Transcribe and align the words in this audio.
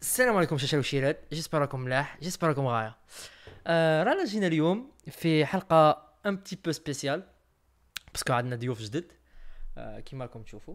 السلام 0.00 0.36
عليكم 0.36 0.58
شاشرة 0.58 0.78
وشيرات 0.78 1.20
j'espère 1.32 1.58
راكم 1.60 1.80
ملاح 1.80 2.18
j'espère 2.20 2.48
راكم 2.48 2.66
غاية. 2.66 2.96
آه 3.66 4.02
رانا 4.02 4.24
جينا 4.24 4.46
اليوم 4.46 4.90
في 5.10 5.46
حلقة 5.46 6.08
un 6.26 6.36
petit 6.36 6.56
peu 6.64 6.72
spéciale 6.72 7.22
parce 8.12 8.24
que 8.24 8.32
عندنا 8.32 8.56
ضيوف 8.56 8.80
جدد. 8.80 9.12
آه 9.78 10.00
كيما 10.00 10.24
راكم 10.24 10.42
تشوفوا. 10.42 10.74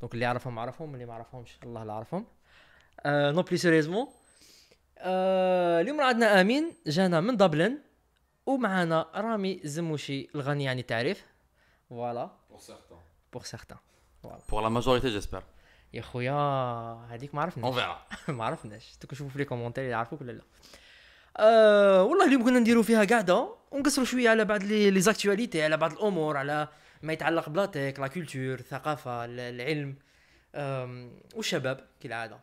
donc 0.00 0.14
اللي 0.14 0.24
يعرفهم 0.24 0.58
عرفهم 0.58 0.94
اللي 0.94 1.06
ما 1.06 1.14
عرفهمش 1.14 1.58
الله 1.62 1.82
اللي 1.82 1.92
عرفهم 1.92 2.26
آه 3.00 3.30
non 3.30 3.42
plus 3.42 3.56
sérieusement 3.56 4.08
آه 4.98 5.80
اليوم 5.80 6.00
عندنا 6.00 6.40
أمين 6.40 6.72
جانا 6.86 7.20
من 7.20 7.36
دبلن 7.36 7.78
ومعنا 8.46 9.06
رامي 9.14 9.60
الزموشي 9.64 10.28
الغني 10.34 10.68
عن 10.68 10.78
التعريف 10.78 11.24
voilà 11.88 12.30
Pour 12.52 12.60
certains. 12.60 13.32
pour 13.32 13.42
certains 13.42 13.78
Pour 14.48 14.60
la 14.62 14.70
majorité, 14.70 15.10
j'espère. 15.10 15.42
يا 15.94 16.02
خويا 16.02 16.32
هذيك 17.10 17.34
ما 17.34 17.42
عرفناش. 17.42 17.74
verra. 17.74 18.28
ما 18.38 18.44
عرفناش. 18.44 18.92
نشوفوا 19.12 19.30
في 19.32 19.38
les 19.38 19.44
commentaires 19.44 19.84
يعرفوك 19.84 20.20
ولا 20.20 20.32
لا. 20.32 20.42
أه 21.36 22.02
والله 22.02 22.26
اليوم 22.26 22.44
كنا 22.44 22.58
نديروا 22.58 22.82
فيها 22.82 23.04
قاعدة 23.04 23.54
ونقصروا 23.70 24.06
شوية 24.06 24.30
على 24.30 24.44
بعض 24.44 24.62
les 24.62 24.90
les 24.90 25.00
actualités 25.00 25.62
على 25.62 25.76
بعض 25.76 25.92
الأمور 25.92 26.36
على 26.36 26.68
ما 27.02 27.12
يتعلق 27.12 27.48
ب 27.48 27.55
la 27.55 27.70
tech 27.70 28.00
la 28.00 28.06
culture 28.06 28.54
الثقافة 28.54 29.24
ال- 29.24 29.40
العلم. 29.40 29.94
والشباب 31.34 31.86
كالعادة. 32.00 32.38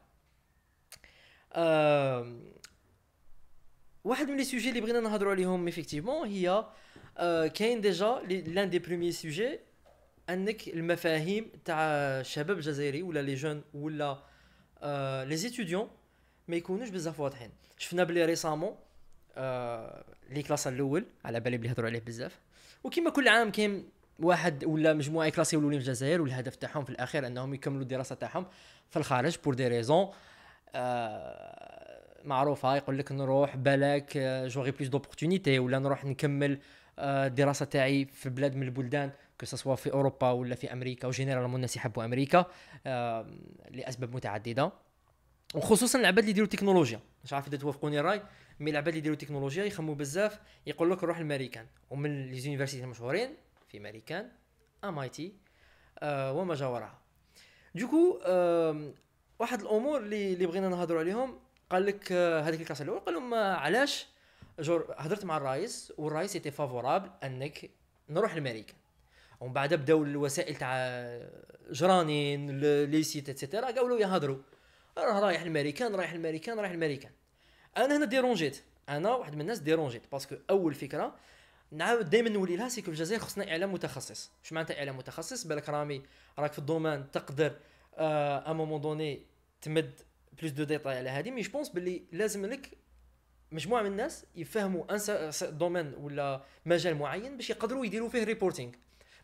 واحد 4.04 4.28
من 4.30 4.38
les 4.38 4.44
sujets 4.44 4.70
اللي 4.70 4.82
بغينا 4.82 5.00
نهضروا 5.00 5.32
عليهم 5.32 5.66
effectivement 5.66 6.28
هي 6.28 6.66
أه، 7.18 7.48
كاين 7.48 7.82
déjà 7.82 8.22
l'un 8.30 8.70
des 8.70 8.80
premiers 8.80 9.12
sujets 9.12 9.60
أنك 10.30 10.68
المفاهيم 10.68 11.52
تاع 11.66 11.78
الشباب 12.20 12.58
الجزائري 12.58 13.02
ولا 13.02 13.22
les 13.22 13.34
jeunes 13.34 13.62
ولا 13.74 14.18
آه 14.82 15.24
les 15.24 15.36
étudiants 15.36 15.90
ما 16.48 16.56
يكونوش 16.56 16.90
بزاف 16.90 17.20
واضحين. 17.20 17.50
شفنا 17.78 18.04
بلي 18.04 18.26
récemment 18.26 18.76
آه 19.36 20.06
اللي 20.30 20.44
classé 20.44 20.68
الأول 20.68 21.06
على 21.26 21.40
بالي 21.40 21.58
بلي 21.58 21.72
هضروا 21.72 21.90
عليه 21.90 22.00
بزاف. 22.00 22.40
وكما 22.84 23.10
كل 23.10 23.28
عام 23.28 23.52
كاين 23.52 23.90
واحد 24.20 24.66
ولا 24.66 24.94
مجموعة 24.94 25.30
classés 25.30 25.56
الاولين 25.58 25.80
في 25.80 25.88
الجزائر 25.88 26.22
والهدف 26.22 26.56
تاعهم 26.56 26.84
في 26.84 26.90
الأخير 26.90 27.28
أنهم 27.28 27.54
يكملوا 27.54 27.82
الدراسة 27.82 28.16
تاعهم 28.16 28.46
في 28.90 28.98
الخارج 28.98 29.38
pour 29.44 29.54
des 29.54 29.68
raisons 29.68 30.10
معروفة. 32.24 32.76
يقول 32.76 32.98
لك 32.98 33.12
نروح 33.12 33.56
بالك 33.56 34.18
j'aurai 34.48 34.72
plus 34.72 34.88
d'opportunités 34.90 35.60
ولا 35.60 35.80
نروح 35.80 36.06
نكمل 36.06 36.60
آه، 37.00 37.28
الدراسة 37.28 37.66
تاعي 37.66 38.06
في 38.06 38.30
بلاد 38.30 38.56
من 38.56 38.64
البلدان. 38.64 39.12
que 39.42 39.46
ce 39.46 39.56
soit 39.56 39.76
في 39.76 39.94
أوروبا 39.94 40.32
ولا 40.32 40.56
في 40.56 40.74
أمريكا 40.74 41.08
و 41.08 41.12
généralement 41.12 41.56
الناس 41.56 41.76
يحبوا 41.76 42.06
أمريكا 42.06 42.46
آه، 42.86 43.28
لأسباب 43.70 44.16
متعددة. 44.16 44.72
وخصوصا 45.56 46.00
العباد 46.00 46.20
اللي 46.20 46.32
يديروا 46.32 46.50
تكنولوجيا. 46.50 47.00
مش 47.24 47.34
عارف 47.34 47.48
إذا 47.48 47.58
توافقوني 47.58 48.00
الرأي 48.00 48.24
mais 48.60 48.72
العباد 48.72 48.88
اللي 48.88 49.00
يديروا 49.00 49.18
تكنولوجيا 49.18 49.66
يخموا 49.66 49.96
بزاف 49.96 50.40
يقول 50.68 50.92
لك 50.92 51.04
روح 51.04 51.18
الماريكان 51.18 51.66
ومن 51.90 52.32
les 52.32 52.40
universités 52.40 52.84
المشهورين 52.84 53.36
في 53.68 53.80
ماريكان 53.80 54.32
MIT 54.84 55.34
وما 56.04 56.56
جاورها 56.56 56.98
donc 57.76 58.20
واحد 59.40 59.62
الأمور 59.62 60.00
اللي 60.00 60.34
اللي 60.34 60.46
بغينا 60.46 60.70
نهضروا 60.70 61.00
عليهم 61.00 61.40
قال 61.70 61.86
لك 61.86 62.12
آه، 62.12 62.42
هذيك 62.42 62.62
ال 62.62 62.65
classé 62.65 62.82
الأول 62.82 63.00
قال 63.00 63.14
لهم 63.14 63.34
آه، 63.34 63.56
علاش 63.56 64.08
jour 64.60 64.96
هضرت 64.98 65.26
مع 65.26 65.38
الرئيس 65.38 65.94
والرئيس 65.98 66.36
était 66.36 66.52
favorable 66.52 67.10
أنك 67.24 67.70
نروح 68.10 68.36
لامريكا 68.36 68.74
ومن 69.42 69.54
بعد 69.54 69.74
بداو 69.74 70.04
الوسائل 70.04 70.56
تاع 70.56 70.76
جرانين 71.72 72.60
les 72.62 73.04
sites 73.04 73.30
et 73.30 73.39
cetera 73.39 73.66
قالوا 73.66 74.00
يهضروا. 74.00 74.38
راه 74.98 75.20
رايح 75.20 75.42
الامريكان 75.42 75.96
رايح 75.96 76.12
الامريكان 76.12 76.60
رايح 76.60 76.70
الامريكان 76.70 77.12
أنا 77.78 77.98
هنا 77.98 78.06
dérangé. 78.06 78.62
أنا 78.90 79.16
واحد 79.16 79.36
من 79.36 79.42
الناس 79.42 79.60
dérangé 79.60 80.02
parce 80.12 80.27
que 80.27 80.36
أول 80.50 80.74
فكرة 80.74 81.16
نعاود 81.72 82.10
دائما 82.10 82.30
نولي 82.30 82.56
لها 82.56 82.70
c'est 82.70 82.84
que 82.84 82.92
الجزائر 82.92 83.22
خصنا 83.22 83.52
إعلام 83.52 83.74
متخصص. 83.74 84.32
شو 84.44 84.56
معناتها 84.56 84.80
إعلام 84.80 84.98
متخصص؟ 84.98 85.44
بالك 85.44 85.70
رامي 85.70 86.02
راك 86.40 86.52
في 86.52 86.60
ال 86.60 86.66
domaine 86.66 87.12
تقدر 87.12 87.56
à 87.98 88.54
un 88.54 88.61
moment 88.61 88.82
donné 88.82 89.26
تمد 89.62 89.92
plus 90.40 90.52
de 90.52 90.64
détails 90.64 90.98
على 90.98 91.10
هذه 91.10 91.32
mais 91.32 91.42
je 91.42 91.50
pense 91.50 91.70
باللي 91.70 92.02
لازم 92.12 92.46
لك 92.46 92.70
مجموعة 93.52 93.82
من 93.82 93.92
الناس 93.92 94.26
يفهموا 94.36 94.96
un 94.96 95.32
domaine 95.58 95.94
ولا 95.94 96.42
مجال 96.66 96.96
معين 96.96 97.38
باش 97.38 97.50
يقدروا 97.50 97.86
يديروا 97.86 98.10
فيه 98.10 98.24
reporting 98.24 98.72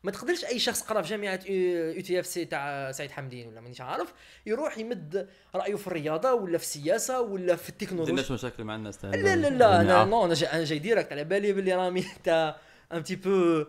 ما 0.04 0.12
تقدرش 0.12 0.46
أي 0.46 0.60
شخص 0.60 0.82
قرأ 0.82 1.02
في 1.02 1.10
جامعة 1.10 1.40
UTFC 1.50 2.46
تاع 2.46 2.92
سعيد 2.92 3.12
حمدين 3.12 3.48
ولا 3.48 3.62
مانيش 3.62 3.82
عارف 3.82 4.14
يروح 4.46 4.78
يمد 4.78 5.30
رأيه 5.56 5.76
في 5.76 5.88
الرياضة 5.88 6.34
ولا 6.34 6.58
في 6.58 6.64
السياسة 6.64 7.22
ولا 7.22 7.56
في 7.56 7.64
ما 7.64 7.70
التكنولوجيا 7.70 8.12
عندناش 8.12 8.32
مشاكل 8.32 8.64
مع 8.64 8.76
الناس 8.76 8.98
تاع 8.98 9.10
لا 9.10 9.36
لا 9.36 9.50
لا 9.50 9.82
أنا 9.82 10.06
non 10.06 10.26
أنا 10.26 10.34
جاي, 10.34 10.50
أنا 10.50 10.64
جاي 10.64 10.80
direct 10.80 11.12
على 11.12 11.24
بالي 11.24 11.54
باللي 11.54 11.76
رامي 11.76 12.06
تاع 12.24 12.58
un 12.94 13.04
petit 13.04 13.16
peu 13.16 13.66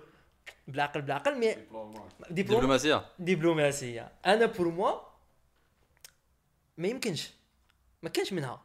بالعقل 0.68 1.02
بالعقل 1.02 1.38
mais 1.38 1.56
دبلوماسية. 2.30 3.06
دبلوماسية. 3.18 4.12
أنا 4.26 4.46
pour 4.46 4.68
moi 4.68 5.00
ما 6.78 6.88
يمكنش 6.88 7.30
ما 8.02 8.08
كانش 8.08 8.32
منها. 8.32 8.62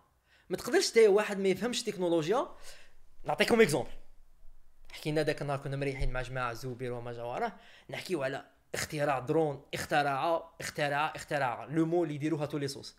ما 0.50 0.58
تقدرش 0.58 0.92
تاي 0.92 1.08
واحد 1.08 1.40
ما 1.40 1.48
يفهمش 1.48 1.84
تكنولوجيا. 1.84 2.48
نعطيكم 3.24 3.62
exemple 3.62 3.90
حكينا 4.94 5.24
ذاك 5.24 5.42
النهار 5.42 5.60
كنا 5.60 5.78
مريحين 5.78 6.12
مع 6.12 6.22
جماعة 6.22 6.54
زوبير 6.54 6.94
وما 6.94 7.14
جواره 7.14 7.54
نحكيو 7.90 8.24
على 8.24 8.46
اختراع 8.74 9.20
درون 9.20 9.66
اخترع 9.74 10.44
اخترع 10.62 11.14
اخترع. 11.16 11.66
le 11.66 11.86
mot 11.86 12.04
اللي 12.04 12.16
يديروها 12.16 12.46
toutes 12.46 12.58
les 12.58 12.68
sauces 12.68 12.96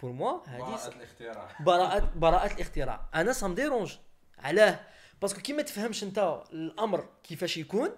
pour 0.00 0.12
moi 0.12 0.48
هذه 0.48 0.88
الاختراع. 0.88 1.48
براءة 1.60 2.12
براءة 2.16 2.54
الاختراع. 2.54 3.08
أنا 3.14 3.32
ça 3.32 3.43
me 3.43 3.54
dérange 3.54 3.96
علاه. 4.38 4.80
parce 5.22 5.33
que 5.33 5.40
كي 5.40 5.52
ما 5.52 5.62
تفهمش 5.62 6.04
أنت 6.04 6.42
الأمر 6.52 7.08
كيفاش 7.22 7.56
يكون؟ 7.56 7.90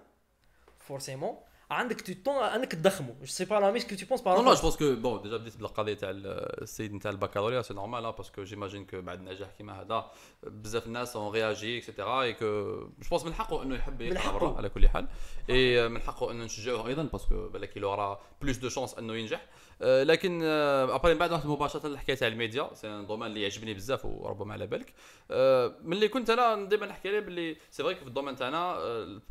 forcément 0.79 1.39
عندك 1.71 2.01
tendance 2.01 2.43
انك 2.43 2.73
تضخمو 2.73 3.15
je 3.21 3.27
sais 3.27 3.45
pas 3.45 3.55
là 3.55 3.71
est-ce 3.71 3.87
que 3.87 3.95
tu 3.95 4.07
penses 4.07 4.27
non 4.27 4.43
non 4.43 4.55
je 4.55 4.63
pense 4.63 4.77
que 4.77 4.95
bon 4.95 5.23
déjà 5.23 5.37
بديت 5.37 5.57
بالقضية 5.57 5.95
تاع 5.95 6.11
السيد 6.13 6.95
نتاع 6.95 7.11
البكالوريا 7.11 7.63
c'est 7.63 7.75
normal 7.75 8.13
parce 8.13 8.33
que 8.33 8.45
j'imagine 8.45 8.87
que 8.87 9.01
بعد 9.01 9.21
نجاح 9.21 9.51
كيما 9.51 9.81
هذا 9.81 10.11
بزاف 10.43 10.87
الناس 10.87 11.17
ont 11.17 11.33
réagi 11.33 11.79
et 11.79 11.90
cetera 11.90 12.23
et 12.23 12.33
que 12.33 12.47
je 12.99 13.09
pense 13.11 13.25
من 13.25 13.35
حقه 13.35 13.63
انه 13.63 13.75
يحب 13.75 14.03
من 14.03 14.17
يقرا 14.17 14.57
على 14.57 14.69
كل 14.69 14.89
حال 14.89 15.09
اي 15.51 15.89
من 15.89 16.01
حقه 16.01 16.31
انه 16.31 16.45
نشجعوه 16.45 16.87
أيضا 16.87 17.03
parce 17.03 17.32
que 17.32 17.49
بالك 17.49 17.77
il 17.77 17.92
aura 17.92 18.21
plus 18.43 18.57
de 18.57 18.69
chances 18.69 18.95
انه 18.95 19.15
ينجح 19.15 19.47
لكن 19.81 20.43
après 20.43 21.13
من 21.13 21.19
بعد 21.19 21.31
نروح 21.31 21.47
مباشره 21.47 21.89
للحكايه 21.89 22.17
تاع 22.17 22.29
الميديا 22.29 22.71
c'est 22.75 22.87
un 22.87 23.07
domaine 23.07 23.27
اللي 23.27 23.43
يعجبني 23.43 23.75
بزاف 23.75 24.05
وربما 24.05 24.53
على 24.53 24.67
بالك 24.67 24.95
آه، 25.31 25.77
ملي 25.83 26.09
كنت 26.09 26.31
أنا 26.31 26.65
ديما 26.65 26.87
نحكي 26.87 27.09
عليه 27.09 27.21
باللي 27.21 27.57
c'est 27.71 27.83
vrai 27.83 27.95
في 27.95 28.03
ال 28.03 28.07
domaine 28.07 28.37
تاعنا 28.37 28.79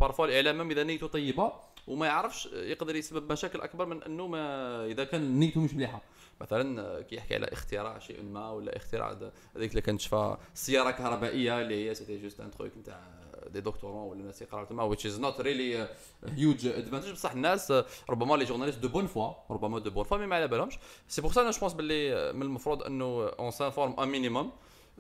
parfois 0.02 0.26
الاعلام 0.26 0.72
اذا 0.72 0.84
نيته 0.84 1.08
طيبه 1.08 1.52
وما 1.88 2.06
يعرفش 2.06 2.46
يقدر 2.46 2.96
يسبب 2.96 3.32
مشاكل 3.32 3.62
أكبر 3.62 3.86
من 3.86 4.04
أنه 4.04 4.28
ما 4.28 4.86
إذا 4.86 5.04
كان 5.04 5.40
نيته 5.40 5.62
مش 5.62 5.74
مليحة. 5.74 6.02
مثلا 6.42 6.82
آه، 6.82 7.02
كي 7.02 7.16
يحكي 7.16 7.36
على 7.36 7.46
اختراع 7.46 8.00
شيء 8.00 8.24
ما 8.24 8.52
ولا 8.52 8.78
اختراع 8.78 9.18
هذيك 9.56 9.72
اللي 9.72 9.82
كانت 9.82 10.02
شفا 10.02 10.40
سيارة 10.54 10.92
كهربائية 10.92 11.62
اللي 11.62 11.90
هي 11.90 11.96
c'était 11.96 12.18
juste 12.18 12.40
un 12.40 12.52
truc 12.52 12.78
نتاع 12.78 13.00
des 13.48 13.62
doctorants 13.62 14.08
ولا 14.10 14.24
ناس 14.24 14.42
يقراو 14.42 14.66
تما 14.66 14.96
which 14.96 15.00
is 15.00 15.20
not 15.22 15.42
really 15.42 15.88
huge 16.30 16.68
advantage 16.68 17.12
بصح 17.12 17.32
الناس 17.32 17.72
آه، 17.72 17.86
ربما 18.10 18.36
les 18.36 18.46
journalistes 18.46 18.80
de 18.80 18.88
bonne 18.88 19.08
foi 19.08 19.34
ربما 19.52 19.80
de 19.80 19.90
bonne 19.90 20.04
foi 20.04 20.18
mais 20.18 20.26
ما 20.26 20.36
على 20.36 20.48
بالهمش. 20.48 20.80
c'est 21.08 21.22
pour 21.22 21.32
ça 21.32 21.42
أنا 21.42 21.52
je 21.52 21.60
pense 21.60 21.74
باللي 21.74 22.14
آه، 22.14 22.32
من 22.32 22.42
المفروض 22.42 22.84
أنه 22.84 23.28
on 23.28 23.52
s'informe 23.52 24.00
un 24.00 24.08
minimum 24.08 24.52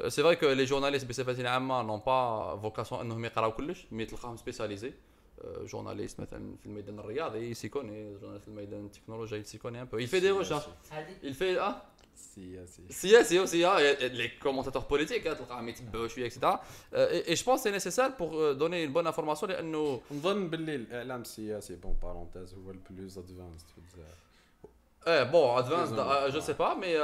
c'est 0.07 0.23
vrai 0.23 0.35
que 0.35 0.49
les 0.49 0.63
journalistes 0.63 1.05
بصفه 1.05 1.49
عامة 1.49 1.81
n'ont 1.81 1.99
pas 1.99 2.57
vocation 2.61 3.01
أنهم 3.01 3.25
يقراو 3.25 3.51
كلش 3.51 3.87
mais 3.91 4.05
تلقاهم 4.05 4.37
spécialisés 4.37 4.93
journalistes 5.65 6.19
مثلا 6.19 6.55
في 6.57 6.65
الميدان 6.65 6.99
الرياضي 6.99 7.39
il 7.39 7.52
s'y 7.52 7.70
connaît 7.70 8.13
journaliste 8.13 8.43
في 8.43 8.47
الميدان 8.47 8.85
التكنولوجي 8.85 9.35
il 9.35 9.43
s'y 9.43 9.55
connaît 9.55 9.81
un 9.81 9.85
peu 9.85 9.99
il 9.99 10.07
fait 10.07 10.21
des 10.21 10.31
recherches. 10.31 10.69
il 11.23 11.33
fait 11.33 11.57
ah? 11.57 11.95
سياسي 12.15 12.81
سياسي 12.89 13.45
aussi 13.45 13.63
ah 13.63 13.77
les 14.01 14.29
commentateurs 14.39 14.87
politiques 14.87 15.23
تلقاهم 15.23 15.69
يتبعوا 15.69 16.07
شوية 16.07 16.25
extra 16.25 16.61
et 16.93 17.35
je 17.35 17.43
pense 17.43 17.61
c'est 17.63 17.71
nécessaire 17.71 18.15
pour 18.15 18.33
euh, 18.33 18.53
donner 18.53 18.83
une 18.83 18.93
bonne 18.93 19.07
information 19.07 19.47
لأنه 19.47 20.01
نظن 20.11 20.49
باللي 20.49 20.75
الاعلام 20.75 21.21
السياسي 21.21 21.75
bon 21.75 21.97
parenthèse 22.03 22.53
هو 22.53 22.71
ال 22.71 22.81
plus 22.81 23.17
advanced 23.17 23.67
في 23.67 23.77
الجزائر 23.77 24.15
إيه 25.07 25.23
bon 25.23 25.57
avancé 25.57 25.89
Disons, 25.89 26.33
je 26.33 26.39
sais 26.39 26.53
pas 26.53 26.73
mais 26.73 26.97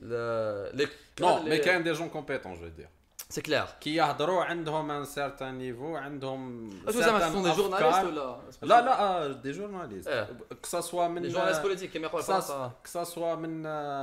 les 0.00 0.88
non 1.20 1.42
mais 1.42 1.58
كاين 1.58 1.82
des 1.82 1.92
gens 1.92 2.08
compétents 2.08 2.54
je 2.54 2.68
dirais 2.68 2.88
c'est 3.32 3.42
clair 3.42 3.66
كي 3.80 3.94
يهضروا 3.94 4.44
عندهم 4.44 4.90
un 4.90 5.04
certain 5.04 5.58
niveau 5.58 5.96
عندهم 5.96 6.70
est-ce 6.88 6.96
que 6.96 7.00
زعما 7.00 7.18
certains 7.18 7.32
sont 7.32 7.42
des 7.42 7.50
journalistes. 7.50 8.62
ولا 8.62 8.80
لا 8.80 8.80
لا 8.80 9.32
des 9.32 9.50
journalistes. 9.50 10.26
que 10.62 10.73
ça 10.73 10.80
soit 10.80 11.08
من 11.08 11.22
les 11.22 11.28
journalistes 11.28 11.60
politiques 11.60 11.90
كيما 11.90 12.06
يقولوا 12.06 12.26
في 12.26 12.32
فرنسا 12.32 12.72
que 12.84 12.96
ça 12.96 13.04
soit 13.04 13.34
من 13.34 13.62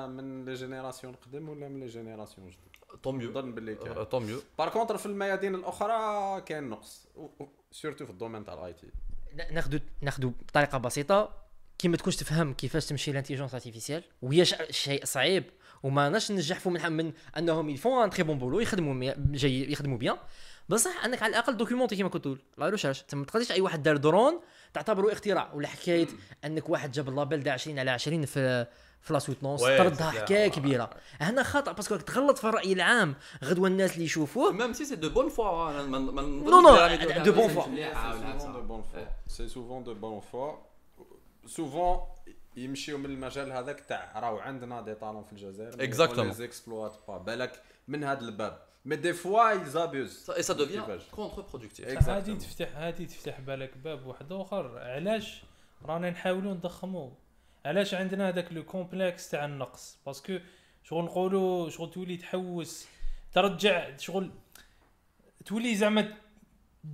من 0.10 0.46
les 0.46 0.54
générations 0.54 1.14
القدم 1.14 1.50
ولا 1.50 1.68
من 1.68 1.80
les 1.80 1.88
générations 1.88 2.50
جدد 2.50 3.02
tant 3.04 3.16
mieux 3.16 3.30
نظن 3.30 3.56
باللي 3.56 3.76
كاين 3.76 4.04
tant 4.04 4.24
mieux 4.24 4.42
par 4.58 4.70
contre 4.70 4.98
في 4.98 5.06
الميادين 5.06 5.56
الأخرى 5.56 6.42
كاين 6.42 6.70
نقص. 6.70 7.08
surtout 7.72 8.06
في 8.06 8.12
ال 8.12 8.16
domaine 8.16 8.46
تاع 8.46 8.54
ال 8.54 8.74
IT 8.74 8.88
ناخذ 9.52 9.80
ناخذ 10.02 10.26
بطريقة 10.26 10.78
بسيطة. 10.78 11.50
كي 11.78 11.88
ما 11.88 11.98
تكونش 11.98 12.16
تفهم 12.16 12.54
كيفاش 12.54 12.86
تمشي 12.86 13.12
ال 13.12 13.15
intelligence 13.15 13.54
artificielle 13.54 14.04
وهي 14.22 14.46
شيء 14.70 15.06
صعيب. 15.06 15.44
وما 15.84 16.10
ناش 16.10 16.32
نجحفوا 16.32 16.72
من 16.72 16.92
من 16.92 17.14
أنهم 17.38 17.70
ils 17.70 17.84
font 17.84 18.04
un 18.04 18.10
très 18.10 18.24
bon 18.24 18.38
boulot 18.38 18.60
يخدموا 18.60 19.14
جي 19.32 19.72
يخدموا 19.72 19.98
bien 19.98 20.18
بصح 20.70 21.06
أنك 21.06 21.24
على 21.24 21.30
الأقل 21.30 21.58
documenté 21.58 21.96
كيما 21.96 22.10
كنت 22.10 22.24
تقول 22.24 22.40
la 22.58 22.70
recherche 22.70 23.04
ما 23.14 23.26
تقدرش 23.26 23.52
أي 23.52 23.62
واحد 23.62 23.84
دار 23.84 23.98
درون 23.98 24.40
تعتبره 24.74 25.14
اختراع. 25.14 25.54
ولا 25.54 25.68
حكاية 25.68 26.08
أنك 26.46 26.70
واحد 26.70 26.92
جاب 26.92 27.10
ال 27.10 27.16
label 27.16 27.44
تاع 27.44 27.54
20 27.54 27.80
على 27.80 27.92
20 27.92 28.26
في 28.26 28.68
في 29.02 29.14
la 29.14 29.20
soutenance 29.20 29.62
oui، 29.62 29.78
طردها 29.78 30.12
c'est 30.12 30.20
حكاية. 30.20 30.48
كبيرة. 30.48 30.90
هنا 31.22 31.44
خطأ 31.44 31.72
parce 31.72 31.87
que 31.87 31.96
راك 31.96 32.04
تغلط 32.04 32.38
في 32.38 32.44
الرأي 32.44 32.74
العام. 32.74 33.16
غدوة 33.44 33.68
الناس 33.68 33.94
اللي 33.94 34.06
يشوفوه. 34.06 34.52
même 34.52 34.74
si 34.74 34.86
c'est 34.86 34.96
de 34.96 35.10
bonne 35.10 35.30
foi 35.30 35.82
non، 35.82 36.00
non، 36.00 36.76
de 37.26 37.32
bonne 37.32 38.84
foi. 38.94 39.04
C'est 39.28 39.48
souvent 39.48 39.82
de 39.82 39.94
bonne 39.94 40.22
foi. 40.32 40.48
C'est 41.46 41.64
يمشيو 42.64 42.98
من 42.98 43.06
المجال 43.06 43.52
هذاك 43.52 43.80
تاع 43.80 44.20
راهو 44.20 44.38
عندنا 44.38 44.82
des 44.82 44.96
talents 44.96 45.24
في 45.24 45.34
الجزائر 45.34 45.72
Exactement. 45.72 46.40
les 46.40 46.46
exploite 46.46 46.98
pas 47.08 47.18
بالك 47.18 47.62
من 47.88 48.04
هذا 48.04 48.22
الباب. 48.22 48.62
mais 48.86 48.96
des 48.96 49.14
fois 49.14 49.54
abusent. 49.64 50.30
et 50.30 50.44
ça 50.44 50.54
devient؟ 50.54 51.00
contre-productif. 51.12 52.10
هادي 52.10 52.36
تفتح 52.36 52.78
هادي 52.78 53.06
تفتح 53.06 53.40
بالك 53.40 53.78
باب 53.78 54.08
واحد 54.08 54.32
آخر. 54.32 54.80
علاش 54.80 55.44
رانا 55.86 56.10
نحاولوا 56.10 56.54
نضخموا 56.54 57.12
علاش 57.66 57.94
عندنا 57.94 58.30
هذاك 58.30 58.54
le 58.54 58.64
complexe 58.64 59.30
تاع 59.30 59.46
النقص؟ 59.46 59.98
parce 60.06 60.26
que 60.26 60.38
شغل 60.84 61.04
نقولوا 61.04 61.70
شغل 61.70 61.92
تولي 61.92 62.18
تحوس 62.18 62.88
ترجع 63.34 63.98
شغل 63.98 64.32
تولي 65.46 65.76
زعما 65.76 66.14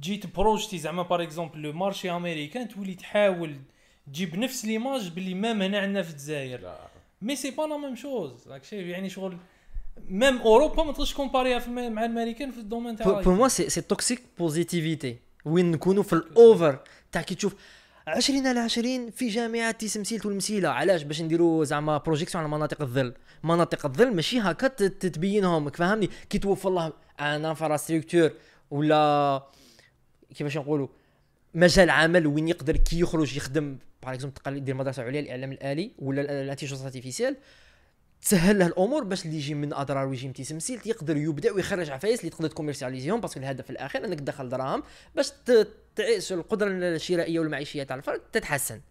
تجي 0.02 0.18
ت 0.18 0.25
projeter 0.25 0.78
زعما 0.78 1.04
par 1.04 1.24
exemple 1.24 1.62
le 1.62 1.74
marché 1.74 2.12
américain 2.12 2.68
تولي 2.68 2.96
تحاول 2.96 3.60
تجيب 4.08 4.38
نفس 4.38 4.66
l'image 4.66 5.10
باللي 5.10 5.34
même 5.34 5.62
هنا 5.62 5.80
عندنا 5.80 6.02
في 6.02 6.12
الجزائر. 6.12 6.76
mais 7.22 7.36
c'est 7.36 7.52
pas 7.52 7.62
la 7.64 7.78
même 7.78 7.96
chose 7.96 8.48
راك 8.48 8.64
شايف 8.64 8.88
يعني 8.88 9.10
شغل 9.10 9.38
même 10.10 10.38
اوروبا 10.38 10.84
ما 10.84 10.92
تقدرش 10.92 11.14
كومباريها 11.14 11.68
مع 11.68 12.06
الأمريكان 12.06 12.52
في 12.52 12.58
ال 12.58 12.63
domaine 12.63 12.96
تاع 12.96 13.22
pour 13.22 13.34
moi 13.34 13.48
c'est 13.48 13.70
c'est 13.70 13.82
toxic 13.82 14.22
positivity 14.40 15.18
وين 15.46 15.72
نكونوا 15.72 16.04
في 16.04 16.14
ال 16.14 16.27
over 16.27 16.80
تاع 17.12 17.22
كي 17.22 17.36
تشوف 17.36 17.56
20 18.08 18.48
على 18.48 18.60
20 18.60 19.12
في 19.12 19.28
جامعات 19.28 19.80
تيسمسيلت 19.80 20.26
والمسيله 20.26 20.70
علاش؟ 20.70 21.04
باش 21.04 21.22
نديروا 21.22 21.64
زعما 21.66 21.98
projection 21.98 22.44
على 22.44 22.52
مناطق 22.54 22.82
الظل. 22.82 23.14
مناطق 23.44 23.86
الظل 23.86 24.16
ماشي 24.16 24.40
هكا 24.40 24.68
ت- 24.68 24.84
تتبينهم. 24.84 25.70
فهمني؟ 25.70 26.10
كي 26.30 26.40
توفر 26.40 26.70
له 26.70 26.94
une 27.20 27.46
infrastructure 27.46 28.32
ولا 28.72 29.44
كيفاش 30.36 30.58
نقولوا؟ 30.58 30.88
مجال 31.54 31.90
عمل 31.90 32.28
وين 32.28 32.48
يقدر 32.48 32.78
كي 32.78 33.00
يخرج 33.00 33.38
يخدم 33.38 33.78
par 34.06 34.14
exemple 34.14 34.36
تقال 34.36 34.58
يدير 34.58 34.76
مدرسة 34.76 35.04
عليا 35.04 35.20
الاعلام 35.20 35.52
الآلي 35.52 35.92
ولا 36.00 36.22
ال 36.22 36.26
intelligence 36.26 36.82
artificielle 36.82 37.38
تسهل 38.22 38.60
له 38.60 38.68
الأمور 38.68 39.04
باش 39.04 39.26
اللي 39.26 39.38
يجي 39.38 39.54
من 39.54 39.74
أدرار 39.74 40.08
ويجي 40.08 40.28
من 40.28 40.34
تيسمسيل 40.34 40.80
يقدر 40.86 41.18
يبدع 41.18 41.52
ويخرج 41.52 41.90
عفايس 41.90 42.20
اللي 42.20 42.30
تقدر 42.32 42.48
تكوميرسياليزيهم 42.48 43.22
parce 43.22 43.33
que 43.33 43.40
الهدف 43.40 43.70
الاخير 43.70 44.06
إنك 44.06 44.20
تدخل 44.20 44.50
دراهم 44.50 44.84
باش 45.16 45.32
تعيش 45.96 46.34
القدرة 46.34 46.68
الشرائية 46.70 47.40
والمعيشية 47.40 47.84
تاع 47.84 47.96
الفرد 47.96 48.20
تتحسن. 48.20 48.82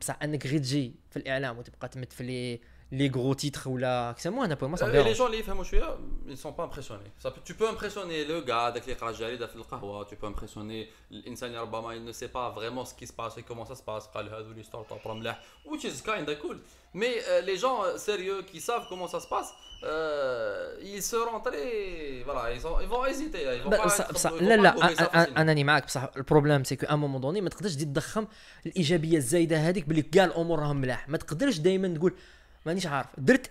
بصح 0.00 0.18
إنك 0.22 0.46
غير 0.46 0.58
تجي 0.58 0.94
في 1.10 1.16
الإعلام 1.16 1.58
وتبقى 1.58 1.88
تمت 1.88 2.12
في 2.12 2.24
لي 2.24 2.60
لي 2.91 3.09
غرو 3.09 3.33
تيتر 3.33 3.69
ولا 3.69 4.11
كسموها 4.17 4.45
انا 4.45 4.55
بور 4.55 4.69
ما 4.69 4.77
لي 4.77 5.13
جون 5.13 5.27
اللي 5.27 5.39
يفهموا 5.39 5.63
شويه 5.63 5.97
ils 6.27 6.37
sont 6.37 6.53
pas 6.59 6.63
impressionnés 6.63 7.25
ça 7.25 7.29
peut- 7.29 7.43
tu 7.49 7.53
peux 7.53 7.67
impressionner 7.75 8.25
le 8.29 8.47
gars 8.47 8.51
هذاك 8.51 8.81
اللي 8.83 8.91
يقرا 8.91 9.09
الجريده 9.09 9.47
في 9.47 9.55
القهوه 9.55 10.05
tu 10.07 10.11
peux 10.13 10.27
impressionner 10.35 10.87
الانسان 11.11 11.49
اللي 11.49 11.61
ربما 11.61 11.95
il 11.95 12.05
ne 12.05 12.13
sait 12.13 12.27
pas 12.31 12.49
vraiment 12.59 12.85
ce 12.85 12.93
qui 12.93 13.07
se 13.07 13.13
passe 13.13 13.37
et 13.37 13.43
comment 13.43 13.65
ça 13.65 13.75
se 13.75 13.83
passe 13.83 14.07
قال 14.13 14.29
هذو 14.29 14.51
لي 14.51 14.63
ستارت 14.63 14.91
اب 14.91 14.99
راه 15.05 15.13
ملاح 15.13 15.39
which 15.65 15.83
is 15.85 16.01
kind 16.09 16.29
of 16.29 16.35
cool 16.45 16.57
mais 16.95 17.13
euh, 17.27 17.41
les 17.49 17.57
gens 17.57 17.77
euh, 17.83 17.97
sérieux 17.97 18.41
qui 18.51 18.59
savent 18.61 18.85
comment 18.89 19.07
ça 19.07 19.19
se 19.19 19.27
passe 19.35 19.49
euh, 19.83 20.93
ils 20.93 21.03
seront 21.13 21.39
très 21.47 22.23
voilà 22.27 22.43
ils, 22.55 22.63
ont, 22.67 22.77
ils 22.85 22.87
vont 22.93 23.05
hésiter 23.11 23.41
ils 23.57 23.63
vont 23.63 23.69
pas 23.69 23.85
بصح 23.85 24.07
être- 24.07 24.13
بصح 24.13 24.29
ils 24.31 24.39
vont 24.39 24.43
لا 24.43 24.55
pas 24.55 24.63
لا 24.63 24.71
trouver 24.75 24.95
ça 24.95 24.99
أ- 24.99 25.07
أ- 25.07 25.11
facilement. 25.13 25.37
انني 25.39 25.63
معاك 25.63 25.85
بصح 25.85 26.09
البروبليم 26.17 26.63
سي 26.63 26.75
كو 26.75 26.85
ان 26.85 26.99
مومون 26.99 27.21
دوني 27.21 27.41
ما 27.41 27.49
تقدرش 27.49 27.75
تزيد 27.75 27.93
تضخم 27.93 28.27
الايجابيه 28.65 29.17
الزايده 29.17 29.57
هذيك 29.57 29.85
باللي 29.85 30.01
كاع 30.01 30.25
الامور 30.25 30.59
راهم 30.59 30.75
ملاح 30.81 31.09
ما 31.09 31.17
تقدرش 31.17 31.57
دائما 31.57 31.87
تقول 31.97 32.13
مانيش 32.68 32.86
عارف. 32.86 33.08
درت 33.18 33.50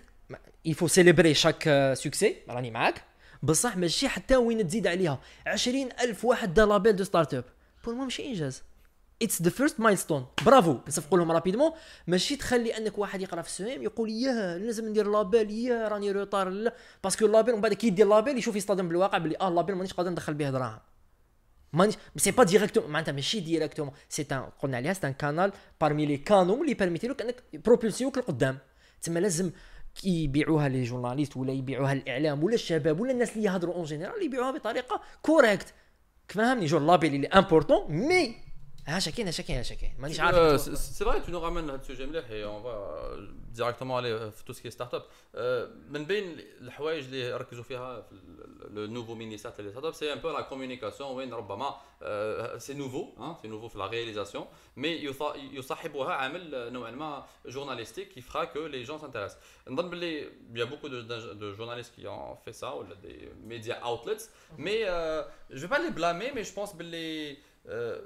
يفو 0.64 0.86
سيليبري 0.86 1.34
شاك 1.34 1.92
سوكسي 1.94 2.36
راني 2.48 2.70
معاك. 2.70 3.04
بصح 3.42 3.76
ماشي 3.76 4.08
حتى 4.08 4.36
وين 4.36 4.66
تزيد 4.66 4.86
عليها. 4.86 5.20
20000 5.46 6.24
واحد 6.24 6.54
دا 6.54 6.66
لابيل 6.66 6.96
دو 6.96 7.04
ستارت 7.04 7.34
اب 7.34 7.44
بور 7.84 7.94
مو 7.94 8.04
ماشي 8.04 8.26
إنجاز. 8.26 8.62
اتس 9.22 9.42
ذا 9.42 9.50
فيرست 9.50 9.80
مايلستون 9.80 10.26
برافو 10.46 10.78
نصفقوا 10.88 11.18
لهم 11.18 11.32
رابيدمون 11.32 11.72
ماشي 12.06 12.36
تخلي 12.36 12.76
أنك 12.76 12.98
واحد 12.98 13.20
يقرأ 13.20 13.42
في 13.42 13.48
السوام 13.48 13.82
يقول 13.82 14.10
ياه 14.10 14.56
لازم 14.56 14.88
ندير 14.88 15.10
لابيل 15.10 15.50
ياه 15.50 15.88
راني 15.88 16.10
روطار 16.12 16.48
لا. 16.48 16.74
parce 17.04 17.18
que 17.18 17.26
ال 17.26 17.31
label 17.31 17.54
ومن 17.54 17.62
بعد 17.62 17.74
كي 17.74 17.86
يدير 17.86 18.08
label 18.08 18.38
يشوف 18.38 18.56
يصطدم 18.56 18.88
بالواقع 18.88 19.18
باللي 19.18 19.36
آه 19.40 19.48
ال 19.48 19.52
label 19.52 19.74
مانيش 19.74 19.92
قادر 19.92 20.10
ندخل 20.10 20.34
به 20.34 20.50
دراهم. 20.50 20.78
مانيش 21.72 21.94
c'est 22.16 22.30
pas 22.30 22.44
directement 22.44 22.90
معناتها 22.90 23.12
ماشي 23.12 23.40
directement 23.40 23.90
c'est 24.08 24.22
قلنا 24.62 24.76
عليها 24.76 24.92
c'est 24.92 25.06
un 25.06 25.12
canal 25.12 25.52
parmi 25.80 26.06
les 26.06 26.16
canaux 26.16 26.60
اللي 26.60 26.74
permettent 26.74 27.08
لك 27.08 27.22
أنك 27.22 27.42
بروبولسيوك 27.54 28.18
لقدام 28.18 28.58
تما 29.02 29.20
لازم 29.20 29.50
يبيعوها 30.04 30.68
les 30.68 30.82
journalistes 30.82 31.36
ولا 31.36 31.52
يبيعوها 31.52 31.92
الاعلام 31.92 32.44
ولا 32.44 32.54
الشباب 32.54 33.00
ولا 33.00 33.12
الناس 33.12 33.36
اللي 33.36 33.44
يهضروا 33.44 33.74
en 33.74 33.84
général 33.84 34.22
يبيعوها 34.22 34.50
بطريقة 34.50 35.00
correcte 35.22 35.74
فهمني؟ 36.28 36.66
le 36.66 36.78
label 36.78 37.14
il 37.14 37.26
est 37.26 37.43
important 37.43 37.92
mais 37.92 38.36
ها 38.86 38.98
شاكين 38.98 39.26
ها 39.26 39.30
شاكين 39.30 39.56
ها 39.56 39.62
شاكين 39.62 39.94
مانيش 39.98 40.20
عارف 40.20 40.68
vrai, 41.04 41.20
tu 41.26 41.30
nous 41.30 41.40
ramènes 41.40 41.70
à 41.70 41.78
ce 41.82 41.92
sujet 41.92 42.06
مليح 42.06 42.24
et 42.30 42.44
on 42.44 42.62
va 43.48 43.54
euh, 43.54 43.54
directement 43.54 43.96
aller 43.96 44.10
euh, 44.10 44.30
في 44.30 44.44
tout 44.44 44.52
ce 44.54 44.60
qui 44.60 44.68
est 44.68 44.70
start-up. 44.70 45.04
Euh, 45.34 45.66
من 45.90 46.04
بين 46.04 46.36
الحوايج 46.60 47.04
اللي 47.04 47.36
ركزوا 47.36 47.62
فيها 47.64 48.00
في 48.00 48.14
le 48.70 48.86
nouveau 48.86 49.14
ministère 49.14 49.60
les 49.60 49.70
startups 49.70 49.92
c'est 49.94 50.12
un 50.12 50.18
peu 50.18 50.30
la 50.30 50.40
communication 50.40 51.16
وين 51.16 51.34
ربما 51.34 51.74
c'est 52.58 52.74
nouveau 52.74 53.08
c'est 53.42 53.48
nouveau 53.48 53.68
في 53.68 53.78
la 53.78 53.86
réalisation 53.86 54.46
mais 54.76 54.88
يصاحبها 55.52 56.12
عامل 56.12 56.72
نوعا 56.72 56.90
ما 56.90 57.26
journalistique 57.46 58.12
qui 58.12 58.22
fera 58.22 58.46
que 58.46 58.58
les 58.58 58.84
gens 58.84 58.98
s'intéressent. 58.98 59.38
نظن 59.68 59.90
باللي 59.90 60.28
il 60.54 60.58
y 60.58 60.62
a 60.62 60.66
beaucoup 60.66 60.88
de, 60.88 61.02
de, 61.02 61.34
de 61.34 61.52
journalistes 61.54 61.94
qui 61.94 62.06
ont 62.06 62.36
fait 62.44 62.52
ça 62.52 62.74
ou 62.76 62.84
des 63.02 63.32
médias 63.44 63.80
outlets 63.90 64.24
mais 64.56 64.80
euh, 64.84 65.22
je 65.50 65.60
vais 65.66 65.68
pas 65.68 65.78
les 65.78 65.90
blâmer 65.90 66.30
mais 66.34 66.44
je 66.44 66.52
pense 66.52 66.74
باللي 66.76 67.36
euh, 67.68 68.00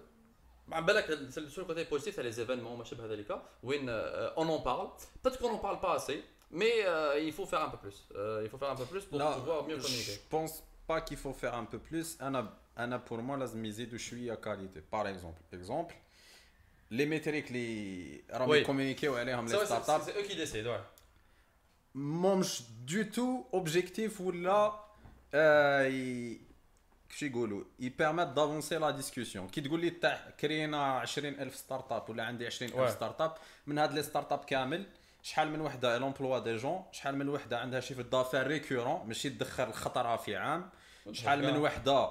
مع 0.68 0.80
بالك 0.80 1.06
sur 1.30 1.60
le 1.60 1.64
côté 1.64 1.84
positif 1.94 2.16
تاع 2.16 2.24
les 2.30 2.36
événements 2.36 2.66
وما 2.70 2.84
شابه 2.84 3.06
ذلك 3.06 3.42
وين 3.62 3.86
euh, 3.88 4.30
on 4.36 4.48
en 4.48 4.60
parle 4.60 4.88
peut-être 5.22 5.38
qu'on 5.38 5.50
en 5.50 5.58
parle 5.58 5.80
pas 5.80 5.94
assez 5.94 6.22
mais 6.50 6.72
euh, 6.86 7.18
il 7.28 7.32
faut 7.32 7.46
faire 7.46 7.62
un 7.62 7.70
peu 7.70 7.78
plus 7.78 7.96
Euh, 8.14 8.42
il 8.44 8.48
faut 8.50 8.58
faire 8.62 8.70
un 8.70 8.76
peu 8.82 8.84
plus 8.92 9.04
pour 9.10 9.18
Là, 9.18 9.32
pouvoir 9.38 9.60
mieux 9.68 9.78
communiquer 9.84 10.12
je 10.18 10.28
pense 10.36 10.54
pas 10.90 11.00
qu'il 11.06 11.16
faut 11.24 11.34
faire 11.42 11.54
un 11.62 11.66
peu 11.72 11.78
plus. 11.90 12.08
أنا 12.22 12.52
أنا 12.78 13.02
pour 13.10 13.18
moi 13.22 13.38
لازم 13.38 13.64
يزيدوا 13.64 13.98
شوية 13.98 14.34
كاليتي 14.34 14.80
par 14.94 15.06
exemple 15.06 15.56
exemple 15.58 15.94
les 16.92 17.06
métriques 17.06 17.50
اللي 17.50 18.20
راهم 18.30 18.50
Oui. 18.50 18.54
يكومونيكيو 18.54 19.16
عليهم 19.16 19.48
C'est 19.48 19.50
لي 19.52 19.58
vrai, 19.58 19.64
ستارت 19.64 19.86
c'est 19.86 19.90
اب 19.90 20.02
c'est 20.02 20.18
eux 20.18 20.28
qui 20.30 20.36
décident 20.36 20.70
ouais. 20.70 20.82
مهمش 21.94 22.62
دو 22.84 23.02
تو 23.02 23.44
اوبجيكتيف 23.54 24.20
ولا 24.20 24.72
آه، 25.34 25.82
ي- 25.86 26.40
كيفاش 27.12 27.22
يقولوا 27.22 27.64
il 27.78 27.91
permet 27.91 28.28
d'avancer 28.28 28.76
la 28.76 28.90
discussion. 28.90 29.48
كي 29.48 29.60
تقول 29.60 29.80
لي 29.80 29.90
تاع 29.90 30.30
كرينا 30.40 30.82
20000 30.98 31.54
startup 31.56 32.10
ولا 32.10 32.24
عندي 32.24 32.46
20000 32.46 32.88
Ouais. 32.88 32.90
startup 32.90 33.34
من 33.66 33.78
هاد 33.78 33.92
les 33.92 34.02
startups 34.02 34.44
كامل 34.44 34.86
شحال 35.22 35.50
من 35.50 35.60
وحدة 35.60 35.98
l'emploi 35.98 36.38
des 36.38 36.56
gens 36.56 36.84
شحال 36.92 37.16
من 37.18 37.28
وحدة 37.28 37.58
عندها 37.58 37.80
chiffre 37.80 38.02
d'affaires 38.02 38.46
récurrent 38.46 39.06
ماشي 39.08 39.30
تدخل 39.30 39.64
الخطره 39.64 40.16
في 40.16 40.36
عام. 40.36 40.70
شحال 41.12 41.42
من 41.42 41.56
وحدة 41.56 42.10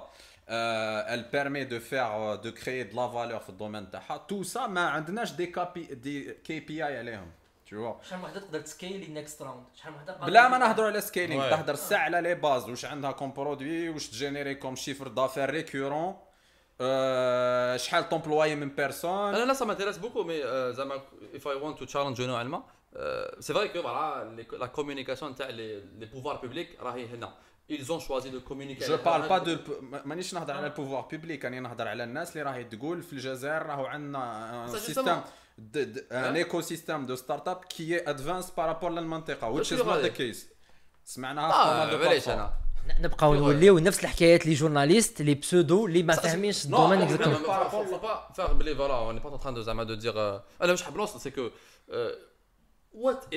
elle 1.14 1.30
permet 1.30 1.64
de 1.64 1.78
faire 1.78 2.38
de 2.44 2.50
créer 2.50 2.84
de 2.84 2.96
la 2.96 3.06
valeur 3.06 3.38
في 3.38 3.48
ال 3.48 3.53
domaine 3.53 3.90
تاعها. 3.90 4.26
Tout 4.28 4.44
ça 4.44 4.56
ما 4.68 4.88
عندناش 4.88 5.32
des 5.32 5.46
KPI 5.46 5.84
des 5.84 6.34
KPI 6.34 6.98
عليهم. 6.98 7.30
Vois. 7.74 8.06
شحال 8.06 8.18
من 8.18 8.24
وحدة 8.24 8.40
تقدر 8.40 8.60
ت 8.60 8.67
scaler 8.67 9.06
next 9.06 9.42
round 9.42 9.64
شحال 9.74 9.92
من 9.92 9.98
وحدة 9.98 10.16
بلا 10.26 10.48
ما 10.48 10.58
نهضروا 10.58 10.86
على 10.88 11.00
scaling. 11.00 11.50
تهضر 11.50 11.74
ساعة 11.74 12.00
على 12.04 12.20
les 12.20 12.34
bases 12.34 12.68
واش 12.70 12.84
عندها 12.84 13.12
comme 13.12 13.32
produit 13.32 13.88
واش 13.88 14.08
ت 14.08 14.14
générer 14.14 14.54
comme 14.54 14.76
chiffre 14.76 15.08
d'affaires 15.08 15.50
récurrent 15.50 16.16
أه 16.80 17.76
شحال 17.76 18.08
ت 18.08 18.13
employer 18.13 18.54
من 18.54 18.68
personnes 18.68 19.34
أنا 19.34 19.52
لا 19.52 19.54
m'intéresse 19.54 19.96
beaucoup 19.98 20.24
mais 20.24 20.42
euh, 20.42 20.76
زعما 20.76 21.02
if 21.34 21.42
I 21.42 21.62
want 21.64 21.84
to 21.84 21.92
challenge 21.92 22.20
نوعا 22.20 22.62
c'est 23.40 23.52
vrai 23.52 23.68
que 23.72 23.78
voilà 23.78 24.24
les- 24.36 24.58
la 24.58 24.68
communication 24.68 25.34
تاع 25.36 25.48
les 26.00 26.06
pouvoirs 26.06 26.40
publics 26.40 26.80
راهي 26.82 27.06
هنا. 27.06 27.32
Ils 27.70 27.90
ont 27.92 28.00
choisi 28.00 28.30
de 28.30 28.38
communiquer 28.50 28.86
je 28.88 28.96
parle 28.96 29.28
pas 29.28 29.38
de 29.38 29.56
مانيش 30.04 30.34
نهضر 30.34 30.52
على 30.52 30.66
ال 30.66 30.71
pouvoirs 30.71 31.08
publics 31.12 31.44
راني 31.44 31.60
نهضر 31.60 31.88
على 31.88 32.04
الناس 32.04 32.32
اللي 32.36 32.42
راهي 32.50 32.64
تقول 32.64 33.02
في 33.02 33.12
الجزائر 33.12 33.66
راهو 33.66 33.86
عندنا 33.86 34.66
Ça, 35.62 35.74
système 35.74 35.94
justement. 35.94 36.12
un 36.14 36.36
écosystème 36.36 37.06
de 37.06 37.16
startup 37.16 37.64
qui 37.64 38.10
avance 38.10 38.50
par 38.50 38.62
rapport 38.62 38.90
للمنطقه 38.90 39.52
which 39.52 39.56
واش 39.56 39.74
is 39.74 39.76
not 39.76 39.80
يغادي؟ 39.80 40.10
the 40.10 40.34
case 40.34 40.38
سمعناها 41.04 41.50
في 41.52 41.56
آه 41.56 41.86
pas 41.86 41.90
mal 41.90 41.92
de 41.92 41.96
بلاش 42.06 42.24
plateformes. 42.24 42.28
أنا 42.28 42.52
نبقاو 43.00 43.34
نوليو 43.34 43.78
نفس 43.78 44.00
الحكايات 44.04 44.46
les 44.46 44.54
journalistes 44.54 45.22
les 45.22 45.34
pseudo 45.34 45.86
اللي 45.86 46.02
ما 46.02 46.14
فاهمينش 46.14 46.64
ال 46.64 46.68
domaine 46.68 46.98
Non, 47.00 47.02
exactement 47.02 47.38
mais 47.42 47.46
faut- 47.46 47.70
faut- 47.70 47.94
faut 47.94 48.04
pas 48.06 48.36
faire 48.40 48.52
بلي 48.52 48.74
voilà 48.74 49.08
on 49.08 49.12
n'est 49.18 49.22
pas 49.28 49.34
en 49.36 49.38
train 49.44 49.52
de 49.52 49.60
زعما 49.60 49.84
de 49.84 50.00
dire 50.00 50.14
euh, 50.16 50.62
أنا 50.62 50.70
واش 50.72 50.82
حاب 50.82 50.96
نوصل 50.96 51.18
c'est 51.20 51.32
que 51.34 51.40
euh, 51.90 51.94
what 53.04 53.34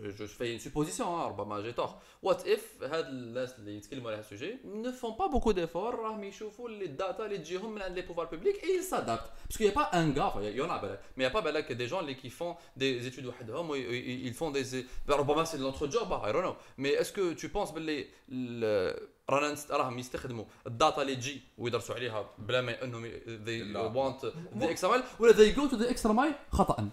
if 0.00 0.18
je 0.18 0.26
fais 0.26 0.58
supposition 0.58 1.20
ربما 1.20 1.60
j'ai 1.60 1.72
tort 1.72 1.90
what 2.22 2.46
if 2.48 2.82
هاد 2.82 3.06
الناس 3.06 3.54
اللي 3.58 3.76
يتكلموا 3.76 4.10
على 4.10 4.16
هذا 4.20 4.24
ال 4.26 4.31
sujet 4.31 4.56
ne 4.82 4.88
font 5.02 5.16
pas 5.22 5.28
beaucoup 5.34 5.52
d'efforts 5.52 5.76
راهم 5.94 6.24
يشوفوا 6.24 6.68
les 6.68 6.84
data 6.84 7.24
اللي 7.26 7.38
تجيهم 7.38 7.74
من 7.74 7.82
عند 7.82 7.94
les 7.94 8.02
pouvoirs 8.02 8.26
publics 8.26 8.64
et 8.64 8.80
ils 8.80 8.84
s'adaptent. 8.94 9.30
Parce 9.48 9.56
qu'il 9.56 9.66
y 9.66 9.68
a 9.68 9.72
pas 9.72 9.88
un 9.92 10.08
gars 10.16 10.26
enfin, 10.26 10.42
il 10.42 10.56
y 10.56 10.60
en 10.60 10.70
a 10.70 10.78
بالك 10.82 11.00
mais 11.16 11.24
il 11.24 11.28
y 11.28 11.30
a 11.30 11.30
pas 11.30 11.44
بالك 11.44 11.72
des 11.72 11.88
gens 11.92 12.00
اللي 12.00 12.14
qui 12.14 12.30
font 12.30 12.56
des 12.78 13.06
études 13.12 13.26
وحدهم 13.26 13.70
و 13.70 13.74
ils 13.76 14.34
font 14.34 14.50
des 14.52 14.84
ربما 15.10 15.44
c'est 15.44 15.58
notre 15.58 15.86
job 15.90 16.08
I 16.24 16.32
don't 16.32 16.42
know. 16.44 16.56
Mais 16.78 16.90
est-ce 16.90 17.12
que 17.12 17.34
tu 17.34 17.48
penses 17.48 17.72
باللي 17.74 18.06
ال- 18.32 19.08
رانا 19.30 19.52
نست- 19.54 19.70
راهم 19.72 19.98
يستخدموا 19.98 20.44
ال 20.66 20.73
data 20.73 21.02
اللي 21.02 21.16
تجي 21.16 21.40
ويدرسوا 21.58 21.94
عليها 21.94 22.30
بلا 22.38 22.60
ما 22.60 22.84
انهم 22.84 23.06
ي- 23.06 23.10
they 23.26 23.62
لا. 23.72 23.92
want 23.92 24.24
the 24.58 24.66
extra 24.66 24.88
mile 24.88 25.20
ولا 25.20 25.32
they 25.32 25.56
go 25.56 25.72
to 25.72 25.76
the 25.78 25.94
extra 25.94 26.08
mile 26.12 26.54
خطأ 26.56 26.88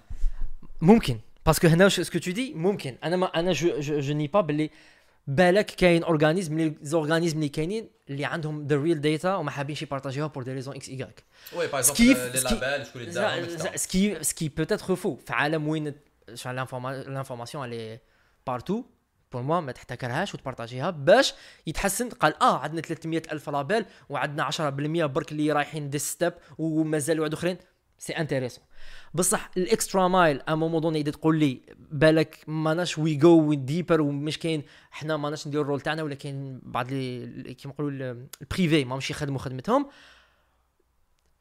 ممكن 0.82 1.20
parce 1.46 1.59
que 1.59 1.68
هنا 1.68 1.90
ce 1.90 2.02
que 2.02 2.20
tu 2.20 2.32
dis 2.32 2.54
ممكن 2.54 2.96
أنا 3.04 3.16
ما 3.16 3.26
أنا 3.26 3.52
je 3.52 3.80
je, 3.80 4.00
je 4.00 4.14
nie 4.14 4.28
pas 4.28 4.42
باللي 4.42 4.70
بالك 5.28 5.66
كاين 5.66 6.04
organismes 6.04 6.58
les 6.58 6.74
organismes 6.82 7.38
اللي 7.38 7.50
كاينين 7.50 7.90
اللي 8.10 8.26
عندهم 8.26 8.68
the 8.68 8.76
real 8.76 9.02
data 9.02 9.36
وما 9.36 9.52
حابينش 9.52 9.82
يبارطاجيوها 9.82 10.28
pour 10.28 10.44
des 10.44 10.54
raisons 10.54 10.76
x 10.76 10.90
y 10.90 11.24
oui 11.56 11.68
par 11.68 11.80
exemple 11.80 12.32
les 12.34 12.42
labels 12.42 12.88
شكون 12.88 13.02
اللي 13.02 13.14
دارهم 13.14 13.58
etc. 13.58 13.76
c'est 13.76 14.06
que 14.06 14.24
c'est 14.24 14.40
que 14.40 14.50
peut-être 14.50 14.96
faut 14.96 15.16
في 15.16 15.34
عالم 15.34 15.68
وين 15.68 15.94
l'information 16.46 17.66
اللي 17.66 18.00
partout 18.48 18.84
pour 19.32 19.42
moi 19.42 19.60
ما 19.60 19.72
تحتكرهاش 19.72 20.34
وتبارطاجيها 20.34 20.90
باش 20.90 21.34
يتحسن 21.68 22.10
قال 22.10 22.42
آه 22.42 22.58
عندنا 22.58 22.82
300 22.82 23.22
الف 23.32 23.50
labels 23.50 23.86
وعندنا 24.10 24.52
10% 24.52 24.60
برك 25.06 25.32
اللي 25.32 25.52
رايحين 25.52 25.90
des 25.90 26.00
startups 26.00 26.34
ومازال 26.58 27.20
واحد 27.20 27.34
اخرين 27.34 27.58
c'est 28.00 28.14
intéressant 28.14 28.64
بصح 29.14 29.52
ال 29.58 29.66
extra 29.66 30.08
mile 30.08 30.42
à 30.50 30.56
moment 30.56 30.82
donné 30.82 31.04
تقول 31.04 31.40
لي 31.40 31.62
بالك 31.92 32.38
ماناش 32.48 32.98
وي 32.98 33.16
جو 33.16 33.54
ديبر 33.54 34.02
ومش 34.02 34.40
كاين 34.40 34.64
حنا 34.92 35.18
ماناش 35.18 35.48
نديرو 35.48 35.64
ال 35.64 35.67
rôle 35.67 35.82
تاعنا 35.82 36.04
ولا 36.04 36.16
كاين 36.16 36.60
بعض 36.64 36.92
لي 36.92 37.54
كيما 37.54 37.74
نقولوا 37.74 37.92
ال- 37.92 38.28
ال 38.42 38.49
privé 38.49 38.86
ماهمش 38.86 39.10
يخدموا 39.12 39.40
خدمتهم 39.40 39.90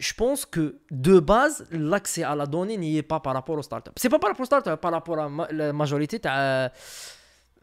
je 0.09 0.13
pense 0.23 0.43
que 0.55 0.65
de 1.09 1.17
base 1.33 1.57
l'accès 1.93 2.23
à 2.23 2.35
la 2.41 2.47
donnée 2.47 2.77
n'y 2.83 2.93
est 3.01 3.09
pas 3.13 3.21
par 3.27 3.33
rapport 3.39 3.57
aux 3.61 3.67
startups. 3.71 3.97
C'est 4.01 4.13
pas 4.15 4.21
par 4.23 4.29
rapport 4.31 4.45
aux 4.47 4.51
startups 4.53 4.81
par 4.85 4.93
rapport 4.97 5.19
à 5.25 5.29
la 5.61 5.73
majorité 5.73 6.21
آه، 6.27 6.73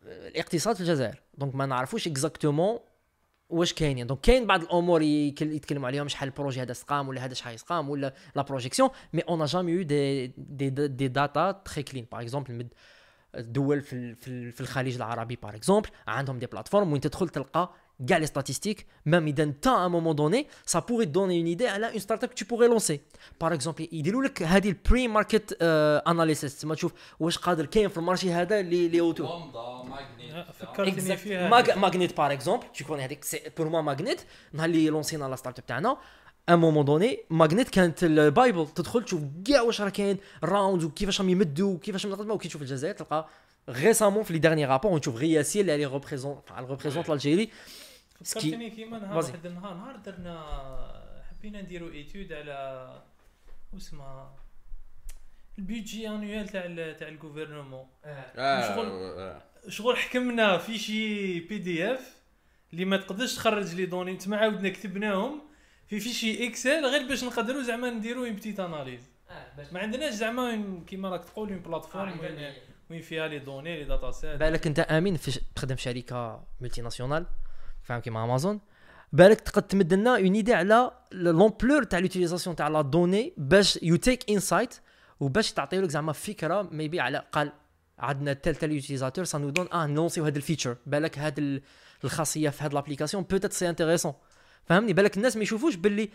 الاقتصاد 0.05 0.75
في 0.75 0.81
الجزائر. 0.81 1.21
donc 1.37 1.55
ما 1.55 1.65
نعرفوش 1.65 2.07
exactement 2.07 2.79
واش 3.49 3.73
كاينين؟ 3.73 4.07
donc 4.07 4.21
كاين 4.21 4.47
بعض 4.47 4.61
الأمور 4.61 5.01
يتكلموا 5.01 5.87
عليهم 5.87 6.07
شحال 6.07 6.29
ال 6.29 6.34
projet 6.34 6.61
هذا 6.61 6.73
سقام 6.73 7.07
ولا 7.07 7.25
هذا 7.25 7.33
شحال 7.33 7.53
يسقام 7.53 7.89
ولا 7.89 8.13
لا 8.35 8.41
projection 8.41 8.89
mais 9.13 9.21
on 9.21 9.45
a 9.45 9.49
jamais 9.49 9.71
eu 9.71 9.81
des 9.81 10.27
des 10.37 10.69
des 10.69 11.07
data 11.07 11.51
très 11.51 11.83
clean 11.83 12.07
par 12.11 12.21
exemple 12.21 12.67
الدول 13.35 13.81
في 13.81 14.15
في 14.51 14.61
الخليج 14.61 14.95
العربي 14.95 15.35
par 15.43 15.55
exemple 15.55 15.89
عندهم 16.07 16.39
des 16.39 16.45
plateformes 16.45 16.91
وين 16.91 17.01
تدخل 17.01 17.29
تلقى 17.29 17.73
كاع 18.09 18.17
les 18.17 18.25
statistiques 18.25 18.85
même 19.05 19.27
اذا 19.27 19.43
انت 19.43 19.67
à 19.67 19.87
moment 19.87 20.15
donné 20.15 20.47
ça 20.65 20.79
pourrait 20.79 21.05
donner 21.05 21.37
une 21.39 21.45
idée 21.47 21.67
على 21.67 21.89
une 21.89 21.99
startup 21.99 22.35
tu 22.35 22.45
pourrais 22.45 22.67
lancer 22.67 22.99
par 23.41 23.53
exemple 23.53 23.87
يديروا 23.91 24.23
لك 24.23 24.43
هذه 24.43 24.69
ال 24.69 25.07
pre-market 25.07 25.57
analysis 25.61 26.59
تما 26.59 26.75
تشوف 26.75 26.93
واش 27.19 27.37
قادر 27.37 27.65
كاين 27.65 27.89
في 27.89 27.97
ال 27.97 28.02
marché 28.02 28.31
هذا 28.31 28.59
اللي 28.59 28.85
اللي 28.85 28.99
اوتو 28.99 29.23
لمضة 29.23 29.83
ماغنيت 29.83 30.45
فكرتني 30.59 31.15
Exact. 31.15 31.19
فيها 31.19 31.49
ماغ 31.49 31.79
ماغنيت 31.79 32.17
par 32.17 32.33
exemple 32.33 32.65
tu 32.77 32.83
connais 32.83 32.91
هذيك 32.91 33.23
c'est 33.23 33.41
pour 33.57 33.69
moi 33.69 33.81
ماغنيت 33.81 34.21
نهار 34.53 34.69
اللي 34.69 34.89
لونسينا 34.89 35.25
la 35.25 35.35
startup 35.35 35.65
تاعنا 35.65 35.97
un 36.49 36.59
moment 36.59 36.85
donné 36.85 37.19
ماغنيت 37.29 37.69
كانت 37.69 38.03
ال 38.03 38.14
bible 38.14 38.67
تدخل 38.67 39.03
تشوف 39.03 39.21
كاع 39.45 39.61
واش 39.61 39.81
راه 39.81 39.89
كاين 39.89 40.17
round 40.43 40.83
وكيفاش 40.83 41.19
راهم 41.21 41.29
يمدوا 41.29 41.73
وكيفاش 41.73 42.05
راهم 42.05 42.13
يخدموا 42.13 42.35
وكي 42.35 42.47
تشوف 42.47 42.61
الجزائر 42.61 42.93
تلقى 42.95 43.27
récemment 43.69 44.23
في 44.23 44.33
les 44.33 44.39
derniers 44.39 44.65
rapports 44.65 44.91
ونشوف 44.91 45.15
غير 45.15 45.29
ياسير 45.29 45.61
اللي 45.61 45.71
عليه 45.73 45.87
représente 45.87 46.39
représente 46.59 47.09
l'Algérie 47.09 47.43
ce 47.45 47.61
qui 47.61 47.84
فكرتني 48.23 48.69
كيما 48.69 48.99
نهار. 48.99 49.17
واحد 49.17 49.45
النهار 49.45 49.73
نهار 49.73 49.95
درنا 49.95 51.23
حبينا 51.29 51.61
نديرو 51.61 51.89
étude 51.91 52.33
على 52.33 52.89
واسمها 53.73 54.35
ال 55.57 55.65
budget 55.65 56.09
annuel 56.09 56.47
تاع 56.49 56.93
تاع 56.93 57.07
ال 57.07 57.14
gouvernement 57.14 57.87
آه، 58.05 58.75
شغل- 58.75 59.19
آه. 59.19 59.41
شغل 59.67 59.97
حكمنا 59.97 60.57
في 60.57 60.77
شي 60.77 61.39
PDF 61.39 62.15
اللي 62.73 62.85
ما 62.85 62.97
تقدرش 62.97 63.35
تخرج 63.35 63.75
les 63.75 63.85
données 63.85 64.15
تما 64.15 64.37
عاودنا 64.37 64.69
كتبناهم 64.69 65.41
في 65.87 65.99
fichier 65.99 66.47
Excel 66.47 66.85
غير 66.85 67.07
باش 67.07 67.23
نقدروا 67.23 67.61
زعما 67.63 67.89
نديرو 67.89 68.25
une 68.25 68.33
petite 68.35 68.59
analyse 68.59 69.09
ما 69.71 69.79
عندناش 69.79 70.13
زعما 70.13 70.79
كيما 70.87 71.09
راك 71.09 71.25
تقول 71.25 71.49
une 71.49 71.59
plateforme 71.59 72.19
وين 72.19 72.53
وين 72.89 73.01
فيها 73.01 73.27
les 73.27 73.39
données 73.39 73.77
les 73.77 73.83
data 73.83 74.11
sets 74.11 74.39
بالك 74.39 74.67
أنت 74.67 74.79
آمين 74.79 75.17
في 75.17 75.39
تخدم 75.55 75.75
في 75.75 75.81
شركة 75.81 76.43
multinationale 76.61 77.25
فاهم 77.85 77.99
كيما 77.99 78.23
أمازون. 78.23 78.59
بالك 79.13 79.41
تقد 79.41 79.63
تمد 79.63 79.93
لنا 79.93 80.15
une 80.17 80.33
idée 80.35 80.53
على 80.53 80.91
l'ampleur 81.11 81.83
تاع 81.83 81.99
l'utilisation 81.99 82.55
تاع 82.55 82.67
la 82.67 82.81
donnée 82.81 83.33
باش 83.37 83.79
you 83.83 83.95
take 83.95 84.29
insight 84.29 84.75
وباش 85.19 85.51
تعطيو 85.53 85.81
لك 85.81 85.89
زعما 85.89 86.11
فكرة 86.13 86.61
maybe 86.61 86.99
على 86.99 87.23
قال 87.31 87.51
عندنا 87.99 88.33
tel 88.33 88.55
tel 88.55 88.71
utilisateur 88.71 89.25
ça 89.25 89.37
nous 89.37 89.49
donne 89.49 89.67
آه 89.73 89.85
نلونسيو 89.87 90.25
هذا 90.25 90.37
ال 90.37 90.42
feature. 90.42 90.77
بالك 90.85 91.19
هاد 91.19 91.39
ال- 91.39 91.61
الخاصية 92.03 92.49
في 92.49 92.63
هاد 92.63 92.73
l'application 92.73 93.23
peut-être 93.23 93.53
c'est 93.53 93.69
intéressant 93.69 94.13
فهمني؟ 94.65 94.93
بالك 94.93 95.17
الناس 95.17 95.37
ما 95.37 95.43
يشوفوش 95.43 95.75
باللي 95.75 96.09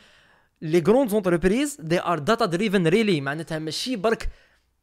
les 0.63 0.79
grandes 0.89 1.11
entreprises 1.11 1.77
they 1.81 2.01
are 2.03 2.19
data 2.19 2.45
driven 2.45 2.87
really 2.87 3.21
معناتها 3.21 3.59
ماشي 3.59 3.97
برك 3.97 4.29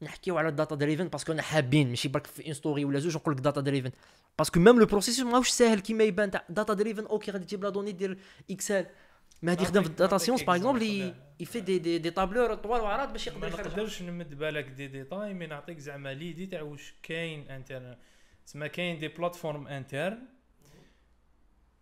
نحكيو 0.01 0.38
على 0.38 0.48
ال 0.48 0.53
data 0.53 0.75
driven 0.75 1.08
parce 1.08 1.23
que 1.23 1.32
أنا 1.32 1.42
حابين 1.42 1.89
ماشي 1.89 2.08
برك 2.08 2.27
في 2.27 2.48
une 2.48 2.54
story 2.54 2.86
ولا 2.86 3.00
زوج 3.00 3.16
نقول 3.16 3.34
لك 3.34 3.39
data 3.42 3.62
driven 3.62 3.92
parce 4.38 4.51
que 4.51 4.60
même 4.60 4.80
le 4.80 4.86
processus 4.86 5.25
ماهوش 5.25 5.50
ساهل 5.50 5.80
كيما 5.80 6.04
يبان 6.04 6.32
تاع 6.32 6.46
داتا 6.50 6.74
دريفن 6.74 7.06
okay 7.06 7.32
غادي 7.32 7.46
تجيب 7.46 7.63
la 7.63 7.70
donnée 7.70 7.92
دير 7.92 8.18
Excel 8.51 8.86
ما 9.42 9.51
غادي 9.51 9.63
يخدم 9.63 9.82
في 9.82 9.88
ال 9.89 9.95
data 9.95 10.18
science 10.18 10.44
par 10.44 10.56
exemple. 10.56 11.13
يفي 11.39 11.60
دي 11.60 11.80
دي 11.80 11.98
دي 11.98 12.12
تابلور 12.12 12.56
طوال 12.56 12.82
وعراض 12.82 13.12
باش 13.12 13.30
ما 13.30 13.48
يقدر 13.48 13.60
يخرج. 13.60 13.68
نقدرش 13.68 14.01
نمد 14.01 14.34
بالك 14.34 14.66
دي 14.66 14.88
ديتاي 14.88 15.34
مي 15.34 15.48
نعطيك 15.48 15.80
زعما 15.80 16.13
l'idée 16.13 16.46
تاع 16.46 16.62
واش 16.62 16.94
كاين 17.04 17.51
interne 17.51 17.98
تسمى 18.46 18.70
كاين 18.70 19.00
des 19.00 19.08
plateformes 19.08 19.68
internes 19.68 20.20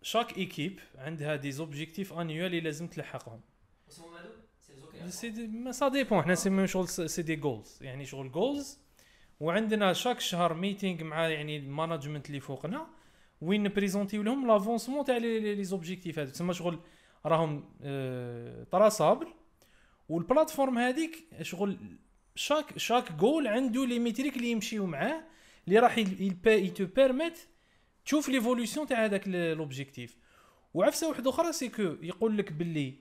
chaque 0.02 0.38
équipe 0.38 0.80
عندها 0.98 1.36
des 1.36 1.52
objectifs 1.52 2.12
annuels 2.12 2.46
اللي 2.46 2.60
لازم 2.60 2.86
تلحقهم. 2.86 3.40
c'est 5.08 5.50
ça 5.70 5.88
dépend 5.88 6.22
حنا 6.22 6.32
نسميهم 6.32 6.66
شغل 6.66 6.88
c'est 6.88 7.22
des 7.22 7.36
goals 7.36 7.78
يعني 7.80 8.04
شغل 8.04 8.32
goals 8.32 8.78
وعندنا 9.40 9.92
chaque 9.92 10.20
شهر 10.20 10.54
meeting 10.54 11.04
مع 11.04 11.28
يعني 11.28 11.56
ال 11.56 11.62
management 11.62 12.26
اللي 12.26 12.40
فوقنا. 12.40 12.86
وين 13.40 13.62
نبريزونتيو 13.62 14.22
لهم 14.22 14.46
l'avancement 14.46 15.04
تاع 15.04 15.16
les 15.16 15.64
objectifs 15.64 16.18
هذو 16.18 16.30
تسمى 16.30 16.54
شغل 16.54 16.78
راهم 17.26 17.64
آه، 17.82 18.64
traçables 18.64 19.26
وال 20.08 20.20
plateforme 20.20 20.78
هذيك 20.78 21.28
شغل 21.42 21.78
chaque 22.34 22.78
chaque 22.78 23.12
goal 23.12 23.46
عنده 23.46 23.86
les 23.86 23.98
métriques 23.98 24.36
اللي 24.36 24.50
يمشيو 24.50 24.86
معاه 24.86 25.22
اللي 25.68 25.78
راح 25.78 25.98
te 26.46 26.86
permet 26.86 27.38
تشوف 28.04 28.28
l'évolution 28.28 28.86
تاع 28.86 29.04
هذاك 29.04 29.28
l'objectif 29.28 30.16
وعفسة 30.74 31.08
واحدة 31.08 31.30
أخرى 31.30 31.52
c'est 31.52 31.68
que 31.68 31.82
يقول 31.82 32.38
لك 32.38 32.52
باللي 32.52 32.94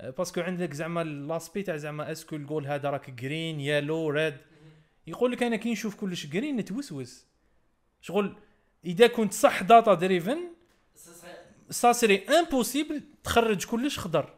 parce 0.00 0.25
que 0.25 0.40
عندك 0.40 0.74
زعما 0.74 1.04
l'aspect 1.04 1.62
تاع 1.62 1.76
زعما 1.76 2.12
est-ce 2.12 2.28
que 2.28 2.36
ال 2.36 2.42
goal 2.42 2.66
هذا 2.66 2.90
راك 2.90 3.10
green 3.10 3.60
yellow 3.60 4.08
red 4.10 4.36
يقول 5.06 5.32
لك 5.32 5.42
أنا 5.42 5.56
كي 5.56 5.72
نشوف 5.72 5.94
كلش 5.94 6.26
green 6.26 6.56
نتوسوس. 6.56 7.26
شغل 8.00 8.36
إذا 8.84 9.06
كنت 9.06 9.32
صح 9.32 9.62
data 9.62 9.94
driven 9.94 10.38
ça 11.70 11.92
serait 11.92 12.24
impossible 12.28 13.02
تخرج 13.24 13.64
كلش 13.64 13.98
خضر. 13.98 14.34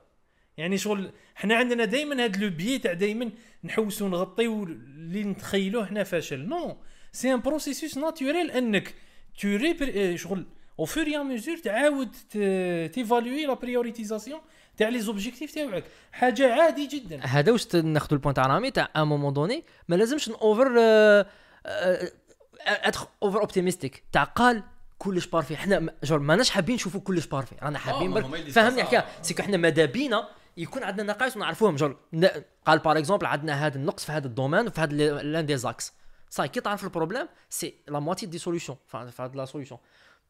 يعني 0.56 0.78
شغل 0.78 1.12
حنا 1.34 1.54
عندنا 1.54 1.84
دائما 1.84 2.24
هاد 2.24 2.36
le 2.36 2.50
biais 2.50 2.78
تاع 2.78 2.92
دائما 2.92 3.30
نحوسو 3.64 4.08
نغطيو 4.08 4.62
اللي 4.62 5.24
نتخيلوه 5.24 5.86
حنا 5.86 6.04
فاشل. 6.04 6.48
non 6.48 6.76
c'est 7.12 7.34
un 7.34 7.40
processus 7.40 7.98
naturel 7.98 8.50
إنك 8.50 8.94
تو 9.40 9.48
ريبر 9.48 10.16
شغل 10.16 10.46
au 10.78 10.84
fur 10.84 11.08
et 11.08 11.22
à 11.22 11.27
mesure 11.27 11.56
تعاود 11.56 12.10
تيفالوي 12.92 13.46
la 13.46 13.54
prioritisation 13.54 14.40
تاع 14.78 14.88
les 14.88 15.00
objectifs 15.00 15.54
تاعك 15.54 15.84
حاجة 16.12 16.54
عادي 16.54 16.86
جدا. 16.86 17.20
هذا 17.24 17.52
واش 17.52 17.76
ناخذ 17.76 18.08
ال 18.12 18.16
point 18.16 18.34
تاع 18.34 18.46
رامي 18.46 18.70
تاع 18.70 18.88
un 18.96 19.02
moment 19.02 19.32
donné 19.32 19.64
ما 19.88 19.96
لازمش 19.96 20.28
over 20.28 20.68
أدخل 22.66 23.06
over 23.22 23.40
optimistic 23.40 24.02
تاع 24.12 24.24
قال 24.24 24.62
كلش 24.98 25.26
parfait 25.26 25.56
حنا 25.56 25.94
جور 26.04 26.18
ماناش 26.18 26.50
حابين 26.50 26.74
نشوفوا 26.74 27.00
كلش 27.00 27.26
parfait 27.26 27.54
رانا 27.62 27.78
حابين 27.78 28.10
ما 28.10 28.20
برك 28.20 28.50
فهمني. 28.50 28.84
حكايه 28.84 29.04
c'est 29.22 29.35
que 29.35 29.42
حنا 29.42 29.56
ماذا 29.56 29.84
بينا؟ 29.84 30.28
يكون 30.56 30.82
عندنا 30.82 31.12
نقائص 31.12 31.36
ونعرفوهم. 31.36 31.76
جور 31.76 31.96
قال 32.66 32.78
par 32.78 32.98
exemple 32.98 33.26
عندنا 33.26 33.66
هذا 33.66 33.76
النقص 33.76 34.04
في 34.04 34.12
هذا 34.12 34.26
ال 34.26 34.31
domaine 34.31 34.66
وفي 34.66 34.80
هذا 34.80 35.22
لأن 35.22 35.46
des 35.46 35.56
axes 35.56 35.80
ça 35.80 35.92
y 36.30 36.35
est 36.35 36.48
كي 36.48 36.60
تعرف 36.60 36.84
ال 36.84 36.89
problème 36.89 37.28
c'est 37.50 37.74
la 37.88 38.00
moitié 38.00 38.26
des 38.26 38.38
solutions 38.38 38.76
في 38.88 39.12
هذا 39.18 39.32
la 39.34 39.44
solution 39.44 39.76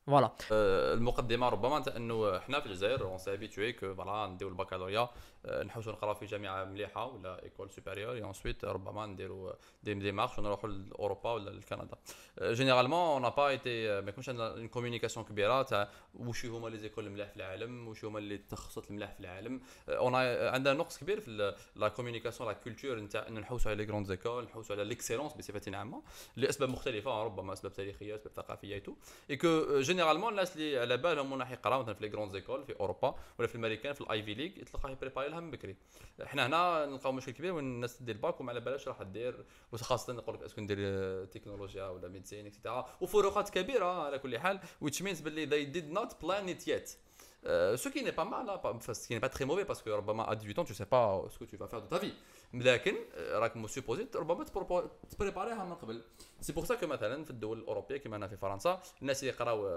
voilà 0.08 0.30
آه، 0.52 0.94
المقدمة 0.94 1.48
ربما 1.48 1.96
إنه 1.96 2.38
حنا 2.38 2.60
في 2.60 2.66
الجزائر 2.66 3.02
on 3.02 3.18
s'est 3.18 3.32
habitué 3.32 3.72
que 3.72 3.94
voilà 3.94 4.26
نديرو 4.26 4.50
البكالوريا. 4.50 5.08
نحوسوا 5.46 5.92
نقراو 5.92 6.14
في 6.14 6.26
جامعة 6.26 6.64
مليحة 6.64 7.06
ولا 7.06 7.42
école 7.42 7.70
supérieure 7.70 8.18
ensuite 8.18 8.64
ربما 8.64 9.06
نديرو 9.06 9.54
des 9.82 9.94
démarches 9.94 10.38
ونروحوا 10.38 10.70
لأوروبا 10.70 11.32
ولا 11.32 11.50
لكندا. 11.50 11.96
généralement 12.42 13.24
اون 13.24 13.30
با 13.30 13.48
ايتي 13.48 14.00
ما 14.00 14.08
يكونش 14.08 14.28
عندنا 14.28 14.50
une 14.50 14.68
communication 14.68 15.26
كبيرة 15.26 15.62
تاع 15.62 15.88
وش 16.14 16.46
هما 16.46 16.68
les 16.68 16.78
écoles 16.78 17.06
الملاح 17.06 17.28
في 17.28 17.36
العالم؟ 17.36 17.88
وش 17.88 18.04
هما 18.04 18.18
اللي 18.18 18.34
التخصصات 18.34 18.90
الملاح 18.90 19.12
في 19.12 19.20
العالم؟ 19.20 19.60
on 19.88 20.14
عندنا 20.54 20.74
نقص 20.74 20.98
كبير 20.98 21.20
في 21.20 21.54
la 21.76 21.88
communication 21.88 22.48
la 22.48 22.54
culture 22.54 23.00
نتاع 23.00 23.28
انه 23.28 23.40
نحوسوا 23.40 23.70
على 23.70 23.84
les 23.84 23.90
grandes 23.90 24.06
écoles 24.06 24.44
نحوسوا 24.44 24.76
على 24.76 24.84
l'excellence 24.84 25.32
بصفة 25.32 25.76
عامة 25.76 26.02
لأسباب 26.36 26.68
مختلفة 26.68 27.22
ربما 27.22 27.52
أسباب 27.52 27.72
تاريخية 27.72 28.14
أسباب 28.14 28.32
ثقافية 28.32 28.74
et 28.74 28.80
tout 28.80 28.94
et 29.30 29.36
que 29.36 29.80
généralement 29.80 30.30
الناس 30.30 30.56
اللي 30.56 30.78
على 30.78 30.96
بالهم 30.96 31.34
راح 31.34 31.50
يقراو 31.50 31.82
مثلا 31.82 31.94
في 31.94 32.06
les 32.08 32.12
grandes 32.14 32.32
écoles 32.32 32.64
في 32.64 32.80
أوروبا 32.80 33.14
ولا 33.38 33.48
في 33.48 33.54
الأمريكان 33.54 33.92
في 33.92 34.00
ال 34.00 34.22
Ivy 34.22 34.34
League 34.34 34.50
تلقاه 34.64 34.90
يبريباري 34.90 35.27
لها 35.28 35.40
من 35.40 35.50
بكري. 35.50 35.76
حنا 36.24 36.46
هنا 36.46 36.86
نلقاو 36.86 37.12
مشكل 37.12 37.32
كبير 37.32 37.52
وين 37.54 37.64
الناس 37.64 38.02
دير 38.02 38.14
الباك 38.14 38.40
وما 38.40 38.50
على 38.50 38.60
بالهاش 38.60 38.88
راح 38.88 39.02
دير 39.02 39.44
وخاصة 39.72 40.12
نقول 40.12 40.34
لك 40.34 40.42
est-ce 40.42 40.54
que 40.54 40.60
ندير 40.60 41.24
تكنولوجيا 41.24 41.88
ولا 41.88 42.08
médecine 42.08 42.46
et 42.46 42.56
cetera 42.56 42.86
وفروقات 43.00 43.50
كبيرة 43.50 44.02
على 44.04 44.18
كل 44.18 44.38
حال 44.38 44.60
which 44.84 44.96
means 45.02 45.22
باللي 45.22 45.46
they 45.46 45.74
did 45.76 45.98
not 45.98 46.10
plan 46.12 46.48
it 46.48 46.66
yet. 46.66 46.96
Euh, 47.46 47.76
ce 47.76 47.88
qui 47.88 48.02
n'est 48.02 48.16
pas 48.20 48.24
mal, 48.24 48.50
hein, 48.50 48.58
pas- 48.58 48.72
enfin, 48.74 48.92
ce 48.94 49.64
parce 49.64 49.82
que 49.82 49.90
ربما 49.90 50.24
à 50.28 50.34
18 50.34 50.58
ans 50.58 50.64
tu 50.64 50.74
sais 50.74 50.86
pas 50.86 51.22
ce 51.30 51.38
que 51.38 51.44
tu 51.44 51.56
de 51.56 51.86
ta 51.88 51.98
vie. 51.98 52.12
لكن 52.54 52.96
آه، 53.14 53.38
راك 53.38 53.56
مسوبوزي 53.56 54.06
ربما 54.14 54.44
تبريباريها 55.10 55.64
من 55.64 55.74
قبل. 55.74 56.02
c'est 56.40 56.52
pour 56.52 56.64
ça 56.64 56.74
que 56.74 56.86
مثلا 56.86 57.24
في 57.24 57.30
الدول 57.30 57.58
الأوروبية 57.58 57.96
كما 57.96 58.16
هنا 58.16 58.28
في 58.28 58.36
فرنسا 58.36 58.82
الناس 59.02 59.22
اللي 59.22 59.32
يقراو 59.34 59.68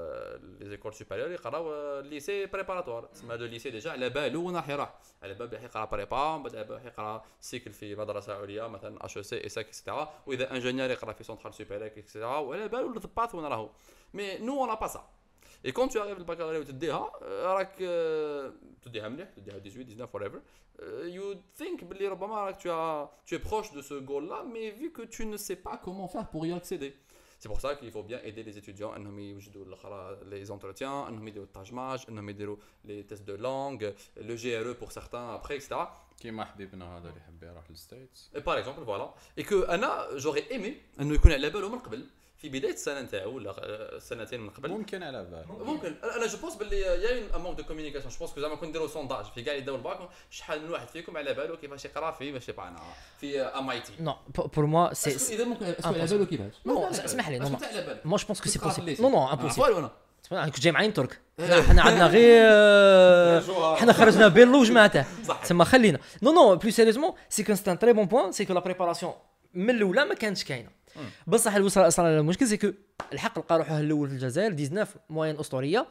les 0.60 0.70
écoles 0.70 0.94
supérieures 0.94 1.32
يقراو 1.32 2.00
lycée 2.00 2.46
préparatoire 2.46 3.06
تسمى 3.06 3.36
le 3.36 3.46
lycée 3.46 3.70
déjà 3.70 3.92
على 3.92 4.10
بالو 4.10 4.46
وين 4.48 4.56
راح 4.56 5.00
على 5.24 5.34
بال 5.34 5.54
راح 5.54 5.64
يقرا 5.64 5.86
prépa 5.86 6.38
من 6.38 6.44
بعد 6.44 6.72
راح 6.72 6.86
يقرا 6.86 7.26
cycle 7.40 7.72
في 7.72 7.96
مدرسة 7.96 8.42
عليا 8.42 8.68
مثلا 8.68 9.06
HEC 9.06 9.18
ESSEC 9.18 9.68
et 9.68 9.79
cetera 9.79 10.14
وإذا 10.28 10.52
ingénieur 10.52 10.90
يقرأ 10.90 11.14
في 11.14 11.24
Centrale 11.24 11.54
Supélec 11.54 11.88
et 11.88 12.00
cetera 12.00 12.38
وعلى 12.38 12.68
بالو 12.68 12.88
ال 12.88 12.97
path 12.97 13.36
وين 13.36 13.46
راهو. 13.46 13.70
mais 14.14 14.38
nous 14.38 14.66
on 14.66 14.76
pas 14.76 14.88
ça 14.88 15.10
et 15.66 15.72
quand 15.72 15.90
tu 15.90 16.02
arrives 16.02 16.18
البكالوريا 16.18 16.60
وتديها 16.60 17.12
آه، 17.22 17.54
راك 17.54 17.76
آه، 17.82 18.54
تديها 18.82 19.10
مليح 19.10 19.30
تديها 19.30 19.60
18 19.60 19.84
19 19.84 20.10
whatever 20.14 20.40
you 21.04 21.36
think 21.56 21.84
باللي 21.84 22.08
ربما 22.08 22.36
راك 22.36 22.62
tu 22.62 22.70
as 22.70 23.10
tu 23.30 23.36
es 23.36 23.40
proche 23.40 23.72
de 23.72 23.82
ce 23.82 23.94
goal 23.94 24.28
là 24.28 24.44
mais 24.54 24.72
vu 24.72 24.92
que 24.92 25.02
tu 25.02 25.26
ne 25.26 25.38
sais 25.38 25.56
pas 25.56 25.78
comment 25.86 26.08
faire 26.08 26.28
pour 26.30 26.46
y 26.46 26.54
accéder 26.54 26.94
C'est 27.42 27.50
pour 27.50 27.62
ça 27.66 27.74
qu'il 27.76 27.92
faut 27.92 28.04
bien 28.04 28.20
aider 28.24 28.44
les 28.44 28.56
étudiants 28.58 28.94
انهم 28.96 29.20
يوجدوا 29.20 29.66
الاخرى 29.66 30.18
les 30.32 30.52
entretiens 30.52 31.08
انهم 31.08 31.28
يديروا 31.28 31.48
ال 31.48 31.54
TAGE 31.54 31.80
MAGE 31.80 32.06
انهم 32.10 32.30
يديروا 32.30 32.58
les 32.86 33.04
tests 33.04 33.26
de 33.26 33.36
langue 33.36 33.94
le 34.30 34.36
GRE 34.36 34.74
pour 34.82 34.92
certains 34.92 35.34
après 35.34 35.56
etc 35.56 35.88
كيما 36.20 36.46
حبيبنا 36.46 36.98
هذا 36.98 37.10
اللي 37.10 37.20
يحب 37.20 37.44
يروح 37.44 37.70
لل 37.70 37.85
States 37.85 38.32
Et 38.36 38.42
par 38.42 38.58
exemple 38.58 38.84
voilà 38.86 39.14
et 39.40 39.44
que 39.44 39.70
أنا 39.70 40.18
j'aurais 40.18 40.54
aimé 40.54 41.02
انه 41.02 41.14
يكون 41.14 41.32
على 41.32 41.50
باله 41.50 41.70
من 41.70 41.80
قبل 41.80 42.06
في 42.42 42.50
بداية 42.50 42.74
السنة 42.74 43.02
نتاعو 43.02 43.36
ولا 43.36 44.00
سنتين 44.00 44.42
من 44.42 44.50
قبل؟ 44.50 44.70
ممكن 44.70 45.04
على 45.04 45.24
بالي 45.24 45.66
ممكن. 45.66 45.96
أنا 46.04 46.28
je 46.28 46.38
pense 46.38 46.56
باللي 46.56 46.80
y 46.80 47.36
a 47.36 47.38
un 47.38 47.42
manque 47.42 47.58
de 47.58 47.64
communication 47.64 48.12
je 48.12 48.18
pense 48.20 48.32
que 48.32 48.42
زعما 48.42 48.56
كون 48.56 48.70
نديرو 48.70 48.88
sondage 48.88 49.26
في 49.26 49.44
كاع 49.44 49.54
اللي 49.54 49.66
داو 49.66 49.76
الباك 49.76 50.10
شحال 50.30 50.66
من 50.66 50.70
واحد 50.72 50.88
فيكم 50.88 51.18
على 51.18 51.34
باله 51.34 51.56
كيفاش 51.56 51.86
يقرا 51.86 52.12
في 52.12 52.32
ماشي 52.32 52.52
با 52.52 52.68
أنا 52.68 52.80
في 53.20 53.42
MIT 53.42 53.94
non 54.00 54.16
pour 54.56 54.66
moi 54.66 54.94
c'est 54.94 55.36
إذا 55.36 55.44
ممكن 55.44 55.66
est-ce 55.66 55.81
que 55.81 55.88
على. 55.88 56.06
باله 56.06 56.26
كيفاش؟ 56.26 56.54
اسمح 57.06 57.30
لي، 57.30 57.40
بالك. 57.40 58.06
moi 58.06 58.18
je 58.18 58.26
pense 58.26 58.42
que 58.42 58.50
c'est 58.50 58.60
possible. 58.60 59.02
non 59.02 59.10
non 59.10 59.30
impossible 59.34 59.90
كنت 60.32 60.60
جاي 60.60 60.72
معايا 60.72 60.92
ترك 60.92 61.20
حنا 61.40 61.62
حنا 61.62 61.82
عندنا 61.82 62.08
غير 62.08 62.42
آه، 62.46 63.76
حنا 63.76 63.94
خرجنا 63.94 64.28
بيلو 64.28 64.62
وجماعته 64.62 65.06
صح 65.28 65.44
تسمى 65.44 65.66
خلينا. 65.66 66.00
non 66.22 66.32
non 66.32 66.56
plus 66.56 66.72
sérieusement 66.72 67.14
c'est 67.30 67.44
que 67.44 67.56
c'est 67.56 67.72
un 67.72 67.80
très 67.80 67.94
bon 67.94 68.06
point 68.06 68.32
c'est 68.32 68.46
que 68.46 68.54
la 68.54 68.60
préparation 68.60 69.14
من 69.54 69.70
الأولى 69.70 70.06
ما 70.06 70.14
كانتش 70.14 70.44
كاينة. 70.44 70.81
بصح 71.28 71.54
اللي 71.54 71.66
وصل 71.66 71.94
صار 71.94 72.20
المشكل 72.20 72.48
c'est 72.48 72.58
que 72.58 72.68
الحق 73.14 73.40
لقى 73.40 73.58
روحه 73.58 73.80
الأول 73.80 74.08
في 74.08 74.14
الجزائر 74.14 74.54
19 74.54 74.90
moyenne 75.10 75.40
أسطورية 75.40 75.88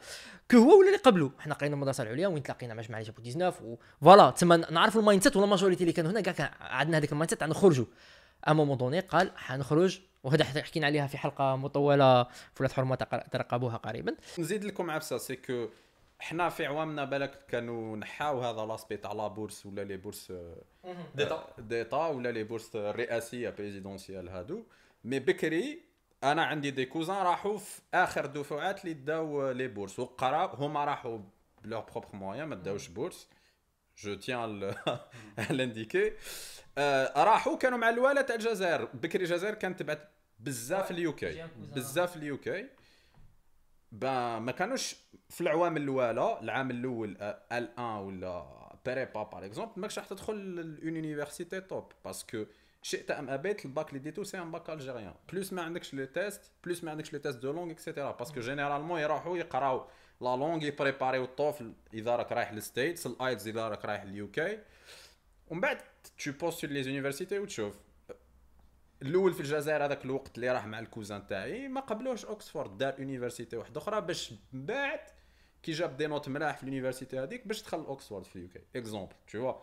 que 0.51 0.57
هو 0.57 0.79
ولا 0.79 0.87
اللي 0.87 0.97
قبله. 0.97 1.31
حنا 1.39 1.53
قرينا 1.53 1.75
المدرسة 1.75 2.03
العليا 2.03 2.27
وين 2.27 2.43
تلاقينا 2.43 2.73
مع 2.73 2.81
جماعة 2.81 3.03
جابوا 3.03 3.23
19 3.23 3.63
و 3.63 3.79
voilà 4.01 4.29
تسمى 4.29 4.57
نعرفوا 4.57 5.01
ال 5.01 5.04
mindset 5.04 5.23
و 5.23 5.37
la 5.37 5.45
majorité 5.45 5.83
اللي 5.83 5.93
كانوا 5.93 6.11
هنا 6.11 6.21
كاع 6.21 6.33
كان 6.33 6.49
عندنا 6.61 6.97
هذاك 6.97 7.11
ال 7.11 7.29
mindset 7.29 7.39
تاع 7.39 7.47
نخرجوا 7.47 7.85
à 8.47 8.53
un 8.53 8.59
moment 8.59 8.77
donné 8.77 8.99
قال 8.99 9.31
حنخرج 9.35 10.01
وهذا 10.23 10.43
حكينا 10.43 10.85
عليها 10.85 11.07
في 11.07 11.17
حلقة 11.17 11.55
مطولة 11.55 12.27
فولات 12.53 12.71
حرمة 12.71 12.95
ترقبوها 13.31 13.77
قريبا. 13.77 14.15
نزيد 14.39 14.63
لكم 14.63 14.91
عفسه 14.91 15.17
c'est 15.17 15.35
que 15.35 15.67
حنا 16.19 16.49
في 16.49 16.65
عوامنا 16.65 17.05
بالك 17.05 17.45
كانوا 17.49 17.97
نحاو 17.97 18.41
هذا 18.41 18.65
l'aspect 18.65 18.97
تاع 18.97 19.13
la 19.13 19.27
bourse 19.27 19.65
ولا 19.65 19.81
les 19.81 19.97
bourses 19.97 20.33
d'État 21.15 21.47
d'État 21.57 22.07
ولا 22.07 22.31
les 22.31 22.43
bourses 22.43 22.75
الرئاسيه 22.75 23.49
présidentielles 23.49 24.29
هادو. 24.29 24.63
mais 25.03 25.19
بكري 25.19 25.83
أنا 26.23 26.43
عندي 26.45 26.71
des 26.71 26.85
cousins 26.85 27.17
راحوا 27.17 27.57
في 27.57 27.81
آخر 27.93 28.25
دفعات 28.25 28.81
اللي 28.81 28.93
داو 28.93 29.51
les 29.51 29.67
bourses. 29.67 29.99
وقراو 29.99 30.47
هما 30.47 30.85
راحوا 30.85 31.19
ب 31.63 31.66
leurs 31.66 31.79
propres 31.81 32.07
moyens 32.13 32.43
ما 32.43 32.55
داوش 32.55 32.87
bourses. 32.87 33.27
je 33.97 34.13
tiens 34.13 34.73
à 35.49 35.55
l'indiquer 35.55 36.13
راحوا 37.17 37.57
كانوا 37.57 37.77
مع 37.77 37.89
الوالد 37.89 38.25
تاع 38.25 38.35
الجزائر. 38.35 38.85
بكري 38.85 39.23
الجزائر 39.23 39.53
كانت 39.53 39.79
تبعت 39.79 40.11
بزاف 40.39 40.91
ال 40.91 41.15
UK 41.15 41.47
بزاف 41.75 42.15
ال 42.15 42.37
UK 42.37 42.67
با 43.91 44.39
ما 44.39 44.51
كانوش 44.51 44.95
في 45.29 45.41
العوام 45.41 45.77
الاولى 45.77 46.39
العام 46.41 46.71
الأول 46.71 47.17
ال 47.51 47.69
1 47.77 48.01
ولا 48.01 48.61
prépa 48.85 49.23
par 49.23 49.45
exemple 49.45 49.81
ماكش 49.81 49.99
راح 49.99 50.07
تدخل 50.07 50.35
l'université 50.83 51.61
top 51.61 51.91
parce 52.05 52.30
que 52.30 52.45
شئت 52.81 53.11
أم 53.11 53.29
أبيت 53.29 53.65
الباك 53.65 53.89
اللي 53.89 53.99
ديتو 53.99 54.23
c'est 54.23 54.39
un 54.39 54.51
bac 54.51 54.69
algérien 54.69 55.13
plus 55.31 55.53
ما 55.53 55.61
عندكش 55.61 55.93
les 55.93 56.05
tests 56.05 56.51
plus 56.63 56.83
ما 56.83 56.91
عندكش 56.91 57.13
les 57.13 57.19
tests 57.19 57.37
de 57.37 57.51
langue 57.51 57.71
et 57.71 57.81
cetera 57.81 58.11
parce 58.11 58.28
que 58.28 58.39
généralement 58.39 58.99
يروحوا 58.99 59.37
يقراو 59.37 59.87
la 60.21 60.35
langue 60.35 60.63
يبريباريو 60.63 61.23
ال 61.23 61.31
TOEFL 61.31 61.73
إذا 61.93 62.15
راك 62.15 62.31
رايح 62.31 62.53
لل 62.53 62.66
States 62.66 63.05
ال 63.05 63.12
IELTS 63.12 63.47
إذا 63.47 63.67
راك 63.67 63.85
رايح 63.85 64.03
لل 64.03 64.31
UK 64.31 64.59
ومن 65.49 65.61
بعد 65.61 65.77
tu 66.23 66.31
postules 66.31 66.73
les 66.73 66.83
universités 66.83 67.39
وتشوف 67.39 67.79
الأول 69.01 69.33
في 69.33 69.39
الجزائر 69.39 69.85
هذاك 69.85 70.05
الوقت 70.05 70.35
اللي 70.35 70.51
راح 70.51 70.65
مع 70.65 70.79
ال 70.79 70.86
cousin 70.86 71.27
تاعي 71.27 71.67
ما 71.67 71.81
قبلوش 71.81 72.25
اوكسفورد 72.25 72.77
دار 72.77 72.99
université 72.99 73.57
واحدة 73.57 73.81
أخرى 73.81 74.01
باش 74.01 74.33
من 74.53 74.65
بعد 74.65 74.99
كي 75.63 75.71
جاب 75.71 75.97
des 75.97 76.07
notes 76.07 76.29
ملاح 76.29 76.57
في 76.57 76.63
ال 76.63 76.68
université 76.68 77.19
هذيك 77.19 77.47
باش 77.47 77.63
دخل 77.63 77.79
اوكسفورد 77.79 78.25
في 78.25 78.35
ال 78.35 78.59
UK 78.75 78.84
exemple 78.84 79.15
تو 79.31 79.55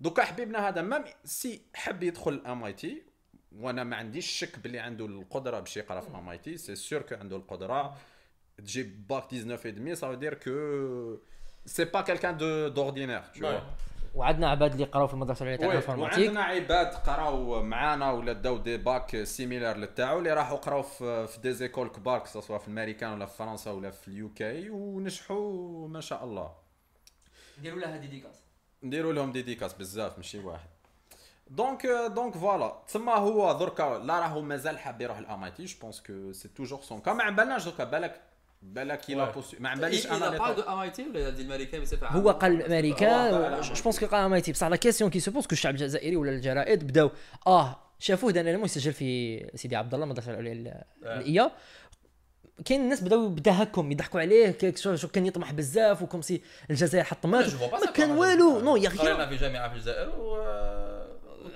دوكا 0.00 0.24
حبيبنا 0.24 0.68
هذا 0.68 0.82
même 0.82 1.04
si 1.24 1.62
حب 1.74 2.02
يدخل 2.02 2.42
MIT 2.46 3.02
وأنا 3.56 3.84
ما 3.84 3.96
عنديش 3.96 4.26
شك 4.26 4.58
باللي 4.58 4.78
عنده 4.78 5.06
القدرة 5.06 5.60
باش 5.60 5.76
يقرأ 5.76 6.00
في 6.00 6.08
MIT 6.08 6.56
c'est 6.56 6.74
sûr 6.76 7.02
que 7.02 7.14
عنده 7.14 7.36
القدرة. 7.36 7.96
تجيب 8.58 9.06
باك 9.08 9.26
19 9.30 9.68
et 9.68 9.72
demi 9.72 9.96
ça 9.96 10.08
veut 10.08 10.16
dire 10.16 10.38
que 10.38 11.20
c'est 11.66 11.90
pas 11.94 12.02
quelqu'un 12.02 12.32
de 12.32 12.68
d'ordinaire 12.68 13.24
tu 13.34 13.40
vois. 13.40 13.62
وعندنا 14.14 14.50
عباد 14.50 14.72
اللي 14.72 14.84
قراو 14.84 15.06
في 15.06 15.14
المدرسة 15.14 15.42
العليا 15.42 15.56
تاع 15.56 15.68
ال 15.70 15.74
informatique 15.74 16.18
وعندنا 16.18 16.42
عباد 16.42 16.86
قراو 16.94 17.62
معانا 17.62 18.12
ولا 18.12 18.32
داو 18.32 18.58
des 18.58 18.76
bacs 18.76 19.22
similaires 19.24 19.76
للتاعو 19.76 20.18
اللي 20.18 20.32
راحوا 20.32 20.56
قراو 20.58 20.82
في 20.82 21.26
في 21.26 21.40
des 21.40 21.52
écoles 21.52 21.88
كبار 21.88 22.24
سواء 22.24 22.58
في 22.58 22.68
الأمريكان 22.68 23.12
ولا 23.12 23.26
في 23.26 23.36
فرنسا 23.36 23.70
ولا 23.70 23.90
في 23.90 24.08
ال 24.08 24.32
UK 24.32 24.70
ونجحوا 24.70 25.88
ما 25.88 26.00
شاء 26.00 26.24
الله. 26.24 26.54
نديروا 27.58 27.80
لها 27.80 27.96
dédicace 27.96 28.45
نديروا 28.82 29.12
لهم 29.12 29.32
dédicace 29.32 29.72
بزاف 29.74 30.16
ماشي 30.16 30.38
واحد. 30.38 30.68
donc 31.50 31.86
donc 32.14 32.36
voilà 32.36 32.82
تما 32.92 33.14
هو 33.14 33.52
دركا 33.58 33.82
لا 34.04 34.20
راهو 34.20 34.42
مازال 34.42 34.78
حاب 34.78 35.00
يروح 35.00 35.18
ال 35.18 35.44
MIT 35.44 35.64
je 35.64 35.74
pense 35.82 36.00
que 36.06 36.32
c'est 36.32 36.48
toujours 36.48 36.80
son 36.82 37.00
cas 37.00 37.12
ما 37.12 37.22
عبالناش 37.24 37.64
دركا 37.64 37.84
بالك 37.84 38.20
بالك 38.62 39.10
يلا 39.10 39.32
Ouais. 39.32 39.60
ما 39.60 39.68
عباليش 39.68 40.06
أنا 40.06 40.28
ولا 40.28 41.30
دي 41.30 41.42
الامريكان 41.42 41.80
بصفه 41.82 42.06
هو 42.08 42.30
قال 42.30 42.52
هو 42.52 42.58
الامريكان 42.66 43.34
قال 43.54 43.62
je 43.62 43.82
pense 43.82 44.00
que 44.00 44.06
قال 44.06 44.20
MIT 44.24 44.52
بصح 44.52 44.66
la 44.66 44.76
question 44.76 45.10
qui 45.10 45.20
se 45.20 45.30
pose 45.30 45.46
que 45.46 45.52
الشعب 45.52 45.74
الجزائري 45.74 46.16
ولا 46.16 46.30
الجرائد 46.30 46.84
بداو. 46.86 47.10
آه 47.46 47.76
شافوه 47.98 48.30
دانا 48.32 48.50
يسجل 48.64 48.92
في 48.92 49.50
سيدي 49.54 49.76
عبد 49.76 49.94
الله 49.94 50.04
المدرسة 50.04 50.30
العليا 50.30 50.52
ال- 50.52 50.84
ال 51.04 51.19
IA 51.19 51.50
كاين 52.64 52.80
الناس 52.80 53.00
بداو 53.00 53.28
بتهكم 53.28 53.92
يضحكوا 53.92 54.20
عليه 54.20 54.58
شو 54.94 55.08
كان 55.08 55.26
يطمح 55.26 55.52
بزاف 55.52 56.02
وكم 56.02 56.22
سي 56.22 56.42
الجزائر 56.70 57.04
حطمات. 57.04 57.54
ما 57.54 57.90
كان 57.94 58.10
والو 58.10 58.60
نو 58.60 58.76
يا 58.76 58.88
غير 58.88 59.26
في 59.28 59.36
جامعة 59.36 59.68
في 59.68 59.74
الجزائر 59.74 60.08
و 60.08 60.36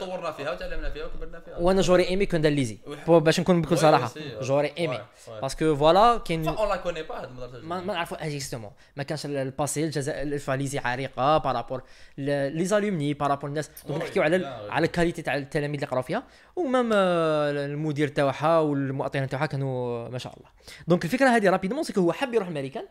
طورنا 0.01 0.33
فيها 0.33 0.51
وتعلمنا 0.53 0.91
فيها 0.91 1.07
وكبرنا 1.07 1.41
فيها. 1.41 1.59
وأنا 1.59 1.81
جوري 1.81 2.09
ايمي 2.09 2.27
كون 2.27 2.41
دار 2.41 2.53
ليزي. 2.53 2.79
وح- 2.87 3.07
بو- 3.07 3.21
باش 3.21 3.41
نكون 3.41 3.63
بكل 3.63 3.79
صراحة. 3.79 4.11
جوري 4.41 4.73
ايمي. 4.79 5.01
باسكو 5.43 5.77
فوالا 5.77 6.19
كاين 6.19 6.49
اون 6.49 6.69
لا 6.69 6.77
كوني 6.77 7.03
با 7.03 7.21
هاد 7.21 7.25
المدرسة 7.29 7.67
ما 7.67 7.81
نعرفوا 7.81 8.27
اجيستومون 8.27 8.71
ما 8.97 9.03
كانش 9.03 9.27
الباسي 9.27 9.85
الجزائر 9.85 10.23
الفاليزي 10.23 10.79
عريقة 10.79 11.39
بارابور 11.39 11.83
لي 12.19 12.65
زالومني 12.65 13.15
بارابور 13.15 13.51
الناس. 13.51 13.71
دونك 13.89 14.03
نحكيو 14.03 14.23
على 14.23 14.47
على 14.47 14.87
الكاليتي 14.87 15.23
تاع 15.23 15.37
التلاميذ 15.37 15.75
اللي 15.75 15.87
قراو 15.87 16.03
فيها. 16.03 16.23
ومام 16.57 16.91
آه، 16.95 17.51
المدير 17.51 18.09
تاعها 18.09 18.59
والمؤطرين 18.59 19.29
تاعها 19.29 19.47
كانوا 19.47 20.09
ما 20.09 20.19
شاء 20.19 20.33
الله. 20.37 20.49
دونك 20.89 21.05
الفكرة 21.05 21.29
هذه 21.29 21.51
رابيدمون 21.51 21.83
سكو 21.83 22.01
هو 22.01 22.13
حب 22.13 22.35
يروح 22.35 22.49
الميريكان 22.49 22.85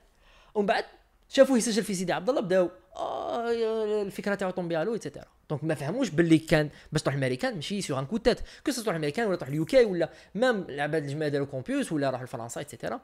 ومن 0.56 0.66
بعد 0.66 0.84
شافوه 1.30 1.58
يسجل 1.58 1.84
في 1.84 1.94
سيدي 1.94 2.14
عبد 2.14 2.30
الله 2.30 2.42
بداو 2.42 2.70
آه 2.96 4.02
الفكرة 4.02 4.36
تاعو 4.36 4.52
طومبي 4.52 4.76
علو 4.76 4.94
ايتترا 4.94 5.26
دونك 5.50 5.64
ما 5.64 5.76
فهموش 5.76 6.10
باللي 6.10 6.38
كان 6.38 6.70
باش 6.92 7.02
تروح 7.02 7.16
الميريكان 7.16 7.56
ماشي 7.56 7.82
سيغ 7.82 8.00
ان 8.00 8.06
كو 8.06 8.18
تات 8.18 8.40
كو 8.66 8.72
تروح 8.72 8.96
الميريكان 8.96 9.28
ولا 9.28 9.36
تروح 9.36 9.50
اليو 9.50 9.66
كي 9.66 9.86
ولا 9.86 10.10
مام 10.36 10.66
العباد 10.70 11.04
الجماعة 11.04 11.30
داروا 11.32 11.48
كومبيوس 11.48 11.92
ولا 11.92 12.10
راحوا 12.10 12.26
لفرنسا 12.26 12.60
ايتترا 12.60 13.02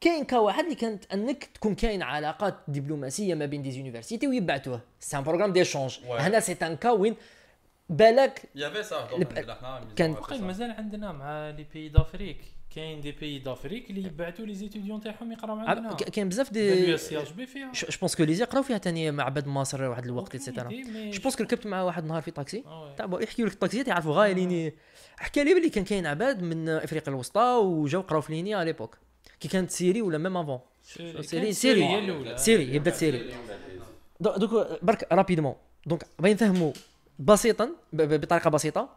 كاين 0.00 0.24
كا 0.24 0.38
واحد 0.38 0.64
اللي 0.64 0.74
كانت 0.74 1.12
أنك 1.12 1.44
تكون 1.44 1.74
كاين 1.74 2.02
علاقات 2.02 2.54
دبلوماسية 2.68 3.34
ما 3.34 3.46
بين 3.46 3.62
دي 3.62 3.72
زونيفرسيتي 3.72 4.28
ويبعثوه 4.28 4.80
سي 5.00 5.16
ان 5.18 5.22
بروغرام 5.22 5.52
ديشونج. 5.52 5.98
هنا 6.08 6.40
سي 6.40 6.52
ان 6.62 6.76
كا 6.76 6.90
وين 6.90 7.16
بالك 7.88 8.42
يافي 8.54 8.82
سا 8.82 9.08
كان- 9.96 10.10
وقيل 10.10 10.44
مازال 10.44 10.70
عندنا 10.70 11.12
مع 11.12 11.50
لي 11.50 11.66
بيي 11.72 11.88
دافريك 11.88 12.40
كاين 12.74 13.00
دي 13.00 13.12
بيي 13.12 13.38
دافريك 13.38 13.90
اللي 13.90 14.02
يبعثوا 14.04 14.46
لي 14.46 14.54
زيتيديون 14.54 15.00
تاعهم 15.00 15.32
يقراو 15.32 15.56
عندنا. 15.58 15.94
كاين 15.94 16.28
بزاف 16.28 16.52
دي 16.52 16.96
جو 16.96 16.96
بونس 18.00 18.16
كو 18.16 18.22
ليزي 18.24 18.42
يقراو 18.42 18.62
فيها 18.62 18.78
ثاني 18.78 19.10
مع 19.10 19.24
عباد 19.24 19.46
مصر 19.46 19.82
واحد 19.82 20.04
الوقت 20.04 20.34
ايتترا 20.34 20.68
جو 21.10 21.20
بونس 21.22 21.40
ركبت 21.40 21.66
مع 21.66 21.82
واحد 21.82 22.02
النهار 22.02 22.22
في 22.22 22.30
طاكسي. 22.30 22.62
آه. 22.66 22.94
تاع 22.94 23.06
بو- 23.06 23.18
يحكيو 23.18 23.46
لك 23.46 23.52
الطاكسيات 23.52 23.88
يعرفوا 23.88 24.14
غايلين 24.14 24.72
حكى 25.16 25.44
لي 25.44 25.54
بلي 25.54 25.70
كان 25.70 25.84
كاين 25.84 26.06
عباد 26.06 26.42
من 26.42 26.68
افريقيا 26.68 27.08
الوسطى 27.12 27.60
وجاو 27.64 28.00
قراو 28.00 28.20
في 28.20 28.32
لينيا 28.32 28.56
على 28.56 28.66
ليبوك 28.66 28.98
كي 29.40 29.48
كانت 29.48 29.70
سيري 29.70 30.02
ولا 30.02 30.18
ميم 30.18 30.36
افون 30.36 30.58
سيري. 31.22 31.52
سيري- 31.52 31.52
سيري. 32.36 32.74
يبدا 32.74 32.90
سيري 32.90 33.30
دو- 34.20 34.36
دوك 34.36 34.78
برك 34.82 35.12
rapidement 35.12 35.54
donc 35.86 36.06
باغي 36.18 36.34
نفهموا 36.34 36.72
بسيطا 37.18 37.70
بطريقة 37.92 38.50
بسيطة. 38.50 38.88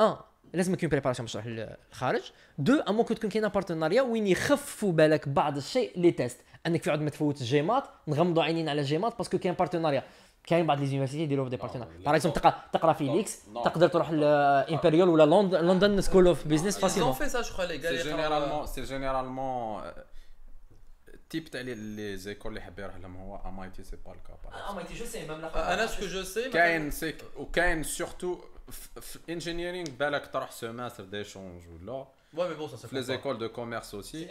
ان 0.00 0.16
لازم 0.54 0.74
يكون 0.74 0.88
préparation 0.88 1.24
باش 1.26 1.32
تروح 1.32 1.46
للخارج 1.46 2.22
دو 2.58 2.80
أما 2.80 2.96
ممكن 2.96 3.14
تكون 3.14 3.30
كاينة 3.30 3.48
partenariat 3.48 4.02
وين 4.02 4.26
يخفوا 4.26 4.92
بالك 4.92 5.28
بعض 5.28 5.56
الشيء 5.56 5.92
les 6.00 6.10
tests. 6.10 6.38
أنك 6.66 6.82
في 6.82 6.90
عود 6.90 7.00
ما 7.00 7.10
تفوت 7.10 7.40
ال 7.40 7.49
GMAT 7.49 7.84
نغمضوا 8.08 8.42
عينينا 8.42 8.70
على 8.70 8.80
ال 8.80 8.88
GMAT 8.88 9.18
parce 9.18 9.31
que 9.31 9.38
كاين 9.38 9.54
partenariat 9.54 10.02
كاين 10.46 10.66
بعض 10.66 10.80
les 10.80 10.86
universités 10.86 11.22
يديروا 11.22 11.48
des 11.48 11.56
partenariats 11.56 11.88
par 12.04 12.14
exemple 12.14 12.40
تقرا 12.40 12.54
تقرأ 12.72 12.92
في 12.92 13.04
ليكس 13.04 13.48
نو. 13.48 13.62
تقدر 13.64 13.88
تروح 13.88 14.10
ل 14.10 14.21
Imperial 14.21 15.08
ولا 15.08 15.26
لندن 15.36 15.58
London 15.58 16.00
School 16.00 16.26
of 16.26 16.46
Business 16.46 16.78
facilement 16.78 17.14
je 17.14 17.18
crois 17.18 17.68
les 17.68 17.82
gars 17.82 17.86
c'est 17.86 17.88
اللي 17.88 18.02
généralement 18.02 18.66
c'est 18.66 18.82
généralement 18.82 19.82
ال 21.14 21.20
type 21.20 21.44
تاع 21.44 21.60
les- 21.60 21.74
les 21.74 22.16
écoles 22.16 22.48
اللي 22.50 22.60
حاب 22.60 22.78
يروح 22.78 22.96
لهم 22.96 23.16
هو 23.16 23.40
MIT 23.48 23.84
c'est 23.84 23.96
pas 24.06 24.12
le 24.12 24.22
cas 24.22 24.38
أنا 25.74 25.86
ce 25.86 25.94
que 25.94 26.06
je 26.06 26.22
sais 26.22 26.50
كاين 26.50 26.90
سيك 26.90 27.24
وكاين 27.36 27.82
surtout 27.82 28.38
في 29.00 29.16
ال 29.16 29.22
engineering 29.22 29.90
بالك 29.90 30.26
تروح 30.32 30.50
semestre 30.50 31.04
d'échange 31.04 31.62
ولا 31.68 32.06
Ouais, 32.36 32.38
mais 32.50 32.54
bon, 32.60 32.68
ça 32.68 32.76
se 32.76 32.86
في 32.86 32.94
les 32.96 33.02
écoles 33.02 33.38
de 33.38 33.48
commerce 33.48 33.94
aussi 33.94 34.28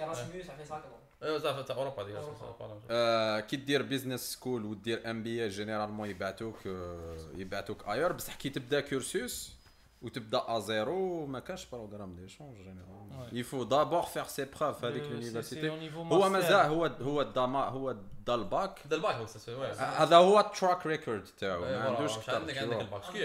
Euh, 1.24 1.40
ça 1.40 1.54
fait 1.56 1.74
Europe, 1.74 2.00
les 2.08 2.14
gars, 2.14 2.22
ça, 2.22 2.40
ça, 2.40 2.46
pardon. 2.60 2.76
آه، 2.90 3.40
كي 3.40 3.56
دير 3.56 3.82
business 3.82 4.34
school 4.34 4.66
ودير 4.66 5.10
MBA 5.12 5.44
généralement 5.44 6.10
يبعثوك 6.10 6.68
آه، 6.68 7.18
يبعثوك 7.36 7.88
اير 7.88 8.12
بصح 8.12 8.36
كي 8.36 8.50
تبدا 8.50 8.80
cursus 8.80 9.55
وتبدأ 10.06 10.44
à 10.48 10.60
zéro 10.60 11.26
ما 11.26 11.40
كانش 11.40 11.66
programme 11.66 12.16
d'échange 12.16 12.58
généralement 12.58 13.30
il 13.32 13.64
faut 13.64 13.77
d'abord 13.77 14.02
faire 14.02 14.28
ses 14.28 14.46
preuves 14.46 14.86
هذيك 14.86 15.04
niveau 15.04 15.96
هو. 15.98 16.30
مازال 16.30 16.66
هو 16.66 16.86
هو 16.86 17.22
الدما 17.22 17.66
هو 17.66 17.96
دا 18.28 18.36
الباك 18.36 18.80
ده 18.86 18.96
الباك. 18.96 19.28
هذا 19.78 20.16
هو 20.18 20.40
ال 20.40 20.47
track 20.47 20.86
record 20.86 21.24
تاعو 21.24 21.62
ما 21.62 21.84
عندوش 21.84 22.30
عندك 22.30 22.58
عندك 22.58 22.78
الباك 22.82 23.16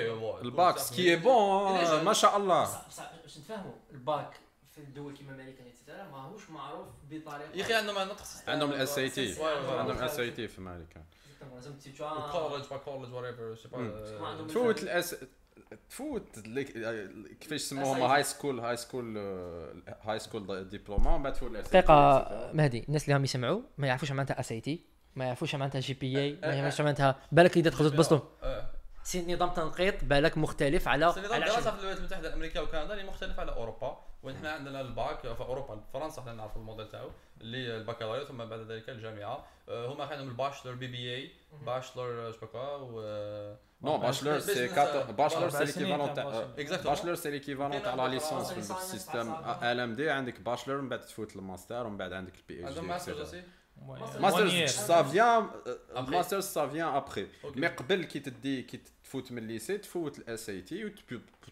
الباك 0.42 0.78
سكي 0.78 1.16
بون 1.16 2.04
ما 2.04 2.12
شاء 2.12 2.36
الله 2.36 2.68
باش 3.22 3.38
نتفاهموا 3.38 3.72
الباك 3.90 4.30
في 4.70 4.78
الدول 4.78 5.16
كيما 5.16 5.34
أمريكا 5.34 5.64
et 5.64 5.74
cetera 5.74 6.04
ماهوش 6.12 6.50
معروف 6.50 6.86
بطريقه 7.10 7.50
يا 7.54 7.62
أخي 7.62 7.74
عندهم. 7.74 8.08
عندهم 8.48 8.70
ال 8.70 8.98
SAT 8.98 9.44
عندهم. 9.78 9.98
SAT 9.98 10.48
في 10.48 10.58
أمريكا 10.58 11.04
college 12.32 12.64
pas 12.70 12.76
college 12.76 13.08
euh, 13.14 14.48
تفوت 14.48 14.82
الاس 14.82 15.16
تفوت. 15.90 16.38
ليك- 16.46 16.72
كيفاش 17.40 17.60
يسموهم 17.60 18.02
high 18.02 18.22
school 18.22 18.60
high 18.60 18.76
school 18.76 19.18
high 20.02 20.18
school 20.18 20.68
diploma 20.68 21.16
من 21.16 21.22
بعد 21.22 21.32
تفوت 21.32 21.50
دقيقة 21.52 22.50
مهدي 22.54 22.84
الناس 22.88 23.04
اللي 23.04 23.16
هم 23.16 23.24
يسمعوا 23.24 23.60
ما 23.78 23.86
يعرفوش 23.86 24.10
معناتها 24.12 24.40
SAT 24.40 24.84
ما 25.16 25.24
يعرفوش 25.24 25.54
معناتها 25.54 25.80
GPA 25.80 26.38
ما 26.42 26.54
يعرفوش 26.54 26.80
معناتها 26.80 27.16
بالك 27.32 27.56
إذا 27.56 27.70
تخرجوا 27.70 27.90
تبسطوا. 27.90 28.18
euh, 28.18 28.44
c'est 29.02 29.34
نظام 29.34 29.50
تنقيط 29.50 30.04
بالك 30.04 30.38
مختلف 30.38 30.88
على 30.88 31.12
c'est 31.12 31.20
نظام 31.20 31.32
على 31.32 31.44
دراسة 31.44 31.58
عشرة. 31.58 31.70
في 31.70 31.76
الولايات 31.76 31.98
المتحدة 31.98 32.28
الأمريكية 32.28 32.60
وكندا 32.60 32.92
اللي 32.92 33.04
مختلف 33.04 33.40
على 33.40 33.52
أوروبا. 33.52 33.98
وين 34.22 34.36
حنا 34.36 34.52
عندنا 34.52 34.80
الباك 34.80 35.20
في 35.20 35.40
أوروبا 35.40 35.74
في 35.76 35.82
فرنسا 35.92 36.22
حنا 36.22 36.32
نعرفوا 36.32 36.60
الموديل 36.60 36.88
تاعو 36.88 37.10
اللي 37.40 37.76
البكالوريا 37.76 38.24
ثم 38.24 38.44
بعد 38.44 38.60
ذلك 38.60 38.90
الجامعة. 38.90 39.44
آه، 39.68 39.92
هما 39.92 40.04
عندهم 40.04 40.28
ال 40.28 40.33
bachelor 40.33 40.72
BBA 40.74 40.86
bachelor 40.86 42.32
شبكا 42.32 42.76
و 42.76 43.00
non 43.82 43.98
bachelor 43.98 44.38
c'est 44.38 44.68
quatre 44.68 45.12
bachelor 45.12 45.48
c'est 45.50 45.64
l'équivalent 45.64 46.14
تاع 46.14 46.44
Exactement. 46.56 46.86
bachelor 46.86 47.14
c'est 47.14 47.30
l'équivalent 47.30 47.82
تاع 47.82 47.94
la 47.94 48.08
licence 48.08 48.52
في 48.52 48.58
ال 48.58 48.68
système 48.68 49.34
ال 49.62 49.80
ام 49.80 49.94
دي 49.94 50.10
عندك 50.10 50.40
باشلر 50.40 50.80
من 50.80 50.88
بعد 50.88 51.00
تفوت 51.00 51.36
الماستر 51.36 51.86
ومن 51.86 51.96
بعد 51.96 52.12
عندك 52.12 52.32
البي 52.36 52.68
اتش 52.68 52.78
عندهم 52.78 52.98
aussi 52.98 53.36
One 53.80 54.20
ماستر 54.20 54.48
year. 54.50 54.66
سا 54.70 55.02
فيان 55.02 55.50
Après. 55.94 55.98
ماستر 55.98 56.40
سا 56.40 56.66
فيان 56.66 56.88
ابخي 56.88 57.26
Ok. 57.26 57.56
مي 57.56 57.66
قبل 57.66 58.04
كي 58.04 58.20
تدي 58.20 58.62
كي 58.62 58.80
تفوت 59.04 59.32
من 59.32 59.38
الليسي 59.38 59.78
تفوت 59.78 60.18
الاس 60.18 60.48
اي 60.50 60.60
تي 60.62 60.84
و 60.84 60.90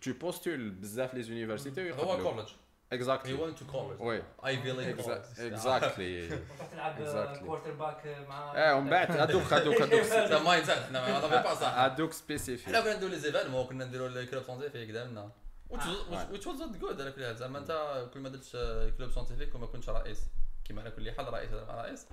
تو 0.02 0.12
بوستول 0.12 0.70
بزاف 0.70 1.14
لي 1.14 1.22
زونيفرسيتي 1.22 1.92
هو 1.92 2.18
كولج 2.22 2.46
he 2.48 2.52
اكزاكتلي 2.92 3.36
went 3.38 3.56
to 3.58 3.62
college. 3.72 4.00
وي 4.00 4.22
Ivy 4.42 4.46
League 4.78 5.04
college. 5.04 5.40
اكزاكتلي 5.40 6.28
تلعب 6.72 6.96
Exactly. 6.98 7.38
كوارتر 7.44 7.72
باك 7.72 8.24
مع 8.28 8.52
آه 8.56 8.74
ومن 8.76 8.90
بعد 8.90 9.10
هذوك 9.10 9.52
هذوك 9.52 9.82
هذوك 9.82 10.30
ده 10.30 10.42
مايند 10.42 10.64
سيت 10.66 10.78
حنا 10.78 11.00
ما 11.00 11.08
نافي 11.20 11.42
با 11.48 11.54
صح 11.54 11.74
هذوك 11.78 12.10
حنا 12.10 12.18
سبيسيفيك 12.18 12.76
كنا 12.76 12.96
نديرو 12.96 13.10
لي 13.10 13.18
زيفالمون 13.18 13.66
كنا 13.66 13.84
نديرو 13.84 14.06
ال 14.06 14.13
club 14.13 14.42
scientifique 14.42 14.90
دارنا 14.90 15.30
which 15.70 15.76
was 15.76 16.12
آه. 16.12 16.28
which 16.32 16.44
was 16.44 16.58
not 16.60 16.82
good 16.82 17.00
على 17.00 17.12
كل 17.12 17.24
حال 17.24 17.36
زعما 17.36 17.58
انت 17.58 17.72
كل 18.14 18.20
ما 18.20 18.28
درتش 18.28 18.52
club 18.98 19.10
scientifique 19.10 19.54
وما 19.54 19.66
كنتش 19.66 19.88
رئيس 19.88 20.18
كيما 20.68 20.82
على 20.82 20.90
كل 20.90 21.12
حال 21.12 21.32
رئيس 21.32 21.50
هذا 21.50 21.64
مع 21.64 21.82
رئيس. 21.82 22.06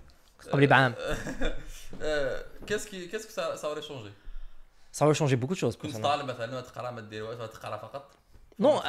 قبلي 0.51 0.67
بعام. 0.67 0.95
qu'est-ce 2.67 2.87
qui 2.87 3.07
qu'est-ce 3.07 3.27
ça 3.27 3.55
ça 3.55 3.81
changé؟ 3.81 4.11
changé 5.11 5.35
beaucoup 5.35 5.53
choses 5.53 5.75
كنت 5.75 5.97
طالب 5.97 6.25
مثلا 6.25 6.51
ما 6.51 6.61
تقرأ 6.61 6.91
ما 6.91 7.01
دير 7.01 7.23
والو 7.23 7.45
تقرأ 7.45 7.77
فقط. 7.77 8.11
non 8.59 8.81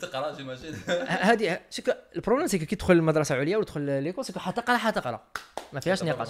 تقرا 0.00 0.34
j'imagine 0.36 0.74
هذه 1.08 1.60
ce 1.70 1.79
que 1.79 1.92
ال 2.16 2.19
problème 2.19 2.46
c'est 2.48 2.59
que 2.59 2.66
كي 2.66 2.76
تدخل 2.76 2.94
المدرسة 2.94 3.34
العليا 3.34 3.56
وتدخل 3.56 4.02
l'école 4.02 4.24
c'est 4.24 4.33
que 4.33 4.38
حتقرأ 4.38 4.76
حتقرأ. 4.76 5.20
ما 5.72 5.80
فيهاش 5.80 6.02
نقاش. 6.02 6.28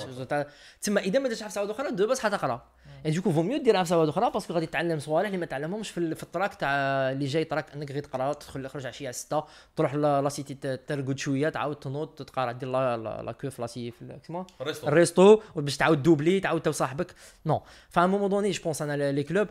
تما 0.82 1.00
إذا 1.00 1.18
ما 1.18 1.28
درتش 1.28 1.42
عفسة 1.42 1.60
واحدة 1.60 1.74
أخرى 1.74 1.90
دو 1.90 2.06
بس 2.06 2.20
حتقرأ. 2.20 2.62
يعني 3.04 3.16
دوكو 3.16 3.32
فو 3.32 3.42
ميو 3.42 3.58
دير 3.62 3.76
عفسة 3.76 3.96
واحدة 3.98 4.10
أخرى 4.10 4.30
باسكو 4.30 4.52
غادي 4.54 4.66
تتعلم 4.66 4.98
صوالح 4.98 5.26
اللي 5.26 5.38
ما 5.38 5.46
تعلمهمش 5.46 5.90
في, 5.90 5.98
ال- 5.98 6.16
في 6.16 6.22
التراك 6.22 6.54
تاع 6.54 6.70
اللي 7.10 7.26
جاي 7.26 7.44
تراك 7.44 7.72
أنك 7.74 7.90
غير 7.92 8.02
تقرأ 8.02 8.32
تدخل 8.32 8.64
تخرج 8.64 8.86
عشية 8.86 9.06
على 9.06 9.12
6 9.12 9.44
تروح 9.76 9.94
لا 9.94 10.28
سيتي 10.28 10.54
ترقد 10.76 11.18
شوية 11.18 11.48
تعاود 11.48 11.76
تنوض 11.76 12.08
تقرأ 12.08 12.52
دير 12.52 12.68
لا 12.70 13.32
كوف 13.40 13.60
لا 13.60 13.66
سي 13.66 13.90
في 13.90 14.02
ال- 14.02 14.20
كيما 14.26 14.46
ريستو. 14.62 14.88
الريستو 14.88 15.40
باش 15.56 15.76
تعاود 15.76 16.02
دوبلي 16.02 16.40
تعاود 16.40 16.60
تو 16.62 16.70
صاحبك 16.70 17.14
نو. 17.46 17.62
فا 17.90 18.06
مومون 18.06 18.30
دوني 18.30 18.50
جو 18.50 18.62
بونس 18.62 18.82
أنا 18.82 19.12
لي 19.12 19.22
كلوب 19.22 19.48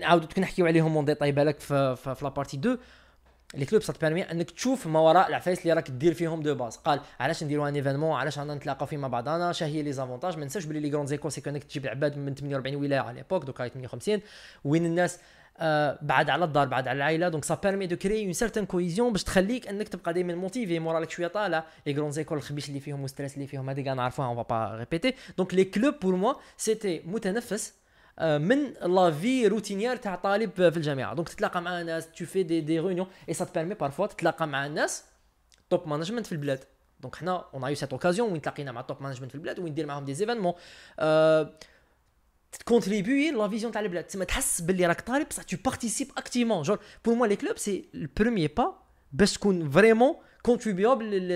نعاودو 0.00 0.26
كي 0.26 0.40
نحكيو 0.40 0.66
عليهم 0.66 0.96
اون 0.96 1.04
ديتاي 1.04 1.32
بالك 1.32 1.60
في, 1.60 1.96
في, 1.96 2.14
في 2.14 2.24
لا 2.24 2.30
بارتي 2.30 2.56
2 2.56 2.78
لي 3.54 3.64
كلوب 3.66 3.82
ساتبيرمي 3.82 4.22
انك 4.22 4.50
تشوف 4.50 4.86
ما 4.86 5.00
وراء 5.00 5.28
العفايس 5.28 5.60
اللي 5.62 5.72
راك 5.72 5.90
دير 5.90 6.14
فيهم 6.14 6.42
دو 6.42 6.54
باز 6.54 6.76
قال 6.76 7.00
علاش 7.20 7.44
نديروا 7.44 7.68
ان 7.68 7.74
ايفينمون 7.74 8.16
علاش 8.16 8.38
رانا 8.38 8.54
نتلاقاو 8.54 8.86
فيه 8.86 8.96
مع 8.96 9.08
بعضنا 9.08 9.52
شا 9.52 9.66
هي 9.66 9.82
لي 9.82 9.92
زافونتاج 9.92 10.36
ما 10.36 10.42
ننساوش 10.42 10.64
بلي 10.64 10.80
لي 10.80 10.90
غروند 10.90 11.08
زيكول 11.08 11.32
سي 11.32 11.40
كونك 11.40 11.64
تجيب 11.64 11.84
العباد 11.84 12.16
من 12.18 12.34
48 12.34 12.76
ولاية 12.76 13.00
على 13.00 13.16
ليبوك 13.16 13.44
دوكا 13.44 13.68
58 13.68 14.20
وين 14.64 14.86
الناس؟ 14.86 15.18
آه 15.58 15.98
بعد 16.02 16.30
على 16.30 16.44
الدار 16.44 16.66
بعد 16.66 16.88
على 16.88 16.96
العائلة. 16.96 17.28
donc 17.28 17.44
ça 17.44 17.54
permet 17.54 17.86
de 17.86 17.96
créer 17.96 18.24
une 18.24 18.32
certaine 18.32 18.66
cohésion 18.66 19.12
باش 19.12 19.24
تخليك 19.24 19.68
انك 19.68 19.88
تبقى 19.88 20.14
دائما 20.14 20.34
motivé 20.34 20.78
moral 20.78 21.05
ك 21.05 21.10
شوية 21.10 21.26
طالع. 21.26 21.64
les 21.86 21.94
grandes 21.94 22.12
écoles 22.12 22.38
الخبيش 22.38 22.68
اللي 22.68 22.80
فيهم 22.80 23.00
وال 23.02 23.10
stress 23.10 23.34
اللي 23.34 23.46
فيهم 23.46 23.70
هذيك 23.70 23.86
نعرفوها 23.88 24.28
on 24.28 24.42
va 24.42 24.74
répéter 24.74 25.14
donc 25.38 25.54
les 25.54 25.64
clubs 25.64 25.94
pour 26.02 26.16
moi 26.16 26.34
c'était 26.56 27.02
متنفس. 27.06 27.83
من 28.22 28.72
la 28.72 29.10
vie 29.10 29.46
routinière 29.46 29.96
تاع 29.96 30.14
طالب 30.14 30.50
في 30.54 30.76
الجامعة. 30.76 31.14
donc 31.14 31.28
تتلاقى 31.28 31.62
مع 31.62 31.82
ناس 31.82 32.12
tu 32.12 32.24
fais 32.24 32.42
des 32.42 32.60
des 32.60 32.80
réunions 32.80 33.44
et 33.44 33.49
ça 33.49 33.54
te 33.54 33.59
permet 33.59 33.74
parfois 33.74 34.06
تتلاقى 34.06 34.46
مع 34.46 34.66
ناس 34.66 35.04
top 35.70 35.88
management 35.88 36.26
في 36.26 36.32
البلاد. 36.32 36.64
donc 37.00 37.16
حنا 37.16 37.44
on 37.54 37.64
a 37.64 37.74
eu 37.74 37.79
cette 37.79 37.92
occasion 37.92 38.32
وين 38.32 38.42
تلاقينا 38.42 38.72
مع 38.72 38.80
top 38.80 39.02
management 39.02 39.30
في 39.30 39.34
البلاد 39.34 39.58
وين 39.58 39.72
ندير 39.72 39.86
معاهم 39.86 40.04
des 40.04 40.14
événements 40.14 40.52
ت 42.58 42.65
contribuer 42.65 43.30
la 43.30 43.48
vision 43.48 43.72
تاع 43.72 43.80
البلاد. 43.80 44.04
تسمى 44.04 44.24
تحس 44.24 44.60
باللي 44.60 44.86
راك 44.86 45.00
طالب 45.00 45.28
بصح 45.28 45.42
tu 45.42 45.56
participes 45.64 46.08
activement 46.16 46.62
جور 46.62 46.78
pour 47.04 47.14
moi 47.14 47.26
les 47.26 47.36
clubs 47.36 47.58
c'est 47.58 47.88
ال 47.94 48.01
premier 48.01 48.48
pas 48.48 48.74
باش 49.12 49.32
تكون 49.32 49.70
vraiment 49.70 50.16
contribuable 50.42 51.28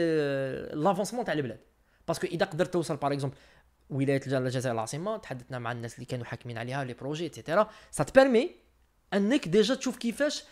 l'avancement 0.82 1.24
تاع 1.24 1.34
البلاد. 1.34 1.60
parce 2.08 2.19
que 2.19 2.26
إذا 2.26 2.46
قدرت 2.46 2.72
توصل 2.72 2.96
par 2.96 3.12
exemple 3.12 3.36
ولاية 3.90 4.20
الجزائر 4.26 4.74
العاصمة 4.74 5.16
تحدثنا 5.16 5.58
مع 5.58 5.72
الناس 5.72 5.94
اللي 5.94 6.06
كانوا 6.06 6.24
حاكمين 6.24 6.58
عليها 6.58 6.84
les 6.84 6.92
projets 6.92 7.26
et 7.26 7.37
cetera 7.37 7.70
ça 7.90 8.04
te 8.04 8.16
permet 8.16 8.50
انك 9.14 9.48
déjà 9.48 9.74
تشوف 9.74 9.96
كيفاش 9.96 10.44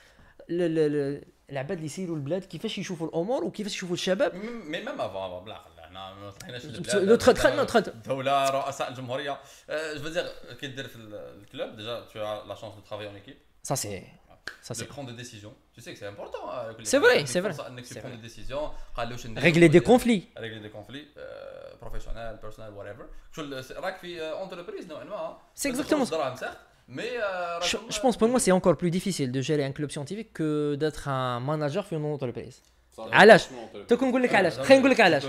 العباد 0.51 1.73
اللي 1.73 1.87
يسيروا 1.87 2.17
البلاد 2.17 2.45
كيفاش 2.45 2.79
يشوفوا 2.79 3.07
الأمور 3.09 3.45
وكيفاش 3.45 3.75
يشوفوا 3.75 3.95
الشباب. 3.95 4.35
mais 4.35 4.51
même 4.51 4.89
avant 5.01 5.45
بالعقل 5.45 5.79
إحنا 5.81 6.15
ما 6.15 6.31
دخلنا- 6.31 7.63
دخلت. 7.65 7.89
الدولة 7.89 8.51
رؤساء 8.51 8.89
الجمهورية. 8.91 9.41
جو 9.71 10.09
دير 10.09 10.27
كي 10.61 10.67
دير 10.67 10.89
في 10.89 10.97
الكلوب 10.97 11.77
ديجا 11.77 12.05
as 12.05 12.49
la 12.49 12.55
chance 12.61 12.77
de 12.77 12.89
travailler 12.89 13.11
en 13.11 13.27
équipe. 13.29 13.37
سا 13.63 13.75
سي 13.75 14.03
سا 14.62 14.74
de 14.74 14.78
سي 14.78 14.86
prendre 14.86 15.08
des 15.12 15.18
décisions 15.24 15.54
tu 15.76 15.82
sais 15.82 15.92
que 15.94 16.00
c'est 16.00 16.12
important 16.16 16.44
euh, 16.52 16.74
que 16.74 16.80
les 16.82 16.86
C'est 16.94 17.00
vrai, 17.06 17.20
gens 17.20 17.26
c'est 17.34 17.42
font 17.42 17.48
vrai. 17.50 17.58
ça, 17.60 17.68
انك 17.68 17.84
tu 17.86 17.94
C'est 17.94 18.00
prends 18.02 18.10
vrai. 18.10 18.18
des 18.18 18.28
décisions 18.30 18.72
قال 18.98 19.10
له 19.10 19.16
شنو 19.18 19.42
régler 19.42 19.70
des 19.70 19.84
conflits 19.92 20.24
régler 20.38 20.62
des 20.68 20.74
conflits 20.78 21.08
euh, 21.18 21.76
professionnels 21.86 22.38
personnels 22.46 22.74
whatever 22.80 23.06
شو 23.36 23.42
ال- 23.42 23.66
راك 23.84 23.98
في 23.98 24.22
انتربريز 24.24 24.88
نوعا 24.88 25.04
ما 25.04 25.38
C'est 25.56 25.70
exactement 25.74 26.06
ça. 26.06 26.12
دراهم 26.12 26.36
صح 26.36 26.54
مي 26.88 27.04
Je, 27.62 27.78
je 27.96 28.00
pense 28.00 28.18
pour 28.18 28.28
moi 28.34 28.40
c'est 28.40 28.52
encore 28.60 28.78
plus 28.78 28.92
difficile 28.92 29.32
de 29.32 29.42
gérer 29.42 29.64
un 29.70 29.72
club 29.72 29.90
scientifique 29.92 30.32
que 30.34 30.76
d'être 30.76 31.08
un 31.08 31.40
manager 31.40 31.82
في 31.84 31.96
une 31.96 32.20
entreprise 32.20 32.56
علاش 33.00 33.46
تكون 33.88 34.10
نقول 34.10 34.24
لك 34.24 34.36
علاش 34.36 34.54
خلينا 34.60 34.80
نقول 34.80 34.92
لك 34.92 35.02
علاش 35.02 35.24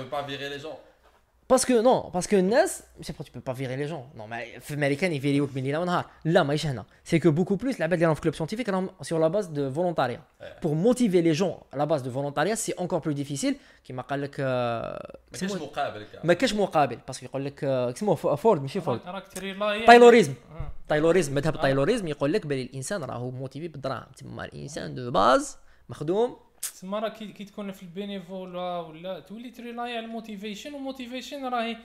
tu 1.47 1.65
peux 1.65 1.73
pas 1.73 1.73
virer 1.73 1.77
les 1.77 1.77
gens. 1.77 1.79
parce 1.79 1.80
que 1.80 1.81
non 1.81 2.01
parce 2.09 2.25
que 2.25 2.35
الناس 2.37 2.83
c'est 3.01 3.13
pas 3.13 3.25
tu 3.25 3.27
peux 3.27 3.51
pas 3.51 3.57
virer 3.57 3.77
les 3.87 3.89
gens 3.91 4.17
non 4.17 4.27
mais 4.27 4.59
في 4.59 4.73
امريكان 4.73 5.11
ي 5.13 5.18
virer 5.18 5.40
وك 5.40 5.49
بين 5.51 5.63
ليله 5.63 5.79
ونهار 5.79 6.05
لا 6.25 6.43
ماهيش 6.43 6.65
هنا 6.65 6.85
c'est 7.03 7.19
que 7.19 7.31
beaucoup 7.31 7.55
plus 7.55 7.77
العباد 7.77 7.93
اللي 7.93 8.05
راهم 8.05 8.15
في 8.15 8.21
club 8.21 8.35
scientifique 8.35 8.69
راهم 8.69 8.89
sur 9.01 9.19
la 9.19 9.27
base 9.27 9.45
de 9.45 9.71
volontariat 9.71 10.21
pour 10.63 10.73
motiver 10.73 11.21
les 11.21 11.31
gens 11.31 11.57
la 11.73 11.85
base 11.85 12.01
de 12.01 12.11
volontariat 12.11 12.55
c'est 12.55 12.71
encore 12.71 12.99
plus 12.99 13.13
difficile 13.13 13.55
كيما 13.85 14.01
قال 14.01 14.21
لك 14.21 14.35
آه، 14.39 15.17
ما 15.31 15.37
كاينش 15.39 15.53
كسموه- 15.53 15.63
مقابل 15.63 16.03
كاع. 16.13 16.21
ما 16.23 16.33
كاش 16.33 16.53
مقابل 16.53 16.97
parce 17.07 17.18
que 17.18 17.25
يقول 17.25 17.45
لك 17.45 17.63
آه، 17.63 17.91
كسموه 17.91 18.15
ف- 18.15 18.27
فورد 18.27 18.61
ماشي 18.61 18.81
فورد 18.81 18.99
راك 19.05 19.13
راك 19.15 19.27
ت 19.27 19.39
rely 19.39 19.85
taylorisme 19.85 20.33
آه. 20.51 20.71
taylorisme 20.89 21.35
مذهب 21.35 21.61
taylorisme 21.61 22.07
يقول 22.07 22.33
لك 22.33 22.45
بلي 22.47 22.61
الانسان 22.61 23.03
راهو 23.03 23.31
motivé 23.31 23.67
بالدراهم 23.67 24.07
تما 24.17 24.45
الانسان 24.45 24.95
de 24.95 25.11
base 25.11 25.57
مخدوم 25.89 26.37
تسمى 26.61 26.99
راه 26.99 27.09
كي 27.09 27.27
كي 27.27 27.45
تكون 27.45 27.71
في 27.71 27.83
ال 27.83 27.93
bénévolat 27.93 28.79
ولا 28.79 29.19
تولي 29.19 29.49
ت 29.49 29.59
rely 29.59 29.97
على 29.97 30.05
ال 30.05 30.11
motivation 30.11 30.73
وال 30.73 30.85
motivation 30.85 31.45
راهي 31.45 31.77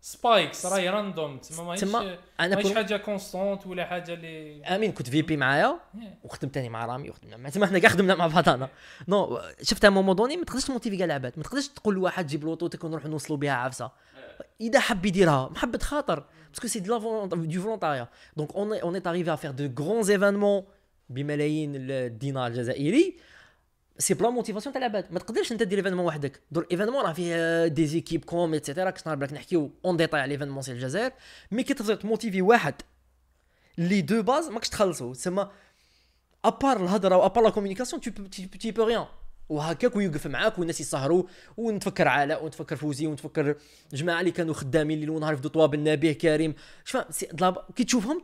spikes 0.00 0.66
راهي 0.66 0.88
random 0.88 1.38
تسمى 1.38 1.64
ماهيش 1.66 1.84
ماهيش 1.84 2.66
pour- 2.66 2.74
حاجة 2.74 2.96
constante 2.96 3.66
ولا 3.66 3.84
حاجة 3.86 4.14
اللي 4.14 4.64
امين 4.66 4.92
كنت 4.92 5.10
VP 5.10 5.36
معايا. 5.36 5.78
وخدمت 6.24 6.54
تاني 6.54 6.68
مع 6.68 6.86
رامي 6.86 7.10
وخدمنا 7.10 7.50
تما 7.50 7.66
حنا 7.66 7.78
كاع 7.78 7.90
خدمنا 7.90 8.14
مع 8.14 8.26
بعضنا 8.26 8.68
non 9.08 9.40
شفت 9.62 9.86
moment 9.86 10.16
donné 10.16 10.36
ما 10.36 10.44
تقدرش 10.44 10.64
ت 10.64 10.68
motiver 10.68 10.96
كاع 10.96 11.04
العباد 11.06 11.32
ما 11.36 11.42
تقدرش 11.42 11.68
تقول 11.68 11.94
لواحد 11.94 12.26
جيب 12.26 12.44
لوطوتك 12.44 12.84
ونروح 12.84 13.06
نوصلوا 13.06 13.38
بها 13.38 13.52
عفسه 13.52 13.90
اذا 14.60 14.80
حب 14.80 15.06
يديرها 15.06 15.48
محبه 15.48 15.78
خاطر 15.78 16.24
parce 16.50 16.60
que 16.60 16.66
c'est 16.68 16.98
de 17.26 17.43
de 17.43 17.60
volontariat 17.62 18.08
donc 18.36 18.52
on 18.54 18.72
on 18.72 19.00
est 19.00 19.04
arrivé 19.04 19.28
à 19.28 19.36
faire 19.42 19.54
de 19.54 19.80
grands 19.80 20.08
événements 20.08 20.64
بملايين 21.10 21.72
الدينار 21.76 22.46
الجزائري 22.46 23.16
c'est 24.02 24.14
par 24.14 24.24
la 24.24 24.30
motivation 24.30 24.72
تاع 24.72 24.78
العباد 24.86 25.12
ما 25.12 25.18
تقدرش 25.18 25.52
انت 25.52 25.62
دير 25.62 25.78
événement 25.78 26.06
وحدك 26.06 26.40
دور 26.50 26.66
événement 26.72 27.04
راه 27.04 27.12
فيه 27.12 27.66
des 27.66 27.86
équipes 27.86 28.24
com 28.24 28.54
et 28.54 28.63
cetera 28.63 28.90
كنت 28.90 29.06
نهار 29.06 29.16
بالك 29.18 29.32
نحكيو 29.32 29.70
en 29.84 29.96
détail 29.96 30.20
على 30.20 30.32
événement 30.34 30.62
سي 30.62 30.72
الجزائر 30.72 31.12
mais 31.50 31.62
كي 31.62 31.74
تقدر 31.74 31.94
ت 31.94 32.00
motiver 32.00 32.42
واحد 32.42 32.74
اللي 33.78 34.00
de 34.00 34.22
base 34.22 34.48
ماكش 34.48 34.68
تخلصوا 34.68 35.14
تسمى 35.14 35.48
à 36.44 36.50
part 36.50 36.76
الهضره 36.84 37.16
و 37.16 37.21
à 37.21 37.25
part 37.25 37.44
la 37.44 37.50
communication 37.50 38.00
tu 38.60 38.70
peux 38.70 38.84
rien 38.84 39.06
وهكاك 39.48 39.96
ويوقف 39.96 40.26
معاك 40.26 40.58
والناس 40.58 40.80
يسهروا 40.80 41.22
ونتفكر 41.56 42.08
علاء 42.08 42.44
ونتفكر 42.44 42.76
فوزي 42.76 43.06
ونتفكر 43.06 43.56
الجماعه 43.92 44.20
اللي 44.20 44.30
كانوا 44.30 44.54
خدامين 44.54 45.00
ليل 45.00 45.10
ونهار 45.10 45.36
في 45.36 45.48
طواب 45.48 45.74
النبيه 45.74 46.12
كريم 46.12 46.54
شفا 46.84 47.12
سي 47.12 47.26
دلاب- 47.26 47.64
كي 47.76 47.84
تشوفهم 47.84 48.22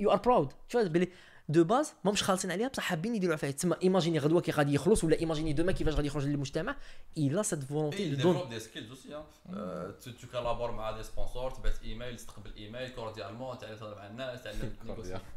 يو 0.00 0.10
ار 0.12 0.16
براود 0.16 0.52
شوف 0.68 0.82
بلي 0.82 1.08
دو 1.48 1.64
باز 1.64 1.92
ماهمش 2.04 2.22
خالصين 2.22 2.50
عليها 2.50 2.68
بصح 2.68 2.82
حابين 2.82 3.14
يديروا 3.14 3.36
فيها 3.36 3.50
تسمى 3.50 3.76
ايماجيني 3.82 4.18
غدوه 4.18 4.40
كي 4.40 4.50
غادي 4.52 4.74
يخلص 4.74 5.04
ولا 5.04 5.18
ايماجيني 5.18 5.52
دوما 5.52 5.72
كيفاش 5.72 5.94
غادي 5.94 6.06
يخرج 6.06 6.26
للمجتمع 6.26 6.76
الا 7.18 7.42
سيت 7.42 7.60
Et 7.62 7.66
فولونتي 7.66 8.16
il 8.16 8.22
دون 8.22 8.34
développe 8.34 8.50
des 8.50 8.60
skills 8.60 8.92
aussi. 8.92 9.14
Hein. 9.14 9.22
Euh, 9.54 9.92
tu, 10.04 10.14
tu 10.14 10.26
collabores 10.26 10.72
مع 10.72 11.02
des 11.02 11.04
sponsors, 11.04 11.56
تبعت 11.56 11.82
ايميل 11.84 12.16
تستقبل 12.16 12.50
ايميل 12.56 12.88
كورديالمون 12.88 13.58
تعلم 13.58 13.76
تهضر 13.76 13.94
مع 13.94 14.06
الناس 14.06 14.42
تعلم 14.42 14.72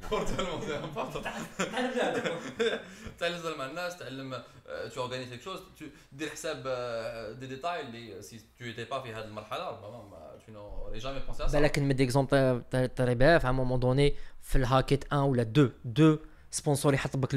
كورديالمون 0.09 0.61
سي 0.61 0.79
important. 0.81 1.27
تعلم 3.19 3.37
تهضر 3.37 3.57
مع 3.57 3.65
الناس 3.65 3.97
تعلم 3.97 4.33
tu 4.89 4.97
organises 4.97 5.29
quelque 5.31 5.45
chose 5.49 5.79
tu 5.79 5.83
دير 6.11 6.29
حساب 6.29 6.63
دي 7.39 7.47
ديتاي 7.47 7.81
اللي 7.81 8.21
si 8.21 8.35
tu 8.35 8.63
étais 8.63 8.93
pas 8.93 9.01
في 9.03 9.13
هذه 9.13 9.23
المرحله 9.23 9.69
ربما 9.69 10.03
ما- 10.09 10.23
tu 10.47 10.51
n'aurais 10.51 10.99
jamais 11.03 11.31
pensé 11.31 11.41
à 11.43 11.47
ça. 11.47 11.51
بالك 11.51 11.79
نمد 11.79 12.01
اكزومبل 12.01 12.61
تري 12.95 13.15
بها 13.15 13.37
في 13.37 13.51
مومون 13.51 13.79
دوني 13.79 14.15
في 14.43 14.56
الهاكيت 14.56 15.13
1 15.13 15.29
ولا 15.29 15.41
2 15.41 15.71
2 15.88 16.17
سبونسور 16.51 16.93
يحط 16.93 17.17
بك 17.17 17.29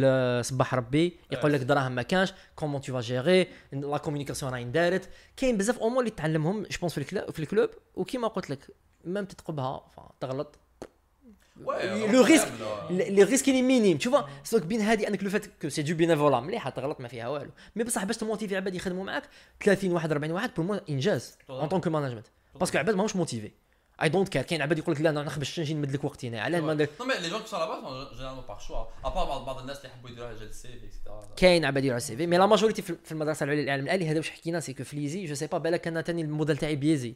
صباح 0.45 0.75
ربي 0.75 1.17
يقول 1.31 1.53
لك 1.53 1.61
دراهم 1.61 1.93
ما 1.93 2.03
كانش 2.03 2.33
كومون 2.57 2.81
تو 2.81 2.93
فا 2.93 3.01
جيري 3.01 3.47
لا 3.73 3.99
كومونيكاسيون 3.99 4.53
راهي 4.53 4.63
اندارت. 4.63 5.09
كاين 5.37 5.57
بزاف 5.57 5.79
أمور 5.79 6.01
اللي 6.01 6.11
تعلمهم 6.11 6.63
جو 6.63 6.79
بونس 6.81 6.93
في 6.93 6.99
الكلوب 6.99 7.31
في 7.31 7.39
الكلوب. 7.39 7.71
وكيما 7.95 8.29
قلت 8.29 8.51
لك 8.51 8.59
ميم 9.05 9.25
تتقبها 9.25 9.91
تغلط. 10.21 10.59
لو 12.13 12.25
ريسك. 12.25 12.53
لي 12.91 13.23
ريسك 13.23 13.49
اللي 13.49 13.63
مينيم 13.63 13.99
تشوف 13.99 14.15
سوك 14.45 14.63
بين 14.63 14.81
هذه 14.81 15.09
أنك 15.09 15.25
لو 15.25 15.31
فات 15.31 15.47
كو 15.63 15.69
سي 15.69 15.83
دو 15.83 15.95
بينيفولا 15.95 16.41
مليحه 16.41 16.71
تغلط 16.71 17.01
ما 17.01 17.09
فيها 17.09 17.29
والو. 17.29 17.51
مي 17.77 17.85
بصح 17.85 18.05
باش 18.05 18.17
تموتيفي 18.17 18.57
عباد 18.57 18.75
يخدموا 18.75 19.05
معاك 19.05 19.23
30 19.65 19.93
واحد 19.93 20.13
40 20.13 20.33
واحد 20.33 20.51
بور 20.57 20.65
مو 20.65 20.75
انجاز 20.75 21.39
اون 21.51 21.69
طونك 21.69 21.89
مانجمنت 21.89 22.27
باسكو 22.61 22.79
عباد 22.79 22.95
ماهوش 22.95 23.17
موتيفي 23.17 23.51
اي 24.03 24.09
دونت 24.09 24.29
كير 24.29 24.43
كاين 24.43 24.63
عباد 24.63 24.79
يقول 24.79 24.95
لك 24.95 25.01
لا 25.01 25.11
أنا 25.11 25.23
نخبش 25.23 25.61
نجي 25.61 25.75
نمد 25.75 25.93
لك 25.93 26.05
وقتي 26.05 26.31
mais 26.31 26.35
les 26.35 27.31
gens 27.31 27.41
qui 27.41 27.49
sont 27.49 27.59
là-bas 27.59 27.81
sont 27.83 28.17
généralement 28.17 28.47
par 28.53 28.61
choix. 28.61 28.89
À 29.05 29.11
part 29.11 29.27
بعض 29.29 29.45
بعض 29.47 29.59
الناس 29.59 29.79
اللي 29.79 29.89
يحبوا 29.89 30.11
يديروها 30.11 30.33
جال 30.33 30.49
السي 30.49 30.69
في. 30.69 30.87
كاين 31.37 31.65
عباد 31.65 31.85
يديروا 31.85 31.97
السي 31.97 32.17
في 32.17 32.27
مي 32.27 32.39
لا 32.39 32.47
ماجوريتي 32.47 32.83
في 32.83 33.13
المدرسة 33.13 33.45
العليا 33.45 33.63
للعلم 33.63 33.85
الآلي 33.85 34.09
هذا 34.09 34.17
واش 34.17 34.31
حكينا 34.31 34.61
سي 34.61 34.75
كو 34.75 34.85
في 34.85 34.97
ليزي 34.97 35.25
جو 35.25 35.35
سي 35.35 35.47
با 35.47 35.59
بالك 35.59 35.87
أنا 35.87 36.01
تاني 36.01 36.23
الموديل 36.23 36.57
تاعي 36.57 36.77
بيزي. 36.77 37.15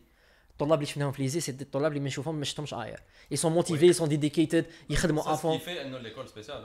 الطلاب 0.50 0.74
اللي 0.74 0.86
شفناهم 0.86 1.12
في 1.12 1.22
ليزي 1.22 1.40
سي 1.40 1.52
دي 1.52 1.64
الطلاب 1.64 1.92
اللي 1.92 2.00
ما 2.00 2.06
نشوفهم 2.06 2.34
ما 2.34 2.44
شفتهمش 2.44 2.74
اير 2.74 3.00
اي 3.32 3.36
سون 3.36 3.52
موتيفي 3.52 3.86
اي 3.86 3.92
سون 3.92 4.08
ديديكيتد 4.08 4.66
يخدموا 4.90 5.32
افون. 5.34 5.60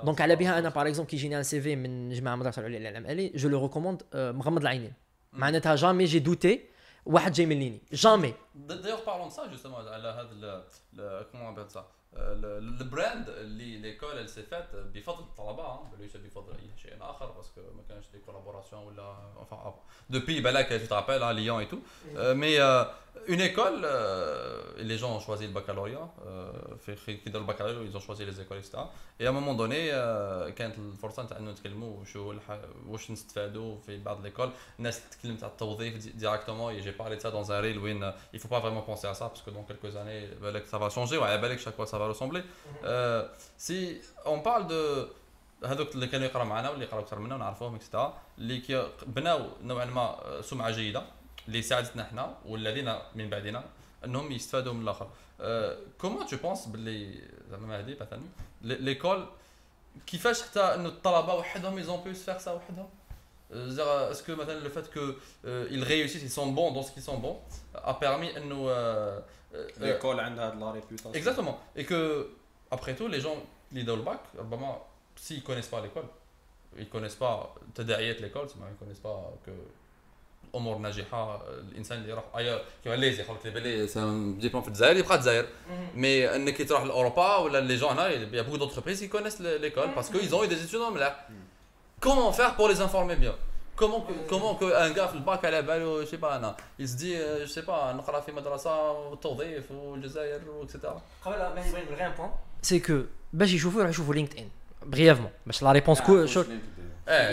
دونك 0.03 0.21
على 0.21 0.35
بها 0.35 0.59
أنا 0.59 0.69
باغ 0.69 0.87
اكزومبل 0.87 1.09
كي 1.09 1.15
يجيني 1.15 1.37
ان 1.37 1.43
سي 1.43 1.61
في 1.61 1.75
من 1.75 2.09
جماعة 2.09 2.33
المدرسة 2.33 2.59
العليا 2.59 2.79
للعلم 2.79 3.05
الآلي 3.05 3.31
جو 3.35 3.49
لو 3.49 3.63
ريكوموند 3.63 4.03
مغمض 4.13 4.61
العينين. 4.61 4.93
معناتها 5.33 5.75
جامي 5.75 6.05
جي 6.05 6.19
دوتي 6.19 6.74
واحد 7.05 7.31
جاي 7.33 7.45
من 7.45 7.59
ليني 7.59 7.81
جامي 7.93 8.33
D'ailleurs, 8.67 9.03
parlons 9.03 9.27
de 9.27 9.33
ça 9.33 9.43
justement, 9.53 9.75
على 9.87 10.07
هذا 10.07 10.29
ال- 10.31 10.63
ال- 10.99 11.25
comment 11.31 11.49
on 11.49 11.53
appelle 11.57 11.73
ça 11.77 11.83
ال- 12.17 12.79
البراند 12.81 13.29
اللي 13.29 13.77
ليكول 13.77 14.11
اللي 14.11 14.27
سي 14.27 14.43
فات 14.43 14.75
بفضل 14.75 15.23
الطلبه 15.23 15.75
hein، 15.75 15.99
ليس 15.99 16.17
بفضل 16.17 16.53
اي 16.53 16.69
شيء 16.81 16.93
اخر 17.01 17.31
باسكو 17.31 17.61
ما 17.61 17.83
كانش 17.89 18.05
دي 18.13 18.19
كولابوراسيون 18.19 18.83
ولا 18.83 19.15
enfin 19.41 19.55
depuis 20.15 20.41
بالك 20.43 20.67
tu 20.83 20.87
te 20.87 20.93
rappelles 20.93 21.23
hein, 21.23 21.33
Lyon 21.33 21.59
et 21.59 21.67
tout 23.14 23.14
Euh, 23.20 23.26
mais 23.28 23.32
euh, 23.32 23.34
une 23.34 23.40
école 23.50 23.80
euh, 23.84 24.88
les 24.90 24.98
gens 25.02 25.10
ont 25.16 25.20
choisi 25.28 25.44
le 25.46 25.52
baccalauréat 25.52 26.08
euh, 26.26 26.76
في 26.86 26.96
كي 27.16 27.30
داروا 27.30 27.46
البكالوريا 27.48 27.90
ils 27.90 27.96
ont 27.96 28.00
choisi 28.00 28.24
les 28.24 28.40
écoles 28.40 28.58
etc 28.58 28.78
et 29.20 29.26
à 29.26 29.30
un 29.30 29.32
moment 29.32 29.54
donné 29.54 29.90
euh, 29.92 30.50
كانت 30.50 30.78
الفرصه 30.78 31.22
نتاع 31.22 31.36
انه 31.38 31.50
نتكلموا 31.50 32.04
شو 32.04 32.32
الح- 32.32 32.58
واش 32.88 33.10
نستفادوا 33.10 33.76
في 33.86 33.98
بعض 33.98 34.22
ليكول 34.22 34.50
الناس 34.78 35.00
تكلمت 35.10 35.42
على 35.44 35.52
التوظيف 35.52 36.06
ديراكتومون 36.16 36.82
j'ai 36.82 36.92
parlé 37.02 37.16
de 37.16 37.20
ça 37.20 37.30
dans 37.30 37.50
un 37.52 37.60
reel 37.60 37.78
وين 37.78 38.12
il 38.34 38.38
faut 38.40 38.48
pas 38.48 38.60
vraiment 38.60 38.82
penser 38.82 39.06
à 39.06 39.14
ça 39.14 39.28
parce 39.28 39.42
que 39.42 39.50
dans 39.50 39.64
quelques 39.64 39.96
années 39.96 40.26
بالك 40.42 40.64
ça 40.66 40.78
va 40.78 40.88
changer 40.90 41.16
وعلى 41.18 41.38
بالك 41.40 41.58
chaque 41.60 41.76
fois 41.76 41.86
ça 41.86 41.98
va 41.98 42.06
ressembler 42.12 42.42
Euh, 42.84 43.22
si 43.58 44.00
on 44.24 44.40
parle 44.40 44.66
de 44.66 45.06
هذوك 45.64 45.94
اللي 45.94 46.06
كانوا 46.06 46.26
يقراو 46.26 46.44
معنا 46.44 46.70
واللي 46.70 46.84
يقراو 46.84 47.00
اكثر 47.00 47.18
منا 47.18 47.34
ونعرفوهم 47.34 47.74
اكسترا 47.74 48.18
اللي 48.38 48.58
كي 48.60 48.86
بناو 49.06 49.46
نوعا 49.62 49.84
ما 49.84 50.20
سمعه 50.40 50.70
جيده 50.70 51.02
اللي 51.48 51.62
ساعدتنا 51.62 52.02
احنا 52.02 52.36
والذين 52.46 52.94
من 53.14 53.30
بعدنا 53.30 53.64
انهم 54.04 54.32
يستفادوا 54.32 54.72
من 54.72 54.82
الاخر 54.82 55.08
كومون 56.00 56.26
تو 56.26 56.36
بونس 56.36 56.66
باللي 56.66 57.20
زعما 57.50 57.78
هذه 57.80 57.96
مثلا 58.00 58.20
ليكول 58.62 59.26
كيفاش 60.06 60.42
حتى 60.42 60.60
انه 60.60 60.88
الطلبه 60.88 61.34
وحدهم 61.34 61.82
ils 61.84 61.88
ont 61.88 61.98
pu 62.06 62.14
se 62.14 62.30
faire 62.30 62.40
ça 62.40 62.48
وحدهم 62.48 62.88
C'est-à-dire, 63.52 64.10
est-ce 64.12 64.22
que 64.26 64.32
maintenant 64.38 64.60
le 64.68 64.72
fait 64.76 64.86
qu'ils 64.94 65.82
réussissent, 65.92 66.22
ils 66.30 66.36
sont 66.40 66.52
bons 66.58 66.70
dans 66.76 66.84
ce 66.86 66.92
qu'ils 66.94 67.02
sont 67.10 67.18
bons, 67.26 67.38
a 67.74 67.94
permis 67.94 68.30
à 68.38 68.40
nous. 68.40 68.68
euh, 68.68 69.18
euh, 69.54 69.78
ليكول 69.80 70.20
عندها 70.20 70.46
هاد 70.48 70.60
لا 70.60 70.70
ريبيوتاسيون 70.70 71.14
Exactement. 71.14 71.56
Et 71.80 71.84
que, 71.84 72.28
après 72.70 72.94
tout, 72.94 73.08
les 73.08 73.20
gens 73.20 73.36
qui 73.72 73.82
dans 73.84 73.96
le 73.96 74.02
bac, 74.02 74.20
vraiment, 74.50 74.86
s'ils 75.16 75.42
connaissent 75.42 75.72
pas 75.74 75.80
l'école, 75.80 76.08
ils 76.78 76.88
connaissent 76.88 77.20
pas 77.26 77.34
Tadaïet 77.74 78.14
l'école, 78.24 78.46
c'est- 78.48 78.58
ils 78.72 78.78
connaissent 78.82 79.04
pas 79.10 79.18
que 79.46 79.50
امور 80.55 80.77
ناجحة 80.77 81.41
الإنسان 81.71 81.97
اللي 81.97 82.09
يروح 82.09 82.23
اي 82.37 82.61
كيما 82.83 82.95
ليزي 82.95 83.23
خلط 83.23 83.45
لي 83.45 83.51
بالي 83.51 83.87
سان 83.87 84.39
ديبلوم 84.39 84.61
في 84.61 84.67
الجزائر 84.67 84.97
يبقى 84.97 85.15
الجزائر. 85.15 85.45
مي 85.95 86.35
إنك 86.35 86.69
تروح 86.69 86.83
لأوروبا 86.83 87.35
ولا 87.35 87.61
لي 87.61 87.75
جون 87.75 87.91
هنا 87.91 88.07
يا 88.07 88.41
بوكو 88.41 88.57
دونتربريز 88.57 88.99
كي 88.99 89.07
كونيس 89.07 89.41
ليكول 89.41 89.87
باسكو 89.87 90.19
ils 90.19 90.33
ont 90.33 90.43
eu 90.43 90.47
des 90.47 90.69
études 90.69 90.93
ملاح 90.93 91.27
comment 92.05 92.31
faire 92.31 92.55
pour 92.55 92.67
les 92.69 92.81
informer 92.81 93.15
bien 93.15 93.35
comment 93.75 94.01
que, 94.07 94.13
comment 94.29 94.55
que 94.55 94.65
un 94.65 94.91
gars 94.91 95.07
في 95.07 95.13
الباك 95.15 95.45
على 95.45 95.61
بالو 95.61 96.05
شي 96.05 96.17
با 96.17 96.35
أنا 96.35 96.55
يسدي 96.79 97.39
جو 97.39 97.45
سي 97.45 97.61
با 97.61 97.93
نقرا 97.93 98.19
في 98.19 98.31
مدرسة 98.31 98.91
والتوظيف 98.91 99.71
والجزائر 99.71 100.49
وكسيتيرا 100.49 101.01
قبل 101.25 101.37
ما 101.37 101.79
يبغي 101.79 101.95
غير 101.95 102.09
بوان 102.09 102.31
سي 102.61 102.79
كو 102.79 103.01
باش 103.33 103.53
يشوفوا 103.53 103.79
يروحوا 103.79 103.93
يشوفوا 103.93 104.13
لينكد 104.13 104.37
ان 104.37 104.49
بريفمون 104.83 105.31
باش 105.45 105.63
لا 105.63 105.71
ريبونس 105.71 106.01
كو 106.01 106.25
شورت 106.25 106.49
إيه 106.49 106.59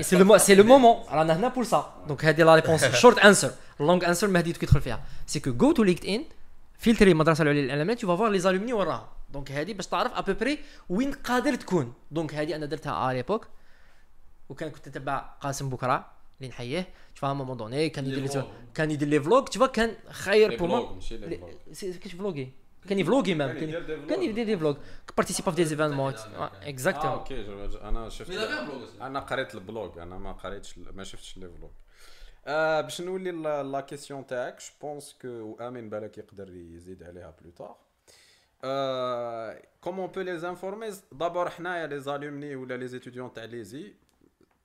سي 0.00 0.16
لو 0.16 0.38
سي 0.38 0.54
لو 0.54 0.64
مومون 0.64 1.04
رانا 1.10 1.36
هنا 1.36 1.48
بور 1.48 1.64
سا 1.64 2.04
دونك 2.08 2.24
هذه 2.24 2.42
لا 2.42 2.54
ريبونس 2.54 2.84
شورت 2.84 3.18
انسر 3.18 3.50
لونج 3.80 4.04
انسر 4.04 4.28
مهدي 4.28 4.52
كيدخل 4.52 4.80
فيها 4.80 5.02
سي 5.26 5.40
كو 5.40 5.52
جو 5.52 5.72
تو 5.72 5.82
لينكد 5.82 6.06
ان 6.06 6.24
فلتري 6.78 7.10
المدرسة 7.12 7.42
العليا 7.42 7.62
للاعلامات 7.62 8.00
تو 8.00 8.16
فوار 8.16 8.30
لي 8.30 8.38
زالومني 8.38 8.72
وراها 8.72 9.08
دونك 9.30 9.52
هذه 9.52 9.72
باش 9.72 9.86
تعرف 9.86 10.12
ابوبري 10.14 10.58
وين 10.88 11.12
قادر 11.12 11.54
تكون 11.54 11.92
دونك 12.10 12.34
هذه 12.34 12.56
أنا 12.56 12.66
درتها 12.66 13.10
ا 13.10 13.12
ليبوك 13.12 13.46
وكان 14.48 14.70
كنت 14.70 14.88
نتبع 14.88 15.18
قاسم 15.18 15.68
بكرة 15.68 16.06
اللي 16.38 16.48
نحييه 16.48 16.88
تشوف 17.14 17.24
ا 17.24 17.32
مومون 17.32 17.56
دوني 17.56 17.88
كان 17.88 18.06
يدير 18.06 18.22
لي 18.34 18.44
كان 18.74 18.90
يدير 18.90 19.08
لي 19.08 19.20
فلوغ 19.20 19.44
تشوف 19.44 19.62
كان 19.62 19.94
خير 20.10 20.56
بور 20.58 20.68
موا 20.68 20.94
ماشي 20.94 21.16
لي 21.16 21.36
فلوغ. 21.36 21.96
كيش 21.96 22.12
فلوغي 22.12 22.52
كان 22.88 22.98
يفلوغي 22.98 23.34
مام 23.34 23.58
كان 23.58 23.58
كان 23.58 23.68
يدير 23.68 23.82
دي 23.82 23.94
كان 23.96 24.06
فلوغ. 24.08 24.22
يدير 24.22 24.44
دي 24.46 24.56
فلوغ 24.58 24.76
participa 25.16 25.50
في 25.50 25.56
des 25.56 25.64
événements 25.64 26.14
آه 26.14 26.50
exactement 26.62 27.18
OK 27.18 27.42
je- 27.44 27.78
أنا 27.78 28.08
شفت 28.08 28.30
Mais 28.30 28.34
il 28.34 28.38
avait 28.38 28.52
un 28.52 28.66
blog 28.66 28.82
aussi. 28.98 29.02
أنا 29.02 29.20
قريت 29.20 29.54
ال 29.54 29.64
blog 29.64 30.02
أنا 30.02 30.18
ما 30.18 30.32
قريتش 30.32 30.78
ما 30.78 31.04
شفتش 31.04 31.36
les 31.38 31.48
vlogs 31.48 31.70
آه 32.46 32.80
باش 32.80 33.00
نولي 33.00 33.30
لا 33.30 33.62
la 33.62 33.80
question 33.80 34.26
تاعك 34.26 34.58
je 34.58 34.66
pense 34.82 35.16
que 35.22 35.28
وامين 35.28 35.90
بالك 35.90 36.18
يقدر 36.18 36.54
يزيد 36.54 37.02
عليها 37.02 37.34
plus 37.42 37.50
tard 37.50 37.76
comment 39.80 40.06
on 40.06 40.11
peut 40.11 40.20
les 40.20 40.48
informer 40.48 40.90
d'abord 41.12 41.50
حنايا 41.50 41.86
les 41.86 42.00
alumni 42.00 42.56
ولا 42.56 42.76
les 42.76 42.88
étudiants 42.88 43.32
تاع 43.32 43.44
l'ESI 43.44 43.92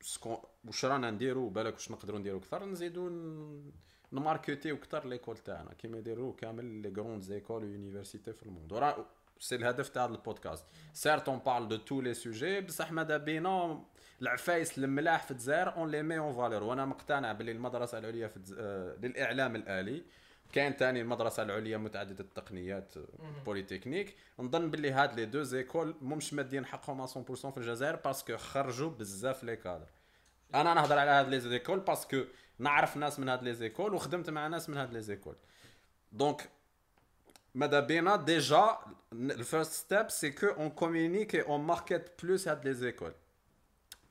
ce 0.02 0.12
qu'on 0.12 0.38
واش 0.66 0.86
رانا 0.86 1.12
نديرو 1.12 1.50
بالك 1.50 1.74
واش 1.74 1.92
نقدروا 1.92 2.20
نديرو 2.20 2.38
أكثر 2.38 2.66
نزيدو 2.66 3.10
ن- 3.10 3.72
نmarkétiw 4.14 4.76
أكثر 4.76 5.08
l'école 5.08 5.38
تاعنا 5.38 5.74
كيما 5.74 5.98
يديروا 5.98 6.34
كامل 6.38 6.66
les 6.66 6.94
grandes 6.98 7.22
écoles 7.22 7.64
universités 7.64 8.34
في 8.34 8.44
ال 8.44 8.49
monde 8.49 8.74
ورا 8.74 9.06
c'est 9.40 9.56
الهدف 9.56 9.90
تاع 9.90 10.06
البودكاست 10.06 10.66
certes 10.94 11.30
on 11.30 11.40
parle 11.40 11.68
de 11.68 11.78
tous 11.78 12.02
les 12.02 12.14
sujets 12.14 12.62
بصح 12.62 12.92
ماذا 12.92 13.18
بينا 13.18 13.84
العفايس 14.22 14.78
الملاح 14.78 15.24
في 15.24 15.32
الجزائر 15.32 15.76
on 15.76 15.92
les 15.92 16.04
met 16.04 16.18
en 16.18 16.34
valeur 16.34 16.64
وأنا 16.64 16.86
مقتنع 16.86 17.32
باللي 17.32 17.52
المدرسة 17.52 17.98
العليا 17.98 18.28
في 18.28 18.40
للاعلام 19.02 19.56
الالي 19.56 20.04
كاين 20.54 20.78
تاني 20.78 21.02
المدرسة 21.02 21.44
العليا 21.44 21.78
متعدده 21.78 22.24
التقنيات 22.24 22.94
بوليتكنيك 23.46 24.16
نظن 24.40 24.72
باللي 24.72 24.92
هاد 24.92 25.20
les 25.20 25.26
deux 25.26 25.44
écoles 25.44 25.96
مش 26.02 26.34
مادين 26.34 26.66
حقهم 26.66 27.08
100% 27.08 27.10
في 27.36 27.58
الجزائر 27.58 27.96
parce 27.96 28.22
que 28.22 28.38
خرجوا 28.38 28.90
بزاف 28.90 29.44
les 29.44 29.56
cadres 29.56 29.88
أنا 30.56 30.74
نهضر 30.74 30.98
على 30.98 31.12
هاد 31.12 31.30
les 31.30 31.40
écoles 31.40 31.80
parce 31.80 32.07
que 32.07 32.24
نعرف 32.60 32.98
ناس 32.98 33.20
من 33.20 33.30
هاد 33.30 33.44
les 33.44 33.54
écoles 33.54 33.94
وخدمت 33.94 34.30
مع 34.30 34.48
ناس 34.48 34.70
من 34.70 34.78
هاد 34.78 34.94
les 34.94 35.02
écoles. 35.02 35.36
donc 36.12 36.50
ماذا 37.56 37.80
بينا 37.80 38.16
déjà 38.16 38.78
ال 39.14 39.23
first 39.23 39.72
step 39.72 40.10
c'est 40.10 40.32
que 40.32 40.48
on 40.48 40.70
communique 40.70 41.36
et 41.36 41.42
on 41.42 41.62
markète 41.62 42.24
plus 42.24 42.48
هاد 42.48 42.68
les 42.68 42.74
écoles 42.74 43.14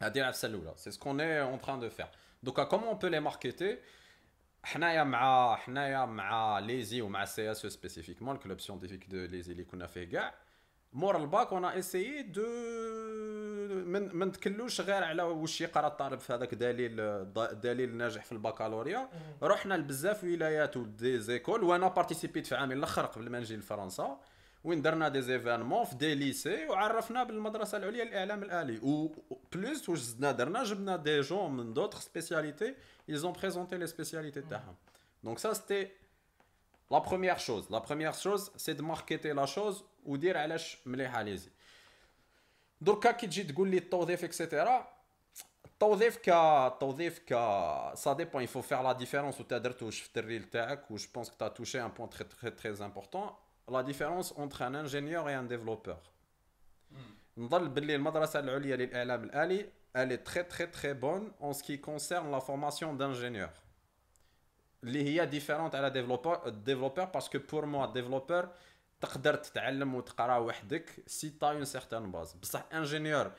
هادي 0.02 0.20
العفسه 0.20 0.48
الاولى 0.48 0.72
c'est 0.76 0.90
ce 0.90 0.99
qu'on 0.99 1.20
est 1.20 1.42
en 1.42 1.60
train 1.60 1.80
de 1.80 1.88
faire 1.88 2.06
donc 2.42 2.64
comment 2.64 2.88
on 2.88 2.98
peut 2.98 3.06
les 3.06 3.20
marketer 3.20 3.78
حنايا 4.64 5.04
مع 5.04 5.56
حنايا 5.56 6.04
مع 6.04 6.58
l'ESI 6.58 7.02
ومع 7.02 7.24
CSE 7.24 7.50
spécifiquement 7.50 8.36
ال 8.36 8.41
club 8.41 8.60
scientifique 8.60 9.06
de 9.06 9.24
l'ESI 9.24 9.52
اللي 9.52 9.64
كنا 9.64 9.86
فيه 9.86 10.04
كاع 10.04 10.34
مور 10.96 11.16
ال 11.16 11.25
bac 11.25 11.52
on 11.52 11.64
essaye 11.64 12.22
de 12.22 12.42
من 13.66 14.12
ما 14.12 14.24
نتكلوش 14.24 14.80
غير 14.80 15.04
على 15.04 15.22
واش 15.22 15.60
يقرا 15.60 15.86
الطالب 15.86 16.18
في 16.18 16.32
هذاك 16.32 16.54
دليل 16.54 16.96
دليل 17.60 17.96
ناجح 17.96 18.24
في 18.24 18.32
البكالوريا. 18.32 19.08
رحنا 19.42 19.74
لبزاف 19.74 20.24
ولايات 20.24 20.76
و 20.76 21.18
des 21.18 21.34
écoles 21.34 21.64
وأنا 21.64 21.88
participit 21.88 22.46
في 22.46 22.54
عامي 22.54 22.74
الأخر 22.74 23.06
قبل 23.06 23.30
ما 23.30 23.40
نجي 23.40 23.56
لفرنسا. 23.56 24.20
وين 24.64 24.82
درنا 24.82 25.08
des 25.08 25.22
événements 25.22 25.84
في 25.84 25.94
des 25.94 26.14
lycées 26.14 26.66
وعرفنا 26.66 27.24
بالمدرسة 27.24 27.78
العليا 27.78 28.04
للإعلام 28.04 28.42
الآلي. 28.42 28.78
و 28.78 29.12
plus 29.52 29.88
واش 29.88 29.98
زدنا 29.98 30.32
درنا 30.32 30.64
جبنا 30.64 30.96
des 30.96 31.20
gens 31.20 31.56
من 31.56 31.74
d'autres 31.74 32.00
spécialités 32.00 32.74
ils 33.10 33.26
ont 33.26 33.32
présenté 33.32 33.78
les 33.78 33.86
spécialités 33.86 34.42
تاعهم. 34.50 34.74
Donc 35.24 35.38
ça 35.40 35.54
c'était 35.54 35.90
la 36.90 37.00
première 37.00 37.38
chose. 37.38 37.64
La 37.70 37.80
première 37.80 38.14
chose 38.14 38.52
c'est 38.56 38.74
de 38.74 38.82
marketer 38.82 39.34
la 39.34 39.46
chose 39.46 39.84
ودير 40.06 40.38
علاش 40.38 40.78
مليحة 40.86 41.22
l'ESI 41.22 41.50
دركا 42.80 43.12
كي 43.12 43.26
تجي 43.26 43.42
تقول 43.42 43.68
لي 43.68 43.76
التوظيف 43.78 44.24
et 44.24 44.42
cetera 44.42 44.96
التوظيف 45.64 46.16
ك 46.16 46.28
التوظيف 46.72 47.18
ك 47.18 47.30
ça 47.94 48.12
dépend 48.12 48.42
il 48.42 48.48
faut 48.48 48.60
faire 48.60 48.82
la 48.82 48.92
différence 48.92 49.40
وتا 49.40 49.58
درتو 49.58 49.86
واش 49.86 50.00
في 50.00 50.20
ال 50.20 50.25
reel 50.25 50.44
تاعك 50.44 50.90
و 50.90 50.96
je 50.96 51.08
pense 51.14 51.30
que 51.30 51.36
t'as 51.38 51.48
touché 51.48 51.82
un 51.82 51.88
point 51.88 52.10
très 52.10 52.24
très 52.24 52.50
très 52.50 52.84
important 52.84 53.30
la 53.68 53.80
différence 53.80 54.32
entre 54.32 54.66
un 54.66 54.74
ingénieur 54.74 55.28
et 55.28 55.38
un 55.38 55.48
développeur 55.48 55.96
نظل 57.36 57.68
باللي 57.68 57.94
المدرسة 57.94 58.38
العليا 58.38 58.76
للإعلام 58.76 59.24
الآلي 59.24 59.66
elle 59.96 60.12
est 60.12 60.24
très 60.30 60.44
très 60.44 60.68
très 60.76 60.94
bonne 60.94 61.32
en 61.40 61.52
ce 61.54 61.62
qui 61.62 61.80
concerne 61.80 62.30
la 62.30 62.40
formation 62.40 62.94
d'ingénieur 62.94 63.50
اللي 64.84 65.04
هي 65.04 65.26
différente 65.26 65.74
على 65.74 65.90
développeur 65.90 66.48
développeur 66.48 67.04
parce 67.04 67.25
que 67.26 67.38
pour 67.52 67.66
moi 67.66 67.86
développeur 67.86 68.48
تقدر 69.00 69.34
تتعلم 69.34 69.94
وتقرا 69.94 70.38
وحدك 70.38 70.90
سي 71.06 71.30
تا 71.30 71.50
اون 71.50 71.64
سيغتان 71.64 72.10
باز 72.10 72.32
بصح 72.32 72.64
انجينيور 72.72 73.32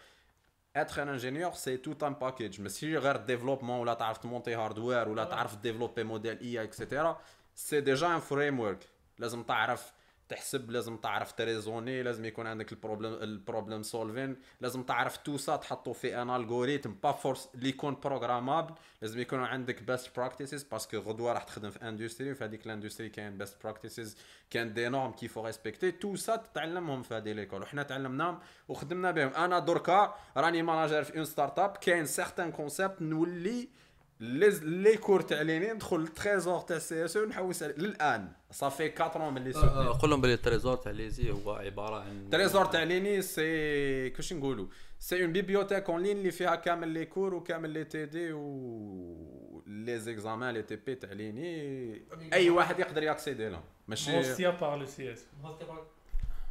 اتر 0.76 1.04
ان 1.04 1.10
انجينيور 1.10 1.54
سي 1.54 1.78
توت 1.78 2.04
ان 2.04 2.14
باكيج 2.14 2.62
ماشي 2.62 2.98
غير 2.98 3.18
ديفلوبمون 3.18 3.80
ولا 3.80 3.94
تعرف 3.94 4.18
تمونتي 4.18 4.56
هاردوير 4.56 5.10
ولا 5.10 5.24
تعرف 5.24 5.56
ديفلوبي 5.56 6.04
موديل 6.04 6.40
اي 6.40 6.64
اكسيتيرا 6.64 7.22
سي 7.56 7.82
ديجا 7.82 8.08
ان 8.16 8.20
فريم 8.20 8.60
ورك 8.60 8.88
لازم 9.20 9.44
تعرف 9.44 9.94
تحسب 10.30 10.72
لازم 10.72 10.98
تعرف 10.98 11.32
تريزوني 11.32 12.04
لازم 12.04 12.26
يكون 12.26 12.48
عندك 12.48 12.72
البروبلم 12.72 13.14
البروبلم 13.14 13.84
سولفين 13.84 14.36
لازم 14.62 14.84
تعرف 14.84 15.18
تو 15.18 15.38
سا 15.38 15.56
تحطو 15.56 15.94
في 15.94 16.22
ان 16.22 16.30
الغوريثم 16.30 16.92
با 17.04 17.12
فورس 17.12 17.50
اللي 17.56 17.70
يكون 17.70 17.98
بروغرامابل 18.04 18.74
لازم 19.02 19.20
يكون 19.20 19.40
عندك 19.40 19.84
بيست 19.84 20.16
براكتيسز 20.16 20.64
باسكو 20.64 20.98
غدوة 20.98 21.34
راح 21.34 21.44
تخدم 21.44 21.70
في 21.70 21.82
اندستري 21.82 22.32
وفي 22.32 22.44
هذيك 22.44 22.66
الاندستري 22.66 23.10
كاين 23.10 23.38
بيست 23.38 23.64
براكتيسز 23.64 24.18
كاين 24.50 24.74
des 24.74 24.90
normes 24.90 25.12
qu'il 25.12 25.31
faut 25.31 25.46
respecter 25.46 25.92
tout 25.92 26.16
ça 26.16 26.36
تتعلمهم 26.36 27.02
في 27.02 27.14
هذه 27.14 27.32
l'école 27.32 27.62
وحنا 27.62 27.84
تعلمناهم 27.84 28.40
وخدمنا 28.68 29.12
بهم. 29.12 29.30
أنا 29.30 29.60
دركا 29.60 30.16
راني 30.38 30.62
manager 30.62 31.04
في 31.04 31.18
une 31.18 31.26
startup 31.26 31.78
كاين 31.78 32.06
certains 32.06 32.52
concepts 32.52 33.02
نولي 33.02 33.70
لي 34.20 34.50
les 34.64 34.98
cours 34.98 35.22
تاع 35.22 35.42
l'INI 35.42 35.74
ندخل 35.74 35.96
ال 35.96 36.05
trésor 36.05 36.60
تاع 36.60 36.78
CS 36.78 37.18
أو 37.18 37.26
نحوس 37.26 37.64
عليه. 37.64 37.76
للآن. 37.76 38.32
صافي 38.52 38.94
4 39.02 39.30
من 39.30 39.44
لي 39.44 39.54
سوتني 39.54 39.88
قول 39.88 40.10
لهم 40.10 40.22
بلي 40.22 40.34
ال 40.34 40.40
trésor 40.40 40.76
تاع 40.76 40.92
l'ESI 40.92 41.32
هو 41.32 41.52
عبارة 41.54 41.96
عن 42.00 42.30
trésor 42.32 42.66
تاع 42.66 42.84
l'INI 42.84 43.22
c'est 43.22 44.10
كوش 44.10 44.34
نقولوا 44.34 44.68
c'est 45.00 45.24
une 45.24 45.32
bibliothèque 45.34 45.90
en 45.90 46.04
ligne 46.04 46.18
اللي 46.18 46.32
فيها 46.32 46.56
كامل 46.56 46.88
les 46.88 47.06
cours 47.06 47.34
وكامل 47.34 47.70
les 47.70 47.84
TD 47.84 48.32
و 48.34 49.64
les 49.68 50.00
examens 50.00 50.54
les 50.54 50.62
TP 50.64 50.96
تاع 50.96 51.12
l'INI 51.12 52.02
أي 52.34 52.50
واحد 52.50 52.80
يقدر 52.80 53.04
ي 53.04 53.10
accéder 53.10 53.50
لهم. 53.50 53.64
ماشي 53.88 54.12
موستيا 54.16 54.50
par 54.50 54.78
le 54.78 54.86
CS 54.86 55.26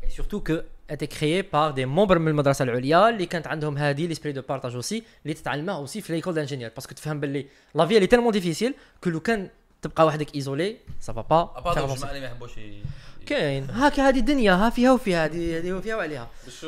Et 0.03 0.11
surtout 0.11 0.41
que 0.49 0.57
a 0.89 0.95
été 0.95 1.07
créé 1.09 1.43
par 1.43 1.75
des 1.75 1.87
membres 1.87 2.19
من 2.19 2.29
المدرسة 2.29 2.63
العليا 2.63 3.09
اللي 3.09 3.27
كانت 3.27 3.47
عندهم 3.47 3.79
هذه 3.79 4.07
l'esprit 4.07 4.33
de 4.33 4.43
partage 4.43 4.75
aussi 4.75 5.03
اللي 5.23 5.35
تتعلمها 5.35 5.75
aussi 5.77 6.01
في 6.01 6.13
l'école 6.13 6.35
d'ingénieur 6.35 6.71
parce 6.71 6.86
que 6.86 6.95
تفهم 6.95 7.21
باللي 7.21 7.47
la 7.75 7.87
vie 7.87 7.97
elle 7.97 8.07
est 8.07 8.13
tellement 8.13 8.33
difficile 8.33 8.75
que 9.05 9.11
لو 9.11 9.21
كان 9.21 9.51
تبقى 9.83 10.07
وحدك 10.07 10.35
isolé 10.35 10.77
ça 11.01 11.13
va 11.13 11.21
pas 11.21 11.53
à 11.57 11.61
part 11.61 11.79
الجماعه 11.79 12.11
اللي 12.11 12.21
ما 12.21 12.27
يحبوش 12.27 12.59
ي- 12.59 12.83
كاين 13.27 13.71
هاك 13.71 14.01
هذه 14.01 14.19
الدنيا 14.19 14.53
ها 14.53 14.71
فيها 14.71 14.93
وفيها 14.93 15.25
هذه 15.25 15.59
هذه 15.59 15.73
وفيها 15.73 15.97
وعليها 15.97 16.31
باش 16.45 16.67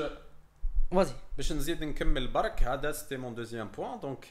vas-y 0.92 1.12
باش 1.37 1.53
نزيد 1.53 1.85
نكمل 1.85 2.29
برك 2.29 2.62
هذا 2.62 2.93
c'était 2.92 3.16
mon 3.16 3.35
deuxième 3.35 3.68
point 3.77 4.01
donc 4.01 4.27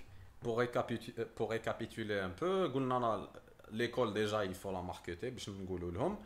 pour 0.45 0.55
récapitu- 0.63 1.25
pour 1.39 1.49
récapituler 1.51 2.19
un 2.27 2.41
peu 2.41 2.73
قلنا 2.73 2.97
أنا 2.97 3.27
l'école 3.71 4.13
déjà 4.13 4.41
il 4.41 4.51
faut 4.51 4.71
la 4.71 4.81
marketer 4.81 5.29
باش 5.29 5.49
نقولوا 5.49 5.91
لهم 5.91 6.17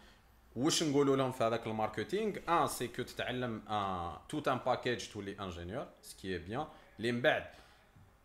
واش 0.55 0.83
نقولوا 0.83 1.15
لهم 1.15 1.31
في 1.31 1.43
هذاك 1.43 1.67
ال 1.67 1.74
marketing؟ 1.74 2.37
ان 2.49 2.67
c'est 2.67 2.87
que 2.87 3.03
تتعلم 3.03 3.61
un 3.69 4.11
tout 4.29 4.47
un 4.47 4.57
package 4.65 5.07
تولي 5.07 5.39
ingénieur 5.39 5.87
ce 6.01 6.16
qui 6.16 6.37
est 6.37 6.49
bien 6.49 6.65
اللي 6.99 7.11
من 7.11 7.21
بعد 7.21 7.45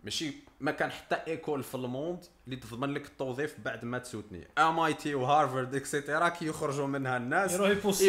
ماشي 0.04 0.34
ما 0.60 0.70
كان 0.70 0.90
حتى 0.90 1.16
école 1.26 1.62
في 1.62 1.74
ال 1.74 1.82
monde 1.82 2.24
اللي 2.46 2.56
تضمن 2.56 2.94
لك 2.94 3.06
التوظيف 3.06 3.54
بعد 3.64 3.84
ما 3.84 3.98
تسوتني. 3.98 4.48
MIT 4.58 5.14
وهارفارد 5.14 5.74
et 5.74 5.88
cetera 5.88 6.28
كي 6.28 6.46
يخرجوا 6.46 6.86
منها 6.86 7.16
الناس. 7.16 7.52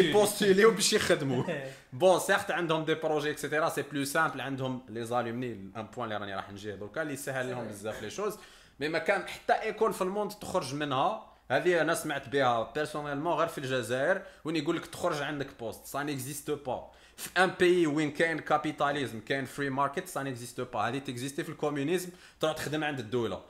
ي 0.08 0.14
postuler 0.14 0.59
و. 0.59 0.70
باش 0.70 0.92
يخدموا. 0.92 1.44
bon 1.92 2.18
certes 2.18 2.50
عندهم 2.50 2.84
des 2.84 2.94
projets 2.94 3.30
et 3.30 3.39
cetera 3.39 3.68
c'est 3.68 3.82
plus 3.82 4.04
simple 4.04 4.40
عندهم 4.40 4.82
les 4.88 5.04
alumni 5.04 5.52
un 5.52 5.86
point 5.96 6.04
اللي 6.04 6.16
راني 6.16 6.34
راح 6.34 6.50
نجيه 6.50 6.74
دركا 6.74 7.02
اللي 7.02 7.16
سهل 7.16 7.50
لهم 7.50 7.68
بزاف 7.68 8.02
les 8.02 8.10
choses 8.10 8.38
mais 8.80 8.88
ما 8.88 8.98
كان 8.98 9.28
حتى 9.28 9.52
école 9.52 9.92
في 9.92 10.02
ال 10.02 10.07
monde 10.07 10.30
تخرج 10.30 10.74
منها 10.74 11.27
هذه 11.50 11.80
أنا 11.80 11.94
سمعت 11.94 12.28
بها 12.28 12.72
personnellement 12.72 13.32
غير 13.32 13.48
في 13.48 13.58
الجزائر 13.58 14.22
وين 14.44 14.56
يقول 14.56 14.76
لك 14.76 14.86
تخرج 14.86 15.22
عندك 15.22 15.58
poste 15.58 15.86
ça 15.86 16.02
n'existe 16.02 16.50
pas 16.50 16.90
في 17.16 17.30
un 17.44 17.50
pays 17.60 17.86
وين 17.86 18.10
كاين 18.10 18.38
capitalisme 18.38 19.20
كاين 19.20 19.44
free 19.44 19.70
market 19.70 20.08
ça 20.08 20.22
n'existe 20.22 20.60
pas 20.60 20.80
هذه 20.80 20.98
تكزيستي 20.98 21.44
في 21.44 21.48
ال 21.48 21.54
communisme 21.54 22.10
تروح 22.40 22.52
تخدم 22.52 22.84
عند 22.84 22.98
الدولة. 22.98 23.42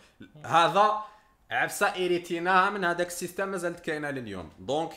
هذا 0.44 1.04
عفسه 1.50 1.94
hérité 1.94 2.51
ناها 2.51 2.70
من 2.70 2.84
هذاك 2.84 3.06
ال 3.06 3.12
système 3.12 3.48
مازالت 3.48 3.80
كاينة 3.80 4.10
لليوم. 4.10 4.50
donc 4.58 4.92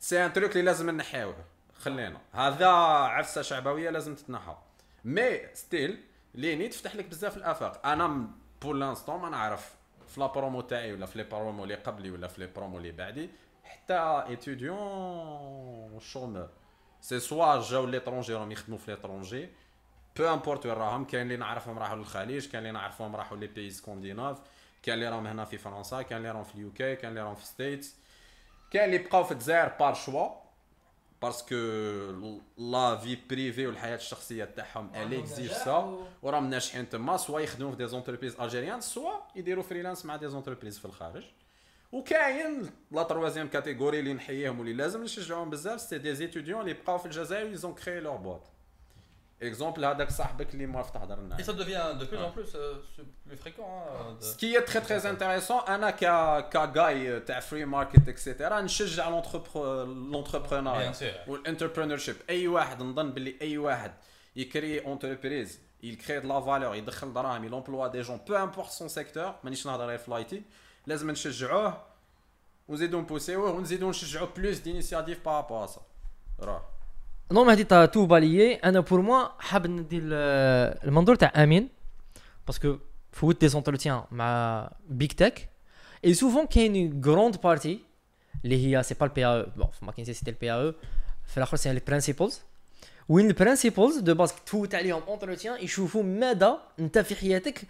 c'est 0.00 0.26
un 0.26 0.32
truc 0.32 0.50
اللي 0.50 0.62
لازم 0.62 0.90
نحيوه. 0.90 1.36
خلينا. 1.78 2.20
هذا 2.32 2.66
عفسه 2.66 3.42
شعبوية 3.42 3.90
لازم 3.90 4.14
تتنحى. 4.14 4.56
mais 5.04 5.40
still 5.54 6.04
l'INI 6.34 6.68
تفتح 6.68 6.96
لك 6.96 7.04
بزاف 7.04 7.36
الآفاق. 7.36 7.86
أنا 7.86 8.26
pour 8.62 8.74
l'instant 8.74 9.20
ما 9.20 9.28
نعرف 9.28 9.79
في 10.10 10.20
la 10.20 10.26
promo 10.26 10.60
تاعي 10.60 10.92
ولا 10.92 11.06
في 11.06 11.18
les 11.18 11.24
promos 11.24 11.64
اللي 11.64 11.74
قبلي 11.74 12.10
ولا 12.10 12.28
في 12.28 12.40
les 12.40 12.46
promos 12.46 12.78
اللي 12.78 12.92
بعدي 12.92 13.30
حتى 13.64 14.24
étudiant 14.28 16.00
chômeur 16.00 16.48
c'est 17.00 17.20
soit 17.20 17.62
جاو 17.62 17.86
l'étranger 17.86 18.34
راهم 18.34 18.52
يخدموا 18.52 18.78
في 18.78 18.90
l'étranger 18.90 19.48
peu 20.16 20.24
importe 20.24 20.66
وين 20.66 20.74
راهم 20.74 21.04
كاين 21.04 21.22
اللي 21.22 21.36
نعرفهم 21.36 21.78
راحوا 21.78 21.96
للخليج 21.96 22.48
كاين 22.48 22.62
اللي 22.62 22.72
نعرفهم 22.72 23.16
راحوا 23.16 23.36
les 23.36 23.46
pays 23.46 23.70
scandinaves 23.70 24.38
كاين 24.82 24.98
اللي 24.98 25.08
راهم 25.08 25.26
هنا 25.26 25.44
في 25.44 25.58
فرنسا 25.58 26.02
كاين 26.02 26.18
اللي 26.18 26.30
راهم 26.30 26.44
في 26.44 26.54
ال 26.54 26.72
UK 26.72 26.96
كاين 26.96 27.10
اللي 27.10 27.22
راهم 27.22 27.34
في 27.34 27.46
States 27.46 27.96
كاين 28.70 28.84
اللي 28.84 28.98
بقاو 28.98 29.24
في 29.24 29.32
الجزائر 29.32 29.68
par 29.80 29.94
choix 29.94 30.28
parce 31.22 31.42
que 31.42 31.54
la 32.58 32.96
vie 32.96 33.18
privée 33.30 33.66
والحياة 33.66 33.96
الشخصيه 33.96 34.44
تاعهم 34.44 34.90
الي 34.94 35.18
اكزيج 35.18 35.52
سا 35.52 35.98
وراهم 36.22 36.50
ناجحين 36.50 36.88
تما 36.88 37.16
soit 37.16 37.40
يخدموا 37.40 37.70
في 37.70 37.76
des 37.76 37.86
entreprises 37.86 38.40
algériennes 38.40 38.80
soit 38.80 39.12
يديروا 39.36 39.62
freelance 39.62 40.04
مع 40.04 40.16
des 40.16 40.28
entreprises 40.28 40.78
في 40.78 40.84
الخارج 40.84 41.24
وكاين 41.92 42.70
la 42.90 43.02
troisième 43.02 43.48
catégorie 43.48 43.98
اللي 43.98 44.12
نحييهم 44.14 44.58
واللي 44.58 44.72
لازم 44.74 45.02
نشجعوهم 45.04 45.50
بزاف 45.50 45.80
c'est 45.80 45.98
des 45.98 46.14
étudiants 46.14 46.60
اللي 46.60 46.72
بقاو 46.72 46.98
في 46.98 47.06
الجزائر 47.06 47.52
ils 47.52 47.63
ont 47.63 47.74
créé 47.74 48.00
leur 48.00 48.16
boîte 48.16 48.48
exemple 49.42 49.84
هذاك 49.84 50.10
صاحبك 50.10 50.54
اللي 50.54 50.66
موالف 50.66 50.90
تهضر 50.90 51.16
لنا 51.20 51.36
Et 51.36 51.40
ça 51.42 51.52
devient 51.52 51.98
de 52.00 52.04
plus 52.04 52.18
en 52.18 52.30
plus 52.30 52.54
euh, 52.54 52.74
plus 53.28 53.36
fréquent. 53.36 53.70
hein, 53.88 54.16
de- 54.20 54.24
Ce 54.24 54.36
qui 54.36 54.54
est 54.54 54.64
très 54.64 54.80
très 54.80 55.06
intéressant, 55.06 55.68
أنا 55.68 55.90
ك 55.90 56.04
كجاي 56.48 57.20
تاع 57.20 57.40
free 57.40 57.64
market 57.64 58.08
et 58.08 58.21
cetera 58.21 58.60
نشجع 58.60 59.08
l'entrepreneur 59.08 60.92
Bien 60.92 60.94
sûr. 60.96 61.28
وال 61.28 61.96
entrepreneurship 61.98 62.16
اي 62.30 62.48
واحد 62.48 62.82
نظن 62.82 63.10
باللي 63.10 63.36
اي 63.42 63.58
واحد 63.58 63.92
ي 64.36 64.43
créer 64.43 64.80
entreprise 64.84 65.58
il 65.82 65.96
crée 65.96 66.20
de 66.22 66.26
la 66.28 66.40
valeur 66.46 66.74
يدخل 66.74 67.12
دراهم 67.12 67.48
il 67.48 67.52
emploie 67.54 67.88
des 67.90 68.02
gens 68.06 68.18
peu 68.30 68.36
importe 68.36 68.72
son 68.72 68.88
secteur. 68.88 69.44
مانيش 69.44 69.66
نهضر 69.66 69.86
غير 69.86 69.98
في 69.98 70.10
l'IT 70.10 70.42
لازم 70.86 71.10
نشجعوه 71.10 71.82
ونزيدو 72.68 73.00
ن 73.00 73.05
pousser 73.05 73.40
وه 73.40 73.50
ونزيدو 73.50 73.90
نشجعو 73.90 74.26
plus 74.26 74.58
d'initiatives 74.58 75.24
par 75.24 75.37
rapport 75.37 75.66
à 75.66 75.71
ça 75.71 75.80
راه 76.40 76.68
énorme 77.32 77.48
هادي 77.48 77.64
t'as 77.64 77.86
tout 77.86 78.06
balayé 78.06 78.54
أنا 78.54 78.80
pour 78.80 79.00
moi 79.00 79.28
حاب 79.38 79.66
ندي 79.66 79.98
ال- 79.98 80.78
المنظور 80.88 81.14
تاع 81.14 81.32
امين 81.36 81.68
parce 82.46 82.66
que 82.66 82.78
فوت 83.12 83.40
des 83.40 83.48
entretiens 83.48 84.02
مع 84.10 84.70
big 84.88 85.12
tech 85.12 85.48
et 86.04 86.14
souvent 86.14 86.46
كاين 86.46 87.02
grande 87.06 87.36
partie 87.40 87.80
اللي 88.44 88.66
هي 88.76 88.82
c'est 88.82 88.94
pas 88.94 89.06
ال 89.06 89.26
PEI 89.26 89.42
bon 89.56 89.68
في 89.78 89.84
ماكينسي 89.84 90.12
c'était 90.12 90.30
ال 90.30 90.52
PEI 90.52 90.74
في 91.26 91.36
الآخر 91.36 91.56
c'est 91.56 91.72
les 91.72 91.80
principles 91.86 92.40
وين 93.08 93.26
ال 93.28 93.34
principles 93.34 93.98
de 93.98 94.14
base 94.14 94.32
تفوت 94.46 94.74
عليهم 94.74 95.02
entretien 95.08 95.64
يشوفوا 95.64 96.02
مدى 96.02 96.52
انت 96.78 96.98
في 96.98 97.14
حياتك 97.14 97.62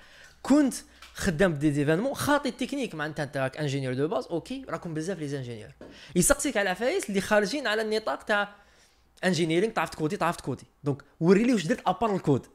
كنت 0.43 0.75
خدام 1.15 1.53
ب 1.53 1.73
des 1.73 1.82
événements 1.82 2.15
خاطي 2.15 2.49
التكنيك 2.49 2.95
مع 2.95 3.07
انت 3.07 3.21
انت 3.21 3.37
راك 3.37 3.57
ingénieur 3.57 3.95
de 3.95 4.09
base 4.09 4.27
okay 4.27 4.65
راكم 4.69 4.95
بزاف 4.95 5.19
les 5.19 5.37
ingénieurs 5.39 5.71
يسقسيك 6.17 6.57
على 6.57 6.71
عفايس 6.71 7.09
اللي 7.11 7.21
خارجين 7.21 7.67
على 7.67 7.83
النطاق 7.83 8.23
تاع 8.23 8.49
engineering 9.25 9.73
تعرف 9.73 9.91
ت 9.91 9.95
coder 9.95 10.17
تعرف 10.17 10.37
ت 10.37 10.41
coder. 10.41 10.65
donc 10.85 11.03
وري 11.21 11.45
لي 11.45 11.53
واش 11.53 11.67
درت 11.67 11.83
à 11.87 11.92
part 11.92 12.15
ال 12.17 12.23
code 12.23 12.47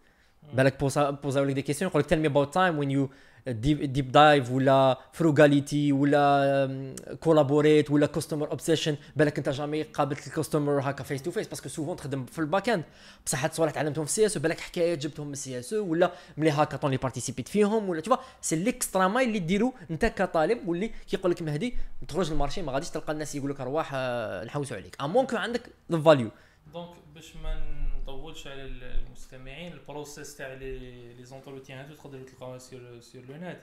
بالك 0.54 0.80
pose 0.80 1.10
ا 1.10 1.16
pose 1.16 1.38
او 1.38 1.44
لك 1.44 1.54
des 1.54 1.62
questions 1.62 1.90
يقول 1.90 2.02
لك 2.02 2.10
tell 2.10 2.20
me 2.20 2.28
about 2.28 2.54
time 2.54 2.78
وين 2.78 2.92
you 2.92 3.10
deep 3.48 4.12
dive 4.12 4.52
ولا 4.52 5.00
frugality 5.14 5.92
ولا 5.92 6.96
collaborate 7.20 7.92
ولا 7.92 8.06
customer 8.06 8.52
obsession 8.52 8.96
بالك 9.16 9.38
انت 9.38 9.50
jamais 9.50 9.84
قابلت 9.84 10.28
ال 10.28 10.34
customer 10.34 10.80
هكا 10.90 11.04
face 11.04 11.22
to 11.22 11.32
face 11.32 11.48
parce 11.48 11.62
que 11.62 11.70
souvent 11.70 11.96
تخدم 11.96 12.26
في 12.26 12.40
ال 12.40 12.46
back 12.46 12.70
end 12.70 12.84
بصح 13.26 13.44
هاد 13.44 13.50
الصوالح 13.50 13.72
تعلمتهم 13.72 14.06
في 14.06 14.12
ال 14.12 14.26
CS 14.26 14.38
بالك 14.38 14.60
حكايات 14.60 14.98
جبتهم 14.98 15.28
من 15.28 15.34
ال 15.34 15.60
CS 15.60 15.74
ولا 15.74 16.12
م 16.38 16.41
les 16.41 16.52
hackathons 16.52 16.90
اللي 16.90 16.98
participé 16.98 17.43
ت 17.43 17.48
فيهم 17.48 17.90
ولا 17.90 18.02
تشوف 18.02 18.20
سي 18.42 18.56
l'extra 18.56 19.08
mile 19.08 19.28
اللي 19.28 19.40
ديرو 19.40 19.74
انت 19.92 20.06
كطالب 20.06 20.68
واللي 20.68 20.92
كيقول 21.08 21.32
لك 21.32 21.42
مهدي 21.42 21.76
تخرج 22.08 22.32
لل 22.32 22.39
marché 22.39 22.62
ما 22.62 22.72
غاديش 22.72 22.90
تلقى 22.90 23.14
الناس 23.14 23.36
يقول 23.36 23.52
لك 23.52 23.62
أرواح 23.62 23.92
آه، 23.94 24.46
نحوسوا 24.46 24.78
عليك. 24.78 24.96
à 25.02 25.06
moins 25.06 25.26
que 25.26 25.38
عندك 25.38 25.62
ال 25.92 25.99
value 25.99 26.32
donc 26.74 26.96
باش 27.14 27.36
ما 27.36 27.62
نطولش 28.02 28.48
على 28.48 28.64
المستمعين 28.64 29.74
ال 29.74 29.82
process 29.82 30.38
تاع 30.38 30.54
les 30.54 31.24
entretiens 31.24 31.80
هادو 31.80 31.96
تقدروا 31.96 32.26
تلقاوها 32.26 32.58
sur 32.58 33.00
sur 33.00 33.26
le 33.26 33.36
net 33.36 33.62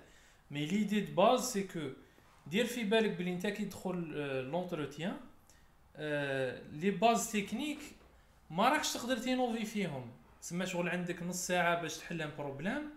mais 0.51 0.66
l'idée 0.66 1.01
de 1.01 1.14
base 1.14 1.40
c'est 1.40 1.62
que 1.62 1.80
دير 2.46 2.66
في 2.66 2.84
بالك 2.84 3.11
بلي 3.11 3.32
انت 3.32 3.46
كي 3.46 3.64
تدخل 3.64 3.96
l'entretien 4.51 5.16
les 6.72 6.90
bases 6.90 7.32
techniques 7.32 7.78
ما 8.50 8.68
راكش 8.68 8.92
تقدر 8.92 9.16
ت 9.16 9.22
innover 9.22 9.64
فيهم 9.64 10.11
تسمى 10.42 10.66
شغل 10.66 10.88
عندك 10.88 11.22
نص 11.22 11.46
ساعه 11.46 11.82
باش 11.82 11.98
تحل 11.98 12.22
un 12.22 12.30
problème 12.38 12.90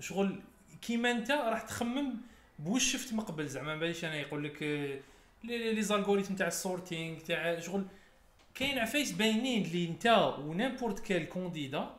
شغل 0.00 0.40
كيما 0.82 1.10
انت 1.10 1.30
راح 1.30 1.62
تخمم 1.62 2.14
بوش 2.58 2.92
شفت 2.92 3.12
من 3.12 3.20
قبل 3.20 3.48
زعما 3.48 3.74
ما 3.74 3.80
باليش 3.80 4.04
أنا 4.04 4.14
يقول 4.14 4.44
لك 4.44 4.62
آه، 4.62 5.00
les 5.44 5.82
algorithmes 5.82 6.34
تاع 6.34 6.46
ال 6.46 6.55
sorting 6.55 7.18
تاع 7.18 7.60
شغل 7.60 7.84
كاين 8.58 8.78
عفايس 8.78 9.12
باينين 9.12 9.64
اللي 9.64 9.88
انت 9.88 10.34
و 10.38 10.44
n'importe 10.44 10.98
quel 10.98 11.28
candidat 11.28 11.90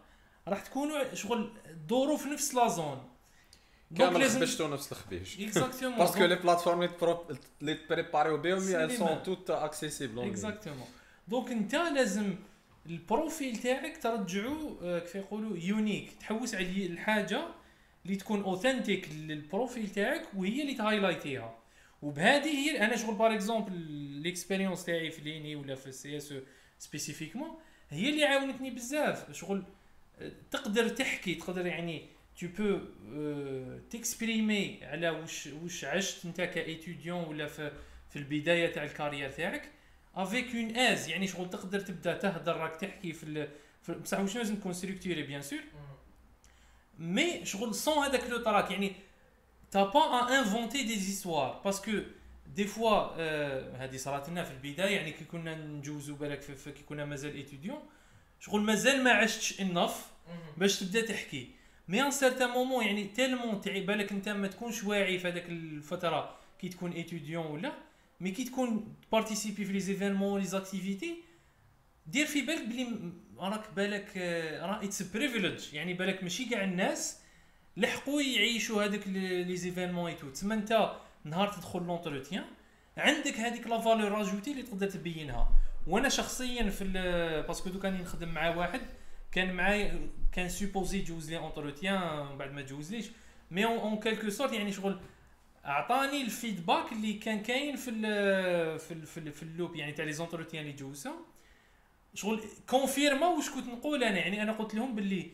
راح 0.48 0.62
تكونوا 0.62 1.14
شغل 1.14 1.52
دوروا 1.88 2.18
في 2.18 2.30
نفس 2.30 2.56
la 2.56 2.68
zone. 2.68 3.04
كامل 3.98 4.20
لازم 4.20 4.40
خبشتو 4.40 4.68
نفس 4.68 4.92
الخبيش. 4.92 5.40
exactement 5.42 5.98
parce 5.98 6.15
que 6.15 6.26
les 6.26 6.36
plateformes 6.36 6.82
اللي 6.82 7.28
اللي 7.62 7.76
ت 7.76 7.82
préparer 7.82 8.32
و 8.32 8.38
بهم 8.38 8.60
سليمان. 8.60 8.90
sont 8.90 9.28
toutes 9.28 9.52
accessibles 9.52 10.28
exactement 10.28 10.88
donc 11.28 11.52
انت 11.52 11.76
لازم 11.76 12.36
ال 12.86 12.96
profil 12.96 13.58
تاعك 13.58 13.98
ترجعو 14.04 14.78
آه، 14.82 15.00
كيف 15.00 15.16
يقولوا 15.16 15.58
unique 15.58 16.12
تحوس 16.20 16.56
على 16.56 16.86
الحاجة 16.86 17.42
اللي 18.06 18.16
تكون 18.16 18.42
authentique 18.44 19.10
لل 19.12 19.31
profil 19.31 19.90
تاعك 19.90 20.28
وهي 20.36 20.62
اللي 20.62 20.74
ت 20.74 20.80
highlight 20.80 21.37
يها. 21.37 21.56
وبهذه 22.02 22.48
هي 22.48 22.86
أنا 22.86 22.96
شغل 22.96 23.16
par 23.16 23.34
exemple 23.34 23.74
l'expérience 24.22 24.86
تاعي 24.86 25.12
في 25.12 25.22
l'INI 25.22 25.56
ولا 25.56 25.76
في 25.76 25.88
ال 25.88 26.18
CS 26.18 26.34
spécifiquement 26.80 27.50
هي 27.90 28.10
اللي 28.10 28.26
عاونتني 28.26 28.72
بزاف. 28.72 29.32
شغل 29.32 29.64
تقدر 30.52 30.90
تحكي 30.90 31.36
تقدر 31.36 31.66
يعني 31.66 32.18
tu 32.40 32.46
peux 32.46 32.80
t'exprimer 33.90 34.80
على 34.84 35.10
وش 35.10 35.48
وش 35.48 35.86
عشت 35.86 36.26
أنت 36.26 36.42
ك 36.42 36.51
étudiant 36.51 37.24
ولا 37.24 37.48
في 37.48 37.72
في 38.10 38.16
البداية 38.16 38.74
تاع 38.74 38.84
ال 38.84 38.89
carrière 38.89 39.30
تاعك 39.30 39.72
avec 40.16 40.56
un 40.56 40.78
an 40.78 41.10
يعني 41.10 41.28
شغل 41.28 41.50
تقدر 41.50 41.80
تبدأ 41.80 42.18
تهدر 42.18 42.58
راك 42.58 42.76
تحكي 42.76 43.14
في, 43.14 43.48
بصح 44.04 44.20
واش 44.20 44.36
لازم 44.36 44.56
تكون 44.56 44.74
structuré 44.74 45.24
bien 45.24 45.42
sûr 45.42 45.60
mais 47.00 47.46
شغل 47.46 47.76
sans 47.76 47.98
هذاك 47.98 48.30
le 48.30 48.38
trac 48.38 48.72
يعني 48.72 48.96
t'as 49.72 49.84
pas 49.84 50.18
à 50.18 50.30
inventer 50.30 50.84
des 50.84 51.00
histoires 51.00 51.62
parce 51.66 51.82
que 51.82 51.92
des 52.56 52.66
fois 52.66 53.16
هذه 53.86 53.98
صارت 53.98 54.30
لنا 54.30 54.44
في 54.44 54.52
البدايه 54.52 54.96
يعني 54.96 55.12
كي 55.12 55.26
كنا 55.26 55.56
نجوزو 55.56 56.16
بالك 56.16 56.40
كي 56.66 56.84
كنا 56.90 57.06
مازال 57.06 57.36
étudiants 57.36 57.80
شغل 58.40 58.62
مازال 58.62 59.04
ما 59.04 59.12
عشتش 59.12 59.62
enough 59.62 60.06
باش 60.58 60.80
تبدا 60.80 61.02
تحكي 61.02 61.50
mais 61.88 62.02
un 62.02 62.12
certain 62.12 62.50
moment 62.50 62.86
يعني 62.86 63.04
tellement 63.04 63.62
تعي 63.62 63.82
بالك 63.82 64.12
انت 64.12 64.30
ما 64.30 64.48
تكونش 64.48 64.84
واعي 64.84 65.20
في 65.20 65.28
هذاك 65.28 65.50
الفترة 65.50 66.36
كي 66.60 66.70
تكون 66.70 66.92
étudiant 66.92 67.46
ولا 67.46 67.72
mais 68.22 68.32
كي 68.32 68.44
تكون 68.44 68.96
participer 69.12 69.66
في 69.66 69.74
les 69.74 69.80
événements 69.80 70.40
les 70.40 70.46
activités 70.46 71.24
دير 72.08 72.26
في 72.26 72.42
بالك 72.42 72.68
بلي 72.68 73.12
راك 73.38 73.72
بالك 73.76 74.18
راه 74.62 74.84
it's 74.84 75.02
privilege 75.02 75.74
يعني 75.74 75.94
بالك 75.94 76.24
ماشي 76.24 76.46
كاع 76.46 76.64
الناس 76.64 77.20
لحقوا 77.78 78.22
يعيشوا 78.22 78.84
هذوك 78.84 79.08
les 79.08 79.56
événements 79.56 80.10
et 80.10 80.15
tout. 80.15 80.30
تسمى 80.30 80.54
انت 80.56 80.92
نهار 81.24 81.48
تدخل 81.48 81.80
l'entretien 81.80 82.46
عندك 82.98 83.34
هذيك 83.34 83.68
la 83.68 83.80
valeur 83.80 84.12
rajoutée 84.12 84.52
اللي 84.52 84.64
تقدر 84.64 84.90
تبينها. 84.90 85.52
وأنا 85.88 86.10
شخصيا 86.10 86.70
في 86.70 86.84
parce 87.48 87.61
que 87.62 87.70
دوكا 87.70 87.80
ني 87.80 88.02
نخدم 88.02 88.30
مع 88.30 88.56
واحد 88.56 88.82
كان 89.32 89.54
معايا 89.54 90.10
كان 90.32 90.50
supposé 90.50 90.98
يجوز 91.00 91.30
لي 91.30 91.38
entretien 91.38 92.38
بعد 92.38 92.52
ما 92.54 92.62
تجوزليش. 92.62 93.06
mais 93.52 93.66
en 93.66 94.00
quelque 94.00 94.30
sorte 94.30 94.54
يعني 94.54 94.72
شغل 94.72 95.00
أعطاني 95.66 96.22
ال 96.22 96.30
feedback 96.30 96.92
اللي 96.92 97.14
كان 97.14 97.42
كاين 97.42 97.76
في 97.76 97.90
ال 97.90 98.80
في 98.80 98.94
ال 98.94 99.06
في, 99.06 99.18
ال 99.18 99.32
في 99.32 99.44
ال 99.44 99.50
loop 99.50 99.76
يعني 99.76 99.92
تاع 99.92 100.06
les 100.06 100.14
entretiens 100.14 100.64
اللي 100.64 100.76
جوزهم 100.76 101.16
شغل 102.14 102.42
confirma 102.70 103.28
واش 103.28 103.50
كنت 103.50 103.68
نقول 103.68 104.04
أنا. 104.04 104.18
يعني 104.18 104.44
أنا 104.44 104.52
قلت 104.52 104.76
لهم 104.76 104.96
باللي 104.96 105.32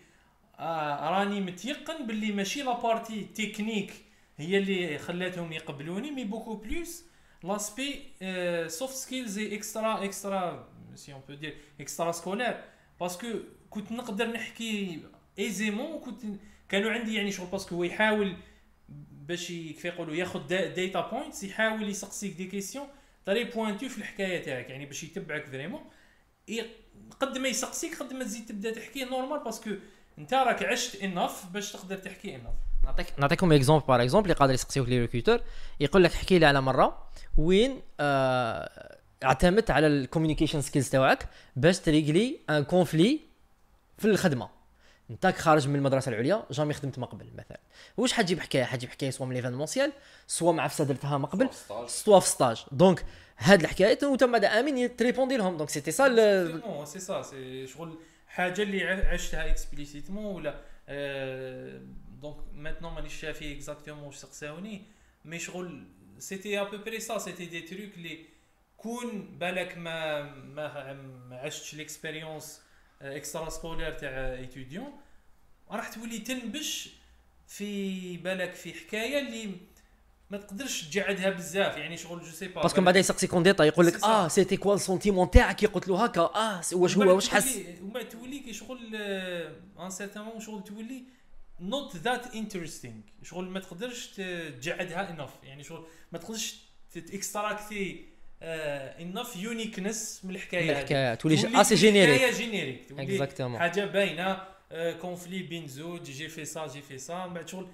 آه 0.59 1.09
راني 1.09 1.41
متيقن 1.41 2.07
باللي 2.07 2.31
ماشي 2.31 2.61
la 2.63 2.79
partie 2.79 3.23
technique 3.23 3.93
هي 4.37 4.57
اللي 4.57 4.97
خلاتهم 4.97 5.53
يقبلوني 5.53 6.11
mais 6.11 6.23
beaucoup 6.23 6.55
plus 6.55 7.03
l'aspect 7.43 8.01
soft 8.67 8.95
skills 8.95 9.39
extra 9.39 10.03
extra 10.05 10.69
si 10.95 11.13
on 11.13 11.21
peut 11.27 11.33
dire 11.33 11.57
extra-scolaire 11.81 12.11
parce 12.11 12.63
que 12.99 13.27
كنت 13.69 13.91
نقدر 13.91 14.27
نحكي 14.27 15.01
aisément 15.39 15.99
كنت 15.99 16.21
كانوا 16.69 16.91
عندي 16.91 17.15
يعني 17.15 17.31
شغل 17.31 17.47
parce 17.47 17.65
que 17.65 17.75
هو 17.75 17.83
يحاول 17.83 18.35
باش 19.11 19.47
كيف 19.47 19.85
يقولوا 19.85 20.15
ياخذ 20.15 20.47
data 20.47 21.09
points 21.11 21.43
يحاول 21.43 21.89
يسقسيك 21.89 22.33
des 22.33 22.45
questions 22.45 22.87
très 23.25 23.43
pointues 23.43 23.89
في 23.89 23.97
الحكاية 23.97 24.43
تاعك 24.43 24.69
يعني 24.69 24.85
باش 24.85 25.03
يتبعك 25.03 25.45
vraiment 25.45 25.81
قد 27.19 27.37
ما 27.37 27.47
يسقسيك 27.47 27.99
قد 27.99 28.13
ما 28.13 28.23
تزيد 28.23 28.45
تبدأ 28.45 28.71
تحكي 28.71 29.03
normal 29.05 29.43
parce 29.43 29.60
que 29.60 29.69
انت 30.17 30.33
راك 30.33 30.63
عشت 30.63 31.01
enough 31.01 31.45
باش 31.53 31.71
تقدر 31.71 31.97
تحكي 31.97 32.35
enough 32.35 32.43
نعطيك 32.83 33.07
نعطيكم 33.17 33.51
exemple 33.51 33.85
par 33.85 34.01
exemple 34.03 34.25
اللي 34.25 34.39
قادر 34.39 34.53
يسقسيوك 34.53 34.89
les 34.89 34.99
recruteurs 34.99 35.39
يقول 35.79 36.03
لك 36.03 36.13
احكي 36.13 36.39
لي 36.39 36.45
على 36.45 36.61
مرة 36.61 37.07
وين 37.37 37.81
آه 37.99 38.97
اعتمدت 39.23 39.71
على 39.71 39.87
ال 39.87 39.93
communication 39.93 40.61
skills 40.61 40.89
تاعك 40.89 41.27
باش 41.55 41.79
تريقلي 41.79 42.39
un 42.49 42.63
conflit 42.63 43.19
في 43.97 44.05
الخدمة. 44.05 44.49
انت 45.09 45.27
خارج 45.27 45.67
من 45.67 45.75
المدرسة 45.75 46.09
العليا 46.09 46.45
jamais 46.51 46.73
خدمت 46.73 46.99
ما 46.99 47.05
قبل 47.05 47.25
مثلا. 47.37 47.59
واش 47.97 48.13
حتجيب 48.13 48.39
حكاية؟ 48.39 48.63
حتجيب 48.63 48.89
حكاية 48.89 49.09
soit 49.09 49.25
من 49.25 49.35
l'événementiel 49.35 49.91
soit 50.27 50.53
من 50.53 50.67
عفسة 50.67 50.87
درتها 50.87 51.17
ما 51.17 51.27
قبل 51.27 51.49
soit 51.87 52.19
في 52.19 52.27
stage 52.27 52.65
donc 52.71 53.05
هاد 53.37 53.61
الحكايات 53.61 54.03
وانت 54.03 54.23
بعد 54.23 54.45
آمين 54.45 54.95
ت 54.95 55.01
répondi 55.01 55.37
لهم. 55.37 55.57
donc 55.57 55.69
c'était 55.69 55.91
ça 55.91 56.85
سي 56.85 56.99
سا 56.99 57.21
سي 57.21 57.67
شغل 57.67 57.97
حاجة 58.33 58.61
اللي 58.61 58.83
عشتها 58.83 59.49
explicitement 59.49 60.25
ولا 60.25 60.61
donc 62.21 62.37
maintenant 62.53 62.93
مانيش 62.93 63.13
شافي 63.21 63.53
exactement 63.55 64.03
واش 64.03 64.15
سقساوني 64.15 64.81
mais 65.25 65.39
شغل 65.39 65.87
c'était 66.19 66.59
à 66.61 66.63
peu 66.63 66.79
près 66.79 66.99
ça 66.99 67.17
c'était 67.17 67.45
des 67.45 67.61
trucs 67.61 67.93
اللي 67.97 68.25
كون 68.77 69.37
بالك 69.37 69.77
ما 69.77 70.21
ما, 70.33 70.93
ما 70.93 71.37
عشتش 71.37 71.75
l'expérience 71.75 72.61
extra-scolaire 73.01 73.91
تاع 73.93 74.09
étudiant 74.33 74.91
راح 75.71 75.89
تولي 75.93 76.19
تنبش 76.19 76.89
في 77.47 78.17
بالك 78.17 78.53
في 78.53 78.73
حكاية 78.73 79.19
اللي 79.19 79.57
ما 80.33 80.39
تقدرش 80.39 80.83
تجبدها 80.83 81.29
بزاف 81.29 81.77
يعني 81.77 81.97
شغل 81.97 82.21
je 82.21 82.31
sais 82.31 82.47
pas. 82.47 82.61
parce 82.61 82.74
que 82.74 82.81
من 82.81 82.85
بعد 82.85 82.95
يسقسيك 82.95 83.33
en 83.33 83.43
détail 83.43 83.63
يقول 83.63 83.85
لك. 83.85 84.03
آه 84.03 84.27
c'était 84.27 84.57
quoi 84.57 84.75
le 84.75 84.86
sentiment 84.86 85.31
تاعك 85.31 85.55
كي 85.55 85.65
قلت 85.65 85.87
له 85.87 86.03
هكا؟ 86.03 86.21
آه 86.21 86.61
واش 86.73 86.97
هو 86.97 87.15
واش 87.15 87.29
حس؟ 87.29 87.59
وما 87.83 88.03
تولي 88.03 88.39
كي 88.39 88.53
شغل 88.53 88.95
un 89.79 89.89
certain 89.89 90.23
moment 90.23 90.39
شغل 90.39 90.63
تولي 90.63 91.03
not 91.59 91.95
that 91.95 92.35
interesting 92.35 92.93
شغل 93.23 93.45
ما 93.45 93.59
تقدرش 93.59 94.07
تجبدها 94.07 95.09
enough 95.09 95.29
يعني 95.43 95.63
شغل 95.63 95.85
ما 96.11 96.19
تقدرش 96.19 96.55
ت 96.93 97.06
extracti 97.06 98.05
enough 98.43 99.35
uniqueness 99.35 100.21
من 100.23 100.35
الحكاية 100.35 100.63
من. 100.63 100.69
الحكاية 100.69 101.15
تولي 101.15 101.37
تولي 101.37 101.59
آه 101.59 101.63
c'est 101.63 101.75
générique 101.75 102.21
حكايه 102.21 102.33
générique 102.33 102.87
تولي. 103.37 103.59
حاجة 103.59 103.85
باينة 103.85 104.41
conflit 105.01 105.43
بين 105.43 105.67
زوج 105.67 106.03
j'ai 106.03 106.27
fait 106.27 106.45
ça 106.45 106.67
j'ai 106.67 106.81
fait 106.81 106.97
ça 106.97 107.25
من 107.25 107.33
بعد 107.33 107.47
شغل 107.47 107.67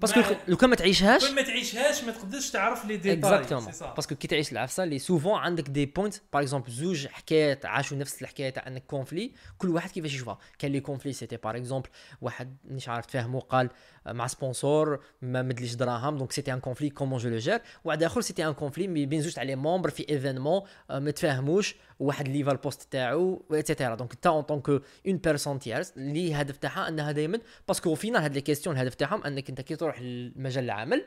parce 0.00 0.12
que 0.12 0.20
لو 0.48 0.56
كان 0.56 0.70
ما 0.70 0.76
تعيشهاش 0.76 1.30
ما 1.30 1.42
تعيشهاش 1.42 2.04
ما 2.04 2.12
تقدرش 2.12 2.50
تعرف 2.50 2.84
les 2.84 2.96
détails 2.96 3.12
exactement. 3.12 3.72
parce 3.96 4.07
que 4.07 4.14
كي 4.14 4.28
تعيش 4.28 4.52
العفسه 4.52 4.84
اللي 4.84 4.98
souvent 4.98 5.38
عندك 5.38 5.68
des 5.68 5.86
points 5.86 6.14
par 6.32 6.42
exemple 6.42 6.70
زوج 6.70 7.06
حكايات 7.06 7.66
عاشوا 7.66 7.96
نفس 7.96 8.22
الحكاية 8.22 8.50
تاع 8.50 8.66
انك 8.66 8.84
conflit 8.86 9.32
كل 9.58 9.68
واحد 9.68 9.90
كيفاش 9.90 10.14
يشوفها 10.14 10.38
كان 10.58 10.72
le 10.72 10.80
conflit 10.80 11.12
c'était 11.12 11.36
par 11.36 11.56
exemple 11.56 11.88
واحد 12.20 12.56
مش 12.64 12.88
عارف 12.88 13.06
تفاهموا 13.06 13.40
قال 13.40 13.70
مع 14.06 14.26
sponsor 14.26 15.04
ما 15.22 15.42
مدليش 15.42 15.74
دراهم 15.74 16.18
donc 16.18 16.32
c'était 16.32 16.52
un 16.52 16.60
conflit 16.60 16.90
comment 16.90 17.18
je 17.18 17.30
le 17.30 17.36
gère 17.36 17.60
واحد 17.84 18.02
اخر 18.02 18.20
c'était 18.20 18.46
un 18.46 18.52
conflit 18.54 19.06
بين 19.06 19.20
زوج 19.20 19.32
تاع 19.32 19.42
les 19.42 19.56
membres 19.56 19.90
في 19.90 20.08
événement 20.10 20.62
ما 20.90 21.10
تفاهموش 21.10 21.74
واحد 21.98 22.28
ليفا 22.28 22.52
ال 22.52 22.59
poste 22.59 22.92
تاعو 22.92 23.44
et 23.52 23.62
cetera 23.62 23.94
donc 23.94 24.12
انت 24.12 24.26
en 24.26 24.42
tant 24.42 24.57
que 24.57 24.68
une 24.68 24.82
personne 25.06 25.58
tierce 25.58 25.92
اللي 25.96 26.28
الهدف 26.28 26.56
تاعها 26.56 26.88
أنها 26.88 27.12
دائما 27.12 27.40
parce 27.68 27.84
que 27.84 27.94
فينا 27.94 28.24
هاد 28.24 28.34
les 28.34 28.40
questions 28.40 28.76
الهدف 28.76 28.94
تاعهم 28.94 29.22
أنك 29.22 29.48
أنت 29.48 29.60
كي 29.60 29.76
تروح 29.76 30.00
لمجال 30.00 30.64
العمل 30.64 31.04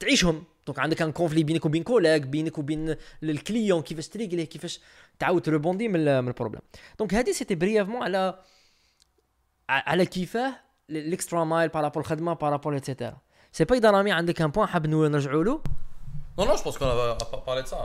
تعيشهم. 0.00 0.44
donc 0.66 0.78
عندك 0.78 1.02
un 1.02 1.12
conflit 1.12 1.42
بينك 1.44 1.64
وبين 1.66 1.82
collègue 1.82 2.20
بينك 2.20 2.58
وبين 2.58 2.96
ال 3.22 3.31
client 3.31 3.82
كيفاش 3.82 4.08
تريقليه 4.08 4.44
كيفاش 4.44 4.80
تعاود 5.18 5.42
ت 5.42 5.48
répondi 5.48 5.88
من 5.88 5.96
ال- 6.08 6.22
من 6.22 6.28
ال 6.28 6.32
problème 6.32 6.62
donc 6.98 7.14
هذه 7.14 7.32
c'était 7.32 7.54
brièvement 7.54 8.02
على 8.02 8.38
على 9.68 10.06
كيفاه 10.06 10.54
ال 10.90 10.99
extra 10.99 11.44
mile 11.44 11.68
par 11.68 11.78
rapport 11.78 12.02
الخدمه 12.02 12.32
par 12.32 12.43
rapport 12.43 12.67
et 12.67 12.74
cetera 12.74 13.16
sais 13.52 13.64
pas 13.64 13.76
اذا 13.76 13.90
رامي 13.90 14.12
عندك 14.12 14.42
un 14.42 14.50
point 14.50 14.68
حاب 14.68 14.86
نو- 14.86 15.06
نرجعوا 15.06 15.44
له 15.44 15.60
Non, 16.40 16.46
non, 16.50 16.56
je 16.56 16.64
pense 16.66 16.76
qu'on 16.78 16.86
a 16.86 17.14
pas 17.34 17.42
parlé 17.48 17.62
de 17.62 17.68
ça. 17.72 17.78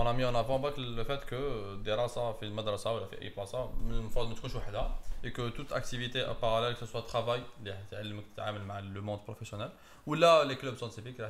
On 0.00 0.06
a 0.06 0.12
mis 0.18 0.24
en 0.30 0.34
avant 0.42 0.58
bac 0.64 0.74
le 0.98 1.02
fait 1.10 1.22
que 1.30 1.40
دراسة 1.84 2.32
في 2.32 2.42
المدرسة 2.42 2.92
ولا 2.92 3.06
في 3.06 3.22
أي 3.22 3.28
بلاصة 3.28 3.70
من 3.72 3.94
المفروض 3.94 4.28
ما 4.28 4.34
تكونش 4.34 4.54
وحدها 4.54 4.98
et 5.24 5.28
que 5.32 5.42
toute 5.58 5.72
activité 5.80 6.18
parallèle 6.40 6.74
que 6.74 6.86
ce 6.86 6.92
soit 6.92 7.02
travail 7.12 7.40
اللي 7.60 7.74
يعلمك 7.92 8.24
تتعامل 8.34 8.64
مع 8.64 8.78
le 8.78 9.02
monde 9.02 9.20
professionnel 9.26 9.68
ولا 10.06 10.44
les 10.44 10.54
clubs 10.54 10.76
scientifiques 10.76 11.20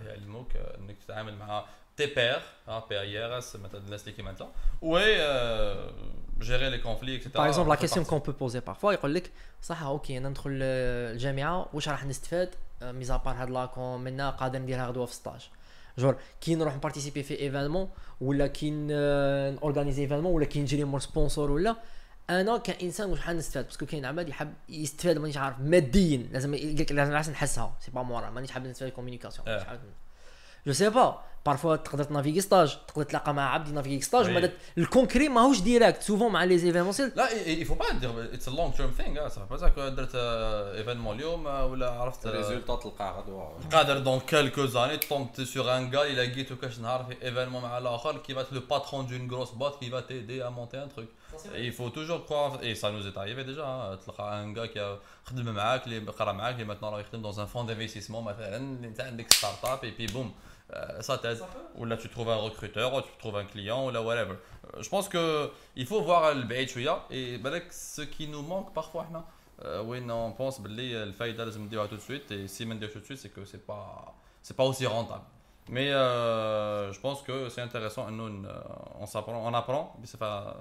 راح 1.99 2.11
يعلموك 2.19 2.39
انك 2.39 2.39
تتعامل 2.39 2.43
مع 2.69 2.81
tes 2.81 2.87
pairs 2.87 2.89
P 2.89 3.01
A 3.01 3.25
I 3.25 3.32
R 3.32 3.39
S 3.39 3.57
مثلا 3.57 3.81
الناس 3.81 4.01
اللي 4.01 4.13
كيما 4.13 4.31
انت 4.31 4.47
و 4.83 4.99
gérer 6.41 6.71
les 6.71 6.79
conflits 6.79 7.17
et 7.17 7.23
cetera 7.23 7.43
par 7.43 7.51
exemple 7.51 7.71
la 7.71 7.75
question 7.75 8.05
qu'on 8.05 8.19
peut 8.19 8.33
poser 8.33 8.61
parfois 8.61 8.93
يقول 8.93 9.15
لك 9.15 9.31
صح 9.63 9.83
okay 9.83 10.19
أنا 10.19 10.29
ندخل 10.29 10.59
آه، 10.63 11.13
الجامعة 11.13 11.69
واش 11.73 11.89
راح 11.89 12.05
نستفاد 12.05 12.55
mis 12.83 13.17
à 13.17 13.20
part 13.20 13.35
هاد 13.35 13.51
لاكون 13.51 14.01
منا 14.01 14.31
قادر 14.31 14.59
نديرها 14.59 14.87
غدوه 14.87 15.07
في 15.07 15.15
stage 15.15 15.51
جور 15.99 16.17
كي 16.41 16.55
نروح 16.55 16.75
ن 16.75 16.79
participer 16.79 17.23
في 17.23 17.41
événement 17.41 17.91
ولا 18.21 18.47
كي 18.47 18.71
ن 18.71 18.84
organiser 18.84 20.03
événement 20.03 20.33
ولا 20.33 20.45
كي 20.45 20.63
نجري 20.63 20.85
مور 20.85 21.01
sponsor 21.01 21.51
ولا 21.51 21.77
أنا 22.31 22.59
كانسان 22.59 23.11
واش 23.11 23.21
حنستفاد 23.21 23.65
parce 23.65 23.79
que 23.79 23.87
كاين 23.87 24.05
عباد 24.05 24.29
يحب 24.29 24.55
يستفاد 24.69 25.19
مانيش 25.19 25.37
عارف 25.37 25.61
ماديا 25.61 26.29
لازم 26.33 26.55
يقول 26.55 26.77
لك 26.77 26.93
لازم 26.93 27.13
لازم 27.13 27.33
نحسها 27.33 27.77
c'est 27.81 27.91
pas 27.91 28.03
moral 28.03 28.33
مانيش 28.33 28.51
حاب 28.51 28.67
نستفاد 28.67 28.93
communication 28.93 29.49
آه. 29.49 29.81
je 30.67 30.73
sais 30.73 30.89
pas 30.91 31.21
parfois 31.47 31.77
تقدر 31.77 32.05
تنافيغي 32.05 32.41
stage 32.41 32.79
تقدر 32.89 33.03
تلاقى 33.05 33.35
مع 33.35 33.55
عبد 33.55 33.69
ينافيغي 33.69 34.01
stage 34.01 34.27
oui. 34.27 34.37
ومن 34.37 34.51
ال 34.79 34.85
concret 34.85 35.29
ماهوش 35.29 35.61
direct 35.61 36.03
souvent 36.03 36.33
مع 36.33 36.45
l'événementiel 36.45 37.13
là 37.17 37.29
il 37.29 37.67
faut 37.67 37.75
pas 37.83 37.93
dire 37.93 38.37
it's 38.37 38.47
a 38.47 38.51
long 38.51 38.79
term 38.79 39.01
thing 39.03 39.29
صح 39.29 39.43
بازاك 39.51 39.73
درت 39.79 40.11
événement 40.15 41.17
اليوم 41.17 41.47
آه، 41.47 41.67
ولا 41.67 41.91
عرفت 41.91 42.27
آه، 42.27 42.31
résultat 42.31 42.77
تلقاه 42.77 43.21
غدوه 43.21 43.59
قادر 43.73 43.99
dans 43.99 44.21
quelques 44.21 44.67
années 44.67 44.97
tu 44.97 45.08
tombes 45.08 45.41
sur 45.41 45.77
un 45.77 45.97
gars 45.97 46.03
اللي 46.03 46.27
لقيتو 46.27 46.57
كاش 46.57 46.79
نهار 46.79 47.05
في 47.05 47.27
événement 47.27 47.63
مع 47.63 47.79
الآخر 47.79 48.17
qui 48.19 48.35
va 48.35 48.39
le 48.53 48.61
patron 48.71 49.07
d'une 49.07 49.31
grosse 49.31 49.51
boîte 49.51 49.81
qui 49.81 49.91
va 49.91 50.03
t'aider 50.03 50.43
à 50.43 50.51
monter 50.51 50.79
un 50.79 50.89
truc. 50.97 51.09
Il 51.67 51.73
faut 51.73 51.91
toujours 51.99 52.25
croire 52.27 52.53
et 52.63 52.75
ça 52.75 52.91
nous 52.91 53.07
est 53.07 53.17
arrivé 53.19 53.45
déjà 53.45 53.65
hein, 53.67 53.99
تلقى 54.07 54.43
ان 54.43 54.59
غا 54.59 54.67
كي 54.67 54.99
خدم 55.25 55.55
معاك 55.55 55.87
اللي 55.87 55.99
قرا 55.99 56.33
معاك 56.33 56.61
اللي 56.61 56.75
maintenant 56.75 56.85
راه 56.85 57.01
يخدم 57.01 57.33
dans 57.33 57.37
un 57.37 57.47
fonds 57.55 57.67
d'investissement 57.71 58.23
مثلا 58.23 58.57
اللي 58.57 58.89
انت 58.89 59.01
عندك 59.01 59.33
ستارت 59.33 59.65
اب 59.65 59.79
et 59.79 59.93
puis 60.01 60.13
boum. 60.13 60.17
euh, 60.17 60.50
Euh, 60.75 61.01
ça 61.01 61.19
t'aide. 61.19 61.41
Ou 61.77 61.85
là, 61.85 61.97
tu 61.97 62.09
trouves 62.09 62.31
un 62.31 62.37
recruteur, 62.37 62.95
ou 62.95 63.01
tu 63.01 63.11
trouves 63.19 63.37
un 63.37 63.45
client, 63.45 63.87
ou 63.87 63.91
là, 63.91 64.03
whatever. 64.03 64.35
Euh, 64.35 64.83
je 64.83 64.89
pense 64.89 65.09
que 65.09 65.51
il 65.77 65.87
faut 65.87 66.03
voir 66.03 66.35
le 66.35 66.43
BHUIA 66.43 67.05
et 67.11 67.41
ce 67.71 68.03
qui 68.03 68.29
nous 68.29 68.43
manque 68.43 68.73
parfois. 68.73 69.07
Euh, 69.65 69.83
oui, 69.85 70.01
non, 70.01 70.27
on 70.27 70.33
pense 70.33 70.59
que 70.59 70.69
le 70.69 71.13
faïda, 71.13 71.51
je 71.51 71.59
me 71.59 71.69
dis 71.69 71.77
tout 71.89 71.97
de 71.97 72.01
suite, 72.01 72.31
et 72.31 72.49
si 72.49 72.65
je 72.65 72.69
me 72.69 72.75
dis 72.75 72.89
tout 72.89 73.01
de 73.01 73.05
suite, 73.05 73.19
c'est 73.19 73.29
que 73.31 73.45
c'est 73.45 73.67
pas, 73.67 74.15
pas 74.57 74.65
aussi 74.65 74.87
rentable. 74.87 75.25
Mais 75.69 75.91
je 75.91 77.01
pense 77.01 77.23
que 77.23 77.49
c'est 77.49 77.61
intéressant, 77.61 78.11
nous, 78.11 78.45
on, 78.99 79.07
s'apprend, 79.07 79.47
on 79.47 79.55
apprend, 79.55 79.97
mais 80.01 80.07
c'est 80.07 80.19
pas 80.19 80.57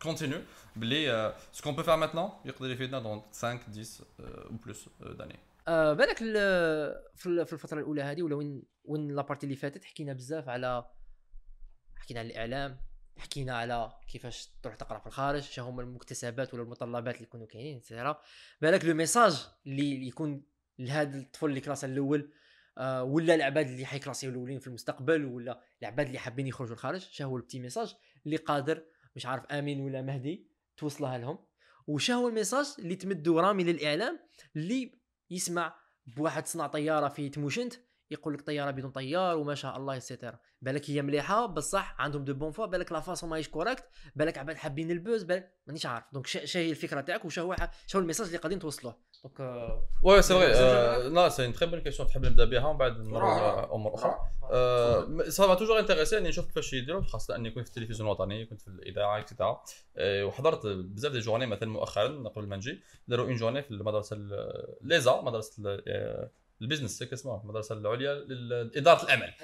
continue. 0.00 0.44
ce 0.80 1.62
qu'on 1.62 1.74
peut 1.74 1.84
faire 1.84 1.98
maintenant, 1.98 2.40
il 2.44 2.50
y 2.50 2.94
a 2.94 3.00
dans 3.00 3.24
5, 3.30 3.70
10 3.70 4.02
ou 4.50 4.56
plus 4.56 4.88
d'années. 5.16 5.38
آه 5.68 5.92
بالك 5.92 6.18
ال- 6.22 6.94
في 7.16 7.26
ال- 7.26 7.46
في 7.46 7.52
الفترة 7.52 7.78
الأولى 7.78 8.02
هذه 8.02 8.22
ولا 8.22 8.34
وين 8.36 8.62
وين 8.84 9.14
la 9.14 9.22
partie 9.22 9.46
اللي 9.46 9.56
فاتت 9.56 9.84
حكينا 9.84 10.12
بزاف 10.12 10.48
على 10.48 10.84
حكينا 11.96 12.20
على 12.20 12.28
الإعلام 12.28 12.80
حكينا 13.18 13.56
على 13.56 13.92
كيفاش 14.08 14.48
تروح 14.62 14.76
تقرأ 14.76 14.98
في 14.98 15.06
الخارج 15.06 15.42
شنو 15.42 15.64
هما 15.64 15.82
المكتسبات 15.82 16.54
ولا 16.54 16.62
المتطلبات 16.62 17.14
اللي 17.14 17.26
يكونوا 17.26 17.46
كاينين 17.46 17.80
et 17.80 17.90
cetera 17.90 18.20
بالك 18.60 18.84
le 18.84 18.94
message 18.94 19.46
اللي 19.66 20.06
يكون 20.08 20.44
لهذا 20.78 21.18
الطفل 21.18 21.46
اللي 21.46 21.60
classa 21.60 21.84
الأول 21.84 22.32
آه 22.78 23.02
ولا 23.04 23.34
العباد 23.34 23.66
اللي 23.68 23.86
حيكلاسيو 23.86 24.30
الأولين 24.30 24.58
في 24.58 24.66
المستقبل 24.66 25.24
ولا 25.24 25.60
العباد 25.82 26.06
اللي 26.06 26.18
حابين 26.18 26.46
يخرجوا 26.46 26.72
الخارج 26.74 27.00
شنو 27.00 27.28
هو 27.28 27.36
ال 27.36 27.40
petit 27.40 27.60
message 27.60 27.94
اللي 28.26 28.36
قادر 28.36 28.84
مش 29.16 29.26
عارف 29.26 29.46
آمين 29.46 29.80
ولا 29.80 30.02
مهدي 30.02 30.46
توصلها 30.76 31.18
لهم. 31.18 31.38
وشنو 31.86 32.16
هو 32.18 32.28
ال 32.28 32.33
message 32.33 32.66
اللي 32.78 32.96
تمدوا 32.96 33.40
رامي 33.40 33.64
للإعلام 33.64 34.18
اللي 34.56 35.01
يسمع 35.32 35.74
بواحد 36.06 36.46
صنع 36.46 36.66
طيارة 36.66 37.08
في 37.08 37.28
تموشنت 37.28 37.74
يقول 38.10 38.34
لك 38.34 38.42
طيارة 38.42 38.70
بدون 38.70 38.90
طيار 38.90 39.36
وما 39.36 39.54
شاء 39.54 39.76
الله 39.76 39.96
et 39.96 40.07
cetera 40.07 40.38
بالك 40.62 40.90
هي 40.90 41.02
مليحة 41.02 41.46
بصح 41.46 41.96
عندهم 41.98 42.24
de 42.24 42.34
bonne 42.34 42.50
foi 42.50 42.66
بالك 42.66 42.92
la 42.92 43.00
façon 43.00 43.30
ماهيش 43.30 43.48
correcte 43.48 43.84
بالك 44.16 44.38
عباد 44.38 44.56
حابين 44.56 44.90
ال 44.90 44.96
buzz 44.96 45.22
بالك 45.22 45.58
مانيش 45.66 45.86
عارف. 45.86 46.04
donc 46.12 46.26
شا 46.26 46.58
هي 46.60 46.70
الفكرة 46.70 47.00
تاعك 47.00 47.24
وشا 47.24 47.42
هو 47.42 47.56
شا 47.86 47.98
ال 47.98 48.02
message 48.02 48.26
اللي 48.26 48.38
قاعدين 48.38 48.58
توصلوه. 48.58 48.98
donc 49.24 49.40
آه، 49.40 49.88
oui 50.02 50.22
c'est 50.22 50.34
vrai 50.34 50.46
لا 51.08 51.28
c'est 51.28 51.44
une 51.44 51.52
très 51.52 51.66
bonne 51.70 51.80
question 51.80 52.08
تحب 52.08 52.24
نبدا 52.26 52.44
بها 52.44 52.66
ومن 52.66 52.78
بعد 52.78 52.98
نروح 53.00 53.32
امور 53.72 53.94
أخرى 53.94 54.18
ça 55.30 55.40
m'a 55.40 55.54
toujours 55.54 55.78
intéressé 55.78 56.18
اني 56.18 56.28
نشوف 56.28 56.46
كيفاش 56.46 56.72
يديروا 56.72 57.02
خاصه 57.02 57.36
اني 57.36 57.50
كنت 57.50 57.68
في 57.68 57.76
التلفزيون 57.76 58.06
الوطني 58.08 58.46
كنت 58.46 58.60
في 58.60 58.68
الاذاعه 58.68 59.18
et 59.18 59.29
cetera 59.29 59.62
وحضرت 60.00 60.66
بزاف 60.66 61.12
des 61.12 61.18
journées 61.18 61.46
مثلا 61.46 61.68
مؤخرا 61.68 62.28
قبل 62.28 62.46
ما 62.46 62.56
نجي 62.56 62.82
داروا 63.08 63.26
une 63.26 63.34
journée 63.36 63.62
في 63.62 63.70
المدرسة 63.70 64.16
ال- 64.16 64.74
ليزا 64.82 65.10
آه، 65.88 66.30
ال 66.62 66.66
business 66.66 67.02
هيك 67.02 67.12
اسمها 67.12 67.40
المدرسة 67.44 67.74
العليا 67.74 68.14
لإدارة 68.14 69.02
الأعمال. 69.02 69.34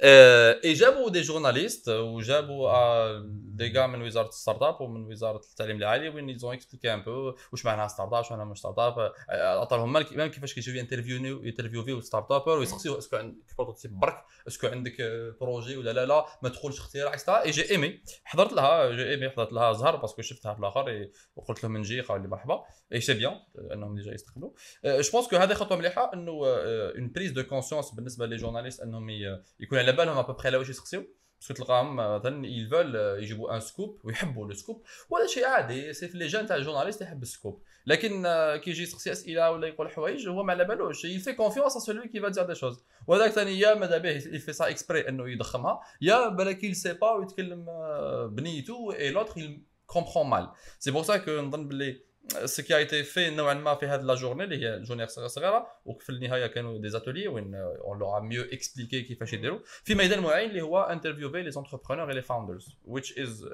آه، 0.00 0.60
et 0.64 0.72
جابوا 0.72 1.10
des 1.10 1.20
journalistes 1.20 1.88
وجابوا 1.88 2.70
آه، 2.70 3.22
دي 3.34 3.70
كاع 3.70 3.86
من 3.86 4.02
وزارة 4.02 4.28
ال 4.28 4.62
start-up 4.62 4.80
ومن 4.80 5.12
وزارة 5.12 5.40
التعليم 5.50 5.76
العالي 5.76 6.08
وين 6.08 6.28
ils 6.28 6.41
ont 6.41 6.54
expliqué 6.54 6.94
un 6.94 7.02
peu 7.02 7.34
واش 7.52 7.64
معناها 7.64 7.88
start-up 7.88 8.12
واش 8.12 8.30
معناها 8.30 8.46
مش 8.46 8.58
start-up 8.58 9.12
عطاهم 9.30 9.92
مال 9.92 10.06
même 10.12 10.26
كيفاش 10.26 10.54
كيجيو 10.54 10.80
interview 10.80 11.42
interview 11.42 12.00
start-upper 12.00 12.58
ويسقسيو 12.58 12.98
est-ce 12.98 13.10
que 13.10 13.16
عندك 13.16 13.36
prototype 13.58 14.00
برك 14.00 14.24
est-ce 14.48 14.60
que 14.60 14.66
عندك 14.66 14.96
projet 15.40 15.76
ولا 15.76 15.92
لا 15.92 16.06
لا 16.06 16.26
ما 16.42 16.48
تدخلش 16.48 16.78
اختراع 16.78 17.42
et 17.42 17.50
j'ai 17.50 17.70
aimé 17.70 18.00
حضرت 18.24 18.52
لها 18.52 18.90
j'ai 18.90 19.10
aimé 19.10 19.30
حضرت 19.30 19.52
لها 19.52 19.72
زهر 19.72 19.96
parce 19.96 20.12
que 20.12 20.22
شفتها 20.22 20.54
في 20.54 20.60
الآخر 20.60 21.08
وقلت 21.36 21.64
لهم 21.64 21.76
نجي 21.76 22.00
قالوا 22.00 22.22
لي 22.22 22.28
مرحبا. 22.28 22.64
et 22.92 23.00
c'est 23.00 23.14
bien 23.14 23.40
إنهم 23.72 23.94
déjà 23.94 24.12
يستقبلوا. 24.12 24.50
je 24.84 25.10
pense 25.12 25.28
que 25.28 25.36
هذه 25.36 25.54
خطوة 25.54 25.78
مليحة 25.78 26.12
إنه 26.14 26.27
une 26.30 27.12
prise 27.12 27.30
de 27.32 27.42
conscience 27.42 27.90
بالنسبة 27.90 28.26
les 28.26 28.36
journalistes 28.36 28.80
إنهم 28.80 29.10
ي- 29.10 29.42
يكون 29.60 29.78
على 29.78 29.92
بالهم 29.92 30.16
ابوبخي 30.18 30.48
على 30.48 30.56
واش 30.56 30.68
يسقسيو 30.68 31.04
parce 31.40 31.49
que 31.49 31.54
تلقاهم 31.54 31.96
مثلا 31.96 32.46
ils 32.46 32.60
veulent 32.60 32.94
يجيبوا 32.96 33.54
un 33.54 33.60
scoop 33.60 34.00
ويحبوا 34.04 34.46
le 34.46 34.54
scoop 34.54 34.82
وهذا 35.10 35.26
شيء 35.26 35.44
عادي 35.46 35.92
c'est 35.92 36.08
في 36.08 36.18
les 36.18 36.26
gènes 36.26 36.46
تاع 36.46 36.56
ال 36.56 36.60
journaliste 36.60 37.02
يحب 37.02 37.22
ال 37.22 37.29
scoop 37.29 37.62
لكن 37.86 38.26
آه، 38.26 38.56
كي 38.56 38.70
يجي 38.70 38.82
يسقسي 38.82 39.12
أسئلة 39.12 39.50
ولا 39.50 39.66
يقول 39.66 39.90
حوايج 39.90 40.28
هو 40.28 40.42
ما 40.42 40.52
على 40.52 40.64
بالوش. 40.64 41.06
Il 41.06 41.20
fait 41.20 41.34
confiance 41.36 41.76
à 41.76 41.80
celui 41.80 42.08
qui 42.10 42.18
va 42.18 42.30
dire 42.30 42.46
des 42.46 42.60
choses. 42.60 42.82
وهذاك 43.06 43.30
ثاني 43.30 43.58
يا 43.58 43.74
ماذا 43.74 43.98
به 43.98 44.20
il 44.20 44.40
fait 44.40 44.52
ça 44.52 44.70
exprès 44.74 45.08
إنه 45.08 45.28
يضخمها. 45.30 45.80
يا 46.00 46.28
بالك 46.28 46.60
il 46.64 46.74
sait 46.76 46.94
pas 46.98 47.18
ويتكلم 47.18 47.66
آه، 47.68 48.26
بنيته 48.26 48.92
et 48.92 49.10
l'autre 49.14 49.38
il 49.38 49.60
comprend 49.86 50.24
mal. 50.24 50.48
C'est 50.80 50.92
pour 50.92 51.04
ça 51.04 51.18
que 51.18 51.30
نظن 51.30 51.68
باللي 51.68 52.00
ce 52.28 52.60
qui 52.62 52.74
a 52.74 52.80
été 52.80 53.04
fait 53.04 53.30
نوعا 53.30 53.54
ما 53.54 53.74
في 53.74 53.86
هذه 53.86 54.00
la 54.00 54.14
journée 54.14 54.44
اللي 54.44 54.66
هي 54.66 54.82
journée 54.82 55.06
صغيره 55.06 55.66
وفي 55.84 56.10
النهايه 56.10 56.46
كانوا 56.46 56.78
des 56.78 56.88
ateliers 56.88 57.28
وين 57.28 57.54
on 57.54 57.98
leur 57.98 58.20
a 58.20 58.42
mieux 58.42 58.65
expliqué 58.65 59.02
كيفاش 59.02 59.32
يديروا 59.32 59.58
في 59.84 59.94
ميدان 59.94 60.20
معين 60.20 60.50
اللي 60.50 60.62
هو 60.62 60.80
interviewer 60.80 61.42
les 61.42 61.50
entrepreneurs 61.50 62.10
et 62.10 62.14
les 62.14 62.22
founders 62.22 62.76
which 62.86 63.12
is 63.12 63.44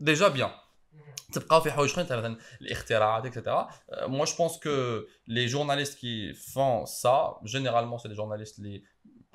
déjà 0.00 0.28
bien 0.28 0.50
تبقاو 1.32 1.60
في 1.60 1.70
حوايج 1.70 1.90
اخرين 1.90 2.06
تاع 2.06 2.16
مثلا 2.16 2.38
الاختراعات 2.60 3.26
et 3.26 3.37
cetera 3.37 3.68
moi 3.90 4.26
je 4.26 4.34
pense 4.34 4.58
que 4.58 5.06
les 5.28 5.48
journalistes 5.48 5.96
qui 6.00 6.34
font 6.54 6.86
ça 6.86 7.16
généralement 7.44 7.98
c'est 7.98 8.08
des 8.08 8.20
journalistes 8.20 8.58
اللي 8.58 8.82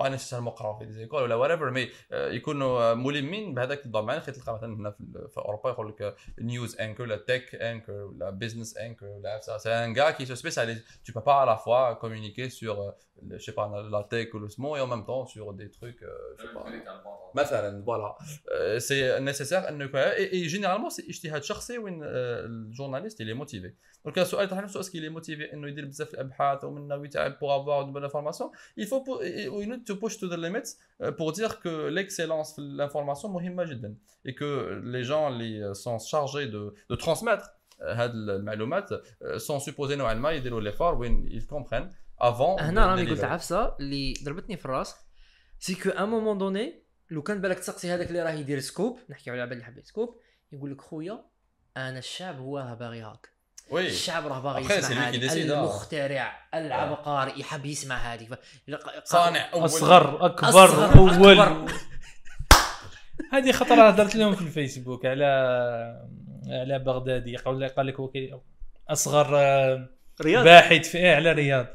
pas 0.00 0.08
nécessairement 0.08 0.54
في 0.78 0.84
des 0.84 0.92
écoles 0.92 1.22
ولا 1.22 1.48
whatever 1.48 1.72
mais 1.72 1.90
يكونوا 2.12 2.90
آه، 2.90 2.94
ملمين 2.94 3.54
بهذاك 3.54 3.86
ال 3.86 3.90
domaine 3.90 4.20
خير 4.20 4.34
تلقى 4.34 4.54
مثلا 4.54 4.74
هنا 4.74 4.90
في, 5.28 5.38
أوروبا 5.38 5.70
يقول 5.70 5.88
لك 5.88 6.16
news 6.38 6.80
anchor 6.80 7.02
ولا 7.02 7.16
tech 7.16 7.54
anchor 7.54 7.92
ولا 7.92 8.30
business 8.30 8.76
anchor 8.76 9.06
ولا 9.06 9.40
c'est 9.58 9.72
un 9.72 9.92
gars 9.92 10.12
qui 10.12 10.26
se 10.26 10.34
spécialise. 10.34 10.84
Tu 11.04 11.12
peux 11.12 11.20
pas 11.20 11.42
à 11.42 11.46
la 11.46 11.56
fois 11.56 11.96
communiquer 11.96 12.50
sur 12.50 12.80
euh, 12.80 12.90
je 13.30 13.44
sais 13.44 13.52
pas 13.52 13.70
la 13.90 14.04
tech 14.04 14.34
ou 14.34 14.38
le 14.38 14.48
small 14.48 14.78
et 14.78 14.82
en 14.82 14.86
même 14.86 15.04
temps 15.04 15.26
sur 15.26 15.52
des 15.54 15.70
euh, 15.82 15.92
مثلا 17.34 17.84
voilà 17.84 18.16
c'est 18.78 19.18
nécessaire 19.20 19.68
انه 19.68 19.90
et 19.94 20.46
généralement 20.46 20.90
c'est 20.90 21.06
اجتهاد 21.08 21.42
شخصي 21.42 21.78
وين 21.78 22.00
ال 22.02 22.12
journaliste 22.12 23.20
il 23.20 23.34
est 23.34 23.47
motivé 23.47 23.72
donc 24.06 24.18
السؤال 24.18 24.48
تاع 24.48 24.60
نفسه 24.60 24.80
est-ce 24.80 24.98
qu'il 24.98 25.08
est 25.08 25.23
motivé 25.23 25.52
انه 25.52 25.68
يدير 25.68 25.84
بزاف 25.84 26.14
الابحاث 26.14 26.64
ومن 26.64 26.88
ناوي 26.88 27.06
يتعب 27.06 27.38
pour 27.38 27.60
avoir 27.60 27.82
de 27.82 27.92
bonnes 27.92 28.02
informations 28.02 28.50
il 28.80 28.84
faut 28.84 29.20
need 29.66 29.92
to 29.92 29.94
push 29.94 30.16
to 30.16 30.28
the 30.28 30.36
limits 30.36 30.70
euh, 31.02 31.12
pour 31.12 31.32
dire 31.32 31.60
que 31.60 31.90
l'excellence 31.90 32.54
في 32.54 32.76
l'information 32.78 33.26
مهمه 33.26 33.64
جدا 33.64 33.96
et 34.28 34.32
que 34.32 34.80
les 34.84 35.06
gens 35.08 35.28
اللي 35.28 35.74
chargés 35.98 36.46
de 36.46 36.94
de 36.94 37.04
transmettre 37.04 37.50
آه، 37.80 37.94
هاد 37.94 38.10
المعلومات 38.14 38.88
sont 39.36 39.60
supposés 39.70 39.92
نوعا 39.92 40.14
ما 40.14 40.30
يديروا 40.30 40.60
l'effort 40.60 40.94
وين 40.94 41.28
ils 41.28 41.54
comprennent 41.54 42.22
avant 42.24 42.62
هنا 42.62 42.86
راني 42.86 43.10
قلت. 43.10 43.24
عفسه 43.24 43.76
اللي 43.80 44.14
ضربتني 44.24 44.56
في 44.56 44.64
الرأس. 44.64 44.94
c'est 45.58 45.74
qu'à 45.74 45.90
un 45.90 46.08
moment 46.08 46.38
donné 46.38 46.82
لو 47.10 47.22
كان 47.22 47.40
بالك 47.40 47.58
تسقسي 47.58 47.90
هذاك 47.90 48.08
اللي 48.08 48.22
راه 48.22 48.30
يدير 48.30 48.60
scoop 48.60 48.98
نحكي 49.08 49.30
على 49.30 49.46
بالي 49.46 49.64
حبيت 49.64 49.86
scoop 49.86 50.20
يقول 50.52 50.72
لك 50.72 50.80
خويا 50.80 51.24
أنا 51.76 51.98
الشعب 51.98 52.38
هو 52.38 52.76
باغي 52.80 53.00
هاك. 53.00 53.35
Oui 53.70 53.74
الشعب 53.74 54.26
راه 54.26 54.40
باغي 54.40 54.78
يسمع. 54.78 55.08
المخترع 55.10 56.32
العبقري 56.54 57.40
يحب 57.40 57.66
يسمع 57.66 57.96
هذه. 57.96 58.24
ف- 58.24 58.34
صانع 59.04 59.52
أول. 59.54 59.64
أصغر 59.64 60.26
أكبر 60.26 60.48
أصغر، 60.48 60.98
أول. 60.98 61.40
أكبر. 61.40 61.72
هذه 63.32 63.52
خطرة 63.52 63.88
هدرت 63.88 64.16
لهم 64.16 64.34
في 64.34 64.42
الفيسبوك 64.42 65.06
على 65.06 65.24
على 66.48 66.78
بغدادي. 66.78 67.36
قال 67.36 67.60
لك 67.60 67.74
أصغر 68.90 69.28
آه، 69.38 69.88
رياض. 70.22 70.44
باحث 70.44 70.88
في 70.88 70.98
إيه 70.98 71.14
على 71.14 71.32
رياض. 71.32 71.66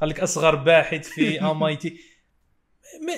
قال 0.00 0.08
لك 0.08 0.20
أصغر 0.20 0.54
باحث 0.54 1.08
في 1.08 1.40
MIT 1.40 2.00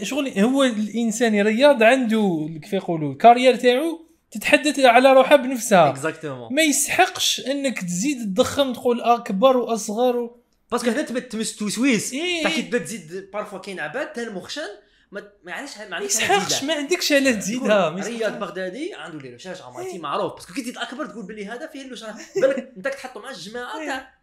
شغل 0.03 0.29
هو 0.39 0.63
الإنسان 0.65 1.41
رياض 1.41 1.83
عنده 1.83 2.49
كيف 2.63 2.73
يقولوا 2.73 3.13
ال 3.13 3.18
carrière 3.18 3.57
تاعو 3.57 4.10
تتحدث 4.31 4.79
على 4.79 5.13
روحها 5.13 5.37
بنفسها. 5.37 5.89
exactement 5.89 6.55
ما 6.55 6.63
يسحقش 6.63 7.41
إنك 7.47 7.83
تزيد 7.83 8.35
تضخم 8.35 8.73
تقول 8.73 9.01
أكبر 9.01 9.57
وأصغر 9.57 10.17
و... 10.17 10.41
باسكو 10.73 10.91
هنا 10.91 11.03
تبدا 11.03 11.21
تمس 11.21 11.57
توسويس 11.57 12.13
إيه. 12.13 12.43
تاع 12.43 12.51
كي 12.51 12.63
تبدأ 12.63 12.79
تزيد 12.79 13.31
بارفوا 13.33 13.59
كاين 13.59 13.81
عباد 13.81 14.13
تا 14.13 14.23
المخشن 14.23 14.69
ما 15.13 15.23
ما 15.45 15.53
علاش 15.53 15.79
ما 15.79 15.97
عندكش 15.97 16.15
يسحقش 16.15 16.65
ما 16.65 16.75
عندكش 16.75 17.13
على 17.13 17.33
تزيدها. 17.33 17.89
رياض. 17.89 18.39
بغدادي 18.39 18.95
عنده 18.95 19.19
لي 19.19 19.35
رشاش 19.35 19.63
عمرتي 19.63 19.91
إيه. 19.91 19.99
معروف. 19.99 20.35
باسكو 20.35 20.55
كي 20.55 20.63
تزيد 20.63 20.79
أكبر 20.79 21.07
تقول 21.07 21.27
باللي 21.27 21.47
هذا 21.47 21.67
فيه 21.67 21.95
شرح 21.95 22.17
بالك 22.37 22.73
أنت 22.77 22.89
تحطوا 22.89 23.23
مع 23.23 23.31
الجماعة 23.31 23.85
تاع 23.87 24.15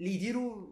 اللي 0.00 0.14
يديروا 0.14 0.66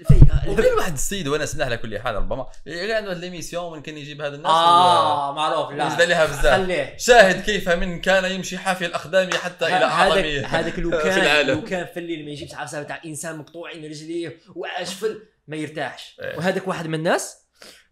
وكاين 0.48 0.74
واحد 0.74 0.92
السيد 0.92 1.28
وأنا 1.28 1.46
سمح 1.46 1.64
على 1.66 1.76
كل 1.76 1.98
حال 1.98 2.14
ربما. 2.14 2.46
غير 2.66 2.96
عنده 2.96 3.10
هاد 3.10 3.18
ليميسيون 3.18 3.72
وين 3.72 3.82
كان 3.82 3.98
يجيب 3.98 4.20
هذا 4.22 4.36
الناس 4.36 4.50
آه 4.50 5.32
معروف 5.34 5.70
لا. 5.72 5.86
يزيد 5.86 6.00
عليها 6.00 6.26
بزاف. 6.26 7.00
شاهد 7.00 7.42
كيف 7.44 7.68
من 7.68 8.00
كان 8.00 8.24
يمشي 8.32 8.58
حافي 8.58 8.86
الأقدام 8.86 9.30
حتى 9.32 9.66
إلى 9.66 9.74
هذاك 9.74 10.24
أعظم 10.24 10.44
هذاك 10.56 10.78
لو 10.78 10.90
كان. 11.04 11.46
لو 11.46 11.64
كان 11.64 11.86
في 11.86 12.00
الليل 12.00 12.24
ما 12.24 12.30
يجيبش 12.30 12.54
عفسه 12.54 12.82
تاع 12.82 13.00
إنسان 13.04 13.36
مقطوعين 13.38 13.84
رجليه 13.84 14.36
وعاش 14.54 14.94
في 14.94 15.16
ما 15.48 15.56
يرتاحش. 15.56 16.16
إيه. 16.22 16.36
وهذاك 16.38 16.68
واحد 16.68 16.86
من 16.86 16.94
الناس 16.94 17.36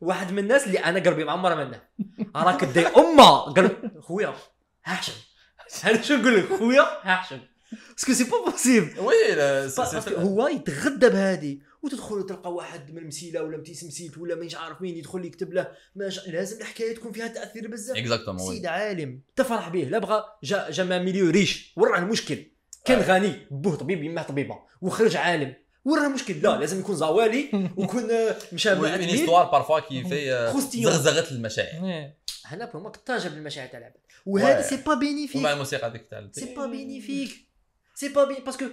واحد 0.01 0.33
من 0.33 0.39
الناس 0.39 0.67
اللي 0.67 0.79
أنا 0.79 1.01
قلبي 1.01 1.25
معمرة 1.25 1.55
منه. 1.55 1.81
راك 2.37 2.65
دي 2.65 2.87
أمة. 2.87 3.39
قلب 3.41 4.01
خويا 4.01 4.35
هاشم. 4.85 5.13
أنا 5.85 6.03
شو 6.03 6.15
نقول 6.17 6.37
لك؟ 6.39 6.49
خويا 6.59 6.87
هاشم. 7.03 7.41
باسكو 7.93 8.13
سي 8.13 8.25
با 8.25 8.51
بوسيبل 8.51 9.01
وي 9.01 10.17
هو 10.17 10.49
يتغدى 10.49 11.09
بهذه 11.09 11.59
وتدخل 11.83 12.27
تلقى 12.27 12.53
واحد 12.53 12.95
من 12.95 13.07
مسيله 13.07 13.43
ولا 13.43 13.57
متيس 13.57 13.85
مسيلت 13.85 14.19
ولا 14.19 14.35
مانيش 14.35 14.55
عارف 14.55 14.83
مين 14.83 14.97
يدخل 14.97 15.25
يكتب 15.25 15.53
له 15.53 15.69
ما 15.95 16.11
ش... 16.11 16.29
لازم 16.29 16.61
الحكاية 16.61 16.95
تكون 16.95 17.13
فيها 17.13 17.27
تأثير 17.29 17.69
بزاف. 17.69 17.97
اكزاكتومون 17.97 18.55
سيد 18.55 18.67
عالم 18.67 19.21
تفرح 19.37 19.69
به 19.69 19.85
لا 19.85 19.99
بغى 19.99 20.25
جا 20.45 20.71
جا 20.71 20.85
ميليو 20.85 21.31
ريش 21.31 21.73
وراه 21.77 21.99
المشكل. 21.99 22.45
كان 22.85 23.01
غني 23.01 23.47
بوه 23.51 23.77
طبيب 23.77 24.03
يماه 24.03 24.23
طبيبة 24.23 24.59
وخرج 24.81 25.17
عالم. 25.17 25.55
وراه 25.85 26.07
المشكل 26.07 26.43
لا 26.43 26.57
لازم 26.61 26.81
يكون 26.81 26.97
زوالي 26.97 27.71
ويكون 27.77 28.11
آه، 28.11 28.37
مشى 28.53 28.75
مع 28.75 28.95
une. 28.95 29.01
histoire 29.01 29.51
parfois 29.51 29.81
كي 29.81 30.05
في. 30.05 30.83
زغزغة 30.83 31.31
المشاعر. 31.31 32.13
هنا 32.45 32.65
pour 32.65 32.83
moi 32.83 32.91
طاجه 32.91 33.29
بالمشاعر 33.29 33.69
تاع 33.69 33.79
العباد. 33.79 34.01
وهذا. 34.27 34.63
c'est 34.63 34.77
pas 34.77 34.95
bénéfique 34.95 35.37
ومع 35.37 35.53
الموسيقى 35.53 35.87
هذيك 35.87 36.07
تاع 36.11 36.29
c'est 36.33 36.55
pas 36.55 36.67
bénéfique 36.67 37.48
c'est 37.99 38.09
pas 38.09 38.25
bien 38.25 38.45
parce 38.45 38.57
que 38.57 38.65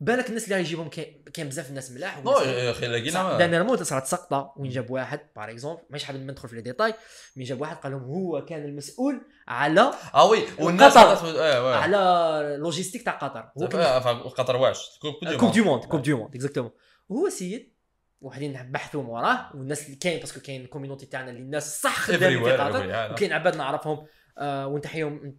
بالك 0.00 0.28
الناس 0.28 0.44
اللي 0.44 0.56
غيجيبهم 0.56 0.88
كاين 1.34 1.48
بزاف 1.48 1.68
الناس 1.68 1.90
ملاح 1.90 2.18
أخي 2.26 2.86
لقينا 2.86 3.38
dernièrement 3.38 3.84
صارت 3.84 4.06
سقطه 4.06 4.52
وين 4.56 4.70
جاب 4.70 4.90
واحد 4.90 5.20
par 5.36 5.50
exemple 5.50 5.82
ماشي 5.90 6.06
حابب 6.06 6.20
ندخل 6.30 6.48
في 6.48 6.54
les 6.56 6.62
détails 6.62 6.94
mais 7.36 7.44
جاب 7.44 7.60
واحد 7.60 7.76
قال 7.76 7.92
لهم 7.92 8.02
هو 8.02 8.44
كان 8.44 8.64
المسؤول 8.64 9.20
على 9.48 9.90
آه 10.14 10.26
oui 10.30 10.38
والناس 10.58 10.98
قطر. 10.98 11.26
oui. 11.26 11.74
على 11.74 12.56
logistique 12.60 13.02
تاع 13.04 13.12
قطر. 13.12 13.50
هو 13.58 13.64
آه، 13.66 14.00
فا- 14.00 14.12
قطر 14.28 14.56
واش 14.56 14.98
كوب 15.38 15.52
دو 15.52 15.64
موند 15.64 15.84
كوب 15.84 16.02
دو 16.02 16.16
موند 16.16 16.34
اكزاكتومون 16.34 16.70
وهو 17.08 17.28
سيد 17.28 17.74
وحدين 18.20 18.52
بحثوا 18.70 19.02
وراه 19.02 19.50
والناس 19.54 19.86
اللي 19.86 19.96
كاين 19.96 20.20
parce 20.20 20.32
que 20.32 20.40
كاين 20.40 20.64
ال 20.64 20.68
community 20.68 21.06
تاعنا 21.06 21.30
اللي 21.30 21.40
الناس 21.40 21.80
صح 21.82 21.98
خدامين 22.00 22.44
في 22.44 22.52
قطر 22.52 23.12
وكاين 23.12 23.32
عباد 23.32 23.56
نعرفهم. 23.56 24.06
آه 24.38 24.66
ونتحيهم 24.66 25.38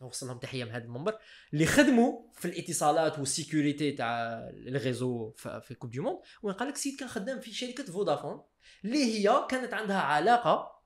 نوصل 0.00 0.26
لهم 0.26 0.38
تحية 0.38 0.64
من 0.64 0.70
هذا 0.70 0.84
المنبر 0.84 1.18
اللي 1.52 1.66
خدموا 1.66 2.20
في 2.34 2.44
الاتصالات 2.44 3.18
وال 3.18 3.33
sécurité 3.33 3.92
تاع 3.92 4.24
ال 4.66 4.75
réseau 4.75 5.30
في 5.30 5.60
في 5.60 5.74
coupe 5.74 5.90
du 5.90 6.00
monde. 6.00 6.18
وين 6.42 6.54
قال 6.54 6.68
لك 6.68 6.76
سيد 6.76 6.98
كان 6.98 7.08
خدام 7.08 7.40
في 7.40 7.52
شركة 7.52 7.84
فودافون 7.84 8.42
اللي 8.84 9.04
هي 9.04 9.46
كانت 9.50 9.74
عندها 9.74 10.00
علاقة 10.00 10.78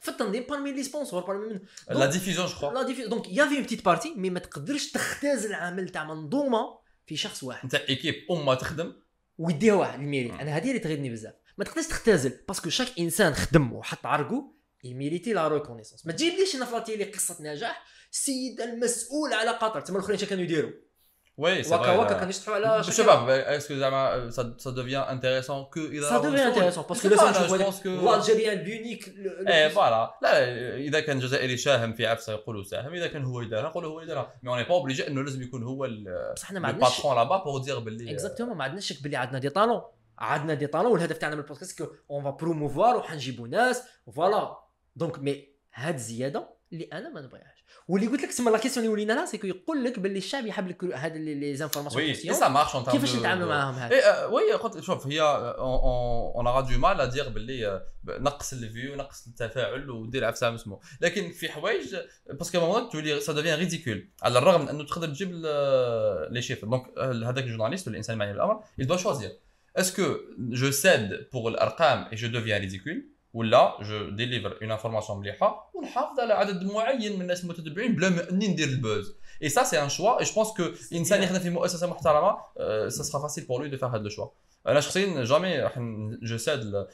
في 0.00 0.08
التنظيم 0.08 0.42
بارمي 0.42 0.72
لي 0.72 0.82
سبونسور 0.82 1.26
بارمي 1.26 1.46
من 1.46 1.60
لا 1.90 2.06
ديفيزيون 2.06 2.46
جو 2.46 2.52
كخوا 2.52 2.72
لا 2.72 2.82
ديفي 2.82 3.06
دونك 3.08 3.28
يافي 3.28 3.54
اون 3.54 3.62
بتيت 3.62 3.84
بارتي 3.84 4.14
مي 4.14 4.30
ما 4.30 4.38
تقدرش 4.38 4.90
تختاز 4.90 5.46
العمل 5.46 5.88
تاع 5.88 6.04
منظومة 6.04 6.78
في 7.06 7.16
شخص 7.16 7.42
واحد. 7.42 7.62
انت 7.64 7.74
ايكيب 7.74 8.14
أمة 8.30 8.54
تخدم. 8.54 8.92
ويديها 9.38 9.74
واحد 9.74 10.00
الميريت. 10.00 10.32
أنا 10.32 10.56
هذه 10.56 10.68
اللي 10.68 10.78
تغيظني 10.78 11.10
بزاف. 11.10 11.34
ما 11.58 11.64
تقدرش 11.64 11.86
تختزل 11.86 12.32
باسكو 12.48 12.70
شاك 12.70 12.88
إنسان 12.98 13.34
خدم 13.34 13.72
وحط 13.72 14.06
عرقه 14.06 14.55
يميريتي 14.90 15.32
لا 15.32 15.48
ريكونيسونس 15.48 16.06
ما 16.06 16.12
تجيبليش 16.12 16.56
أنا 16.56 16.64
في 16.64 16.96
لي 16.96 17.04
قصه 17.04 17.36
نجاح 17.40 17.84
السيد 18.12 18.60
المسؤول 18.60 19.32
على 19.32 19.50
قطر 19.50 19.80
تما 19.80 19.98
الاخرين 19.98 20.18
كانوا 20.18 20.44
يديروا 20.44 20.70
وي 21.38 21.62
سي 21.62 21.74
وكا 21.74 21.96
وكا 21.96 22.12
كانوا 22.12 22.28
يشطحوا 22.28 22.54
على 22.54 22.84
شباب 22.84 23.28
اسكو 23.28 23.74
زعما 23.74 24.30
سا 24.30 24.70
ديفيان 24.70 25.02
انتريسون 25.02 25.64
كو 25.64 25.80
اذا 25.80 26.08
سا 26.08 26.18
دوفي 26.18 26.46
انتيريسون 26.46 26.84
باسكو 26.88 27.08
لازم 27.08 27.30
نشوفوا 27.30 27.56
هذاك 27.56 27.86
الالجيريان 27.86 28.58
l'unique 28.58 29.14
et 29.48 29.68
voilà 29.68 30.18
لا 30.22 30.76
إذا 30.76 31.00
كان 31.00 31.18
جزائري 31.18 31.56
شاهم 31.56 31.92
في 31.92 32.06
عفسه 32.06 32.32
يقولوا 32.32 32.64
ساهم. 32.64 32.94
إذا 32.94 33.06
كان 33.06 33.24
هو 33.24 33.40
يدارها 33.40 33.68
نقولوا 33.68 33.90
هو 33.90 34.00
اللي 34.00 34.14
دارها 34.14 34.34
mais 34.42 34.50
on 34.50 34.64
est 34.64 34.69
pas 34.69 34.74
obligé 34.74 35.08
إنه 35.08 35.22
لازم 35.22 35.42
يكون 35.42 35.62
هو 35.62 35.88
بصح 36.34 36.48
حنا 36.48 36.60
ما 36.60 36.68
عندناش 36.68 36.90
ال 36.90 36.94
patron 36.94 37.16
là-bas 37.16 37.44
pour 37.44 37.60
dire 37.60 37.78
باللي 37.78 38.12
exactement 38.12 38.56
ما 38.56 38.64
عندناش 38.64 38.92
شك 38.92 39.02
باللي 39.02 39.16
عندنا 39.16 39.38
des 39.38 39.48
talents. 39.48 39.82
عندنا 40.18 40.54
des 40.54 40.66
talents 40.66 40.92
والهدف 40.92 41.18
تاعنا 41.18 41.34
من 41.34 41.42
البودكاست 41.42 41.88
on 42.10 42.24
va 42.24 42.30
promouvoir 42.30 42.96
وحنجيبوا 42.96 43.48
ناس. 43.48 43.82
voilà 44.14 44.65
donc 44.96 45.18
mais 45.18 45.48
هاد 45.74 45.94
الزياده 45.94 46.56
اللي 46.72 46.84
أنا 46.84 47.08
ما 47.08 47.20
نبغيهاش 47.20 47.64
واللي 47.88 48.06
قلت 48.06 48.22
لك 48.22 48.28
تسمى 48.28 48.50
la 48.50 48.58
question 48.58 48.84
اللي 48.84 48.92
ولينا 48.92 49.12
لها 49.12 49.26
c'est 49.26 49.38
que 49.38 49.46
يقول 49.46 49.84
لك 49.84 49.98
باللي 49.98 50.18
الشعب 50.18 50.46
يحب 50.46 50.68
لك 50.68 50.84
هاد 50.84 51.16
les 51.16 51.56
informations 51.56 52.04
oui 52.04 52.14
ça 52.14 52.48
marche 52.48 52.76
كيفاش 52.76 53.16
نتعاملوا 53.16 53.48
معاهم 53.48 53.74
هاد 53.74 53.92
oui 54.32 54.52
قلت 54.52 54.80
شوف 54.80 55.06
هي 55.06 55.20
on 55.20 56.46
aura 56.46 56.60
du 56.60 56.78
mal 56.78 57.00
à 57.00 57.06
dire 57.06 57.28
باللي 57.28 57.86
نقص 58.04 58.52
ال 58.52 58.61
view 58.61 58.96
نقص 58.96 59.26
التفاعل 59.26 59.90
ودير 59.90 60.24
عفسه 60.24 60.50
مسمو 60.50 60.80
لكن 61.00 61.32
في 61.32 61.48
حوايج 61.48 61.96
parce 62.30 62.49
que 62.49 62.60
moment 62.60 62.88
تولي 62.88 63.20
ça 63.20 63.32
devient 63.32 63.58
ridicule 63.58 64.08
على 64.22 64.38
الرغم 64.38 64.62
من 64.62 64.68
انه 64.68 64.84
تقدر 64.84 65.06
تجيب 65.06 65.32
لي 66.30 66.42
chiffres 66.42 66.66
donc 66.66 66.98
هذاك 66.98 67.44
ال 67.44 67.47
journaliste 67.47 67.86
ولا 67.86 67.94
الانسان 67.94 68.14
المعني 68.14 68.32
بالامر 68.32 68.60
il 68.80 68.86
doit 68.86 68.98
choisir. 68.98 69.30
Est-ce 69.78 69.92
que 69.92 70.06
je 70.52 70.70
cède 70.70 71.28
pour 71.30 71.48
الارقام 71.48 72.08
et 72.12 72.16
je 72.16 72.26
deviens 72.26 72.58
ridicule? 72.58 73.15
ولا 73.36 73.76
je 73.82 74.10
délivre 74.10 74.58
une 74.62 74.70
information 74.70 75.20
مليحه 75.20 75.70
ونحافظ 75.74 76.20
على 76.20 76.34
عدد 76.34 76.64
معين 76.64 77.12
من 77.16 77.22
الناس 77.22 77.44
المتتبعين 77.44 77.94
بلا 77.96 78.08
ما 78.08 78.30
اني 78.30 78.48
ندير 78.48 78.68
ال 78.68 78.77
buzz 78.77 79.14
et 79.42 79.48
ça 79.48 79.62
c'est 79.64 79.82
un 79.82 79.88
choix 79.88 80.20
et 80.20 80.24
je 80.24 80.32
pense 80.34 80.48
que 80.56 80.62
انسان 80.96 81.22
يخدم 81.22 81.38
في 81.38 81.50
مؤسسه 81.50 81.86
محترمه 81.90 82.36
ça 82.88 83.02
sera 83.02 83.20
facile 83.22 83.44
pour 83.44 83.60
lui 83.60 83.68
de 83.68 83.76
faire 83.76 83.90
هاد 83.94 84.02
le 84.02 84.08
choix 84.08 84.26
أنا 84.66 84.80
شخصيا 84.80 85.24
jamais 85.24 85.58
راح 85.58 85.78
je 86.22 86.36
cède 86.36 86.86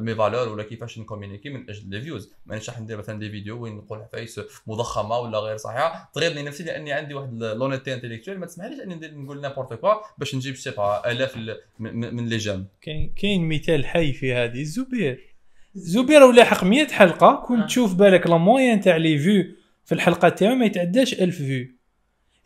mes 0.00 0.14
valeurs 0.14 0.48
ولا 0.48 0.62
كيفاش 0.62 0.98
ن 0.98 1.02
communiquer 1.02 1.50
من 1.50 1.70
أجل 1.70 1.90
les 1.90 2.00
views 2.00 2.32
مانيش 2.46 2.70
راح 2.70 2.80
ندير 2.80 2.98
مثلا 2.98 3.18
des 3.18 3.30
vidéos 3.30 3.62
وين 3.62 3.76
نقول 3.76 3.98
عفايس 3.98 4.40
مضخمه 4.66 5.18
ولا 5.18 5.38
غير 5.38 5.56
صحيحه 5.56 6.10
تغيظني 6.14 6.42
نفسي 6.42 6.62
لأني 6.64 6.92
عندي 6.92 7.14
واحد 7.14 7.42
l'honnêteté 7.42 7.94
intellectuelle 7.94 8.40
ما 8.40 8.46
تسمحليش 8.46 8.80
أني 8.80 8.94
ندير 8.94 9.14
نقول 9.14 9.40
n'importe 9.40 9.74
quoi 9.74 9.94
باش 10.18 10.34
نجيب 10.34 10.56
سي 10.56 10.70
آلاف 11.06 11.36
ال- 11.36 11.60
من 11.78 12.14
من 12.14 12.28
les 12.28 12.36
j'aime 12.36 12.66
كاين 12.80 13.12
كاين 13.16 13.48
مثال 13.48 13.86
حي 13.86 14.12
في 14.12 14.34
هذه 14.34 14.60
الزبير. 14.60 15.33
زبير 15.74 16.22
ولا 16.22 16.44
حق 16.44 16.64
100 16.64 16.86
حلقة 16.86 17.44
كنت 17.48 17.62
آه. 17.62 17.66
تشوف 17.66 17.94
بالك 17.94 18.26
la 18.26 18.36
moyenne 18.36 18.80
تاع 18.80 18.96
les 18.96 19.18
views 19.18 19.44
في 19.84 19.94
الحلقة 19.94 20.28
تاعو 20.28 20.54
ما 20.54 20.66
يتعداش 20.66 21.14
1000 21.14 21.36
view. 21.36 21.66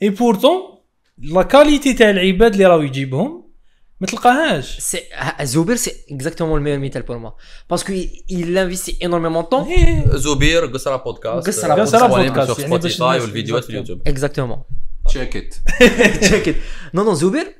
et 0.02 0.10
pourtant 0.10 0.60
la 1.18 1.42
qualité 1.42 1.92
تاع 1.92 2.10
العباد 2.10 2.52
اللي 2.52 2.66
راهو 2.66 2.80
يجيبهم 2.80 3.48
ما 4.00 4.06
تلقاهاش 4.06 4.78
c'est 4.78 5.00
زوبير 5.42 5.76
c'est 5.76 5.92
exactement 6.10 6.58
ال 6.58 6.60
meilleur 6.60 6.78
ميتال 6.78 7.02
pour 7.02 7.18
moi 7.18 7.30
parce 7.70 7.84
que 7.84 7.92
il 8.30 8.46
investit 8.46 8.94
énormément 9.04 9.42
de 9.42 9.48
temps. 9.48 10.16
زبير 10.16 10.66
قصرى 10.66 11.02
بودكاست 11.04 11.46
disponible 11.46 12.08
بودكاست، 12.08 12.58
يعني 12.58 12.68
سبوتيفاي 12.68 13.20
والفيديوهات 13.20 13.64
في. 13.64 13.70
اليوتيوب 13.70 14.08
exactement 14.08 14.62
check 15.06 15.36
it 15.36 15.54
check 16.20 16.56
non 16.94 17.04
non 17.04 17.14
زوبير 17.14 17.54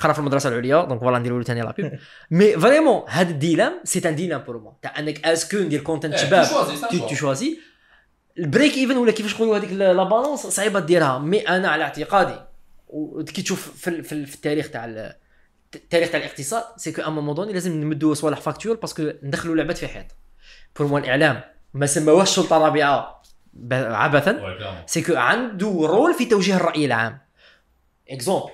قرا 0.00 0.12
في 0.12 0.18
المدرسة 0.18 0.48
العليا 0.48 0.84
donc 0.84 1.00
voilà 1.00 1.18
نديرو 1.18 1.38
له 1.38 1.44
ثاني 1.44 1.60
la 1.62 1.76
pub 1.76 1.98
mais 2.30 2.52
vraiment 2.52 3.02
هذا 3.08 3.30
ال 3.30 3.36
dilemme 3.36 3.80
c'est 3.84 4.08
un 4.08 4.16
dilemme 4.16 4.40
pour 4.40 4.58
moi 4.58 4.72
تاع 4.82 4.98
انك 4.98 5.26
est-ce 5.26 5.46
que 5.46 5.56
ندير 5.56 5.80
content 5.80 6.16
شباب 6.16 6.46
tu 7.08 7.14
choisis 7.14 7.58
ال 8.38 8.44
break 8.44 8.74
even 8.76 8.96
ولا 8.96 9.12
كيفاش 9.12 9.34
نقولوا 9.34 9.56
هذيك 9.58 9.72
la 9.72 10.02
balance 10.04 10.40
صعيبة 10.40 10.80
ديرها. 10.80 11.18
mais 11.18 11.48
أنا 11.48 11.68
على 11.68 11.84
اعتقادي 11.84 12.40
وكي 12.88 13.42
تشوف 13.42 13.72
في, 13.76 14.02
في, 14.02 14.26
في 14.26 14.34
التاريخ 14.34 14.70
تاع 14.70 14.84
ال- 14.84 15.14
التاريخ 15.74 16.10
تاع 16.10 16.20
الاقتصاد 16.20 16.62
c'est 16.76 16.92
que 16.92 17.02
à 17.02 17.08
un 17.08 17.20
moment 17.20 17.38
donné 17.38 17.52
لازم 17.52 17.80
نمدوا 17.80 18.14
صوالح 18.14 18.40
facteurs 18.40 18.76
parce 18.76 18.97
que 18.97 19.10
ندخلوا 19.22 19.56
لعباد 19.56 19.78
في 19.78 19.88
حيط. 19.88 20.06
pour 20.78 20.86
moi 20.86 20.98
الإعلام 20.98 21.40
ما 21.74 21.86
سماوهاش 21.86 22.28
سلطة 22.28 22.58
رابعة 22.58 23.22
ب- 23.52 23.72
عبثا. 23.74 24.30
c'est 24.86 25.02
que 25.02 25.14
عنده 25.16 25.66
رول 25.66 26.14
في 26.14 26.24
توجيه 26.24 26.56
الرأي 26.56 26.84
العام. 26.84 27.18
exemple 28.10 28.50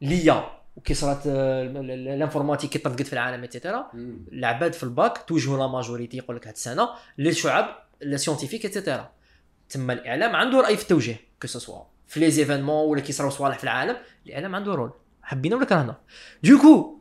ليا. 0.00 0.59
وكي 0.76 0.94
صارت 0.94 1.26
آه، 1.26 1.62
ال- 1.62 1.76
ال- 1.76 2.08
ال 2.08 2.13
informatique 2.13 2.70
كي 2.70 3.04
في 3.04 3.12
العالم 3.12 3.44
et 3.44 3.55
cetera 3.55 3.90
العباد 4.32 4.72
في 4.72 4.82
الباك 4.82 5.18
توجهوا 5.28 5.58
la 5.58 5.66
majorité 5.66 6.16
يقول 6.16 6.36
لك 6.36 6.46
هاد 6.46 6.54
السنة 6.54 6.88
للشعب 7.18 7.78
ال 8.02 8.07
scientifique 8.07 8.66
et 8.66 8.77
cetera 8.77 9.10
تما 9.68 9.92
الإعلام 9.92 10.36
عنده 10.36 10.60
رأي 10.60 10.76
في 10.76 10.82
التوجيه 10.82 11.20
que 11.42 11.46
ce 11.48 11.59
soit 11.59 11.82
في 12.06 12.20
les 12.20 12.30
événements 12.30 12.90
ولا 12.90 13.00
كي 13.00 13.08
يصراو 13.10 13.30
صوالح 13.30 13.58
في 13.58 13.64
العالم 13.64 13.96
الإعلام 14.26 14.54
عنده 14.54 14.74
رول 14.74 14.90
حبينا 15.22 15.56
ولا 15.56 15.64
كرهنا؟ 15.64 15.96
donc 16.42 16.98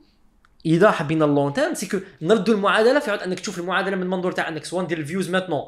إذا 0.65 0.91
حبينا 0.91 1.25
ال 1.25 1.31
long 1.31 1.53
terme 1.53 1.73
c'est 1.73 1.85
que 1.87 1.97
نردوا 2.21 2.53
المعادلة 2.55 2.99
في 2.99 3.11
عود 3.11 3.19
أنك 3.19 3.39
تشوف 3.39 3.59
المعادلة 3.59 3.95
من 3.95 4.07
منظور 4.07 4.31
تاع 4.31 4.47
أنك 4.47 4.65
سواء 4.65 4.83
ندير 4.83 4.97
ال 4.97 5.03
views 5.03 5.29
maintenant 5.29 5.61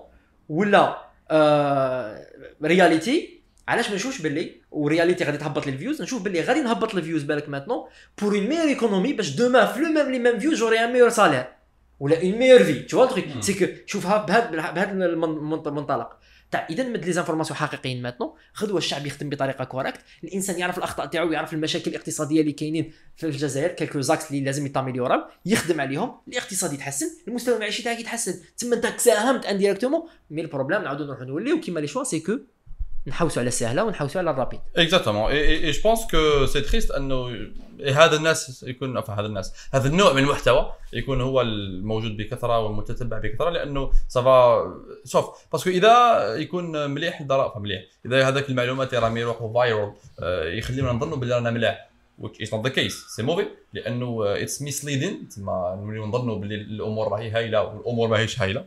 ولا 0.50 0.98
آه 1.32 2.28
réalité 2.64 3.41
علاش 3.68 3.90
ما 3.90 3.96
نشوفش 3.96 4.22
باللي 4.22 4.62
و 4.72 4.78
réalité 4.78 5.24
غادي 5.24 5.38
تهبط 5.38 5.66
لي 5.66 5.74
ال 5.74 5.78
views 5.78 6.02
نشوف 6.02 6.22
باللي 6.22 6.42
غادي 6.42 6.62
نهبط 6.62 6.96
الفيوز 6.96 7.24
بالك 7.24 7.50
maintenant 7.50 7.88
pour 8.22 8.36
une 8.36 8.48
meilleure 8.48 8.68
économie 8.68 9.14
باش 9.14 9.36
demain 9.36 9.66
في 9.66 9.80
le 9.80 9.92
même 9.92 10.12
les 10.12 10.20
mêmes 10.20 10.40
views 10.40 10.60
j'aurai 10.60 10.80
un 10.80 10.94
meilleur 10.94 11.10
salaire 11.10 11.46
ولا 12.00 12.22
une 12.22 12.32
meilleure 12.32 12.64
vie 12.64 12.80
tout 12.80 12.98
de 12.98 13.08
même. 13.36 13.42
c'est 13.42 13.54
que 13.54 13.66
شوفها 13.86 14.18
بهذا 14.26 14.72
بهذا 14.72 14.92
المنطلق. 14.92 16.18
تاع 16.52 16.68
إذا 16.70 16.84
نمد 16.84 17.06
les 17.06 17.14
informations 17.14 17.58
حقيقيين 17.58 18.02
maintenant 18.02 18.34
غدوة 18.62 18.78
الشعب 18.78 19.06
يخدم 19.06 19.30
بطريقة 19.30 19.64
correcte 19.64 20.00
الإنسان 20.24 20.60
يعرف 20.60 20.78
الأخطاء 20.78 21.06
تاعو 21.06 21.30
ويعرف 21.30 21.54
المشاكل 21.54 21.92
الاقتصادية 21.92 22.42
اللي 22.42 22.52
كاينين 22.52 22.94
في 23.18 23.26
الجزائر 23.26 23.68
quelques 23.68 24.02
axes 24.02 24.32
اللي 24.32 24.44
لازم 24.44 24.66
يت 24.66 24.78
améliora 24.78 25.30
يخدم 25.46 25.82
عليهم. 25.82 26.18
الاقتصاد 26.28 26.74
يتحسن 26.74 27.08
المستوى 27.28 27.56
المعيشي 27.56 27.84
تاعك 27.84 28.00
يتحسن. 28.00 28.34
تما 28.58 28.76
انت 28.76 29.00
ساهمت 29.00 29.46
indirectement 29.46 30.02
mais 30.30 30.42
ال 30.42 30.46
problème 30.46 30.82
نعاودو 30.82 31.04
نروحو 31.04 31.24
نوليو 31.24 31.60
كيما 31.60 31.80
les 31.80 31.88
choix 31.88 32.04
c'est 32.04 32.20
que 32.20 32.38
نحوسوا 33.08 33.42
على 33.42 33.48
السهلة 33.48 33.84
ونحوسوا 33.84 34.22
على 34.22 34.32
ال 34.32 34.35
rapide. 34.35 34.60
exactement 34.76 35.32
et 35.32 35.72
je 35.72 35.82
pense 35.84 36.00
que 36.12 36.46
c'est 36.46 36.62
triste 36.62 36.92
أنه 36.92 37.48
هذا 37.86 38.16
الناس 38.16 38.64
يكون 38.68 39.02
enfin 39.02 39.10
هذا 39.10 39.26
الناس 39.26 39.54
هذا 39.74 39.88
النوع 39.88 40.14
من 40.14 40.24
المحتوى 40.24 40.74
يكون 40.94 41.22
هو 41.22 41.42
الموجود 41.42 42.18
بكثرة 42.18 42.60
والمتتبع 42.60 43.18
بكثرة 43.18 43.50
لأنه 43.50 43.92
ça 44.08 44.37
va 44.37 44.66
شوف 45.06 45.26
parce 45.52 45.63
que 45.63 45.70
إذا 45.70 46.26
يكون 46.36 46.90
مليح 46.90 47.22
الضراء 47.22 47.60
مليح 47.60 47.82
إذا 48.06 48.28
هذاك 48.28 48.50
المعلومات 48.50 48.94
راهم 48.94 49.18
يروحوا 49.18 49.54
viral 49.54 49.94
يخلينا 50.58 50.92
نظنوا 50.92 51.18
باللي 51.18 51.36
رانا 51.36 51.52
ملاح 51.52 51.92
which 52.22 52.38
is 52.46 52.50
not 52.52 52.64
the 52.68 52.70
case. 52.70 53.16
c'est 53.16 53.24
mauvais 53.24 53.46
لأنه 53.74 54.24
it's 54.26 54.64
misleading 54.64 55.36
تما 55.36 55.80
نوليو 55.84 56.06
نظنوا 56.06 56.36
باللي 56.36 56.56
الأمور 56.56 57.08
راهي 57.08 57.30
هايلة 57.32 57.64
والأمور 57.64 58.08
ماهيش 58.08 58.42
هايلة. 58.42 58.66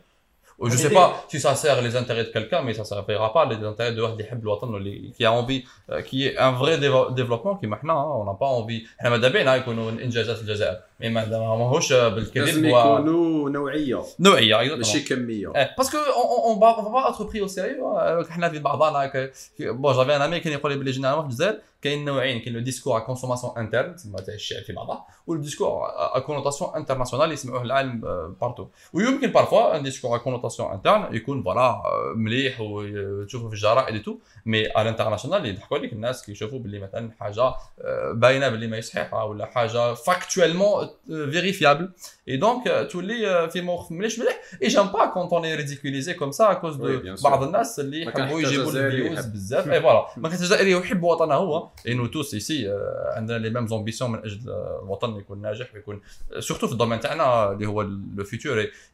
و 0.59 0.69
je 0.69 0.77
sais 0.77 0.89
pas 0.89 1.15
si 1.29 1.41
ça 1.41 1.55
sert 1.55 1.83
les 1.83 1.97
intérêts 1.97 2.25
de 2.25 2.33
quelqu'un 2.39 2.63
mais 2.63 2.75
ça 2.79 2.85
servira 2.85 3.33
pas 3.33 3.45
les 3.45 3.57
intérêts 3.57 3.95
de 3.97 4.01
واحد 4.01 4.13
اللي 4.13 4.25
يحب 4.25 4.43
الوطن 4.43 4.75
واللي 4.75 5.13
qui 5.19 5.25
a 5.25 5.31
envie 5.31 5.67
qu'un 6.11 6.59
vrai 6.59 6.77
développement 7.15 7.57
كيما 7.59 7.77
حنا 7.77 7.93
on 7.93 8.37
a 8.41 8.42
pas 8.42 8.47
envie 8.47 8.87
حنا 8.99 9.11
ماذا 9.11 9.29
بينا 9.29 9.57
يكونوا 9.57 9.91
انجازات 9.91 10.39
الجزائر 10.41 10.77
mais 11.01 11.09
ما 11.09 11.25
ماهوش 11.29 11.93
بالكذب 11.93 12.45
لازم 12.45 12.65
و 12.65 12.79
يكونوا 12.79 13.51
نوعيه 13.51 14.03
نوعيه 14.21 14.61
أيضا 14.61 14.77
ماشي 14.77 15.01
كميه 15.01 15.49
parce 15.79 15.91
que 15.91 15.99
on 16.47 16.59
va 16.59 16.69
on 16.77 16.93
va 16.93 17.09
être 17.09 17.25
pris 17.25 17.41
au 17.41 17.47
sérieux 17.47 18.25
حنا 18.31 18.49
في 18.49 18.59
بعضنا 18.59 19.07
ك- 19.07 19.33
bon 19.61 19.95
j'avais 19.97 20.17
un 20.17 20.23
ami 20.23 20.41
كان 20.41 20.53
يقول 20.53 20.73
لي 20.73 20.79
بلي 20.79 20.91
généralement 20.91 21.25
في 21.25 21.31
الجزائر 21.31 21.59
كاين 21.85 22.05
نوعين 22.05 22.41
كاين 22.41 22.55
le 22.55 22.61
discours 22.61 22.97
à 22.97 23.01
consommation 23.01 23.59
interne 23.59 23.97
تسمى 23.97 24.23
تاع 24.23 24.35
الشعب 24.35 24.63
في 24.63 24.73
بعضه 24.73 25.01
وال 25.27 25.38
discours 25.38 25.85
à 26.15 26.19
connotation 26.19 26.75
internationale 26.77 27.33
يسمعوه 27.33 27.63
العالم 27.63 28.01
partout 28.41 28.67
ويمكن 28.93 29.27
parfois 29.27 29.77
un 29.77 29.83
discours 29.83 30.11
à 30.11 30.19
représentation 30.19 30.73
interne 30.73 31.15
يكون 31.15 31.43
voilà 31.43 31.83
مليح 32.17 32.61
وتشوفوا 32.61 33.49
في 33.49 33.55
الجرائد 33.55 34.03
tout 34.03 34.19
mais 34.47 34.71
على 34.71 34.83
ال 34.83 34.87
international 34.87 35.47
يضحكوا 35.47 35.79
عليك 35.79 35.93
الناس 35.93 36.27
كيشوفوا 36.27 36.59
باللي 36.59 36.79
مثلا 36.79 37.11
حاجة 37.21 37.43
آه، 37.43 38.13
باينة 38.15 38.49
باللي 38.49 38.67
ما 38.67 38.81
صحيحة 38.81 39.25
ولا 39.25 39.47
حاجة 39.47 39.95
factuellement 39.95 40.89
vérifiable 41.07 41.93
donc 42.29 42.89
تولي 42.91 43.51
في 43.51 43.61
مخ 43.61 43.93
مليش 43.93 44.19
مليح 44.19 44.41
et 44.63 44.69
j'aime 44.69 44.87
pas 44.87 45.07
quand 45.07 45.33
on 45.33 45.55
est 45.55 45.68
ridiculisé 45.68 46.15
comme 46.15 46.31
ça 46.31 46.53
à 46.53 46.57
cause 46.57 46.77
Oui, 46.77 46.79
de 46.81 47.01
bien 47.03 47.19
sûr. 47.21 47.23
بعض 47.25 47.43
الناس 47.43 47.81
اللي 47.81 48.03
يحبوا 48.03 48.41
يجيبوا 48.41 48.71
ال 48.73 48.80
views. 48.80 49.27
بزاف 49.27 49.69
et 49.69 49.81
voilà 49.81 50.07
ما 50.17 50.29
كان 50.29 50.39
جزائري 50.39 50.71
يحب 50.71 51.03
وطنه 51.03 51.35
هو 51.35 51.69
et 51.87 51.95
nous 51.95 52.07
tous 52.07 52.35
ici 52.35 52.75
عندنا 53.17 53.39
les 53.39 53.51
mêmes 53.51 53.67
ambitions 53.67 54.13
من 54.13 54.19
أجل 54.19 54.41
الوطن 54.83 55.17
يكون 55.17 55.43
ناجح 55.43 55.75
ويكون 55.75 56.01
surtout 56.39 56.67
في 56.67 56.73
ال 56.73 56.76
domaine 56.76 57.01
تاعنا 57.01 57.53
اللي 57.53 57.67
هو 57.67 57.83
le 57.83 58.25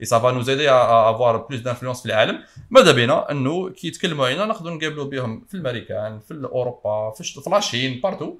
et 0.01 0.05
ça 0.05 0.19
va 0.19 0.31
nous 0.31 0.51
aider 0.51 0.71
à 0.71 0.82
avoir 0.82 1.37
plus 1.37 1.61
d'influence 1.61 2.01
في 2.01 2.07
العالم 2.07 2.43
ماذا 2.71 2.93
بينا 2.93 3.31
انه 3.31 3.71
كي 3.71 3.89
يتكلموا 3.89 4.27
علينا 4.27 4.45
نقدروا 4.45 4.77
نقابلوا 4.77 5.05
بهم 5.05 5.45
في 5.49 5.55
الامريكان 5.55 6.21
في 6.21 6.49
اوروبا 6.53 7.11
في 7.11 7.51
la 7.51 7.65
Chine 7.65 8.01
partout 8.01 8.35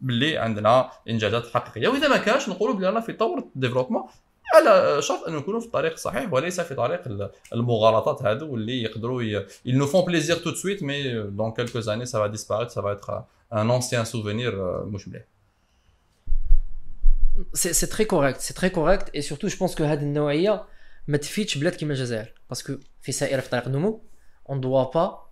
باللي 0.00 0.38
عندنا 0.38 0.90
انجازات 1.08 1.46
حقيقيه 1.54 1.88
واذا 1.88 2.08
ما 2.08 2.16
كانش 2.16 2.48
نقولوا 2.48 2.74
بلي 2.74 2.86
رانا 2.86 3.00
في 3.00 3.12
طور 3.12 3.38
ال 3.38 3.43
développement 3.43 4.02
على 4.54 5.02
شرط 5.02 5.28
أنه 5.28 5.38
نكونوا 5.38 5.60
في 5.60 5.66
الطريق 5.66 5.92
الصحيح 5.92 6.32
وليس 6.32 6.60
في 6.60 6.74
طريق 6.74 7.08
ال- 7.08 7.30
المغالطات 7.52 8.22
هذو 8.22 8.52
واللي 8.52 8.82
يقدروا 8.82 9.22
ي... 9.22 9.46
ils 9.68 9.76
nous 9.78 9.86
font 9.86 10.04
plaisir 10.10 10.42
tout 10.42 10.50
de 10.52 10.56
suite 10.56 10.80
mais 10.82 11.02
dans 11.40 11.52
quelques 11.52 11.88
années 11.88 12.06
ça 12.06 12.18
va 12.18 12.28
disparaître 12.28 12.72
ça 12.72 12.80
va 12.82 12.92
être 12.92 13.24
un 13.52 13.68
ancien 13.70 14.04
souvenir 14.04 14.52
مش 14.84 15.08
مليح 15.08 15.22
c'est 17.54 17.86
très 17.86 18.04
correct 18.04 18.40
c'est 18.40 18.54
très 18.54 18.68
correct 18.68 19.08
et 19.14 19.22
surtout 19.22 19.48
je 19.48 19.56
pense 19.58 19.74
que 19.74 19.84
هذه 19.84 20.02
النوعية 20.02 20.64
ما 21.08 21.16
تفيدش 21.16 21.58
بلاد 21.58 21.74
كيما 21.74 21.92
الجزائر. 21.92 22.34
parce 22.48 22.63
que 22.63 22.72
في 23.02 23.12
سائره 23.12 23.40
في 23.40 23.48
طريق 23.50 23.66
النمو 23.66 24.02
on 24.50 24.60
doit 24.60 24.84
pas 24.84 25.26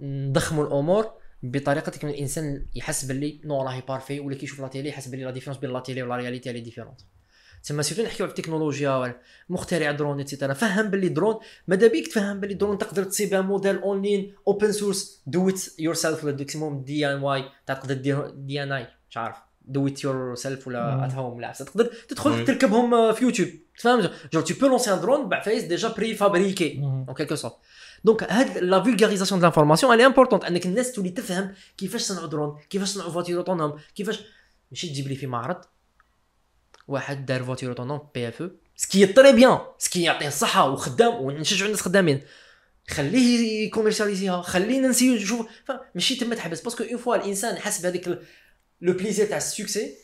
نضخموا 0.00 0.66
الأمور 0.66 1.10
بطريقة 1.42 1.90
كيما 1.90 2.12
الإنسان 2.12 2.66
يحس 2.74 3.04
باللي 3.04 3.40
نو 3.44 3.62
راهي 3.62 3.80
parfait 3.88 4.20
ولا 4.20 4.36
كيشوف 4.36 4.60
la 4.60 4.68
télé 4.68 4.88
يحس 4.88 5.06
باللي 5.08 5.24
la 5.24 5.30
différence 5.30 5.58
بين 5.60 5.70
la 5.72 5.80
télé 5.80 6.02
و 6.02 6.07
la 6.07 6.16
réalité 6.16 6.52
elle 6.52 6.60
est 6.60 6.69
différente 6.69 7.00
تسمى 7.62 7.82
surtout 7.82 8.02
نحكيو 8.02 8.26
على 8.26 8.30
التكنولوجيا 8.30 9.20
مخترع 9.48 9.90
drone 9.90 10.20
et 10.20 10.28
cetera 10.28 10.54
فهم 10.54 10.90
باللي 10.90 11.08
درون 11.08 11.36
ماذا 11.68 11.86
بيك 11.86 12.08
تفهم 12.08 12.40
باللي 12.40 12.54
درون؟ 12.54 12.78
تقدر 12.78 13.04
تصيب 13.04 13.34
modèle 13.34 13.78
online 13.78 14.34
open 14.48 14.72
source 14.72 15.22
do 15.26 15.48
it 15.48 15.60
yourself 15.78 16.24
ولا 16.24 16.32
ديكسيموم 16.32 16.84
DIY 16.84 17.44
تقدر 17.66 17.94
دير 17.94 18.30
DIY 18.30 18.86
مش 19.10 19.16
عارف 19.16 19.36
do 19.64 19.86
it 19.86 20.04
yourself 20.04 20.68
ولا. 20.68 21.06
at 21.06 21.12
home 21.12 21.40
لا 21.40 21.52
تقدر. 21.52 21.90
تدخل 22.08 22.44
تركبهم 22.44 22.94
آه، 22.94 23.12
في 23.12 23.24
يوتيوب. 23.24 23.48
تفهم؟ 23.78 24.10
je 24.32 24.42
peux 24.42 24.78
lancer 24.78 24.88
un 24.88 25.04
drone 25.04 25.26
بعد 25.26 25.42
فايز 25.42 25.64
déjà 25.64 25.88
préfabriqué 25.88 26.82
en 27.08 27.14
quelque 27.14 27.36
sorte. 27.36 27.56
donc 28.04 28.32
هاد 28.32 28.58
la 28.58 28.82
vulgarisation 28.82 29.40
de 29.40 29.46
l'information 29.46 29.94
elle 29.94 30.06
est 30.06 30.15
importante 30.15 30.44
انك 30.44 30.66
الناس 30.66 30.92
تولي 30.92 31.10
تفهم 31.10 31.54
كيفاش 31.76 32.00
صنعوا 32.00 32.26
درون 32.26 32.58
كيفاش 32.70 32.88
صنعوا 32.88 33.10
voitures 33.10 33.38
autonomes 33.38 33.78
كيفاش 33.94 34.20
ماشي 34.70 34.88
تجيب 34.88 35.08
لي 35.08 35.14
في 35.14 35.26
معرض 35.26 35.56
واحد 36.88 37.26
دار 37.26 37.44
voiture 37.44 37.68
autonome 37.68 38.00
PFE 38.14 38.50
ce 38.76 38.88
qui 38.88 39.06
est 39.06 39.17
très 39.17 39.32
bien 39.32 39.58
ce 39.78 39.88
qui 39.88 40.02
يعطيه 40.02 40.28
الصحة 40.28 40.70
وخدام 40.70 41.14
ونشجعوا 41.14 41.66
الناس 41.66 41.80
خدامين. 41.82 42.22
خليه 42.90 43.66
يكوميرسياليزيها 43.66 44.42
خلينا 44.42 44.88
نسيو 44.88 45.14
نشوف 45.14 45.46
ف- 45.66 45.72
ماشي 45.94 46.14
تما 46.16 46.34
تحبس 46.34 46.60
parce 46.60 46.75
que 46.75 46.84
une 46.84 46.96
fois 46.96 47.16
الإنسان 47.16 47.56
حس 47.58 47.80
بهذيك 47.80 48.08
le 48.80 48.92
plaisir 48.92 49.26
تاع 49.26 49.36
السوكسي 49.36 49.94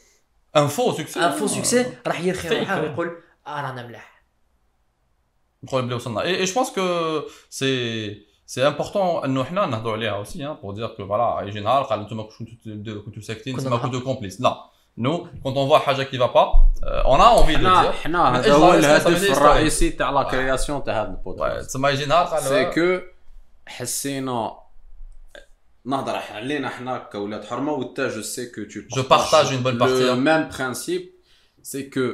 ان 0.57 0.67
فو 0.67 0.93
سوكسي 0.93 1.21
ان 1.21 1.31
فو 1.33 1.47
سوكسي 1.47 1.87
راح 2.07 2.21
يرخي 2.21 2.49
Fake. 2.49 2.53
روحه 2.53 2.81
ويقول 2.81 3.17
آه 3.47 3.61
رانا 3.63 3.87
ملاح. 3.87 4.23
نقول 5.65 5.83
بلي 5.87 5.95
وصلنا. 5.95 6.23
et 6.23 6.45
je 6.45 6.55
pense 6.55 6.71
que 6.71 7.21
c'est 7.51 8.25
c'est 8.47 8.67
important 8.67 9.25
انه 9.25 9.45
حنا 9.45 9.67
نهضروا 9.67 9.93
عليها 9.93 10.11
aussi 10.11 10.57
pour 10.63 10.75
dire 10.75 10.87
que 10.89 11.07
voilà 11.07 11.49
يجي 11.49 11.61
نهار 11.61 11.83
قال 11.83 12.01
أنتم 12.01 12.23
كنتوا 12.23 12.55
تديروا- 12.65 13.05
كنتوا 13.05 13.23
ساكتين 13.23 13.53
كنا 13.53 13.63
تسمى 13.63 13.77
نهار. 13.77 13.83
كنتوا 13.83 14.01
complices 14.01 14.41
là. 14.41 14.71
nous 14.99 15.29
quand 15.43 15.57
on 15.57 15.69
voit 15.69 15.79
حاجة 15.79 16.03
qui 16.03 16.19
va 16.19 16.27
pas 16.27 16.53
on 16.83 17.21
a 17.21 17.25
envie 17.25 17.55
de 17.57 17.59
حنا 17.59 17.83
dire 17.83 17.93
حنا 17.93 18.31
من 18.31 18.37
هذا 18.37 18.47
أجل 18.47 18.53
هو 18.53 18.73
la 18.73 18.75
الهدف 18.75 19.05
responsabilité 19.05 19.37
الرئيسي 19.37 19.91
تاع 19.91 20.11
la 20.11 20.23
création 20.23 20.85
تاع 20.85 21.03
هذا 21.03 21.11
البودكاست 21.11 21.69
تسمى 21.69 21.91
يجي 21.91 22.07
نهار 22.07 22.25
قال 22.27 22.43
c'est 22.43 22.65
que 22.65 23.07
حسينا 23.67 24.59
نهضر 25.85 26.17
علينا 26.17 26.69
حنا 26.69 26.99
كولاد 26.99 27.45
حرمه 27.45 27.73
وتا 27.73 28.09
جو 28.09 28.23
سي 28.23 28.47
كو 28.47 28.63
tu 28.65 28.87
Je 28.97 29.01
partage 29.01 29.53
une 29.53 29.63
bonne 29.63 29.79
partie, 29.79 30.03
le 30.03 30.11
hein. 30.11 30.17
même 30.17 30.49
principe 30.49 31.07
c'est 31.63 31.89
que 31.95 32.07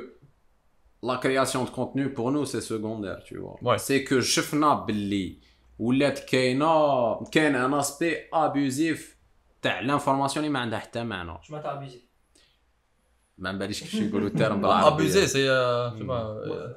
la 1.03 1.17
création 1.17 1.65
de 1.65 1.71
contenu 1.71 2.05
pour 2.17 2.31
nous 2.33 2.45
c'est 2.45 2.65
secondaire 2.73 3.21
tu 3.25 3.37
vois. 3.39 3.57
Ouais. 3.63 3.79
c'est 3.79 4.05
que 4.05 4.21
شفنا 4.21 4.75
باللي 4.75 5.39
ولات 5.79 6.19
كاينة 6.19 7.25
كاين 7.25 7.57
ان 7.57 7.75
اسبي 7.75 8.17
ابيوزيف 8.33 9.17
تاع 9.63 9.81
لانفورماسيون 9.81 10.45
اللي 10.45 10.53
ما 10.53 10.61
عندها 10.61 10.79
حتى 10.79 11.05
معنى 11.05 11.33
جو 11.33 11.39
معناتها 11.51 11.73
ابيزي 11.73 12.10
ما 13.41 13.53
باليش 13.53 13.81
كيفاش 13.81 14.01
يقولوا 14.01 14.29
الترم 14.29 14.61
بالعربيه 14.61 14.95
ابيزي 14.95 15.27
سي 15.27 15.47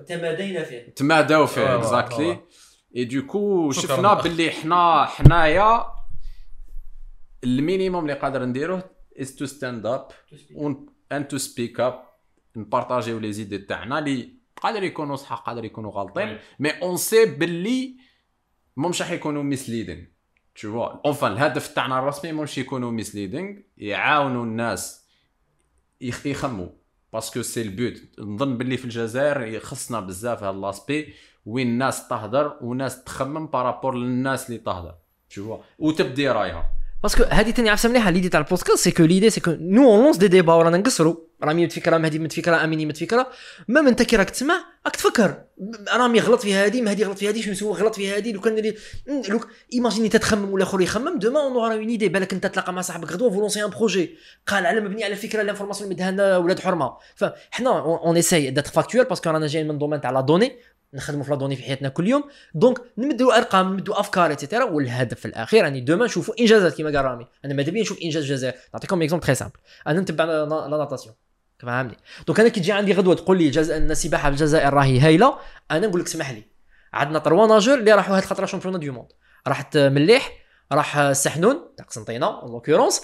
تمادينا 0.08 0.64
فيه. 0.64 0.94
تماداو 0.96 1.46
فيه 1.46 1.76
اكزاكتلي. 1.76 2.40
et 2.96 3.06
du 3.06 3.22
coup 3.28 3.72
شكراً. 3.72 3.96
شفنا 3.96 4.14
باللي 4.14 4.52
حنا 4.52 5.06
حنايا 5.06 5.86
ال 7.44 7.51
minimum 7.51 8.04
اللي 8.04 8.14
قادر 8.14 8.46
نديروه 8.46 8.84
is 9.22 9.36
to 9.36 9.46
stand 9.46 9.86
up 9.86 10.08
and 11.12 11.28
to 11.28 11.38
speak 11.38 11.80
up 11.80 12.04
نبارطاجيو 12.56 13.20
les 13.20 13.34
idées 13.34 13.58
تاعنا 13.58 14.00
اللي 14.00 14.34
قادر 14.62 14.84
يكونوا 14.84 15.16
صح 15.16 15.34
قادر 15.34 15.66
يكونوا 15.66 15.92
غالطين. 15.92 16.38
mais 16.60 16.70
on 16.70 16.98
sait 16.98 17.26
باللي 17.26 17.98
مش 18.78 19.02
راح 19.02 19.12
يكونوا 19.12 19.44
misleading 19.44 20.14
tu 20.56 20.72
vois 20.72 21.06
enfin 21.06 21.32
الهدف 21.32 21.68
تاعنا 21.68 22.00
الرسمي 22.00 22.32
مش 22.32 22.58
يكونوا 22.58 22.92
misleading 22.92 23.58
يعاونوا 23.78 24.44
الناس 24.44 25.03
يخموا 26.04 26.68
parce 27.14 27.31
que 27.31 27.42
c'est 27.42 27.62
ال 27.62 27.70
but. 27.70 28.02
نظن 28.20 28.58
باللي 28.58 28.78
في 28.78 28.86
الجزائر 28.86 29.60
خصنا 29.60 30.00
بزاف 30.00 30.44
هاد 30.44 30.56
l'aspect 30.56 31.14
وين 31.46 31.68
الناس 31.68 32.08
تهدر 32.08 32.58
وناس 32.62 33.04
تخمم 33.04 33.48
par 33.48 33.62
rapport 33.62 33.96
للناس 33.96 34.48
اللي 34.48 34.58
تهدر. 34.58 34.96
Vois. 35.34 35.60
وتبدي 35.80 36.30
رايها 36.30 36.72
parce 37.04 37.16
que 37.16 37.24
هذه 37.24 37.52
تاني 37.52 37.70
عفسة 37.70 37.90
مليحة. 37.90 38.10
l'idée 38.10 38.30
تاع 38.30 38.40
البودكاست 38.40 38.84
c'est 38.84 38.92
que 38.92 39.04
l'idée 39.04 39.30
c'est 39.30 39.42
que 39.42 39.52
nous 39.60 39.92
on 39.92 40.04
lance 40.04 40.18
des 40.18 40.28
débats 40.28 40.54
ورانا 40.54 40.78
رامي 41.44 41.66
متفكره 41.66 41.98
مهدي 41.98 42.20
متفكره 42.20 42.64
اميني 42.64 42.86
متفكره 42.86 43.28
même 43.68 43.88
انت 43.88 44.02
كي 44.02 44.16
راك 44.16 44.30
تسمع 44.30 44.64
راك 44.86 44.96
تفكر. 44.96 45.44
رامي 45.94 46.20
غلط 46.20 46.42
في 46.42 46.54
هذه 46.54 46.82
مهدي 46.82 47.04
غلط 47.04 47.18
في 47.18 47.30
هذه 47.30 47.42
شنو 47.42 47.54
سوى 47.54 47.74
غلط 47.74 47.96
في 47.96 48.14
هذه 48.14 48.32
لو 48.32 48.42
كان 48.42 48.58
اللي 48.58 48.76
لو 49.08 49.40
ايماجيني 49.74 50.10
تتخمم 50.10 50.54
ولا 50.54 50.64
أخر 50.64 50.82
يخمم 50.82 51.20
demain 51.20 51.40
on 51.40 51.54
aura 51.54 51.74
une 51.74 51.90
idée 51.90 52.10
بالك 52.10 52.34
أنت 52.34 52.46
تلاقى 52.46 52.74
مع 52.74 52.82
صاحبك 52.82 53.12
غدوة 53.12 53.30
va 53.30 53.38
lancer 53.38 53.64
un 53.64 53.70
projet 53.70 54.18
قال 54.48 54.66
على 54.66 54.82
مبني 54.82 55.04
على 55.04 55.16
فكرة 55.16 55.42
l'information 55.42 55.92
اللي 55.92 56.12
مدها 56.12 56.38
ولاد 56.38 56.60
حرمة. 56.60 56.98
فحنا 57.16 57.70
on 57.80 58.18
essaye 58.18 58.52
d'être 58.52 58.68
factuel 58.68 59.06
parce 59.06 59.21
que 59.21 59.30
رانا 59.30 59.48
جايين 59.48 59.68
من 59.68 59.78
domaine 59.78 60.02
تاع 60.02 60.12
la 60.12 60.22
donnée 60.22 60.52
نخدموا 60.94 61.24
في 61.24 61.32
la 61.32 61.38
donnée 61.38 61.56
في 61.56 61.64
حياتنا 61.64 61.90
كل 61.90 62.08
يوم. 62.08 62.24
donc 62.56 62.82
نمدوا 62.98 63.38
أرقام 63.38 63.74
نمدوا 63.74 64.00
أفكار 64.00 64.32
et 64.32 64.40
cetera 64.40 64.64
والهدف 64.64 65.26
الأخير 65.26 65.64
يعني 65.64 65.82
demain 65.82 66.06
نشوفوا 66.06 66.34
إنجازات 66.40 66.78
كما 66.78 66.98
قال 66.98 67.06
رامي. 67.06 67.28
أنا 67.46 67.54
ماذا 67.54 67.72
بيا 67.72 67.82
نشوف 67.82 68.00
إنجاز 68.04 68.24
الجزائر 68.24 68.54
نعطيكم 68.74 69.02
exemple 69.02 69.26
très 69.26 69.36
simple 69.36 69.54
أنا 69.88 70.00
نتبع 70.00 70.26
la 70.26 70.78
natation 70.78 71.16
فهمني 71.66 71.98
donc 72.28 72.40
أنا 72.40 72.50
كي 72.50 72.60
تجي 72.60 72.72
عندي 72.72 72.94
غدوة 72.94 73.16
تقول 73.16 73.38
لي 73.38 73.50
جز... 73.50 73.72
ان 73.72 73.92
السباحه 73.92 74.24
في 74.24 74.30
الجزائر 74.30 74.74
راهي 74.74 75.00
هايلة 75.00 75.38
أنا 75.72 75.88
نقول 75.88 76.02
لك 76.02 76.08
اسمح 76.08 76.32
لي. 76.32 76.44
عندنا 76.94 77.20
trois 77.20 77.48
nageurs 77.48 77.78
اللي 77.78 77.92
راحوا 77.92 78.16
هاد 78.16 78.22
الخطره 78.22 78.46
championnats 78.46 78.80
du 78.80 78.92
monde. 78.92 79.08
راحت 79.48 79.78
مليح 79.78 80.32
راح 80.72 80.98
السحنون 80.98 81.60
تاع 81.78 81.86
قسنطينة 81.86 82.28
l'occurrence 82.28 83.02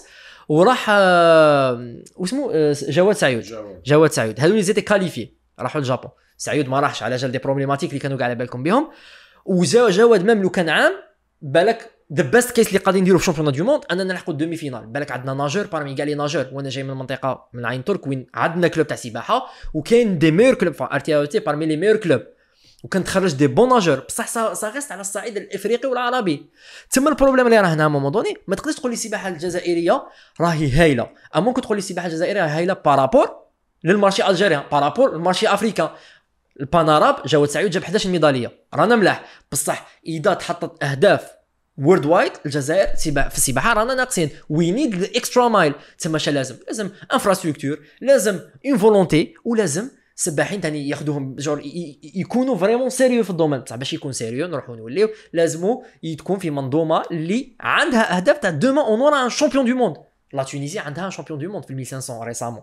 وراح 0.48 0.86
آه، 0.90 2.02
واسمو 2.16 2.50
آه، 2.54 2.76
جواد 2.88 3.16
سعيد 3.16 3.42
جواد. 3.84 4.10
سعيد 4.10 4.40
هذو 4.40 4.50
اللي 4.50 4.62
étaient 4.62 4.80
qualifiés. 4.80 5.32
راحوا 5.58 5.80
للجابون. 5.80 6.10
سعيد 6.36 6.68
ما 6.68 6.80
راحش 6.80 7.02
على 7.02 7.16
جال 7.16 7.32
des 7.32 7.38
problématiques 7.38 7.90
اللي 7.90 8.00
كانوا 8.00 8.18
قاعد 8.18 8.30
على 8.30 8.38
بالكم 8.38 8.62
بهم 8.62 8.90
وجا 9.44 9.90
جواد 9.90 10.24
même 10.24 10.42
لو 10.42 10.50
كان 10.50 10.68
عام 10.68 10.92
بالك 11.42 11.90
the 12.12 12.22
best 12.22 12.50
case 12.50 12.68
اللي 12.68 12.78
قاعدين 12.78 13.02
نديرو 13.02 13.18
في 13.18 13.24
championnats 13.24 13.52
du 13.52 13.64
monde 13.64 13.84
أننا 13.92 14.04
نلحقوا 14.04 14.34
ال 14.34 14.56
demi-finale 14.56 14.86
بالك 14.86 15.10
عندنا 15.12 15.34
nageur 15.34 15.66
parmi 15.66 15.94
كاع 15.94 16.06
les 16.06 16.14
nageurs 16.14 16.46
وأنا 16.52 16.68
جاي 16.68 16.84
من 16.84 16.90
المنطقة 16.90 17.48
من 17.52 17.66
عين 17.66 17.84
ترك 17.84 18.06
وين 18.06 18.26
عندنا 18.34 18.68
club 18.68 18.86
تاع 18.86 18.96
سباحة 18.96 19.46
وكاين 19.74 20.18
des 20.18 20.30
meilleurs 20.30 20.54
clubs 20.54 20.74
ار 20.82 21.00
تي 21.00 21.26
تي 21.26 21.38
parmi 21.38 21.66
les 21.66 21.76
meilleurs 21.76 21.96
clubs 21.96 22.22
وكان 22.84 23.04
تخرج 23.04 23.34
des 23.34 23.46
bons 23.46 23.68
nageurs 23.68 24.04
بصح 24.08 24.26
ça 24.26 24.68
reste 24.74 24.92
على 24.92 25.00
الصعيد 25.00 25.36
الإفريقي 25.36 25.88
والعربي. 25.88 26.50
تما 26.90 27.10
ال 27.10 27.14
problème 27.14 27.46
اللي 27.46 27.60
راه 27.60 27.66
هنا 27.66 27.88
moment 27.88 28.12
donné 28.12 28.36
ما 28.48 28.56
تقدرش 28.56 28.74
تقول 28.74 28.90
لي 28.90 28.94
السباحة 28.94 29.28
الجزائرية 29.28 30.04
راهي 30.40 30.70
هايلة. 30.70 31.10
أما 31.36 31.44
ممكن 31.44 31.62
تقول 31.62 31.76
لي 31.76 31.78
السباحة 31.78 32.06
الجزائرية 32.06 32.56
هايلة 32.56 32.74
بارابور 32.74 33.36
للمارشي 33.84 34.28
الجيريان 34.28 34.62
بارابور 34.72 35.14
للمارشي 35.14 35.48
افريكان 35.48 35.88
الباناراب 36.60 37.16
جواد 37.26 37.48
سعيد 37.48 37.70
جاب 37.70 37.82
11 37.82 38.10
ميداليه 38.10 38.52
رانا 38.74 38.96
ملاح. 38.96 39.24
بصح 39.52 39.86
إذا 40.06 40.34
تحطت 40.34 40.84
أهداف 40.84 41.39
worldwide 41.80 42.32
الجزائر 42.46 42.86
في 42.96 43.36
السباحة 43.36 43.72
رانا 43.72 43.94
ناقصين. 43.94 44.30
we 44.50 44.70
need 44.70 44.94
ال 44.94 45.03
extra 45.03 45.48
mile 45.48 45.74
تسمى 45.98 46.18
شا 46.18 46.30
لازم 46.30 46.56
لازم 46.66 46.90
infrastructure 47.12 47.78
لازم 48.00 48.40
une 48.66 48.78
volonté 48.78 49.34
ولازم 49.44 49.88
السباحين 50.16 50.60
ثاني 50.60 50.88
ياخذوهم 50.88 51.36
جور 51.38 51.60
يكونوا 52.14 52.56
vraiment 52.56 52.90
sérieux 52.90 53.24
في 53.24 53.30
ال 53.30 53.34
domaine 53.34 53.60
بصح 53.60 53.76
باش 53.76 53.92
يكون 53.92 54.12
sérieux 54.12 54.46
نروحوا 54.46 54.76
نوليو. 54.76 55.08
لازمو 55.32 55.84
تكون 56.18 56.38
في 56.38 56.50
منظومة 56.50 57.02
اللي 57.10 57.56
عندها 57.60 58.16
اهداف 58.16 58.38
تاع 58.38 58.50
demain 58.50 58.82
on 58.86 59.00
aura 59.00 59.24
un 59.24 59.30
champion 59.30 59.64
du 59.64 59.74
monde 59.76 59.96
la 60.32 60.42
Tunisie 60.42 60.78
عندها 60.78 61.06
un 61.06 61.10
champion 61.10 61.38
du 61.38 61.52
monde 61.52 61.64
في 61.64 61.70
1500 61.72 62.24
récemment 62.24 62.62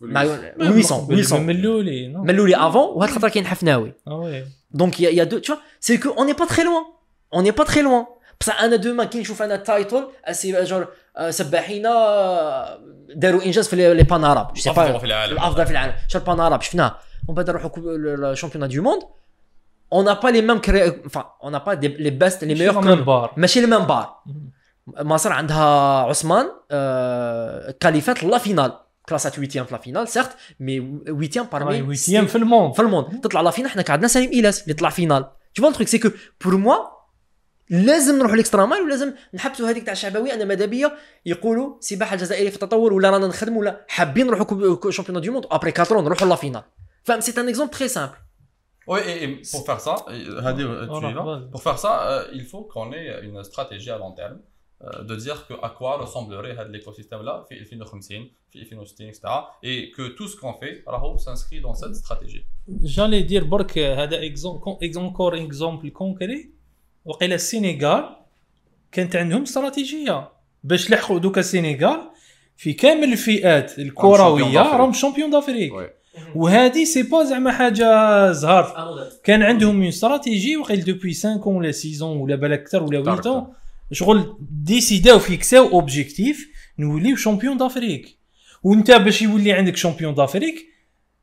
مع 0.00 0.24
800 0.24 0.82
800 0.82 1.40
من 1.40 1.50
الاولي 1.50 2.08
non 2.08 2.22
من 2.22 2.30
الاولي 2.30 2.56
avant 2.56 2.82
وهاد 2.82 3.08
الخطرة 3.08 3.28
كاين 3.28 3.46
حفناوي. 3.46 3.92
Ah 4.08 4.12
ouais. 4.12 4.44
Donc 4.80 4.98
il 4.98 5.02
y, 5.02 5.06
a- 5.06 5.10
il 5.10 5.16
y 5.16 5.20
a 5.20 5.26
deux, 5.26 5.40
tu 5.40 5.52
vois, 5.52 5.60
c'est 5.80 5.98
que 5.98 6.08
بصح 8.40 8.62
أنا 8.62 8.76
demain 8.76 9.04
كي 9.04 9.20
نشوف 9.20 9.42
أنا 9.42 9.54
ال 9.54 9.63
title 9.63 10.08
أسي 10.24 10.64
جور 10.64 10.88
آه، 11.16 11.30
سباحين 11.30 11.86
آه، 11.86 12.78
داروا 13.14 13.44
إنجاز 13.44 13.68
في 13.68 13.76
les 13.76 13.94
les 13.94 14.02
panarabes 14.02 14.46
با 14.46 14.98
في 14.98 15.06
العالم. 15.06 15.32
الافضل 15.32 15.66
في 15.66 15.72
العالم. 15.72 15.94
شو 16.08 16.18
ال 16.18 16.23
panarabe 16.23 16.62
شفناه. 16.62 16.96
ومن 17.28 17.34
بعد 17.36 17.50
نروحوا 17.50 17.70
ال 17.76 17.83
championnats 17.83 18.70
du 18.70 18.82
monde. 18.82 19.02
On 19.94 20.02
n'a 20.02 20.16
pas 20.16 20.30
les 20.32 20.42
mêmes 20.42 20.60
cré... 20.60 20.80
enfin 21.06 21.24
on 21.40 21.50
n'a 21.54 21.60
pas 21.60 21.76
des, 21.76 21.90
les 22.06 22.10
best 22.10 22.38
les 22.42 22.54
meilleurs 22.54 22.76
من 22.76 22.96
chronos. 22.96 23.04
بار 23.04 23.32
ماشي 23.36 23.66
مصر 24.86 25.32
عندها 25.32 26.00
عثمان 26.00 26.46
آه 26.70 27.70
كاليفات 27.80 28.24
la 28.24 28.38
finale. 28.38 28.72
كلاسات 29.08 29.38
huitième 29.38 29.64
في 29.64 29.74
la 29.74 29.80
finale 29.80 30.08
certes 30.08 30.30
mais 30.60 31.00
huitième 31.08 31.46
parmi 31.52 31.82
huitième 31.82 32.26
في 32.26 32.36
ال 32.36 32.42
monde 32.42 32.74
في 32.74 32.82
ال 32.82 32.88
monde 32.88 33.20
تطلع 33.20 33.40
la 33.40 33.50
finale 33.50 33.70
حنا 33.70 33.82
كان 33.82 33.92
عندنا 33.92 34.08
سليم 34.08 34.30
ايلاس 34.30 34.62
اللي 34.62 34.74
طلع 34.74 34.90
finale. 34.90 35.24
Tu 35.58 35.62
vois 35.62 35.70
le 35.70 35.74
truc 35.74 35.88
c'est 35.88 36.00
que 36.04 36.08
pour 36.44 36.52
moi 36.52 36.95
لازم 37.70 38.18
نروح 38.18 38.32
ال 38.32 38.38
extra 38.38 38.66
mile 38.66 38.82
ولازم 38.82 39.12
نحبسوا 39.34 39.70
هذيك 39.70 39.84
تاع 39.84 39.92
الشعبويه 39.92 40.34
أن 40.34 40.48
ماذا 40.48 40.66
بيا 40.66 40.92
يقولوا 41.26 41.78
السباحه 41.78 42.14
الجزائرية 42.14 42.50
في 42.50 42.54
التطور 42.54 42.92
ولا 42.92 43.10
رانا 43.10 43.26
نخدموا 43.26 43.60
ولا 43.60 43.84
حابين 43.88 44.26
نروحوا 44.26 44.90
championnats 44.90 45.20
du 45.20 45.32
monde 45.32 45.46
après 45.50 45.72
4 45.78 46.00
نروحوا 46.00 46.28
la 46.28 46.36
finale 46.36 46.62
فهم 47.04 47.20
سي 47.20 47.40
ان 47.40 47.48
اكزومبل 47.48 47.70
تري 47.72 47.88
سامبل 47.88 48.12
Oui, 48.88 49.00
et, 49.10 49.24
et 49.24 49.28
pour 49.52 49.62
faire 49.68 49.80
ça, 49.80 49.94
et, 50.14 50.46
Hadi, 50.46 50.62
euh, 50.62 50.82
tu 50.84 50.90
Voilà, 50.92 51.10
y 51.10 51.14
vas 51.14 51.24
vas-y. 51.30 51.50
pour 51.54 51.62
faire 51.66 51.78
ça, 51.84 51.92
euh, 52.10 52.38
il 52.38 52.44
faut 52.50 52.62
qu'on 52.70 52.88
ait 52.92 53.08
une 53.28 53.42
stratégie 53.50 53.90
à 53.90 53.98
long 53.98 54.12
terme, 54.20 54.38
euh, 54.84 55.02
de 55.10 55.14
dire 55.16 55.38
que 55.48 55.54
à 55.68 55.70
quoi 55.78 55.92
ressemblerait 56.02 56.54
l'écosystème-là, 56.72 57.34
في 57.48 57.54
2050, 57.64 58.30
في 58.52 58.58
2060, 58.64 59.00
etc. 59.08 59.20
Et 59.64 59.90
que 59.90 60.04
tout 60.16 60.28
ce 60.28 60.36
qu'on 60.36 60.54
fait, 60.60 60.84
راهو 60.86 61.18
s'inscrit 61.18 61.60
dans 61.60 61.74
cette 61.74 61.96
stratégie. 61.96 62.44
جالي 62.68 63.22
دير 63.22 63.44
برك 63.44 63.78
هذا 63.78 64.24
اكزونكور 64.82 65.34
اكزومبل 65.44 65.88
كونكري 65.90 66.50
وقيل 67.06 67.32
السينيغال 67.32 68.16
كانت 68.92 69.16
عندهم 69.16 69.42
استراتيجية 69.42 70.28
باش 70.64 70.90
لحقوا 70.90 71.18
دوكا 71.18 71.40
السينيغال 71.40 72.00
في 72.56 72.72
كامل 72.72 73.12
الفئات 73.12 73.78
الكروية. 73.78 74.62
راهم 74.62 74.92
champions 74.92 75.30
d'Afrique. 75.30 75.72
وهذه 76.34 76.84
c'est 76.84 77.02
pas 77.02 77.24
زعما 77.24 77.52
حاجة 77.52 78.32
زهر 78.32 78.96
كان 79.24 79.42
عندهم 79.42 79.76
une 79.76 79.86
stratégie 79.86 80.56
وقيل 80.56 80.84
depuis 80.84 81.14
5 81.14 81.48
ولا 81.48 81.72
6 81.72 82.06
ولا 82.06 82.36
بالك 82.36 82.60
أكثر 82.60 82.82
ولا 82.82 83.02
8 83.02 83.18
أكثر. 83.18 83.46
شغل 83.92 84.36
ديسيداو 84.50 85.18
فيكساو 85.18 85.68
objectif 85.68 86.48
نوليو 86.78 87.16
champions 87.16 87.56
d'Afrique 87.56 88.16
وانت 88.62 88.90
باش 88.90 89.22
يولي 89.22 89.52
عندك 89.52 89.76
champion 89.76 90.14
d'Afrique 90.14 90.66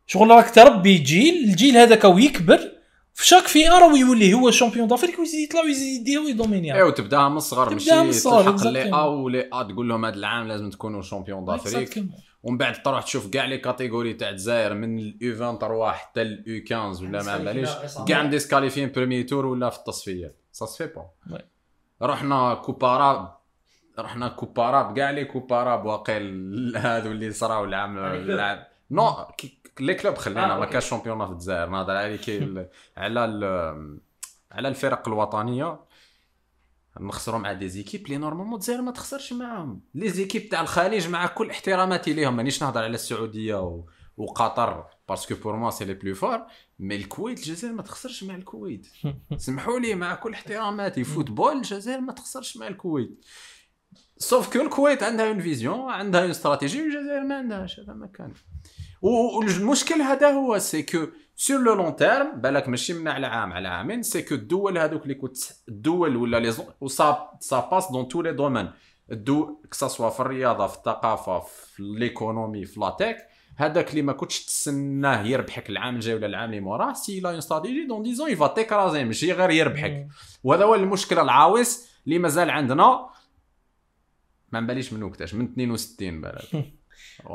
شغل 0.07 0.29
راك 0.29 0.55
تربي 0.55 0.97
جيل 0.97 1.43
الجيل 1.43 1.77
هذاك 1.77 2.03
ويكبر 2.05 2.72
في 3.13 3.27
chaque 3.27 3.47
فئه 3.47 3.69
راه 3.69 3.97
يولي 3.97 4.33
هو 4.33 4.51
champion 4.51 4.87
d'Afrique 4.87 5.19
ويزيد 5.19 5.39
يطلع 5.39 5.61
ويزيد 5.61 6.01
يديها 6.01 6.19
ويدومينيها 6.19 6.83
وتبدأها 6.83 7.29
من 7.29 7.37
الصغر 7.37 7.71
تبدأها 7.71 7.99
من 7.99 8.05
ماشي 8.05 8.17
الصغر، 8.17 8.57
تلحق 8.57 8.67
لي. 8.67 8.93
أ 8.93 9.03
ولي 9.03 9.49
أ 9.53 9.63
تقول 9.63 9.89
لهم 9.89 10.05
هذا 10.05 10.15
العام 10.15 10.47
لازم 10.47 10.69
تكونوا 10.69 11.01
champions 11.01 11.45
d'Afrique 11.45 12.03
ومن 12.43 12.57
بعد 12.57 12.81
تروح 12.81 13.03
تشوف 13.03 13.29
كاع 13.29 13.45
les 13.45 13.57
catégories 13.57 14.13
تاع 14.13 14.29
الجزائر 14.29 14.73
من 14.73 14.99
ال 14.99 15.17
U 15.17 15.35
23 15.35 15.91
حتى 15.91 16.21
ال 16.21 16.41
U 16.41 16.61
15 16.69 17.05
ولا 17.05 17.23
ما 17.23 17.37
باليش 17.37 17.69
كاع 18.07 18.23
مديسكاليفيين 18.23 18.91
premier 18.91 19.23
tour 19.23 19.45
ولا 19.45 19.69
في 19.69 19.77
التصفيات. 19.77 20.35
سا 20.51 20.65
سفي 20.65 20.89
با. 20.95 21.39
رحنا 22.01 22.53
coupe 22.53 22.95
arabe 22.95 23.37
رحنا 23.99 24.27
coupe 24.27 24.62
arabe 24.62 24.97
كاع 24.97 25.09
les 25.09 25.25
coupes 25.25 25.55
arabes 25.55 25.85
واقيل 25.85 26.73
هذو 26.77 27.11
اللي 27.11 27.31
صراو 27.31 27.63
العام 27.63 27.97
العام. 27.97 28.63
non 28.91 29.15
les 29.79 29.93
clubs 29.95 30.15
خلينا 30.15 30.55
آه، 30.55 30.59
ما. 30.59 30.65
كاش 30.65 30.89
champion 30.89 31.25
في 31.25 31.31
الجزائر 31.31 31.69
نهضر 31.69 31.95
على 31.95 32.17
كي 32.17 32.67
على 32.97 33.25
ال- 33.25 33.99
على 34.51 34.67
الفرق 34.67 35.07
الوطنية 35.07 35.79
نخسروا 36.99 37.39
مع 37.39 37.53
des 37.53 37.69
équipes 37.69 38.07
لي 38.07 38.17
normalement 38.17 38.53
الجزائر 38.55 38.81
ما 38.81 38.91
تخسرش 38.91 39.33
معاهم. 39.33 39.81
les 39.95 40.09
équipes 40.09 40.49
تاع 40.49 40.61
الخليج 40.61 41.07
مع 41.09 41.27
كل 41.27 41.49
احتراماتي 41.49 42.13
ليهم 42.13 42.35
مانيش 42.35 42.63
نهضر 42.63 42.83
على 42.83 42.95
السعودية 42.95 43.55
و... 43.61 43.85
وقطر 44.17 44.85
parce 45.09 45.25
que 45.26 45.35
pour 45.35 45.55
moi 45.55 45.71
c'est 45.71 45.85
les 45.85 45.93
plus 45.93 46.15
forts 46.15 46.41
mais 46.79 46.95
الكويت 46.95 47.37
الجزائر 47.39 47.73
ما 47.73 47.81
تخسرش 47.81 48.23
مع 48.23 48.35
الكويت. 48.35 48.87
سمحوا 49.37 49.79
لي 49.79 49.95
مع 49.95 50.15
كل 50.15 50.33
احتراماتي. 50.33 51.03
football 51.03 51.53
الجزائر 51.57 52.01
ما 52.01 52.13
تخسرش 52.13 52.57
مع 52.57 52.67
الكويت. 52.67 53.25
sauf 54.17 54.53
que 54.53 54.61
الكويت 54.61 55.03
عندها 55.03 55.27
une 55.27 55.39
vision 55.39 55.91
عندها 55.91 56.21
une 56.21 56.29
stratégie 56.29 56.81
والجزائر 56.81 57.23
ما 57.23 57.35
عندهاش. 57.37 57.79
هذا 57.79 57.93
ما 57.93 58.07
كان. 58.07 58.33
والمشكل 59.03 60.01
هذا 60.01 60.29
هو 60.31 60.59
c'est 60.59 60.83
que 60.83 61.07
سور 61.35 61.59
لو 61.59 61.73
لون 61.73 61.95
تيرم 61.95 62.41
بالك 62.41 62.69
ماشي 62.69 62.93
من 62.93 63.07
على 63.07 63.27
عام 63.27 63.53
على 63.53 63.67
عامين 63.67 64.03
سي 64.03 64.21
كو 64.21 64.35
الدول 64.35 64.77
هذوك 64.77 65.03
اللي 65.03 65.15
كنت 65.15 65.37
الدول 65.69 66.15
ولا 66.15 66.39
لي 66.39 66.51
سا 67.39 67.69
باس 67.71 67.91
دون 67.91 68.07
تو 68.07 68.21
لي 68.21 68.33
دومين 68.33 68.69
الدو 69.11 69.61
كسا 69.71 69.87
في 69.87 70.19
الرياضة 70.19 70.67
في 70.67 70.77
الثقافة 70.77 71.39
في 71.39 71.83
ليكونومي 71.83 72.65
في 72.65 72.79
لاتيك 72.79 73.17
هذاك 73.55 73.89
اللي 73.89 74.01
ما 74.01 74.13
كنتش 74.13 74.45
تسناه 74.45 75.23
يربحك 75.23 75.69
العام 75.69 75.95
الجاي 75.95 76.15
ولا 76.15 76.27
العام 76.27 76.49
اللي 76.49 76.61
موراه 76.61 76.93
سي 76.93 77.19
لا 77.19 77.29
اون 77.29 77.37
استراتيجي 77.37 77.85
دون 77.85 78.03
ديزون 78.03 78.31
يفا 78.31 78.47
تيكرازي 78.47 79.03
ماشي 79.03 79.31
غير 79.31 79.49
يربحك. 79.49 80.07
وهذا 80.43 80.65
هو 80.65 80.75
المشكل 80.75 81.19
العاوس 81.19 81.87
اللي 82.05 82.19
مازال 82.19 82.49
عندنا. 82.49 83.09
ما 84.51 84.59
نباليش 84.59 84.93
من 84.93 85.03
وقتاش 85.03 85.33
من 85.33 85.45
62 85.45 86.21
بالك. 86.21 86.73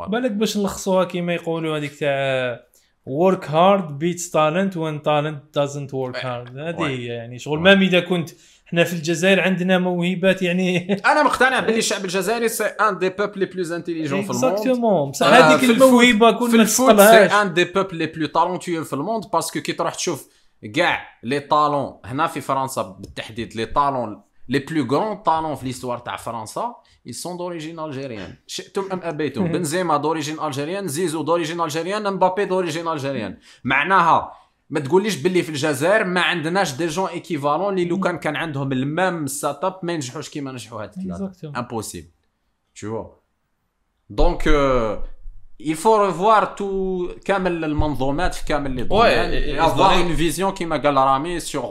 بالك 0.08 0.30
باش 0.30 0.56
نلخصوها 0.56 1.04
كيما 1.04 1.34
يقولوا 1.34 1.78
هذيك 1.78 1.94
تاع 1.94 2.68
work 3.08 3.44
hard 3.44 3.98
beats 3.98 4.28
talent 4.28 4.76
when 4.76 5.00
talent 5.00 5.40
doesn't 5.52 5.92
work 5.92 6.16
hard. 6.16 6.58
هذه. 6.58 6.86
هي 6.86 7.04
يعني 7.04 7.38
شغل 7.38 7.58
oui. 7.58 7.64
ما 7.64 7.72
إذا 7.72 8.00
كنت 8.00 8.30
إحنا 8.68 8.84
في 8.84 8.92
الجزائر 8.92 9.40
عندنا 9.40 9.78
موهبات 9.78 10.42
يعني 10.42 10.92
أنا 11.12 11.22
مقتنع 11.22 11.60
باللي 11.60 11.78
الشعب 11.78 12.04
الجزائري 12.04 12.48
c'est 12.48 12.64
un 12.64 12.98
des 12.98 13.08
peuples 13.08 13.40
les 13.40 13.46
plus 13.46 13.72
intelligents 13.72 14.22
في 14.22 14.30
ال 14.30 14.33
monde 14.33 14.44
exactement 14.44 15.10
بصح 15.10 15.26
آه، 15.26 15.30
هذيك 15.30 15.70
الموهبة 15.70 16.30
كل 16.30 16.56
ما 16.56 16.62
الفوت 16.62 17.00
c'est 17.00 17.24
un 17.24 17.54
des 17.54 17.64
peuples 17.64 17.96
les 17.96 18.06
plus 18.06 18.26
talentueux 18.26 18.84
في 18.84 18.92
ال 18.92 18.98
monde 18.98 19.24
parce 19.32 19.50
que 19.50 19.60
كي 19.60 19.72
تروح 19.72 19.94
تشوف 19.94 20.28
كاع 20.74 21.08
les 21.22 21.40
talents 21.40 22.00
هنا 22.04 22.26
في 22.26 22.40
فرنسا 22.40 22.82
بالتحديد 22.82 23.56
les 23.56 23.66
talents 23.66 24.22
les 24.48 24.58
plus 24.58 24.86
grands 24.96 25.16
talents 25.16 25.54
في 25.54 25.66
l'histoire 25.66 25.98
تاع 25.98 26.16
فرنسا 26.16 26.74
ils 27.08 27.14
sont 27.24 27.36
d'origine 27.36 27.78
algérienne 27.78 28.34
شئتم 28.46 28.88
ام 28.92 29.00
ابيتم 29.02 29.52
بنزيما 29.52 29.96
d'origine 29.96 30.40
algérienne 30.40 30.88
زيزو 30.88 31.22
d'origine 31.22 31.60
algérienne 31.60 32.12
مبابي 32.12 32.44
d'origine 32.44 32.88
algérienne 32.88 33.38
معناها 33.64 34.32
ما 34.70 34.80
تقوليش 34.80 35.16
باللي 35.16 35.42
في 35.42 35.48
الجزائر 35.48 36.04
ما 36.04 36.20
عندناش 36.20 36.72
des 36.74 36.86
gens 36.86 37.08
équivalents 37.08 37.72
اللي 37.72 37.84
لو 37.84 38.00
كان 38.00 38.18
كان 38.18 38.36
عندهم 38.36 38.72
ال 38.72 38.83
même 38.83 39.26
set 39.26 39.64
up 39.64 39.78
ما 39.82 39.92
ينجحوش 39.92 40.28
كيما 40.30 40.52
نجحوا 40.52 40.82
هاد 40.82 40.90
الثلاثه 40.98 41.32
Exactement. 41.32 41.56
impossible. 41.58 42.10
Tu 42.80 42.86
vois. 42.86 43.08
Donc, 44.20 44.40
euh, 44.46 44.96
il 45.70 45.76
faut 45.76 45.96
revoir 46.08 46.54
tout 46.56 47.20
كامل 47.24 47.64
المنظومات 47.64 48.34
في 48.34 48.44
كامل 48.44 48.76
les 48.84 48.88
domaines 48.88 49.32
et- 49.32 49.48
et 49.48 49.54
et 49.54 49.56
savoir 49.58 49.90
donner- 49.92 50.02
une 50.02 50.14
vision 50.14 50.54
كيما 50.54 50.76
قال 50.76 50.96
رامي 50.96 51.40
sur 51.40 51.64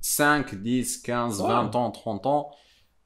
5, 0.00 0.54
10, 0.54 1.02
15, 1.02 1.42
20 1.42 1.74
ans, 1.76 1.90
30 1.90 2.26
ans 2.26 2.46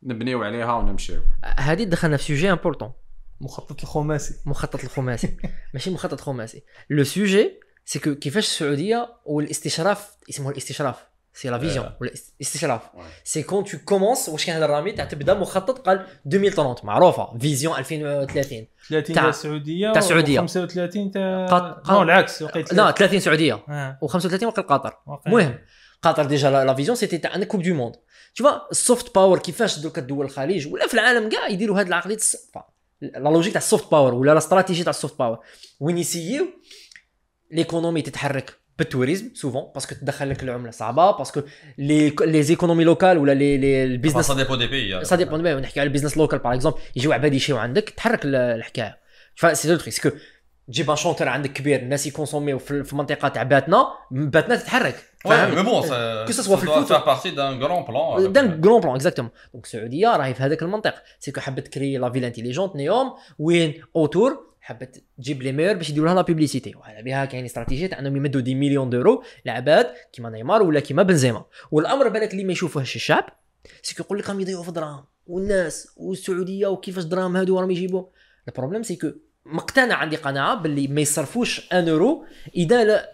نبنيو 0.03 0.43
عليها 0.45 0.73
ونمشيو. 0.73 1.23
هذه 1.59 1.85
دخلنا 1.85 2.17
في 2.17 2.23
sujet 2.25 2.51
important 2.53 2.93
مخطط 3.41 3.83
الخماسي. 3.83 4.35
مخطط 4.47 4.85
الخماسي. 4.85 5.37
ماشي 5.75 5.91
مخطط 5.91 6.21
خماسي 6.21 6.63
le 6.91 7.05
sujet 7.05 7.61
c'est 7.85 7.99
que 7.99 8.15
كيفاش 8.15 8.45
السعودية 8.47 9.09
والاستشراف 9.25 10.11
اسمه 10.31 10.51
الاستشراف 10.51 10.97
c'est 11.35 11.49
la 11.51 11.59
vision 11.59 11.91
ولا 12.01 12.11
الاستشراف 12.41 12.83
c'est 13.25 13.43
quand 13.43 13.65
tu 13.65 13.79
commences 13.85 14.29
واش 14.29 14.47
كان 14.47 14.57
هذا 14.57 14.65
الرامي 14.65 14.93
تاع 14.93 15.05
تبدأ 15.05 15.35
مخطط 15.35 15.79
قال 15.79 16.07
2030 16.27 16.87
معروفة. 16.87 17.39
vision 17.39 17.79
2030 17.79 18.67
30 18.89 19.15
تاع- 19.17 19.29
السعودية 19.29 19.93
تاع 19.93 19.99
السعودية. 19.99 20.39
35 20.41 21.11
تاع 21.11 21.47
قط- 21.47 21.91
نو 21.91 22.03
العكس 22.03 22.43
وقيت 22.43 22.73
لا 22.75 22.91
30 22.91 23.21
سعودية. 23.21 23.55
آه، 23.69 23.99
و35 24.05 24.43
وقت 24.43 24.61
قطر. 24.61 24.95
المهم 25.27 25.59
قطر 26.03 26.25
déjà 26.25 26.51
la 26.51 26.75
vision 26.75 26.97
c'était 26.97 27.19
تاع 27.19 27.45
coupe 27.45 27.63
du 27.63 27.75
monde 27.75 27.95
تشوف 28.35 28.47
ال 28.71 28.80
soft 28.80 29.15
power 29.15 29.39
كيفاش 29.39 29.79
دوك 29.79 29.99
الدول 29.99 30.25
الخليج؟ 30.27 30.67
ولا 30.73 30.87
في 30.87 30.95
العالم 30.95 31.29
كاع 31.29 31.49
يديروا 31.49 31.81
هاد 31.81 31.87
العقلية 31.87 32.17
la 33.01 33.19
logique 33.29 33.53
تاع 33.53 33.61
ال 33.63 33.68
soft 33.68 33.91
power 33.91 34.15
ولا 34.15 34.31
la 34.33 34.39
stratégie 34.39 34.83
تاع 34.85 34.91
ال 34.91 34.96
soft 34.96 35.19
power 35.19 35.39
وين 35.81 35.99
يسيو 35.99 36.47
l'économie 37.51 38.03
تتحرك 38.03 38.59
بال 38.79 38.89
tourisme 38.89 39.31
souvent 39.35 39.63
parce 39.75 39.87
que 39.87 39.95
تدخل 39.95 40.31
لك 40.31 40.43
العملة 40.43 40.71
صعبة 40.71 41.11
parce 41.11 41.31
que 41.31 41.43
les 41.79 42.43
les 42.43 42.53
économies 42.53 42.85
locales 42.85 43.19
ولا 43.19 43.33
les 43.35 43.57
les 43.57 43.85
ال 43.85 43.90
business 43.90 44.33
dépend 44.33 44.35
des 44.37 44.69
pays. 44.71 45.01
hein. 45.01 45.03
ça 45.03 45.17
dépend 45.17 45.43
بي 45.43 45.55
نحكي 45.55 45.81
على 45.81 45.87
ال 45.87 45.90
business 45.90 46.17
local 46.17 46.39
par 46.39 46.55
exemple 46.55 46.79
يجيو 46.97 47.13
عباد 47.13 47.35
يشيو 47.35 47.57
عندك 47.57 47.91
تحرك 47.91 48.25
ال- 48.25 48.35
الحكاية. 48.35 48.99
فسي 49.35 49.69
دو 49.69 49.77
تري 49.77 49.91
سكو 49.91 50.11
تجيب 50.69 50.91
ان 50.91 50.97
شونتر 50.97 51.29
عندك 51.29 51.53
كبير 51.53 51.81
الناس 51.81 52.07
يكونسوميو 52.07 52.59
في 52.59 52.85
في 52.85 52.93
المنطقة 52.93 53.29
تاع 53.29 53.43
باتنا 53.43 53.87
باتنا 54.11 54.57
تتحرك. 54.57 54.95
فاهم؟ 55.25 55.55
ça 55.55 55.57
le 55.57 56.33
doit 56.35 56.57
foot. 56.57 56.89
faire 56.89 57.05
partie 57.05 57.33
d'un 57.33 57.59
grand 57.59 57.83
plan. 57.83 58.19
euh, 58.19 58.29
دان 58.29 58.61
كرون 58.61 58.81
بلان 58.81 58.95
اكزاكتومون 58.95 59.31
دونك 59.53 59.65
السعوديه 59.65 60.17
راهي 60.17 60.35
في 60.35 60.43
هذاك 60.43 60.63
المنطق 60.63 60.95
سيكو 61.21 61.41
حبت 61.41 61.67
تكري 61.67 61.97
لا 61.99 62.11
فيل 62.11 62.25
انتيليجونت 62.25 62.77
نيوم 62.77 63.13
وين 63.39 63.83
اوتور 63.97 64.49
حبت 64.61 65.03
تجيب 65.19 65.43
لي 65.43 65.53
ميور 65.53 65.75
باش 65.75 65.91
يديروا 65.91 66.07
لها 66.07 66.15
لا 66.15 66.23
بوبليسيتي 66.23 66.75
وعلى 66.77 67.03
بها 67.03 67.25
كاين 67.25 67.45
استراتيجيات 67.45 67.93
انهم 67.93 68.17
يمدوا 68.17 68.41
دي 68.41 68.55
مليون 68.55 68.91
دورو 68.91 69.23
لعباد 69.45 69.87
كيما 70.13 70.31
نيمار 70.31 70.63
ولا 70.63 70.81
كيما 70.81 71.03
بنزيما 71.03 71.45
والامر 71.71 72.09
بالك 72.09 72.33
اللي 72.33 72.45
ما 72.45 72.53
يشوفوهش 72.53 72.97
الشعب 72.97 73.25
سيكو 73.83 74.03
يقول 74.03 74.19
لك 74.19 74.29
راهم 74.29 74.41
يضيعوا 74.41 74.63
في 74.65 74.71
دراهم 74.73 75.05
والناس 75.27 75.89
والسعوديه 75.97 76.67
وكيفاش 76.67 77.05
دراهم 77.05 77.37
هادو 77.37 77.59
راهم 77.61 77.71
يجيبوا 77.71 78.05
ال 78.49 78.53
problème 78.53 78.83
c'est 78.83 78.99
que 78.99 79.09
مقتنع 79.53 79.95
عندي 79.95 80.17
قناعة 80.17 80.55
باللي 80.55 80.87
ما 80.89 81.01
يصرفوش 81.01 81.73
un 81.73 81.89
euro 81.89 82.25
إذا 82.57 82.85
لا 82.85 83.11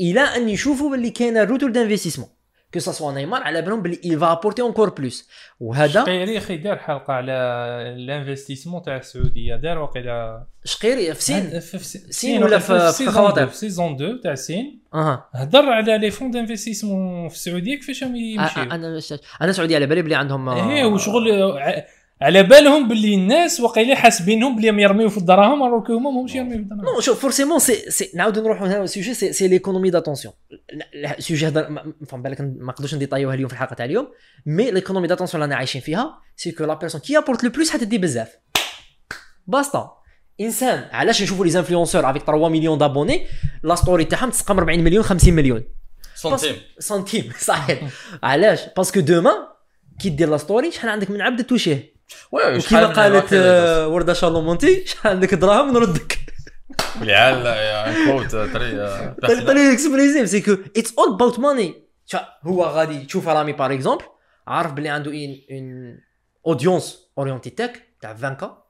إلى 0.00 0.20
أن 0.20 0.48
يشوفوا 0.48 0.90
باللي 0.90 1.10
كاين 1.10 1.38
retour 1.38 1.70
d'investissement 1.70 2.28
que 2.74 2.78
ça 2.80 2.92
soit 2.92 3.12
نيمار 3.12 3.42
على 3.42 3.62
بالهم 3.62 3.82
باللي 3.82 3.96
il 3.96 4.20
va 4.20 4.36
apporter 4.38 4.62
encore 4.72 4.90
plus 4.98 5.28
وهذا 5.60 6.02
شقيري 6.04 6.38
أخي 6.38 6.56
دار 6.56 6.76
حلقة 6.78 7.12
على 7.12 7.32
ال 7.96 8.02
investissement 8.02 8.82
تاع 8.82 8.96
السعودية. 8.96 9.56
دار 9.56 9.78
واقيلا 9.78 10.46
شقيري 10.64 11.14
في 11.14 11.22
سين. 11.22 11.60
في 11.60 11.78
سين. 12.12 12.42
ولا 12.44 12.58
في- 12.58 13.06
خواطر؟ 13.10 13.46
في 13.46 13.56
saison 13.56 13.94
2 13.94 14.20
تاع 14.20 14.34
سين. 14.34 14.80
أها. 14.94 15.28
هضر 15.34 15.68
على 15.72 15.98
les 15.98 16.10
fonds 16.10 16.30
d'investissement 16.30 17.28
في 17.28 17.34
السعودية 17.34 17.74
كيفاش 17.76 18.02
راهم 18.02 18.16
يمشيو؟ 18.16 18.62
أنا 18.62 19.00
أنا 19.42 19.52
سعودي 19.52 19.76
على 19.76 19.86
بالي 19.86 20.02
بلي 20.02 20.14
عندهم 20.14 20.48
آه، 20.48 20.70
إيه 20.70 20.84
وشغل 20.84 21.42
ع- 21.58 21.84
على 22.22 22.42
بالهم 22.42 22.88
باللي 22.88 23.14
الناس 23.14 23.60
واقيلا 23.60 23.94
حاسبينهم 23.94 24.56
بلي 24.56 24.82
يرميو 24.82 25.08
في 25.08 25.18
الدراهم 25.18 25.62
alors 25.62 25.92
هما 25.92 26.10
ماهمش 26.10 26.34
يرميو 26.34 26.52
في 26.56 26.62
الدراهم. 26.62 26.84
non 26.94 27.00
شوف 27.00 27.20
forcément 27.20 27.58
c'est 27.58 27.90
c'est 27.90 28.10
نعاودو 28.14 28.42
نروحو 28.42 28.64
هنا 28.64 28.82
ال 28.82 28.87
sujet 28.87 29.14
c'est 29.14 29.32
c'est 29.32 29.48
l'économie 29.48 29.90
d'attention 29.90 30.34
ال 31.18 31.23
sujet 31.23 31.46
هذا 31.46 31.68
ما- 31.68 31.92
فهم 32.08 32.22
بالك 32.22 32.40
ما 32.40 32.46
نقدروش 32.60 32.94
نديطايوها 32.94 33.34
اليوم 33.34 33.48
في 33.48 33.54
الحلقة 33.54 33.74
تاع 33.74 33.84
اليوم. 33.84 34.08
mais 34.46 34.70
l'économie 34.70 35.06
d'attention 35.08 35.42
اللي 35.42 35.44
رانا 35.50 35.56
عايشين 35.58 35.80
فيها 35.80 36.18
c'est 36.36 36.52
que 36.52 36.64
la 36.64 36.74
personne 36.74 37.00
qui 37.00 37.18
apporte 37.18 37.44
le 37.44 37.50
plus 37.50 37.70
حتدي 37.70 37.98
بزاف. 37.98 38.36
باستا 39.46 39.90
إنسان 40.40 40.84
علاش 40.92 41.22
نشوفوا 41.22 41.46
les 41.46 41.58
influenceurs 41.58 42.10
avec 42.10 42.22
3 42.22 42.48
مليون 42.48 42.78
d'abonnés 42.78 43.26
la 43.62 43.74
story 43.74 44.04
تاعهم 44.04 44.30
تسقم 44.30 44.58
40 44.58 44.84
مليون 44.84 45.02
50 45.04 45.34
مليون. 45.34 45.64
سنتيم 46.14 46.56
سنتيم 46.78 47.32
صحيح. 47.40 47.82
علاش؟ 48.22 48.60
parce 48.76 48.91
que 48.91 49.00
demain 49.00 49.32
كي 50.00 50.08
دير 50.08 50.28
la 50.30 50.36
story 50.36 50.70
شحال 50.70 50.90
عندك 50.90 51.10
من 51.10 51.20
عبد 51.20 51.44
توشيه؟ 51.44 51.95
وكيما 52.32 52.86
قالت 52.86 53.32
آه، 53.32 53.88
وردة 53.88 54.12
شالومونتي 54.12 54.86
شحال 54.86 55.12
عندك 55.12 55.34
دراهم 55.34 55.72
نردك. 55.72 56.18
il 57.02 57.46
y 57.46 57.62
a 57.62 57.79
un 57.79 58.12
côté 58.12 58.30
très 58.30 58.70
طريقه 59.46 59.72
expressif 59.72 60.28
c'est 60.28 60.40
que 60.40 60.56
it's 60.76 60.94
all 60.98 61.14
about 61.14 61.38
money 61.38 61.74
هو 62.42 62.64
غادي 62.64 63.04
تشوف 63.04 63.28
رامي 63.28 63.52
par 63.52 63.74
exemple 63.74 64.04
عارف 64.46 64.72
بلي 64.72 64.88
عنده 64.88 65.10
une 65.10 65.98
audience 66.46 66.98
orientée 67.18 67.50
tech 67.50 67.82
تاع 68.00 68.10
20 68.10 68.34
K 68.34 68.62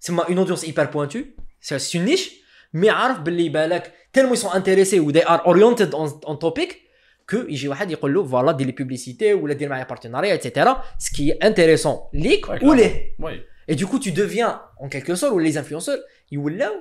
تسمى 0.00 0.22
une 0.28 0.38
audience 0.38 0.64
hyper 0.64 0.84
pointue 0.84 1.18
c'est 1.60 1.98
une 1.98 2.06
niche 2.06 2.30
mais 2.74 2.90
عارف 2.90 3.18
باللي 3.20 3.48
بالك 3.48 3.92
tellement 4.12 4.32
ils 4.32 4.41
sont 4.41 4.52
intéressés 4.52 5.00
و 5.00 5.10
they 5.10 5.28
are 5.28 5.46
oriented 5.46 5.94
on 5.94 6.38
topic 6.38 6.83
كو 7.30 7.36
يجي 7.36 7.68
واحد 7.68 7.90
يقول 7.90 8.14
له 8.14 8.24
فوالا 8.26 8.52
دير 8.52 8.66
لي 8.66 8.72
بوبليسيتي 8.72 9.34
ولا 9.34 9.54
دير 9.54 9.68
معايا 9.68 9.84
بارتناريا 9.84 10.32
ايتترا 10.32 10.82
سكي 10.98 11.32
انتريسون 11.32 11.96
ليك 12.14 12.46
Ouais, 12.46 12.62
وليه 12.64 13.16
وي 13.20 13.40
Et 13.70 13.74
du 13.76 13.86
coup, 13.86 13.98
tu 14.06 14.10
deviens, 14.22 14.52
en 14.84 14.88
quelque 14.94 15.14
sorte, 15.14 15.32
ou 15.32 15.38
les 15.38 15.56
influenceurs, 15.62 16.00
يولاو 16.32 16.72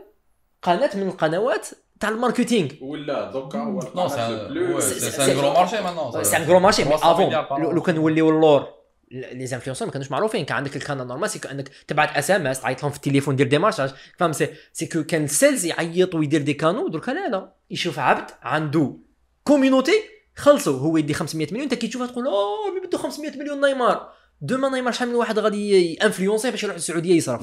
قناة 0.62 0.90
من 0.96 1.08
القنوات 1.08 1.68
تاع 2.00 2.10
الماركتينغ. 2.10 2.70
ولا 2.82 3.32
دوكا 3.32 3.60
هو 3.60 3.80
Non, 3.82 3.86
c'est 3.86 3.90
القناة 3.90 4.28
un, 4.28 4.30
البلو. 4.52 4.80
ouais, 4.80 4.82
c'est- 4.82 4.86
c'est- 4.86 5.00
c'est- 5.00 5.26
c'est 5.26 5.32
un 5.32 5.42
gros 5.42 5.54
marché 5.54 5.76
maintenant. 5.82 6.22
سي 6.22 6.38
ان 6.38 6.44
غرو 6.44 6.60
مارشي 6.60 6.84
مي 6.84 6.90
300 6.98 7.12
افون 7.12 7.30
milliards 7.30 7.50
par 7.50 7.72
an. 7.72 7.74
لو 7.74 7.82
كان 7.82 7.96
نوليو 7.96 8.30
اللور 8.30 8.68
لي 9.12 9.46
زانفلونسور 9.46 9.88
ما 9.88 9.94
كانوش 9.94 10.12
معروفين 10.12 10.46
كان 10.46 10.58
عندك 10.58 10.76
الكان 10.76 10.98
نورمال 11.08 11.30
سي 11.30 11.40
كو 11.40 11.48
انك 11.48 11.70
تبعت 11.88 12.18
اس 12.18 12.32
ام 12.32 12.48
اس 12.48 12.62
تعيط 12.62 12.82
لهم 12.84 12.92
في 12.92 12.98
التليفون 12.98 13.36
دير 13.36 13.48
ديمارشاج 13.48 13.94
فهم 14.18 14.32
سي 14.32 14.48
سي 14.74 14.86
كو 14.86 15.04
كان 15.04 15.24
السيلز 15.24 15.66
يعيط 15.66 16.16
ويدير 16.16 16.42
دي 16.42 16.54
كانو 16.54 16.88
دركا 16.88 17.12
لا 17.12 17.30
لا 17.30 17.54
يشوف 17.72 18.00
عبد 18.00 18.32
عنده 18.42 18.98
community 19.44 19.92
خلصوا 20.36 20.80
هو 20.80 20.98
يدي 20.98 21.14
500 21.14 21.48
مليون 21.48 21.64
انت 21.64 21.74
كي 21.74 21.88
تشوفها 21.88 22.08
تقول 22.08 22.28
اوه 22.28 22.74
mais 22.74 22.88
بده 22.88 22.98
500 22.98 23.38
مليون 23.38 23.66
نيمار 23.66 24.10
demain 24.42 24.70
نيمار 24.70 24.94
شحال 24.94 25.10
من 25.10 25.16
واحد 25.16 25.40
غادي 25.40 25.94
influencer 25.94 26.52
باش 26.52 26.64
يروح 26.64 26.76
للسعوديه 26.76 27.16
يصرف 27.16 27.42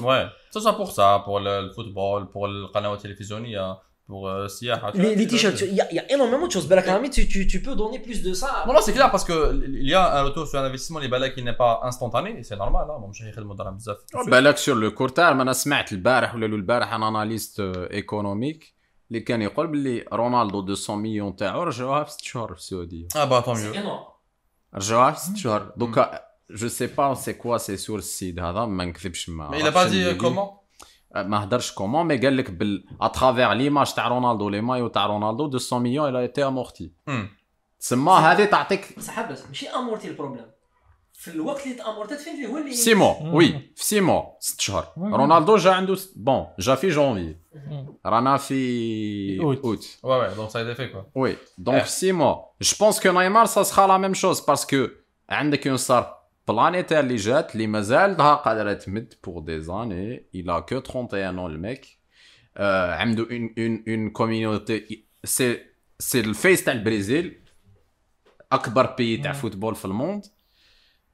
c'est 0.57 0.77
pour 0.77 0.91
ça, 0.91 1.19
pour 1.25 1.39
le, 1.39 1.61
le 1.67 1.71
football, 1.73 2.31
pour 2.33 2.45
القنوات 2.45 3.05
التلفزيونية, 3.05 3.77
pour 4.11 4.27
euh, 4.27 4.47
vois, 4.61 4.91
les, 5.03 5.15
les 5.21 5.27
t-shirts, 5.31 5.61
il 5.61 5.75
y, 5.79 5.81
a- 5.85 5.91
y 5.97 5.99
a 6.03 6.05
énormément 6.15 6.47
de 6.47 6.51
choses. 6.55 6.67
بالك 6.71 6.87
رامي, 6.93 7.09
tu, 7.15 7.21
tu, 7.33 7.39
tu 7.53 7.57
peux 7.65 7.75
donner 7.81 7.99
plus 8.07 8.19
de 8.27 8.33
ça. 8.41 8.49
Non, 8.67 8.73
non, 8.75 8.81
c'est 8.85 8.95
clair 8.97 9.09
parce 9.15 9.25
que 9.29 9.35
il 9.83 9.89
y 9.93 9.95
a 10.01 10.03
un 10.19 10.23
retour 10.27 10.45
sur 10.51 10.59
investissement 10.69 10.99
les 11.05 11.11
balais 11.15 11.31
qui 11.35 11.41
n'est 11.47 11.59
pas 11.65 11.73
instantané 11.89 12.29
et 12.39 12.43
c'est 12.49 12.59
normal. 12.63 12.85
Hein, 12.89 13.09
مش 13.09 13.21
هيخدموا 13.23 13.55
دراهم 13.55 13.75
بزاف. 13.77 13.97
بالك 14.27 14.57
sur 14.57 14.75
le 14.75 14.91
court 14.91 15.09
terme 15.09 15.41
أنا 15.41 15.53
سمعت 15.53 15.91
البارح 15.91 16.35
ولا 16.35 16.45
لو 16.45 16.55
البارح 16.55 16.93
un 16.93 17.03
analyste 17.03 17.59
économique 17.91 18.73
اللي 19.11 19.19
كان 19.21 19.41
يقول 19.41 19.67
باللي 19.67 20.05
رونالدو 20.13 20.61
200 20.61 20.95
مليون 20.95 21.35
تاعو 21.35 21.63
رجعوها 21.63 22.03
في 22.03 22.11
6 22.11 22.23
شهور 22.23 22.53
في 22.53 22.59
السعودية 22.59 23.07
Ah 23.13 23.25
bah 23.29 23.43
tant 23.45 23.55
C'est 23.55 23.73
mieux. 23.73 23.75
énorme. 23.83 24.11
رجعوها 24.75 25.11
في 25.11 25.19
6 25.19 25.35
شهور 25.35 25.71
دوكا 25.77 26.21
je 26.51 26.67
sais 26.67 26.87
pas 26.87 27.13
c'est 27.13 27.33
quoi 27.33 27.57
c'est 27.57 27.77
sûr 27.77 27.97
السيد 27.99 28.39
هذا 28.39 28.65
ما 28.65 28.85
نكذبش 28.85 29.29
ما 29.29 29.51
Mais 29.51 29.53
il 29.61 29.65
a 29.67 29.71
pas 29.71 29.77
عرفتش 29.77 29.91
dit 29.91 29.93
اللي 29.93 30.19
euh, 30.19 30.21
قال. 30.21 30.35
comment 30.35 30.61
ما 31.15 31.43
هدرش 31.43 31.71
comment 31.71 32.05
mais 32.05 32.17
قال 32.17 32.37
لك 32.37 32.51
بلي 32.51 32.85
à 33.01 33.07
travers 33.07 33.53
l'image 33.53 33.93
تاع 33.93 34.07
رونالدو 34.07 34.49
لي 34.49 34.61
مايو 34.61 34.87
تاع 34.87 35.05
رونالدو 35.05 35.47
200 35.49 35.77
مليون 35.79 36.09
elle 36.09 36.19
a 36.19 36.25
été 36.25 36.45
amortie 36.47 36.91
Hmm. 37.09 37.13
تسمى 37.79 38.11
هذه 38.13 38.45
تعطيك 38.45 38.99
صح 38.99 39.31
بس 39.31 39.45
ماشي 39.47 39.69
amortie 39.69 40.07
ال 40.07 40.11
problème 40.11 40.45
في 41.21 41.31
الوقت 41.31 41.63
اللي 41.65 41.75
تامورتات 41.75 42.19
فين 42.19 42.35
فيه 42.35 42.47
هو 42.47 42.57
اللي 42.57 42.69
في 42.69 42.75
six 42.75 42.94
mois 42.94 43.19
مم. 43.19 43.33
oui 43.33 43.47
في 43.75 43.83
six 43.85 44.07
mois 44.07 44.37
ست 44.39 44.61
شهور 44.61 44.85
مم. 44.97 45.15
رونالدو 45.15 45.57
جا 45.57 45.71
عنده 45.71 45.95
س- 45.95 46.13
bon 46.15 46.47
جا 46.59 46.75
في 46.75 46.89
جونفي 46.89 47.35
مم. 47.55 47.93
رانا 48.05 48.37
في 48.37 49.39
أوت. 49.41 49.57
اوت 49.65 49.83
Ouais, 49.83 50.07
ouais, 50.07 50.35
donc 50.37 50.51
ça 50.51 50.59
a 50.59 50.61
été 50.63 50.75
fait 50.75 50.91
quoi. 50.91 51.03
Oui, 51.15 51.31
donc 51.67 51.75
Ouais. 51.75 51.85
six 51.99 52.11
mois. 52.11 52.37
Je 52.69 52.73
pense 52.81 52.99
que 53.03 53.09
Neymar, 53.17 53.47
ça 53.55 53.63
sera 53.71 53.85
la 53.87 53.97
même 53.99 54.15
chose 54.15 54.41
parce 54.45 54.65
que 54.65 54.89
عندك 55.29 55.67
une 55.67 55.77
star 55.77 56.03
planétaire 56.51 56.91
اللي 56.99 57.15
جات 57.15 57.53
اللي 57.55 57.67
مازالها 57.67 58.35
قادرة 58.35 58.73
تمد 58.73 59.13
pour 59.27 59.41
des 59.41 59.69
années. 59.69 60.25
Il 60.33 60.49
a 60.49 60.61
que 60.61 60.75
31 60.79 61.37
ans 61.37 61.47
le 61.47 61.57
mec. 61.57 61.99
Euh, 62.57 62.61
عنده 62.99 63.25
une, 63.29 63.49
une, 63.57 63.81
une 63.85 64.11
communauté. 64.11 65.05
C'est, 65.23 65.59
c'est 65.99 66.21
le 66.25 66.33
face 66.33 66.63
تاع 66.65 66.73
البرازيل. 66.73 67.41
أكبر 68.51 68.85
pays 68.95 69.17
تاع 69.17 69.31
مم. 69.31 69.37
football 69.37 69.75
في 69.75 69.85
ال 69.85 69.91
monde. 69.91 70.25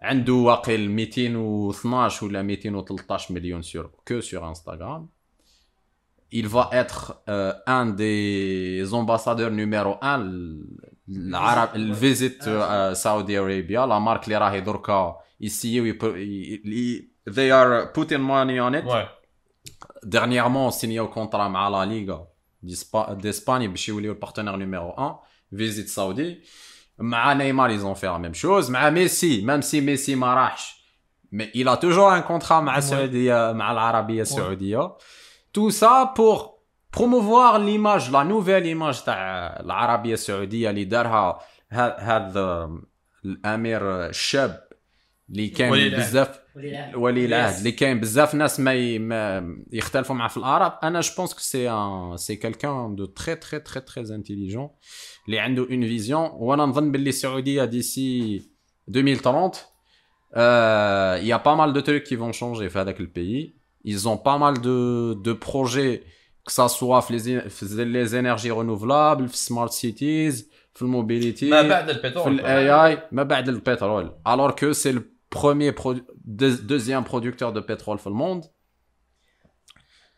عنده 0.02 0.34
واقيل 0.34 0.92
212 0.92 2.26
ولا 2.26 2.42
213 2.42 3.34
مليون 3.34 3.62
sur 3.64 3.86
que 4.10 4.22
sur 4.22 4.44
Instagram. 4.44 5.08
il 6.32 6.48
va 6.48 6.70
être 6.74 7.02
euh, 7.30 7.54
un 7.68 7.86
des 7.86 8.94
ambassadeurs 8.94 9.52
numéro 9.52 9.98
un 10.02 10.20
العرب 11.10 11.76
ال 11.76 11.87
Visit 11.87 12.44
Saudi 12.94 13.40
Arabia 13.40 13.86
la 13.86 14.00
marque 14.00 14.24
اللي 14.24 14.38
راهي 14.38 14.62
دركا 14.62 15.18
يسيو 15.42 15.86
يب- 15.86 16.04
ي- 16.04 16.62
ي- 16.66 17.12
they 17.30 17.52
are 17.52 17.94
putting 17.98 18.22
money 18.22 18.60
on 18.60 18.74
it. 18.80 18.86
Ouais. 18.86 19.08
dernièrement 20.06 20.70
سينيو 20.70 21.08
contrat 21.10 21.48
مع 21.48 21.68
la 21.70 21.86
Liga 21.86 22.28
d'Espagne 23.14 23.68
باش 23.68 23.90
يوليو 23.90 24.12
ال 24.12 24.16
partenaire 24.16 24.56
numéro 24.56 24.90
1 24.98 25.16
Visit 25.58 25.88
Saudi 25.88 26.40
مع 27.00 27.34
نيمار 27.34 27.70
ils 27.78 27.82
ont 27.84 27.96
fait 27.96 28.08
la 28.08 28.20
même 28.20 28.36
chose. 28.42 28.70
مع 28.70 28.90
ميسي 28.90 29.46
même 29.46 29.62
si 29.62 29.82
ميسي 29.82 30.16
ما 30.16 30.34
راحش 30.34 30.78
mais 31.36 31.50
il 31.56 31.68
a 31.68 31.78
toujours 31.78 32.10
un 32.12 32.22
contrat 32.22 32.52
مع 32.52 32.78
السعوديه 32.78 33.52
مع 33.52 33.72
العربيه 33.72 34.22
السعوديه 34.22 34.98
tout 35.58 35.72
ça 35.72 36.14
pour 36.16 36.58
promouvoir 36.98 37.60
l'image 37.60 38.12
la 38.12 38.24
nouvelle 38.24 38.66
image 38.66 39.04
تاع 39.06 39.48
العربيه 39.60 40.14
السعوديه 40.14 40.70
اللي 40.70 40.84
دارها 40.86 41.40
ه- 41.74 42.00
هذا 42.00 42.70
الامير 43.26 44.06
الشاب 44.10 44.68
اللي 45.30 45.48
كان 45.50 45.72
ولي 45.72 45.88
العهد. 45.88 46.02
بزاف 46.02 46.40
ولي 46.56 46.70
العهد. 46.70 46.96
ولي 46.96 47.26
العهد 47.26 47.58
اللي 47.58 47.72
كاين 47.72 48.00
بزاف 48.00 48.36
ناس 48.36 48.60
ما, 48.60 48.74
ي... 48.74 49.00
ما 49.00 49.56
يختلفوا 49.72 50.16
معاه 50.16 50.28
في 50.28 50.38
الاراء 50.38 50.80
أنا 50.84 51.00
je 51.02 51.12
pense 51.18 51.34
que 51.34 51.40
c'est 51.40 51.70
un 51.72 52.18
c'est 52.18 52.36
quelqu'un 52.36 52.96
de 52.96 53.06
très 53.06 53.36
très 53.36 53.60
très 53.60 53.82
très 53.82 54.16
intelligent 54.16 54.70
اللي 55.27 55.39
عنده 55.39 55.63
اون 55.63 55.87
فيزيون 55.87 56.31
وانا 56.33 56.67
نظن 56.67 56.93
باللي 56.93 57.09
السعوديه 57.09 57.65
ديسي 57.65 58.43
2030 58.89 59.51
il 60.35 61.27
y 61.27 61.33
a 61.33 61.39
pas 61.39 61.57
mal 61.57 61.73
de 61.73 61.81
trucs 61.81 62.05
qui 62.05 62.17
vont 62.17 62.33
changer 62.33 62.67
في 62.69 62.79
هذاك 62.79 63.01
البيي 63.01 63.57
ils 63.89 64.07
ont 64.09 64.17
pas 64.19 64.39
mal 64.39 64.61
de 64.61 65.15
de 65.29 65.33
projets 65.33 66.03
que 66.49 66.53
ça 66.53 66.69
soit 66.69 67.01
في 67.01 67.19
les, 67.19 67.49
في 67.49 67.67
les 67.93 68.15
énergies 68.15 68.51
renouvelables 68.51 69.27
في 69.29 69.37
smart 69.37 69.71
cities 69.73 70.45
في 70.75 70.83
الموبيليتي 70.83 71.51
ما 71.51 71.63
بعد 71.63 71.93
في 71.93 71.99
البترول. 72.07 72.41
الاي 72.41 72.71
اي 72.71 73.03
ما 73.13 73.23
بعد 73.23 73.49
البترول 73.49 74.13
alors 74.29 74.55
que 74.55 74.73
c'est 74.73 74.93
le 74.93 75.03
premier 75.39 75.73
pro- 75.73 76.01
deux- 76.41 76.63
deuxième 76.73 77.05
producteur 77.05 77.53
de 77.53 77.61
pétrole 77.61 77.97
في 77.99 78.07
الموند 78.07 78.45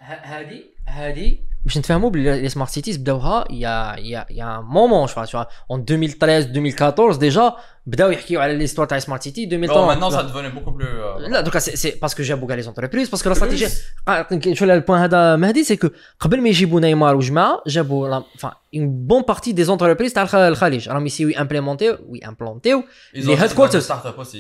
ه- 0.01 0.25
هذه 0.25 0.61
هذه 0.87 1.39
باش 1.66 1.78
نتفاهموا 1.78 2.10
بلي 2.10 2.42
les 2.42 2.50
smart 2.50 2.70
cities 2.70 2.98
بداوها 2.98 3.46
يا 3.52 3.96
يا 4.00 4.26
يا 4.30 4.60
مومون 4.60 5.06
جو 5.06 5.26
فوا 5.26 5.44
اون 5.72 5.86
2013 5.90 6.50
2014 6.50 7.20
ديجا 7.20 7.54
بداو 7.86 8.10
يحكيو 8.12 8.40
على 8.42 8.56
ليستوار 8.58 8.88
تاع 8.88 9.00
سمارت 9.00 9.24
سيتي 9.24 9.46
Bon, 9.46 9.50
2013 9.50 9.88
maintenant, 9.88 10.12
ça 10.12 10.24
devenait 10.24 10.52
beaucoup 10.56 10.72
plus. 10.80 10.86
euh, 10.86 11.30
لا 11.30 11.42
دوكا 11.42 11.60
سي 11.60 11.76
سي 11.76 12.00
باسكو 12.02 12.24
جابوا 12.24 12.48
كاع 12.48 12.56
لي 12.56 12.62
زونتربريز 12.62 13.10
باسكو 13.10 13.30
لا 13.30 13.36
استراتيجي 13.36 14.56
شو 14.56 14.66
البوان 14.66 15.00
هذا 15.02 15.36
مهدي 15.36 15.64
سي 15.64 15.76
كو 15.76 15.90
قبل 16.20 16.42
ما 16.42 16.50
يجيبوا 16.50 16.80
نيمار 16.82 17.16
وجماعه 17.16 17.62
جابوا 17.68 18.20
فان 18.40 18.52
اون 18.76 19.08
بون 19.08 19.22
بارتي 19.22 19.52
دي 19.52 19.64
زونتربريز 19.64 20.14
تاع 20.14 20.24
الخ- 20.24 20.36
الخليج 20.36 20.90
راهم 20.90 21.06
يسيو 21.06 21.30
امبليمونتيو 21.30 21.98
وي 22.08 22.20
امبلونتيو 22.28 22.84
Ils 23.16 23.18
Les 23.20 23.28
ont 23.30 23.38
headquarters. 23.44 23.72
des 23.72 23.82
startups 23.92 24.20
aussi. 24.20 24.38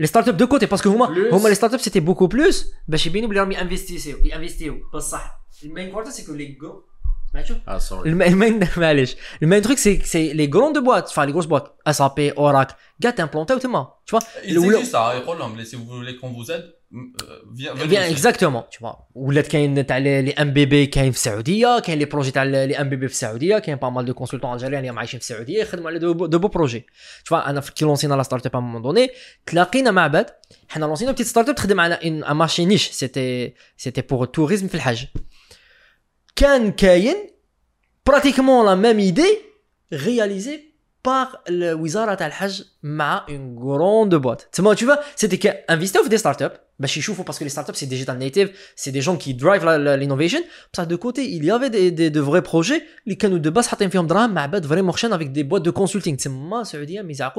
لي 0.00 0.06
ستارت 0.06 0.28
اب 0.28 0.36
دو 0.36 0.46
كوتي 0.46 0.66
باسكو 0.66 0.88
هما 0.90 1.06
Plus. 1.06 1.34
هما 1.34 1.48
لي 1.48 1.54
ستارت 1.54 1.74
اب 1.74 1.80
سيتي 1.80 2.00
بوكو 2.00 2.26
بلوس 2.26 2.66
باش 2.88 3.06
يبينوا 3.06 3.28
بلي 3.28 3.40
راهم 3.40 3.52
ينفستيسيو 3.52 4.16
ينفستيو 4.24 4.74
بصح 4.94 5.43
المين 5.64 5.90
كوارتر 5.90 6.10
سي 6.10 6.26
كو 6.26 6.32
لي 6.32 6.46
جو 6.60 6.82
سمعتوا 7.32 7.56
آه 7.68 7.78
sorry 7.78 8.10
Le, 8.10 8.14
le 8.14 8.34
main, 8.68 8.78
معليش. 8.78 9.16
Le 9.44 9.46
main 9.46 9.60
truc, 9.66 9.78
c'est, 9.78 9.98
c'est 10.04 10.34
les 10.34 10.48
grandes 10.48 10.78
boîtes, 10.84 11.08
enfin 11.10 11.26
les 11.26 11.32
grosses 11.32 11.48
boîtes, 11.48 11.68
SAP, 11.98 12.20
Oracle, 12.36 12.74
gars, 13.02 13.12
t'es 13.12 13.22
implanté 13.22 13.52
autrement. 13.54 13.86
Tu 14.06 14.10
vois 14.14 14.22
Ils 14.44 14.54
Le- 14.54 14.78
disent 14.78 14.90
ça, 14.96 15.02
ils 15.16 15.24
roulent, 15.28 15.44
mais 15.56 15.64
si 15.70 15.74
vous 15.76 15.86
voulez 15.98 16.16
qu'on 16.18 16.32
vous 16.38 16.48
aide, 16.54 16.66
euh, 16.94 16.98
viens, 17.58 17.74
venez 17.74 17.88
Bien, 17.94 18.02
ici. 18.04 18.12
exactement. 18.16 18.62
Tu 18.70 18.78
vois 18.82 18.96
ولات 19.14 19.46
كاين 19.46 19.86
تاع 19.86 19.98
les 19.98 20.32
MBB 20.32 20.86
كاين 20.86 21.10
في 21.10 21.16
السعوديه 21.16 21.78
كاين 21.78 21.98
les 21.98 22.04
projets 22.04 22.30
تاع 22.30 22.42
les 22.42 22.80
MBB 22.80 23.08
في 23.08 23.14
السعوديه 23.14 23.58
كاين 23.58 23.76
pas 23.76 23.88
mal 23.90 24.04
de 24.04 24.14
consultants 24.14 24.52
algériens 24.52 24.84
اللي 24.84 24.98
عايشين 24.98 25.20
في 25.20 25.24
السعوديه 25.30 25.60
يخدموا 25.62 25.90
على 25.90 25.98
de, 25.98 26.12
de 26.26 26.38
beaux 26.38 26.48
projets 26.48 26.86
تشوف 27.24 27.38
أنا 27.38 27.60
في 27.60 27.72
كي 27.72 27.84
لونسينا 27.84 28.14
la 28.14 28.22
startup 28.22 28.56
à 28.56 28.59
un 28.59 28.65
moment 28.65 28.82
donné 28.82 29.08
تلاقينا 29.46 29.90
مع 29.90 30.06
بعض 30.06 30.24
حنا 30.68 30.84
لونسينا 30.86 31.12
petite 31.12 31.26
startup 31.26 31.54
تخدم 31.54 31.80
على 31.80 31.94
un 31.94 32.32
marché 32.32 32.64
niche 32.64 32.90
c'était 32.90 33.54
c'était 33.76 34.00
pour 34.02 34.22
ال 34.24 34.29
tourisme 34.29 34.68
في 34.68 34.74
الحج 34.74 35.04
كان 36.36 36.72
كاين 36.72 37.16
pratiquement 38.06 38.66
la 38.66 38.74
même 38.74 38.98
idée 38.98 39.38
réalisée 39.92 40.60
par 41.04 41.40
الوزاره 41.48 42.14
تاع 42.14 42.26
الحج 42.26 42.62
مع 42.82 43.26
une 43.28 43.58
grande 43.58 44.14
boîte 44.14 44.42
تما 44.52 44.74
tu 44.74 44.78
vois 44.78 44.98
c'était 45.16 45.38
qu'investir 45.38 46.02
في 46.02 46.08
des 46.08 46.18
startups 46.18 46.60
باش 46.78 46.96
يشوفوا 46.96 47.24
parce 47.24 47.44
que 47.44 47.50
les 47.50 47.68
startups 47.68 47.74
c'est 47.74 47.86
digital 47.86 48.18
native 48.18 48.72
c'est 48.76 48.90
des 48.90 49.00
gens 49.00 49.16
qui 49.16 49.32
drivent 49.32 49.64
l'innovation 49.64 50.44
بصح 50.72 50.84
de 50.84 50.98
côté 50.98 51.40
il 51.40 51.44
y 51.44 51.50
avait 51.50 51.70
des 51.70 51.90
des 51.90 52.10
de 52.10 52.20
vrais 52.20 52.50
projets. 52.50 52.82
اللي 53.04 53.14
كانوا 53.18 53.38
دو 53.38 53.50
باس 53.50 53.68
حاطين 53.68 53.88
فيهم 53.88 54.06
دراهم 54.06 54.34
مع 54.34 54.46
بعض 54.46 54.66
vraiment 54.66 54.92
خشان 54.92 55.12
avec 55.12 55.28
des 55.28 55.42
boîtes 55.42 55.62
de 55.62 55.72
consulting 55.72 56.16
تما 56.16 56.60
السعوديه 56.60 57.02
mais 57.02 57.32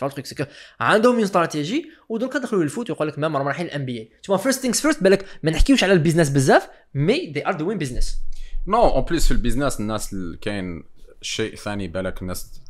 شو 0.00 0.06
ال 0.06 0.09
trick 0.09 0.26
c'est 0.26 0.37
que 0.37 0.44
عندهم 0.80 1.14
une 1.14 1.22
stratégie 1.22 1.90
ودركا 2.08 2.38
دخلوا 2.38 2.62
لل 2.62 2.71
foot 2.71 2.90
ويقول 2.90 3.08
لك 3.08 3.18
راهم 3.18 3.36
رايحين 3.36 3.66
ال 3.66 3.84
NBA 3.84 4.10
تما 4.22 4.36
first 4.36 4.60
things 4.60 4.80
first 4.80 5.02
بالك 5.02 5.26
ما 5.42 5.50
نحكيوش 5.50 5.84
على 5.84 5.92
ال 5.92 5.96
business 5.96 6.28
بزاف 6.28 6.68
mais 6.94 7.26
they 7.26 7.46
are 7.46 7.52
doing 7.52 7.78
business 7.78 8.18
non 8.66 8.82
en 8.82 9.04
plus 9.04 9.26
في 9.26 9.30
ال 9.30 9.36
business 9.36 9.80
الناس 9.80 10.16
كاين 10.40 10.84
شيء 11.22 11.54
ثاني 11.54 11.88
بالك 11.88 12.22
الناس 12.22 12.60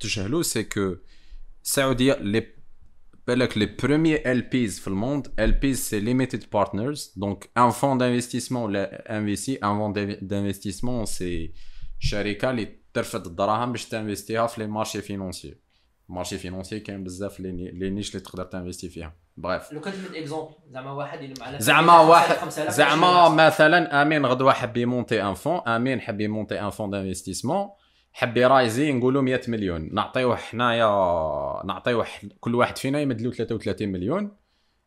تجهلو 0.00 0.42
c'est 0.42 0.68
السعوديه 1.64 2.14
لي 2.14 2.46
بالك 3.26 3.58
les 3.58 3.66
premiers 3.66 4.07
LPs 4.07 4.22
في 4.22 4.32
ال 4.32 4.42
monde 4.42 5.32
LPs 5.38 5.78
c'est 5.78 6.00
limited 6.00 6.44
partners 6.52 7.12
donc 7.16 7.50
un 7.58 7.70
fonds 7.70 7.98
d'investissement 7.98 8.62
ولا 8.62 9.16
investi 9.18 9.54
un 9.54 9.78
fonds 9.78 9.92
d'investissement 10.22 11.06
c'est 11.06 11.52
شركه 11.98 12.50
اللي 12.50 12.78
ترفد 12.94 13.26
الدراهم 13.26 13.72
باش 13.72 13.84
تنفيستيها 13.84 14.46
في 14.46 14.60
les 14.60 14.66
marchés 14.66 15.00
financiers 15.00 15.54
marchés 16.08 16.38
financiers 16.38 16.80
كاين 16.80 17.04
بزاف 17.04 17.40
les 17.40 17.52
ni- 17.52 17.70
les 17.70 17.90
niches 17.90 18.10
اللي 18.10 18.20
تقدر 18.20 18.44
تنفيستي 18.44 18.88
فيها 18.88 19.14
bref 19.36 19.72
لو 19.72 19.80
كان 19.80 19.92
تمد 19.92 20.14
exemple 20.16 20.52
زعما 20.70 20.92
واحد 20.92 21.18
اللي 21.22 21.34
زعما 21.58 22.00
واحد 22.00 22.48
زعما 22.70 23.28
مثلا 23.28 24.02
امين 24.02 24.26
غدوه 24.26 24.52
حب 24.52 24.76
يمونتي 24.76 25.22
un 25.22 25.34
fonds 25.34 25.60
امين 25.68 26.00
حب 26.00 26.20
يمونتي 26.20 26.60
un 26.60 26.70
fonds 26.70 26.90
d'investissement 26.90 27.68
حب 28.12 28.36
يرايزي 28.36 28.92
نقولوا 28.92 29.22
100 29.22 29.40
مليون 29.48 29.94
نعطيوه 29.94 30.36
حنايا 30.36 30.86
نعطيوه 31.64 32.06
كل 32.40 32.54
واحد 32.54 32.78
فينا 32.78 33.00
يمدلو 33.00 33.32
33 33.32 33.88
مليون 33.88 34.36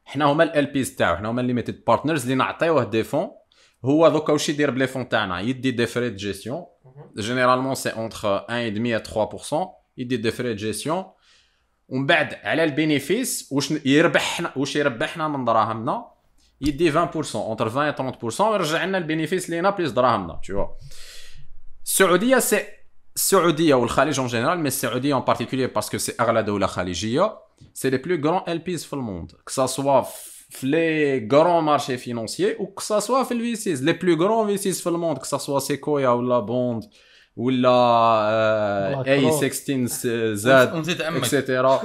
حنا 0.05 0.25
هما 0.25 0.59
LPs 0.59 0.95
تاعو 0.95 1.15
حنا 1.15 1.29
هما 1.29 1.41
limited 1.41 1.83
partners 1.87 2.23
اللي 2.23 2.35
نعطيوه 2.35 2.83
des 2.83 3.03
fonds 3.03 3.31
هو 3.85 4.09
دوكا 4.09 4.33
واش 4.33 4.49
يدير 4.49 4.71
ب 4.71 4.75
les 4.75 4.87
fonds 4.87 5.09
تاعنا 5.09 5.39
يدي 5.39 5.71
des 5.71 5.85
frais 5.85 6.09
de 6.09 6.15
gestion 6.15 6.65
généralement 7.17 7.75
c'est 7.75 7.89
entre 7.89 8.39
1.5 8.39 9.07
3% 9.07 9.78
يدي 9.99 10.17
des 10.17 10.31
frais 10.31 10.49
de 10.53 10.55
gestion 10.55 11.05
ومن 11.89 12.05
بعد 12.05 12.33
على 12.43 12.63
ال 12.63 12.73
bénéfice 12.73 13.47
واش 13.51 13.71
ن- 13.71 13.81
يربحنا 13.85 14.53
واش 14.55 14.75
يربحنا 14.75 15.27
من 15.27 15.45
دراهمنا؟ 15.45 16.05
يدي 16.61 16.91
20% 16.91 17.35
entre 17.35 17.69
20 17.69 18.09
و 18.09 18.11
30% 18.31 18.41
ويرجع 18.41 18.85
لنا 18.85 18.97
ال 18.97 19.03
bénéfice 19.03 19.49
لينا 19.49 19.69
plus 19.69 19.91
دراهمنا 19.91 20.39
tu 20.45 20.53
vois. 20.55 20.83
السعودية 21.85 22.39
c'est 22.39 22.61
السعودية 23.15 23.73
والخليج 23.73 24.19
en 24.19 24.27
général 24.27 24.59
mais 24.59 24.67
السعودية 24.67 25.13
en 25.13 25.21
particulier 25.21 25.71
parce 25.75 25.89
que 25.89 25.97
c'est 25.97 26.13
اغلى 26.19 26.43
دوله 26.43 26.67
خليجيه 26.67 27.37
c'est 27.73 27.89
les 27.89 27.97
plus 27.97 28.29
grands 28.29 28.41
LPs 28.41 28.47
في 28.47 28.51
ال 28.51 28.59
monde 28.59 29.31
que 29.47 29.58
ce 29.58 29.65
soit 29.65 30.01
في 30.49 30.67
les 30.67 31.27
grands 31.33 31.63
marchés 31.63 31.97
financiers 31.97 32.55
و 32.59 32.65
que 32.65 32.86
ce 32.86 32.99
soit 32.99 33.23
في 33.23 33.31
ال 33.33 33.46
VCs 33.46 33.83
les 33.83 33.93
plus 33.93 34.23
grands 34.23 34.47
VCs 34.47 34.81
في 34.81 34.89
ال 34.89 34.94
monde 34.94 35.17
que 35.17 35.29
ce 35.29 35.37
soit 35.37 35.59
Sequoia 35.59 36.09
ولا 36.09 36.39
بوند 36.39 36.83
ولا 37.39 37.69
آه، 37.69 39.03
اي 39.07 39.31
BlackRock. 39.31 39.33
16 39.33 40.33
زاد 40.33 40.75
ونزيد 40.75 41.01
عمك 41.01 41.17
اكسيتيرا 41.17 41.81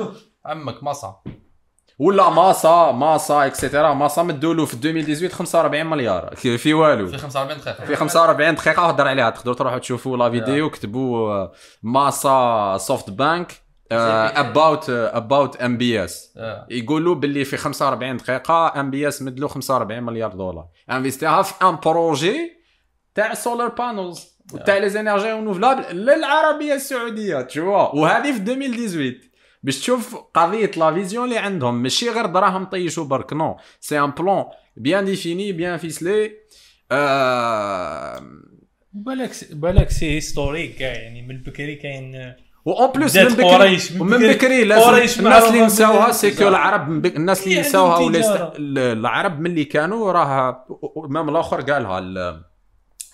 عمك 0.47 0.83
مصا. 0.83 1.23
ولا 1.99 2.31
ماسا 2.31 2.93
ماسا 2.93 3.47
اكسيتيرا 3.47 3.95
ماسا 3.95 4.23
مدولو 4.23 4.67
في 4.67 4.75
2018 4.75 5.29
45 5.35 5.87
مليار. 5.87 6.35
في 6.37 6.59
في 6.59 6.75
والو. 6.75 7.07
في 7.07 7.19
45 7.19 7.61
دقيقة. 7.61 7.85
في 7.85 7.97
45 7.97 8.55
دقيقة 8.55 8.83
هضر 8.83 9.09
عليها. 9.09 9.31
تقدروا 9.31 9.55
تروحوا 9.57 9.79
تشوفوا 9.79 10.17
لا 10.17 10.31
فيديو 10.31 10.71
كتبوا 10.71 11.33
آه، 11.33 11.53
ماسا 11.83 12.77
سوفت 12.79 13.11
بانك 13.11 13.53
اباوت 13.93 14.91
اباوت 14.91 15.57
ام 15.57 15.77
بي 15.79 16.05
اس 16.05 16.35
آه. 16.37 16.67
يقولوا 16.71 17.15
باللي 17.15 17.45
في 17.45 17.57
45 17.57 18.17
دقيقة 18.17 18.81
ام 18.81 18.91
بي 18.91 19.09
اس 19.09 19.23
مدلو 19.23 19.49
45 19.49 20.03
مليار 20.03 20.33
دولار. 20.33 20.67
انفستيها 20.91 21.43
في 21.43 21.55
ان 21.69 21.77
بروجي 21.85 22.37
تاع 23.15 23.35
solar 23.35 23.69
panels 23.69 24.34
وتاع 24.53 24.79
les 24.79 24.89
énergies 24.89 25.33
renouvelables 25.33 25.97
للعربية 25.97 26.75
السعودية 26.75 27.41
tu 27.41 27.59
vois 27.59 27.95
وهذه 27.95 28.33
في 28.33 28.39
2018 28.39 29.15
باش 29.63 29.79
تشوف 29.81 30.17
قضية 30.35 30.71
la 30.77 30.95
vision 30.95 31.25
اللي 31.25 31.39
عندهم 31.39 31.83
ماشي 31.83 32.11
غير 32.11 32.27
دراهم 32.27 32.65
طيشوا 32.65 33.05
برك 33.05 33.33
non 33.33 33.57
c'est 33.81 33.99
un 34.01 34.11
plan 34.11 34.45
bien 34.77 35.05
défini 35.05 35.53
bien 35.53 35.77
ficelé 35.77 36.31
آه 36.93 38.23
بالك 38.93 39.31
بالك 39.53 39.91
c'est 39.91 40.11
historique 40.17 40.75
كاع 40.77 40.93
يعني 40.93 41.23
من 41.23 41.43
بكري 41.43 41.75
كاين 41.75 42.35
و 42.65 42.74
en 42.74 42.91
plus 42.93 43.17
بدات 43.19 43.33
من 43.33 43.37
بكري 43.37 43.79
ومن 44.01 44.19
بكري- 44.33 44.65
لازم 44.65 44.89
الناس 45.21 45.45
اللي 45.45 45.65
نساوها 45.67 46.07
بال- 46.07 46.15
c'est 46.15 46.36
que 46.36 46.49
العرب 46.49 47.03
بك... 47.03 47.17
الناس 47.17 47.45
اللي 47.47 47.61
نساوها 47.61 47.99
العرب 48.93 49.41
ملي 49.41 49.65
كانوا 49.65 50.13
راه 50.13 50.65
même 51.09 51.29
الآخر 51.29 51.61
قالها 51.61 51.99
ال... 51.99 52.43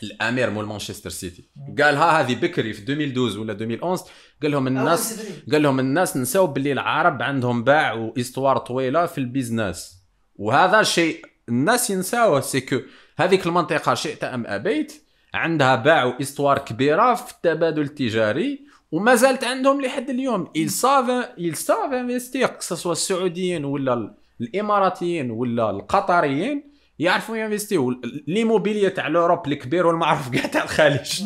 الامير 0.03 0.51
مول 0.51 0.65
مانشستر 0.67 1.11
سيتي. 1.11 1.49
قالها 1.83 2.21
هذه 2.21 2.35
بكري 2.35 2.73
في 2.73 2.81
2012 2.93 3.39
ولا 3.41 3.53
2011 3.53 4.05
قال 4.43 4.51
لهم 4.51 4.67
الناس 4.67 5.21
قال 5.53 5.63
لهم 5.63 5.81
الناس 5.81 6.17
نساو 6.17 6.47
باللي 6.47 6.73
العرب 6.73 7.23
عندهم 7.23 7.65
باع 7.65 7.93
و 7.93 8.00
histoire 8.00 8.59
طويلة 8.59 9.07
في 9.07 9.19
ال 9.19 9.27
business. 9.27 10.01
وهذا 10.37 10.83
شيء 10.83 11.25
الناس 11.49 11.91
ينساوه 11.91 12.41
c'est 12.41 12.63
que 12.63 12.77
هذيك 13.19 13.47
المنطقة 13.47 13.95
شئت 13.95 14.25
أم 14.25 14.47
أبيت 14.47 14.93
عندها 15.35 15.77
باع 15.77 16.05
و 16.05 16.11
histoire 16.11 16.59
كبيرة 16.59 17.15
في 17.15 17.33
التبادل 17.33 17.83
التجاري 17.83 18.61
وما 18.93 19.15
زالت 19.15 19.45
عندهم 19.45 19.81
لحد 19.83 20.11
اليوم. 20.11 20.47
Ils 20.59 20.71
savent 20.71 21.29
ils 21.39 21.57
savent 21.57 21.95
investir 21.95 22.49
que 22.59 22.65
ce 22.65 22.77
soit 22.77 22.87
السعوديين 22.93 23.65
ولا 23.65 23.95
ال- 23.95 24.15
الإماراتيين 24.41 25.31
ولا 25.31 25.71
القطريين. 25.71 26.70
يعرفوا 27.01 27.37
ينفستيو. 27.37 27.91
l'immobilier 28.27 28.89
تاع 28.89 29.09
l'Europe 29.09 29.47
الكبير 29.47 29.87
والمعروف 29.87 30.29
كاع 30.35 30.47
تاع 30.55 30.63
الخليج. 30.65 31.23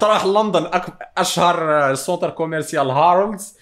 تروح 0.00 0.24
لندن. 0.26 0.70
أشهر 1.18 1.94
centre 1.94 2.30
commercial 2.30 2.90
Harrods 2.90 3.56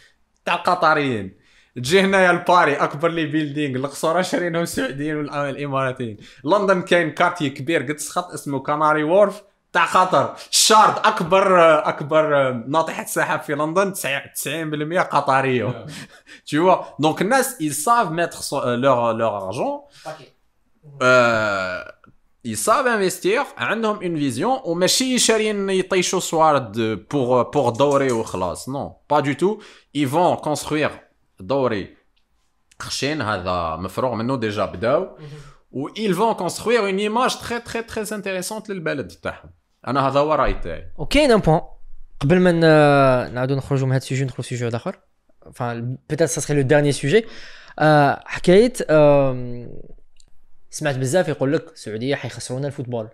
تاع 0.44 0.54
القطريين 0.54 1.36
تجي 1.76 2.00
هنايا 2.00 2.32
لباري 2.32 2.74
أكبر 2.76 3.08
les 3.08 3.24
buildings 3.26 3.76
القصور 3.76 4.22
شارينهم 4.22 4.62
السعوديين 4.62 5.16
والإماراتيين. 5.16 6.16
لندن 6.44 6.82
كاين 6.82 7.10
quartier 7.10 7.50
كبير 7.50 7.82
قد 7.82 7.98
سخط 7.98 8.32
اسمه 8.32 8.60
Canary 8.60 9.02
Wharf 9.02 9.42
تاع 9.72 9.84
قطر 9.84 10.34
The 10.50 10.67
Shard 10.67 10.94
أكبر 11.04 11.78
أكبر 11.88 12.52
ناطحة 12.52 13.04
سحاب 13.04 13.40
في 13.40 13.54
لندن 13.54 13.94
90% 13.94 14.98
قطرية. 15.02 15.86
tu 16.50 16.56
vois 16.58 16.96
donc 17.02 17.20
الناس 17.22 17.56
ils 17.60 17.74
savent 17.74 18.12
mettre 18.12 18.42
son- 18.42 18.62
euh, 18.64 18.76
leur 18.76 19.12
leur 19.20 19.34
argent. 19.34 19.84
Euh, 21.02 21.84
ils 22.44 22.56
savent 22.56 22.86
investir 22.86 23.40
عندهم 23.58 23.98
une 24.00 24.18
vision 24.18 24.66
وماشي 24.66 25.18
شارين 25.18 25.70
يطيشوا 25.70 26.20
سوارد 26.20 27.00
pour 27.14 27.50
pour 27.56 27.76
دوري 27.76 28.12
وخلاص 28.12 28.70
non 28.70 28.90
pas 29.12 29.22
du 29.22 29.36
tout. 29.36 29.58
Ils 29.96 30.06
vont 30.08 30.36
construire 30.36 30.90
دوري 31.40 31.96
خشين 32.82 33.22
هذا 33.22 33.76
مفروغ 33.76 34.14
منه 34.14 34.36
déjà 34.36 34.64
بداو 34.64 35.08
و 35.72 35.88
ils 35.88 36.14
vont 36.14 36.34
construire 36.34 36.86
une 36.86 37.00
image 37.00 37.38
très 37.38 37.60
très 37.60 37.82
très 37.82 38.12
intéressante 38.12 38.70
للبلد 38.70 39.08
تاعهم. 39.08 39.50
أنا 39.86 40.08
هذا 40.08 40.20
هو 40.20 40.34
الراي 40.34 40.54
تاعي. 40.54 40.92
وكاين 40.96 41.30
un 41.30 41.40
point 41.40 41.60
قبل 42.20 42.40
ما 42.40 42.52
ن- 42.52 43.34
نعاودو 43.34 43.54
نخرجوا 43.54 43.86
من 43.86 43.92
هذا 43.92 44.02
ال 44.02 44.06
sujet 44.06 44.24
ندخلوا 44.24 44.42
في 44.42 44.48
sujet 44.48 44.64
واحد 44.64 44.74
آخر. 44.74 44.98
fin 45.54 45.98
peut-être 46.10 46.28
ça 46.28 46.40
serait 46.40 46.54
le 46.54 46.60
dernier 46.62 46.92
sujet 46.92 47.24
آه، 47.78 48.22
حكاية 48.26 48.72
آم، 48.90 49.70
سمعت 50.70 50.98
بزاف 50.98 51.28
يقول 51.28 51.52
لك 51.52 51.72
السعودية 51.72 52.14
حيخسرونا 52.14 52.66
ال 52.66 52.70
football. 52.70 53.08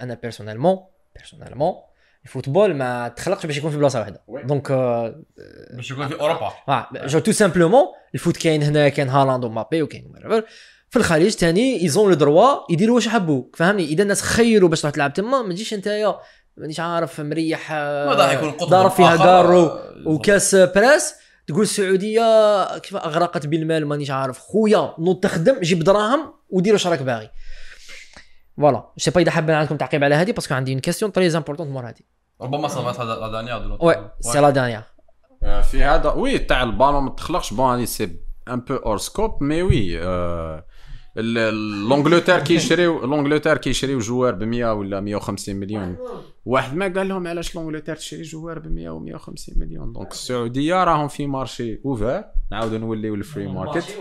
أنا 0.00 0.14
personnellement 0.14 0.78
personnellement 1.16 1.74
ال 2.24 2.30
football 2.30 2.74
ما 2.74 3.08
تخلقش 3.08 3.46
باش 3.46 3.56
يكون 3.56 3.70
في 3.70 3.76
بلاصة 3.76 4.00
واحدة. 4.00 4.22
donc 4.28 4.70
آه، 4.70 5.22
باش 5.74 5.90
يكون 5.90 6.08
في 6.08 6.20
أوروبا. 6.20 6.52
آه 6.68 6.88
juste 6.94 7.18
tout 7.18 7.32
simplement 7.32 7.84
ال 8.14 8.18
foot 8.18 8.36
كاين 8.36 8.62
هنا 8.62 8.88
كاين 8.88 9.08
هالاند 9.08 9.44
ومبابي 9.44 9.82
وكاين. 9.82 10.12
في 10.90 10.98
الخليج 10.98 11.32
ثاني 11.32 11.84
ils 11.84 11.96
ont 11.96 12.08
le 12.08 12.14
droit 12.14 12.72
يديروا 12.72 12.94
واش 12.94 13.08
حبوا 13.08 13.44
فهمني؟ 13.54 13.84
إذا 13.84 14.02
الناس 14.02 14.22
خيروا 14.22 14.68
باش 14.68 14.80
تروح 14.80 14.94
تلعب 14.94 15.12
تما 15.12 15.42
ما 15.42 15.52
تجيش 15.52 15.74
أنت 15.74 16.16
مانيش 16.56 16.80
عارف 16.80 17.20
مريح 17.20 17.72
آه، 17.72 18.44
ضارب 18.64 18.90
فيها 18.90 19.14
آخر، 19.14 19.24
carreau 19.24 19.66
آه، 19.66 20.02
وكاس 20.06 20.54
براس 20.54 21.14
تقول 21.46 21.62
السعودية 21.62 22.78
كيف 22.78 22.96
أغرقت 22.96 23.46
بالمال؟ 23.46 23.86
مانيش 23.86 24.10
عارف. 24.10 24.38
خويا 24.38 24.94
نوض 24.98 25.20
تخدم 25.20 25.60
جيب 25.60 25.84
دراهم 25.84 26.34
ودير 26.52 26.72
واش 26.72 26.86
راك 26.86 27.02
باغي. 27.02 27.30
voilà 28.56 28.92
c'est 28.96 29.10
pas 29.10 29.20
إذا 29.20 29.30
حاب 29.30 29.50
عندكم 29.50 29.76
تعقيب 29.76 30.04
على 30.04 30.14
هذه 30.14 30.32
parce 30.32 30.46
que 30.46 30.54
عندي 30.54 30.72
une 30.72 30.80
question 30.80 31.12
très 31.12 31.36
importante 31.36 31.68
مور 31.68 31.88
هذه. 31.88 32.00
ربما 32.40 32.68
هذا 32.68 33.14
la 33.14 33.28
dernière 33.28 33.78
oui 33.80 34.10
c'est 34.20 34.40
la 34.40 34.50
dernière 34.50 34.82
في 35.62 35.84
هذا 35.84 36.10
oui 36.10 36.38
تاع 36.38 36.62
البالون 36.62 37.02
ما 37.02 37.10
تخلقش. 37.10 37.52
bon 37.52 37.78
هذه 37.78 37.84
c'est 37.84 38.16
un 38.48 38.60
peu 38.60 38.76
hors 38.76 38.98
scope 38.98 39.42
mais 39.42 39.62
oui 39.62 39.98
l'Angleterre 41.16 42.38
كيشريو 42.38 43.06
l'Angleterre 43.06 43.58
كيشريو 43.58 43.98
joueur 43.98 44.34
ب 44.34 44.42
100 44.42 44.72
ولا 44.72 45.00
150 45.00 45.56
مليون. 45.56 45.96
واحد 46.44 46.76
ما 46.76 46.84
قال 46.84 47.08
لهم 47.08 47.26
علاش 47.26 47.54
l'Angleterre 47.54 47.96
تشري 47.96 48.22
joueur 48.22 48.58
ب 48.58 48.66
100 48.66 48.90
و 48.90 48.98
150 48.98 49.54
مليون. 49.58 49.92
donc 49.92 50.12
السعودية 50.12 50.84
راهم 50.84 51.08
في 51.08 51.26
marché 51.26 51.80
ouvert 51.84 52.24
نعاودو 52.52 52.78
نوليو 52.78 53.14
لل 53.14 53.25
free 53.25 53.46
market 53.46 53.98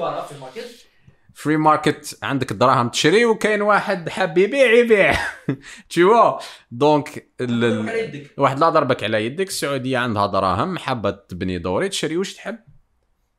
free 1.33 1.57
market 1.57 2.19
عندك 2.23 2.53
دراهم 2.53 2.89
تشري 2.89 3.25
وكاين 3.25 3.61
واحد 3.61 4.09
حاب 4.09 4.37
يبيع 4.37 4.71
يبيع. 4.73 5.13
tu 5.89 6.06
vois 6.06 6.39
donc 6.71 7.31
ال- 7.41 8.27
واحد 8.37 8.59
لا 8.59 8.69
ضربك 8.69 9.03
على 9.03 9.25
يدك 9.25 9.47
السعودية 9.47 9.97
عندها 9.97 10.27
دراهم 10.27 10.77
حابة 10.77 11.11
تبني 11.11 11.57
دوري 11.59 11.89
تشري 11.89 12.17
واش 12.17 12.33
تحب؟ 12.33 12.57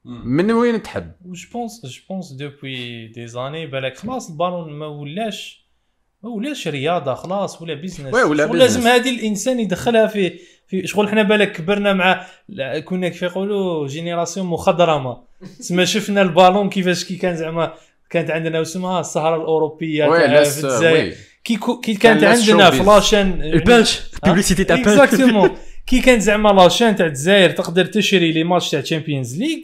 من 0.05 0.51
وين 0.51 0.82
تحب؟ 0.82 1.12
je 1.24 1.49
pense 1.53 1.86
je 1.86 2.01
pense 2.09 2.32
depuis 2.32 3.07
des 3.07 3.27
années 3.27 3.66
بالك 3.66 3.97
خلاص 3.98 4.31
البالون 4.31 4.73
ما 4.73 4.86
ولاش 4.86 5.62
ما 6.23 6.31
ولاش 6.31 6.69
رياضة 6.69 7.14
خلاص 7.14 7.62
ولا 7.62 7.74
business 7.74 8.15
ولا 8.14 8.23
شغل 8.24 8.36
business. 8.36 8.55
لازم 8.77 8.81
هذه 8.89 9.10
الإنسان 9.19 9.60
يدخلها 9.60 10.06
في 10.06 10.39
في 10.66 10.86
شغل 10.86 11.09
حنا 11.09 11.23
بالك 11.23 11.52
كبرنا 11.52 11.93
مع 11.93 12.27
كنا 12.85 13.09
كيف 13.09 13.23
يقولوا 13.23 13.86
génération 13.86 14.47
مخضرمة. 14.47 15.24
تسمى 15.59 15.86
شفنا 15.86 16.23
البالون 16.23 16.69
كيفاش 16.70 17.05
كي 17.05 17.16
كان 17.16 17.36
زعما 17.36 17.74
كانت 18.10 18.31
عندنا 18.31 18.60
وسمها 18.60 19.01
السهره 19.01 19.36
الأوروبية 19.36 20.05
oui 20.07 20.20
في 20.28 20.64
الجزائر. 20.64 21.05
oui. 21.05 21.15
كي 21.44 21.56
كو- 21.56 21.81
كي 21.81 21.94
كان 21.94 22.19
كانت 22.20 22.24
عندنا. 22.51 22.70
في 22.70 22.82
la 22.82 22.98
chaîne 22.98 23.43
البانش 23.43 24.01
publicité 24.24 24.65
تاع 24.64 24.77
بانش 24.77 24.86
exactement 24.89 25.51
كي 25.86 26.01
كان 26.01 26.20
زعما 26.20 26.48
la 26.49 26.61
chaîne 26.61 26.97
تاع 26.97 27.06
الجزائر 27.06 27.51
تقدر 27.51 27.85
تشري 27.85 28.32
les 28.32 28.44
matchs 28.44 28.70
تاع 28.70 28.81
Champions 28.81 29.39
League 29.39 29.59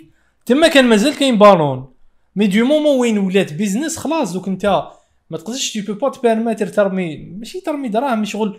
تما 0.46 0.68
كان 0.68 0.84
مازال 0.84 1.16
كاين 1.16 1.38
ballon. 1.38 1.86
mais 2.36 2.46
du 2.46 2.64
moment 2.64 2.98
وين 3.00 3.18
ولات 3.18 3.52
business 3.52 3.96
خلاص 3.96 4.32
دوك 4.32 4.48
انت 4.48 4.82
ما 5.30 5.38
تقدرش 5.38 5.72
tu 5.72 5.80
peux 5.80 5.92
pas 5.92 6.08
te 6.08 6.19
permettre 6.19 6.66
ترمي 6.66 7.16
ماشي 7.16 7.60
ترمي 7.60 7.88
دراهم 7.88 8.24
شغل. 8.24 8.58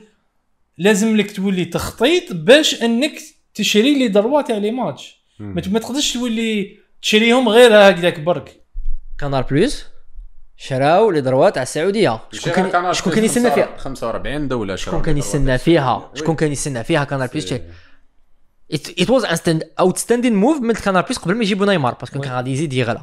لازم 0.78 1.18
لك 1.18 1.32
تولي 1.32 1.66
تخطيط 1.66 2.34
باش 2.34 2.84
إنك 2.84 3.12
تشري 3.56 3.94
les 4.00 4.08
droits 4.08 4.42
تاع 4.42 4.58
les 4.58 4.72
matchs. 4.72 5.20
ما 5.40 5.62
تقدرش 5.62 6.14
تولي 6.14 6.78
تشريهم 7.02 7.50
غير 7.50 7.90
هكذاك 7.90 8.20
برك. 8.20 8.64
كانال 9.18 9.44
بلوس 9.44 9.86
شراو 10.58 11.12
les 11.12 11.22
droits 11.22 11.58
على 11.58 11.64
السعودية. 11.64 12.20
شكون 12.32 12.70
كان 12.70 12.94
شكون 12.94 13.14
كان 13.14 13.24
يستنى 13.24 13.52
فيها؟ 13.52 13.78
45 13.78 14.48
دولة 14.48 14.76
شكون 14.76 15.02
كان 15.02 15.18
يستنى 15.18 15.58
فيها؟ 15.58 16.12
شكون 16.16 16.36
كان 16.36 16.52
يستنى 16.52 16.84
فيها 16.84 17.04
كانال 17.04 17.28
بلوس 17.28 17.54
it 18.74 19.10
was 19.10 19.42
outstanding 19.80 20.36
move 20.36 20.62
من 20.62 20.74
كانال 20.74 21.04
بلوس 21.04 21.18
قبل 21.18 21.36
ما 21.36 21.44
يجيبوا 21.44 21.66
نيمار 21.66 21.94
parce 21.94 22.08
que. 22.08 22.20
كان 22.20 22.34
غادي 22.34 22.52
يزيد 22.52 22.74
يغلى. 22.74 23.02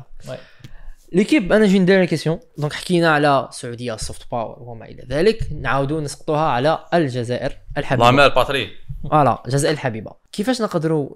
l'équipe 1.12 1.52
أنا 1.52 1.66
جي 1.66 1.78
ندير 1.78 2.04
question 2.04 2.40
donc 2.58 2.72
حكينا 2.72 3.10
على 3.10 3.48
السعوديه 3.48 3.94
ال 3.94 4.02
soft 4.02 4.30
power 4.30 4.56
وما 4.62 4.84
إلى 4.84 5.06
ذلك. 5.10 5.38
نعاودوا 5.52 6.00
نسقطوها 6.00 6.44
على 6.44 6.84
الجزائر 6.94 7.52
الحبيبة. 7.76 8.04
la 8.04 8.10
mère 8.10 8.28
patrie 8.28 8.70
voilà 9.10 9.42
الجزائر 9.46 9.74
الحبيبه 9.74 10.12
كيفاش 10.32 10.62
نقدروا. 10.62 11.08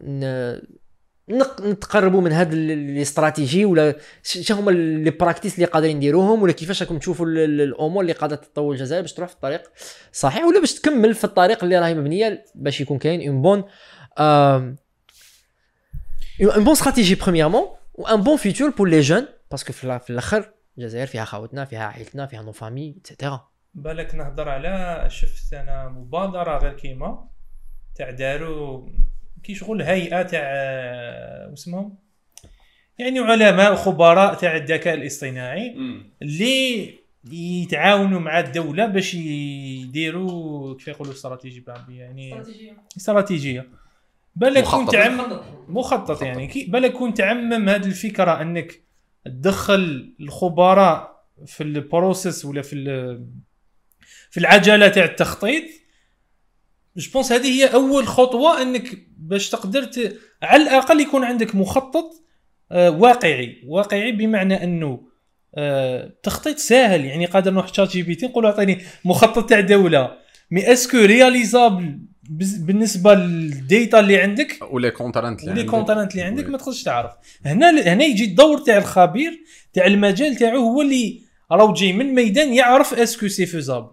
نتقربوا 1.60 2.20
من 2.20 2.32
هذا 2.32 2.54
الاستراتيجي 2.54 3.64
ولا 3.64 3.94
شنو 4.22 4.56
هما 4.58 4.70
les 4.70 5.10
practices 5.10 5.54
اللي 5.54 5.66
قادرين 5.66 5.96
نديروهم 5.96 6.42
ولا 6.42 6.52
كيفاش 6.52 6.82
راكم 6.82 6.98
تشوفوا 6.98 7.26
ال- 7.26 7.38
ال- 7.38 7.60
الأمور 7.60 8.02
اللي 8.02 8.12
قادرة 8.12 8.36
تطول 8.36 8.74
الجزائر 8.74 9.02
باش 9.02 9.12
تروح 9.12 9.28
في 9.28 9.34
الطريق 9.34 9.62
الصحيح 10.12 10.44
ولا 10.44 10.60
باش 10.60 10.74
تكمل 10.74 11.14
في 11.14 11.24
الطريق 11.24 11.64
اللي 11.64 11.78
راهي 11.78 11.94
مبنية 11.94 12.44
باش 12.54 12.80
يكون 12.80 12.98
كاين 12.98 13.28
une 13.28 13.42
bonne 13.42 13.64
une 14.18 14.76
bonne 16.64 16.72
stratégie 16.72 17.14
premièrement 17.14 17.66
و 17.94 18.03
un 18.03 18.22
bon 18.22 18.36
futur 18.36 18.70
pour 18.70 18.88
les 18.88 19.00
jeunes 19.00 19.26
parce 19.50 19.64
que 19.64 19.72
في 19.72 20.10
الأخر 20.10 20.50
الجزائر 20.78 21.06
فيها 21.06 21.24
خاوتنا 21.24 21.64
فيها 21.64 21.84
عائلتنا 21.84 22.26
فيها 22.26 22.42
nos 22.42 22.52
familles 22.52 22.96
et 23.00 23.12
cetera 23.12 23.48
بالك 23.74 24.14
نهضر 24.14 24.48
على 24.48 25.04
شفت 25.10 25.52
أنا 25.54 25.88
مبادرة 25.88 26.58
غير 26.58 26.72
كيما 26.72 27.28
تاع 27.94 28.10
داروا 28.10 28.88
كي 29.42 29.54
شغل 29.54 29.82
هيئة 29.82 30.22
تاع 30.22 30.42
واسمهم؟ 31.50 31.98
يعني 32.98 33.18
علماء 33.18 33.74
خبراء 33.74 34.34
تاع 34.34 34.56
الذكاء 34.56 34.94
الاصطناعي 34.94 35.76
اللي 36.22 36.94
يتعاونوا 37.32 38.20
مع 38.20 38.40
الدولة 38.40 38.86
باش 38.86 39.14
يديروا 39.14 40.74
كيف 40.76 40.88
يقولوا 40.88 41.12
استراتيجي 41.12 41.60
بالعربيه 41.60 42.00
يعني 42.00 42.42
استراتيجية. 42.96 43.68
بالك 44.36 44.64
كون 44.64 44.80
مخطط. 44.82 44.92
تعمم 44.92 45.40
مخطط. 45.68 46.22
يعني. 46.22 46.46
كي 46.46 46.64
بالك 46.64 46.92
كون 46.92 47.14
تعمم 47.14 47.68
هذه 47.68 47.86
الفكرة 47.86 48.42
أنك 48.42 48.80
تدخل 49.24 50.14
الخبراء 50.20 51.24
في 51.46 51.62
ال 51.62 51.72
process 51.72 52.44
ولا 52.44 52.62
في 52.62 52.72
ال- 52.76 53.26
في 54.30 54.40
العجلة 54.40 54.88
تاع 54.88 55.04
التخطيط. 55.04 55.64
je 56.96 57.10
pense 57.12 57.32
هذه 57.32 57.46
هي 57.46 57.74
أول 57.74 58.06
خطوة 58.06 58.62
أنك 58.62 58.98
باش 59.30 59.50
تقدر 59.50 59.84
ت... 59.84 60.16
على 60.42 60.62
الأقل 60.62 61.00
يكون 61.00 61.24
عندك 61.24 61.54
مخطط 61.54 62.10
آه، 62.72 62.90
واقعي. 62.90 63.62
واقعي 63.66 64.12
بمعنى 64.12 64.64
أنه 64.64 65.00
آه، 65.54 66.12
تخطيط 66.22 66.58
سهل. 66.58 67.04
يعني 67.04 67.26
قادر 67.26 67.50
نروح 67.50 67.68
ChatGPT 67.68 68.26
نقول 68.26 68.46
أعطيني 68.46 68.78
مخطط 69.04 69.48
تاع 69.48 69.60
دولة. 69.60 70.10
mais 70.50 70.72
est-ce 70.72 70.88
que 70.88 70.96
réalisable 70.96 71.98
بالنسبة 72.60 73.14
لل 73.14 73.43
data 73.43 74.00
اللي 74.00 74.20
عندك؟ 74.20 74.58
و 74.70 74.75
les 74.75 74.90
contraintes 74.90 75.44
و 75.44 75.49
les 75.49 75.64
contraintes 75.64 76.12
اللي 76.12 76.22
عندك 76.22 76.48
ما 76.48 76.58
تقدرش 76.58 76.82
تعرف. 76.82 77.12
هنا 77.46 77.70
هنا 77.70 78.04
يجي 78.04 78.24
الدور 78.24 78.58
تاع 78.58 78.78
الخبير 78.78 79.32
تاع 79.72 79.86
المجال 79.86 80.36
تاعو 80.36 80.58
هو 80.58 80.82
اللي 80.82 81.20
راهو 81.52 81.72
جاي 81.72 81.92
من 81.92 82.14
ميدان 82.14 82.54
يعرف 82.54 82.94
est-ce 82.94 83.17
que 83.17 83.28
c'est 83.28 83.46
faisable 83.46 83.90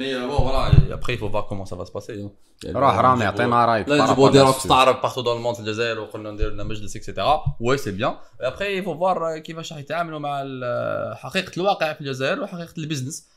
mais 0.00 0.26
bon 0.26 0.36
voilà 0.36 0.94
après 0.94 1.16
faut 1.16 1.28
voir 1.28 1.40
comment 1.40 1.66
ça 1.66 1.76
va 1.76 1.84
se 1.84 1.95
passer 1.95 2.30
راح 2.66 2.98
رامي 2.98 3.24
يعطينا 3.24 3.64
راي 3.64 3.84
لا 3.84 4.04
نجيبو 4.04 4.28
des 4.28 4.40
rock 4.40 4.58
stars 4.58 4.92
partout 4.92 5.20
dans 5.20 5.36
le 5.36 5.42
monde 5.42 5.56
في 5.56 5.60
الجزائر 5.60 6.00
وقلنا 6.00 6.30
ندير 6.30 6.50
لنا 6.50 6.64
مجلس 6.64 6.96
et 6.96 7.08
cetera 7.08 7.44
oui 7.60 7.76
c'est 7.76 7.90
bien 7.90 8.14
après 8.40 8.82
faut 8.82 8.94
voir 8.94 9.38
كيفاش 9.38 9.72
راح 9.72 9.80
يتعاملوا 9.80 10.18
مع 10.18 10.44
حقيقه 11.14 11.52
الواقع 11.56 11.92
في 11.92 12.00
الجزائر 12.00 12.42
وحقيقه 12.42 12.74
ال 12.78 12.84
business 12.84 13.28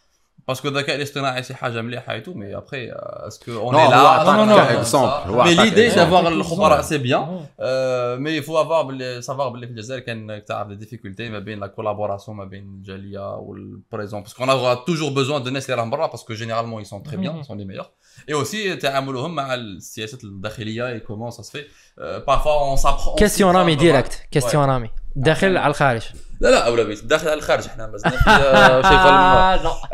parce 0.47 0.60
que 0.60 0.67
الذكاء 0.67 0.95
الاصطناعي 0.95 1.43
c'est 1.43 1.53
حاجة 1.53 1.81
مليحه 1.81 2.13
et 2.13 2.20
tout 2.20 2.33
mais 2.33 2.57
après 2.57 2.91
est-ce 2.91 3.51
qu'on 3.51 3.73
Non, 3.73 3.77
اي 3.77 3.85
هو 3.85 3.91
لا 3.91 4.23
attaque 4.23 4.27
non, 4.27 4.49
non, 4.49 4.85
exemple. 4.85 5.27
هو 5.27 5.43
mais 5.43 5.55
attaque 5.55 5.59
l'idée 5.59 5.91
exemple. 5.91 5.95
d'avoir 5.95 6.27
الخبراء 6.27 6.81
c'est 6.81 6.97
bien 6.97 7.45
آه. 7.59 8.15
mais 8.15 8.41
faut 8.41 8.61
avoir 8.61 8.81
باللي 8.83 9.21
savoir 9.21 9.49
باللي 9.49 9.67
في 9.67 9.71
الجزائر 9.73 10.01
كان 10.01 10.43
تعرف 10.45 10.67
des 10.67 10.75
difficultés 10.75 11.29
ما 11.29 11.39
بين 11.39 11.59
la 11.59 11.67
collaboration 11.67 12.37
ما 12.37 12.45
بين 12.45 12.63
الجاليه 12.63 13.35
وال 13.35 13.53
présents 13.53 14.21
parce 14.21 14.43
qu'on 14.43 14.85
toujours 14.85 15.11
besoin 15.11 15.43
de 15.43 15.47
الناس 15.47 15.65
اللي 15.69 15.81
راهم 15.81 15.89
برا 15.89 16.07
parce 16.07 16.24
que 16.24 16.33
généralement 16.33 16.85
ils 16.85 16.93
sont 16.93 17.03
très 17.03 17.17
bien 17.17 17.43
sont 17.43 17.57
les 17.57 17.65
meilleurs 17.65 17.85
اي 18.29 18.33
اوسي 18.33 18.75
تعاملهم 18.75 19.35
مع 19.35 19.53
السياسات 19.53 20.23
الداخليه 20.23 20.87
اي 20.87 20.99
كومون 20.99 21.31
سا 21.31 21.41
سفي 21.41 21.63
بارفوا 21.97 22.69
اون 22.69 22.77
سابخ 22.77 23.15
كيستيون 23.15 23.55
رامي 23.55 23.75
ديريكت 23.75 24.27
كيستيون 24.31 24.65
رامي 24.65 24.89
داخل 25.15 25.57
على 25.57 25.71
الخارج. 25.71 26.01
لا 26.39 26.49
لا 26.49 26.67
اولويه 26.67 26.95
داخل 26.95 27.27
على 27.27 27.37
الخارج 27.37 27.65
إحنا 27.65 27.87
مازلنا 27.87 28.17
في 28.17 28.29
آه، 28.29 28.81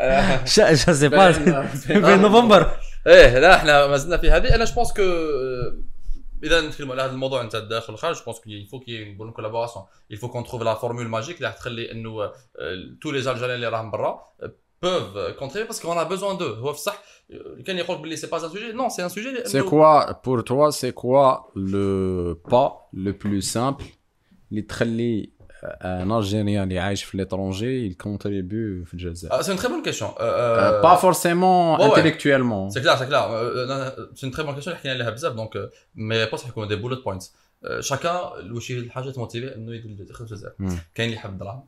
آه، 0.00 0.74
جو 0.74 0.92
سي 0.92 1.08
با 1.08 1.30
بين 1.88 2.20
نوفمبر؟ 2.22 2.70
إيه 3.06 3.38
لا 3.38 3.56
إحنا 3.56 3.86
مازلنا 3.86 4.16
في 4.16 4.30
هذه. 4.30 4.54
أنا 4.54 4.64
جو 4.64 4.74
كو 4.74 5.02
إذا 6.44 6.60
نتكلموا 6.60 6.94
على 6.94 7.02
هذا 7.02 7.12
الموضوع 7.12 7.42
نتاع 7.42 7.60
الداخل 7.60 7.92
والخارج 7.92 8.16
جو 8.16 8.22
بونس 8.24 8.40
يفو 8.46 8.80
كي 8.80 8.92
يكون 8.92 9.16
بون 9.16 9.32
كولابوراسيون 9.32 9.84
يفو 10.10 10.28
كون 10.28 10.44
تروف 10.44 10.62
لا 10.62 10.74
فورمول 10.74 11.08
ماجيك 11.08 11.36
اللي 11.36 11.48
راح 11.48 11.56
تخلي 11.56 11.92
انه 11.92 12.32
تو 13.02 13.10
لي 13.10 13.18
الجيريان 13.18 13.50
اللي 13.50 13.68
راهم 13.68 13.90
برا 13.90 14.32
peuvent 14.82 15.18
contribuer 15.38 15.64
parce 15.64 15.88
qu'on 15.88 15.98
a 15.98 16.02
besoin 16.02 16.36
de 16.36 16.54
هو 16.54 16.72
في 16.72 16.78
الصح 16.78 17.02
كان 17.66 17.78
يقول 17.78 17.96
لك 17.96 18.02
باللي 18.02 18.16
c'est 18.16 18.26
pas 18.26 18.36
un 18.36 18.48
sujet 18.48 18.72
non 18.72 18.88
c'est 18.88 19.04
un 19.04 19.08
sujet 19.08 19.44
C'est 19.44 19.64
quoi, 19.64 20.20
pour 20.22 20.44
toi, 20.44 20.72
c'est 20.72 20.92
quoi 20.92 21.50
le 21.54 22.34
pas 22.50 22.88
le 22.92 23.12
plus 23.12 23.42
simple 23.42 23.84
اللي 24.50 24.62
تخلي 24.62 25.30
un 25.82 26.08
Algérien 26.22 26.34
اللي 26.62 26.78
عايش 26.78 27.04
في 27.04 27.18
l'étranger 27.24 27.92
il 27.92 28.02
contribue 28.06 28.86
في 28.88 28.94
الجزائر 28.94 29.42
c'est 29.42 29.56
une 29.56 29.58
très 29.60 29.68
bonne 29.68 29.90
question 29.90 30.06
Euh, 30.06 30.20
Euh, 30.20 30.78
euh, 30.78 30.82
pas 30.82 30.96
forcément 30.96 31.76
ouais, 31.78 31.84
ouais. 31.84 31.90
intellectuellement 31.92 32.70
C'est 32.70 32.80
clair, 32.84 32.96
c'est 32.98 33.08
clair. 33.12 33.24
C'est 34.14 34.26
une 34.26 34.32
très 34.32 34.44
bonne 34.44 34.54
question 34.54 34.68
اللي 34.68 34.78
حكينا 34.78 34.94
عليها 34.94 35.10
بزاف 35.10 35.32
donc 35.32 35.70
mes 35.96 36.26
réponses 36.28 36.44
حيكونوا 36.44 36.68
des 36.68 36.80
bullet 36.82 37.02
points. 37.04 37.24
Euh, 37.64 37.82
chacun 37.82 38.52
واش 38.52 38.72
هي 38.72 38.78
الحاجة 38.78 39.10
ت 39.10 39.15
motiver 39.15 39.54
انه 39.54 39.74
يدير 39.74 39.90
يدخل 40.00 40.26
في 40.26 40.32
الجزائر. 40.32 40.54
مم. 40.58 40.78
كاين 40.94 41.06
اللي 41.08 41.16
يحب 41.16 41.32
الدراهم 41.32 41.64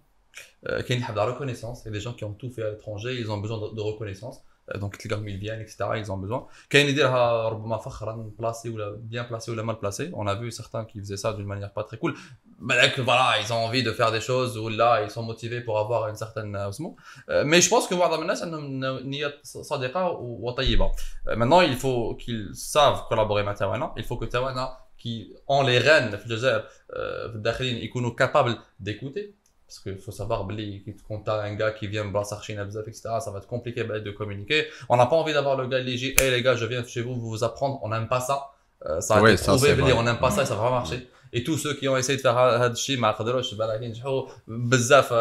آه، 0.66 0.80
كاين 0.80 0.90
اللي 0.90 1.00
يحب 1.00 1.16
la 1.16 1.34
reconnaissance. 1.34 1.78
Il 1.84 1.86
y 1.86 1.96
a 1.96 1.98
des 1.98 2.04
gens 2.04 2.14
qui 2.18 2.24
ont 2.24 2.34
tout 2.42 2.50
fait 2.56 2.62
à 2.62 2.70
l'étranger, 2.70 3.20
ils 3.20 3.30
ont 3.30 3.38
besoin 3.38 3.58
de, 3.58 3.76
de 3.76 3.80
reconnaissance. 3.80 4.36
Euh, 4.74 4.78
Donc 4.78 4.96
تلقاهم 4.96 5.28
ils 5.28 5.38
viennent, 5.40 5.60
etc. 5.60 5.76
Ils 5.96 6.10
ont 6.12 6.18
besoin. 6.26 6.46
كاين 6.70 6.86
اللي 6.86 6.92
يديرها 6.92 7.48
ربما 7.48 7.76
فخرا 7.76 8.30
بلاسي 8.38 8.68
ولا 8.70 9.00
bien 9.12 9.32
placé 9.34 9.48
ولا 9.48 9.62
mal 9.72 9.76
placé. 9.76 10.02
On 10.14 10.26
a 10.26 10.34
vu 10.34 10.50
certains 10.50 10.84
qui 10.84 11.00
faisaient 11.00 11.22
ça 11.26 11.32
d'une 11.36 11.46
manière 11.46 11.72
pas 11.72 11.84
très 11.84 11.98
cool. 11.98 12.14
بالك 12.61 12.99
voilà, 13.01 13.35
ils 13.41 13.53
ont 13.53 13.63
envie 13.67 13.83
de 13.83 13.91
faire 13.91 14.11
des 14.11 14.21
choses 14.21 14.57
ou 14.57 14.69
là 14.69 15.03
ils 15.03 15.11
sont 15.11 15.23
motivés 15.23 15.61
pour 15.61 15.77
avoir 15.79 16.07
une 16.07 16.15
certaine 16.15 16.55
euh, 16.55 16.69
اسمه. 16.69 16.95
Euh, 17.29 17.43
mais 17.45 17.61
je 17.61 17.69
pense 17.69 17.87
que 17.87 17.93
معظم 17.95 18.21
الناس 18.21 18.43
عندهم 18.43 18.79
نية 19.09 19.33
صادقة 19.43 20.09
وطيبة. 20.19 20.91
Euh, 21.27 21.35
Maintenant, 21.35 21.61
il 21.61 21.75
faut 21.75 22.15
qu'ils 22.15 22.49
savent 22.55 23.01
collaborer 23.09 23.43
مع 23.43 23.53
تاوانا. 23.53 23.93
Il 23.97 24.03
faut 24.03 24.17
que 24.17 24.25
تاوانا 24.25 24.77
qui 24.97 25.27
ont 25.47 25.61
les 25.63 25.77
rênes 25.79 26.15
في 26.17 26.25
الجزائر 26.25 26.59
euh, 26.59 27.29
في 27.29 27.35
الداخلين 27.35 27.77
يكونوا 27.77 28.11
capables 28.21 28.57
d'écouter. 28.79 29.35
Parce 29.67 29.79
qu'il 29.83 29.97
faut 29.97 30.13
savoir, 30.21 30.45
Billy, 30.45 30.69
quand 31.07 31.19
t'as 31.25 31.41
un 31.43 31.53
gars 31.55 31.71
qui 31.77 31.87
vient 31.87 32.05
brasser 32.05 32.37
Chine, 32.41 32.59
etc., 32.87 33.01
ça 33.25 33.31
va 33.33 33.37
être 33.39 33.47
compliqué 33.55 33.83
bah, 33.83 33.99
de 33.99 34.11
communiquer. 34.11 34.59
On 34.87 34.95
n'a 34.95 35.05
pas 35.07 35.17
envie 35.17 35.33
d'avoir 35.33 35.55
le 35.61 35.67
gars 35.67 35.81
qui 35.83 35.95
dit 36.03 36.13
Hey 36.19 36.31
les 36.31 36.41
gars, 36.41 36.55
je 36.55 36.65
viens 36.71 36.83
chez 36.85 37.01
vous, 37.05 37.15
vous 37.21 37.29
vous 37.35 37.43
apprendre. 37.43 37.75
On 37.83 37.89
n'aime 37.89 38.07
pas 38.07 38.21
ça. 38.29 38.37
Euh, 38.85 39.01
ça 39.01 39.15
a 39.17 39.21
Ouais, 39.21 39.33
été 39.33 39.43
ça, 39.43 39.51
prouvé, 39.51 39.69
c'est 39.69 39.75
Billy, 39.75 39.91
vrai. 39.91 39.99
on 40.01 40.03
n'aime 40.07 40.19
pas 40.25 40.31
ça, 40.31 40.41
ça 40.49 40.55
va 40.55 40.63
pas 40.67 40.75
marcher. 40.79 40.99
Tous 41.46 41.56
ceux 41.56 41.74
qui 41.74 41.88
ont 41.88 41.96
essayé 41.96 42.16
de 42.18 42.22
faire 42.22 42.36
هذا 42.36 42.66
الشيء 42.72 42.98
ما 42.98 43.10
قدروش 43.10 43.54
بالك 43.54 43.82
ينجحوا 43.82 44.22
بزاف 44.48 45.12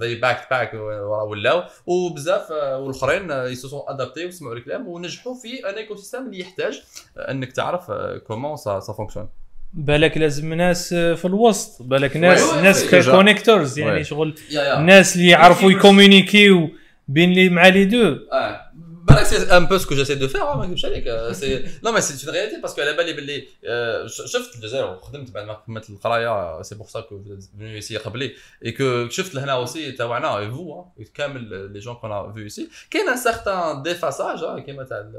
they 0.00 0.20
backed 0.20 0.48
back 0.50 0.70
voilà 0.72 1.22
ولاو 1.28 1.62
وبزاف 1.86 2.48
euh, 2.48 2.52
والآخرين 2.52 3.54
se 3.54 3.68
sont 3.68 3.84
adaptés 3.92 4.26
وسمعوا 4.26 4.54
الكلام 4.54 4.88
ونجحوا 4.88 5.34
في 5.34 5.68
ان 5.70 5.74
ايكو 5.74 5.96
سيستم 5.96 6.26
اللي 6.26 6.40
يحتاج 6.40 6.74
euh, 6.74 7.30
إنك 7.30 7.52
تعرف 7.52 7.90
كومون 8.26 8.56
ça 8.56 8.92
fonctionne. 8.92 9.26
بالك 9.74 10.18
لازم 10.18 10.54
ناس 10.54 10.94
في 10.94 11.24
الوسط 11.24 11.82
بالك 11.82 12.16
ناس 12.16 12.42
وي، 12.42 12.56
وي، 12.56 12.62
ناس. 12.62 12.94
كونيكتورز 13.10 13.78
يعني 13.78 13.92
وي. 13.92 14.04
شغل. 14.04 14.34
الناس 14.56 15.16
اللي 15.16 15.28
يعرفوا. 15.28 15.70
يكومونيكيو 15.70 16.70
بين 17.08 17.32
لي 17.32 17.48
مع 17.48 17.68
لي 17.68 17.84
دو 17.84 18.16
Ouais. 18.16 18.67
Bah, 19.08 19.24
c'est 19.30 19.50
un 19.58 19.64
peu 19.70 19.76
ce 19.82 19.86
que 19.88 19.94
j'essaie 19.98 20.16
de 20.16 20.28
faire 20.28 20.48
hein, 20.50 20.56
ما 20.56 20.66
نكذبش 20.66 20.84
عليك 20.84 21.06
آه، 21.08 21.32
c'est 21.32 21.84
non 21.86 21.92
mais 21.92 22.00
c'est 22.00 22.22
une 22.24 22.30
réalité 22.30 22.56
parce 22.62 22.74
que 22.74 22.80
على 22.80 22.92
بالي 22.96 23.12
باللي 23.12 23.44
آه، 23.64 24.06
ش- 24.06 24.32
شفت 24.32 24.54
الجزائر 24.56 24.90
وخدمت 24.92 25.30
بعد 25.30 25.46
ما 25.46 25.54
كملت 25.66 25.90
القرايه 25.90 26.62
سي 26.62 26.74
بور 26.74 26.86
سا 26.86 27.00
كو 27.00 27.22
فينو 27.58 27.74
ايسي 27.74 27.96
قبلي 27.96 28.32
اي 28.64 28.72
كو 28.72 29.08
شفت 29.08 29.34
لهنا 29.34 29.52
اوسي 29.52 29.92
تاعنا 29.92 30.38
اي 30.38 30.50
فو 30.50 30.84
كامل 31.14 31.72
لي 31.72 31.78
جون 31.78 31.94
كون 31.94 32.12
ا 32.12 32.32
فيو 32.32 32.44
ايسي 32.44 32.68
كاين 32.90 33.08
ان 33.08 33.16
سارتان 33.16 33.82
ديفاساج 33.82 34.62
كيما 34.62 34.84
تاع 34.84 34.96
ال- 34.98 35.12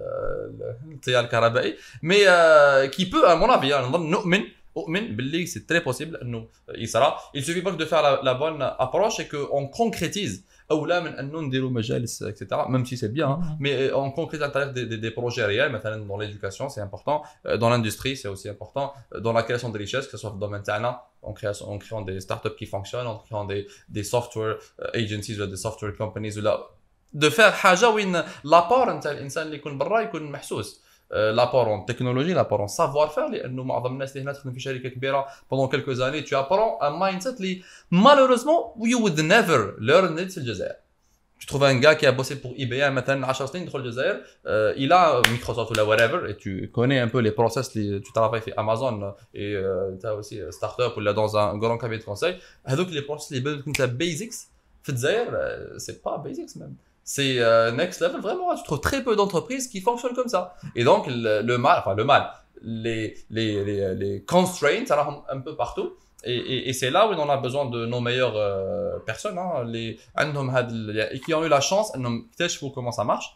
ال- 0.88 0.92
التيار 0.92 1.24
الكهربائي 1.24 1.76
مي 2.04 2.18
كي 2.88 3.06
بو 3.06 3.18
ا 3.26 3.34
مون 3.36 3.50
افي 3.50 3.74
نظن 3.74 4.10
نؤمن 4.10 4.44
اؤمن 4.78 5.16
باللي 5.16 5.46
سي 5.46 5.60
تري 5.60 5.80
بوسيبل 5.80 6.16
انه 6.18 6.48
يصرى 6.70 7.18
il 7.38 7.42
suffit 7.42 7.62
pas 7.66 7.72
que 7.72 7.78
de 7.84 7.86
faire 7.86 8.02
la, 8.02 8.22
la 8.24 8.34
bonne 8.34 8.62
approche 8.86 9.20
et 9.20 9.28
que 9.28 9.38
on 9.52 9.68
concrétise 9.68 10.44
اولى 10.72 11.02
من 11.02 11.14
انه 11.14 11.42
نديروا 11.42 11.70
مجالس 11.70 12.24
اكسترا 12.24 12.68
même 12.68 12.86
si 12.86 12.98
c'est 12.98 13.14
bien 13.14 13.30
hein. 13.30 13.40
mais 13.60 13.74
euh, 13.74 13.98
on 13.98 14.12
concrétise 14.12 14.44
à 14.44 14.50
travers 14.50 14.74
des, 14.74 14.86
des, 14.86 14.98
des 14.98 15.12
projets 15.12 15.46
réels 15.46 15.72
مثلا 15.72 16.08
dans 16.08 16.18
l'éducation 16.18 16.70
c'est 16.70 16.82
important 16.82 17.24
euh, 17.46 17.58
dans 17.58 17.70
l'industrie 17.70 18.16
c'est 18.18 18.28
aussi 18.28 18.50
important 18.50 18.94
euh, 19.14 19.20
dans 19.20 19.34
la 19.34 19.44
création 19.44 19.70
de 19.70 19.78
richesses 19.78 20.06
que 20.06 20.12
ce 20.12 20.18
soit 20.18 20.30
dans 20.30 20.36
le 20.36 20.42
domaine 20.42 20.64
تاعنا 20.64 21.02
en 21.22 21.34
créant, 21.34 21.52
en 21.74 21.78
créant 21.78 22.02
des 22.02 22.20
startups 22.20 22.56
qui 22.60 22.66
fonctionnent 22.66 23.08
en 23.08 23.18
créant 23.18 23.46
des, 23.46 23.68
des 23.90 24.04
software 24.04 24.56
euh, 24.82 25.02
agencies 25.04 25.40
ou 25.42 25.46
des 25.46 25.62
software 25.66 25.96
companies 25.98 26.38
ou 26.38 26.42
là 26.42 26.54
de 27.14 27.30
faire 27.30 27.54
حاجة 27.54 27.90
وين 27.90 28.24
لابور 28.44 28.94
نتاع 28.98 29.12
الانسان 29.12 29.46
اللي 29.46 29.56
يكون 29.56 29.78
برا 29.78 30.02
يكون 30.02 30.32
محسوس 30.32 30.82
Euh, 31.12 31.32
l'apport 31.32 31.68
en 31.68 31.82
technologie, 31.82 32.34
l'apport 32.34 32.62
en 32.62 32.68
savoir-faire, 32.68 33.30
pendant 35.50 35.68
quelques 35.68 36.02
années, 36.02 36.24
tu 36.24 36.36
apprends 36.36 36.78
un 36.82 37.00
mindset 37.00 37.36
qui, 37.36 37.64
malheureusement, 37.90 38.76
you 38.80 39.00
would 39.00 39.20
never 39.20 39.74
learn 39.80 40.20
it 40.20 40.32
sur. 40.32 40.44
Tu 41.40 41.48
trouves 41.48 41.64
un 41.64 41.80
gars 41.80 41.96
qui 41.96 42.06
a 42.06 42.12
bossé 42.12 42.36
pour 42.36 42.54
IBM, 42.56 42.94
maintenant, 42.94 43.28
à 43.28 43.34
Charleston, 43.34 43.66
dans 43.72 43.80
le 43.80 44.24
euh, 44.46 44.74
il 44.78 44.92
a 44.92 45.22
Microsoft 45.32 45.72
ou 45.72 45.74
la 45.74 45.86
whatever, 45.86 46.30
et 46.30 46.36
tu 46.36 46.70
connais 46.72 47.00
un 47.00 47.08
peu 47.08 47.20
les 47.20 47.32
process, 47.32 47.72
tu 47.72 48.02
travailles 48.14 48.44
chez 48.44 48.54
Amazon, 48.56 49.16
et 49.34 49.56
euh, 49.56 49.96
tu 50.00 50.06
as 50.06 50.14
aussi 50.14 50.40
startup 50.52 50.96
ou 50.98 51.00
là 51.00 51.14
dans 51.14 51.38
un 51.38 51.58
grand 51.58 51.78
cabinet 51.78 52.00
de 52.00 52.04
conseil. 52.04 52.36
Donc, 52.76 52.92
les 52.92 53.02
process, 53.02 53.32
les 53.32 53.42
basics, 53.88 54.34
le 54.88 55.76
c'est 55.78 56.04
pas 56.04 56.18
basics 56.18 56.56
même. 56.58 56.76
C'est 57.12 57.40
euh, 57.40 57.72
next 57.72 58.02
level. 58.02 58.22
Vraiment, 58.22 58.52
hein. 58.52 58.56
tu 58.56 58.64
trouves 58.64 58.82
très 58.82 59.04
peu 59.04 59.16
d'entreprises 59.16 59.68
qui 59.68 59.82
fonctionnent 59.82 60.14
comme 60.14 60.28
ça. 60.28 60.54
Et 60.76 60.84
donc, 60.84 61.08
le, 61.08 61.58
mal, 61.58 61.80
enfin, 61.80 61.96
le 61.96 62.04
mal, 62.04 62.30
les, 62.62 63.18
les, 63.32 63.64
les, 63.64 63.96
les 63.96 64.26
alors 64.92 65.26
un 65.28 65.40
peu 65.40 65.56
partout. 65.56 65.94
Et, 66.24 66.72
c'est 66.74 66.92
là 66.92 67.08
où 67.08 67.14
on 67.14 67.28
a 67.28 67.38
besoin 67.38 67.66
de 67.66 67.88
nos 67.88 68.00
meilleures 68.00 68.38
euh, 68.38 69.00
personnes, 69.00 69.40
hein. 69.40 69.64
les, 69.66 69.98
qui 71.26 71.34
ont 71.34 71.44
eu 71.44 71.50
la 71.50 71.62
chance, 71.62 71.92
qui 71.94 72.64
ont 72.64 72.70
comment 72.70 72.92
ça 72.92 73.04
marche. 73.04 73.36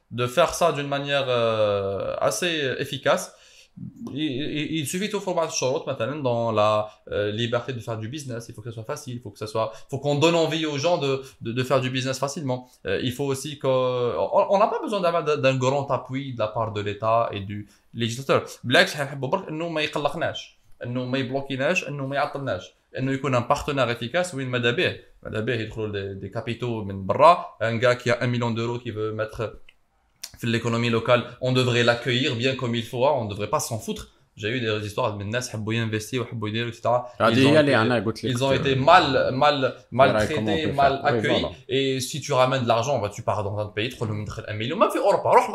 de 0.20 0.26
faire 0.36 0.52
ça 0.60 0.66
d'une 0.76 0.90
manière 0.96 1.26
euh, 1.28 2.14
assez 2.28 2.52
efficace 2.84 3.24
il, 4.12 4.22
il- 4.60 4.70
il 4.78 4.86
suffit 4.86 5.08
de 5.08 5.18
faire 5.18 5.34
بعض 5.34 5.48
الشروط 5.48 5.88
مثلا 5.88 6.22
dans 6.22 6.52
la 6.52 6.88
euh, 7.10 7.30
liberté 7.30 7.72
de 7.72 7.80
faire 7.80 7.98
du 7.98 8.08
business 8.08 8.48
il 8.48 8.54
faut 8.54 8.62
que 8.62 8.70
ça 8.70 8.74
soit 8.74 8.84
facile 8.94 9.14
il 9.16 9.20
faut 9.20 9.30
que 9.30 9.38
ça 9.38 9.46
soit 9.46 9.68
faut 9.90 9.98
qu'on 9.98 10.14
donne 10.24 10.34
envie 10.34 10.64
aux 10.72 10.78
gens 10.78 10.98
de, 11.04 11.10
de, 11.44 11.50
de 11.58 11.62
faire 11.62 11.80
du 11.86 11.90
business 11.96 12.18
facilement 12.18 12.60
Euh, 12.86 13.08
il 13.08 13.12
faut 13.16 13.26
aussi 13.32 13.50
que 13.62 13.72
on 14.36 14.42
on 14.54 14.58
n'a 14.62 14.68
pas 14.74 14.80
besoin 14.86 15.00
d'avoir 15.04 15.22
d'un 15.28 15.38
d'un 15.44 15.56
grand 15.64 15.86
appui 15.98 16.24
de 16.34 16.38
la 16.44 16.48
part 16.56 16.70
de 16.76 16.80
l'État 16.86 17.18
et 17.34 17.40
du 17.50 17.58
législateur 18.02 18.40
بالعكس 18.64 18.94
حنحبوا 18.94 19.28
برك 19.28 19.48
انه 19.48 19.68
ما 19.68 19.80
يقلقناش 19.80 20.56
انه 20.84 21.04
ما 21.04 21.18
يبلوكيناش 21.18 21.88
انه 21.88 22.06
ما 22.06 22.16
يعطلناش 22.16 22.72
انه 22.98 23.12
يكون 23.12 23.34
ان 23.34 23.42
بارتنير 23.42 23.92
افيكاس 23.92 24.34
وين 24.34 24.48
ماذا 24.48 24.70
به 24.70 24.96
ماذا 25.22 25.40
به 25.40 25.52
يدخلوا 25.54 25.88
دي, 25.92 26.14
دي 26.14 26.28
كابيتو 26.28 26.84
من 26.84 27.06
برا 27.06 27.56
un 27.62 27.76
gars 27.82 27.96
qui 28.02 28.10
a 28.10 28.16
un 28.22 28.26
million 28.26 28.50
d'euros 28.50 28.78
qui 28.84 28.90
veut 28.90 29.12
mettre 29.12 29.36
في 29.36 29.69
l'économie 30.47 30.89
locale 30.89 31.23
on 31.41 31.51
devrait 31.51 31.83
l'accueillir 31.83 32.35
bien 32.35 32.55
comme 32.55 32.73
il 32.75 32.83
faut 32.83 33.05
hein, 33.07 33.13
on 33.21 33.25
devrait 33.25 33.49
pas 33.55 33.59
s'en 33.59 33.79
foutre 33.79 34.07
j'ai 34.37 34.49
eu 34.49 34.59
des 34.61 34.85
histoires 34.87 35.15
من 35.15 35.21
الناس 35.21 35.49
حبوا 35.49 35.73
ينفستي 35.73 36.19
وحبوا 36.19 36.49
يديروا 36.49 36.71
etc 36.71 36.87
هذه 37.21 37.33
Ils 37.33 37.45
ont 37.47 37.49
هي 37.49 37.59
اللي 37.59 37.71
été- 37.71 37.75
أنا 37.75 37.99
قلت 38.05 38.23
لك 38.23 38.35
ils 38.37 38.39
ont 38.41 38.51
été 38.53 38.75
mal, 38.75 39.31
mal, 39.33 39.73
mal 39.91 40.09
Voilà, 40.09 40.27
comment 40.27 40.51
on 40.51 40.55
traités, 40.55 40.67
peut 40.67 40.73
mal 40.73 40.93
faire. 40.93 41.03
Oui, 41.03 41.19
accueillis. 41.19 41.41
voilà. 41.41 41.55
Et 41.69 41.99
si 41.99 42.21
tu 42.21 42.33
ramènes 42.33 42.63
de 42.63 42.67
l'argent, 42.67 42.99
bah, 43.01 43.09
tu 43.15 43.21
pars 43.23 43.43
dans 43.43 43.57
un 43.59 43.65
pays, 43.67 43.89
تدخل 43.89 44.07
لهم 44.07 44.21
ندخل 44.21 44.43
1 44.47 44.55
مليون 44.55 44.79
ما 44.79 44.89
في 44.89 44.97
اوروبا 44.97 45.31
روح 45.33 45.49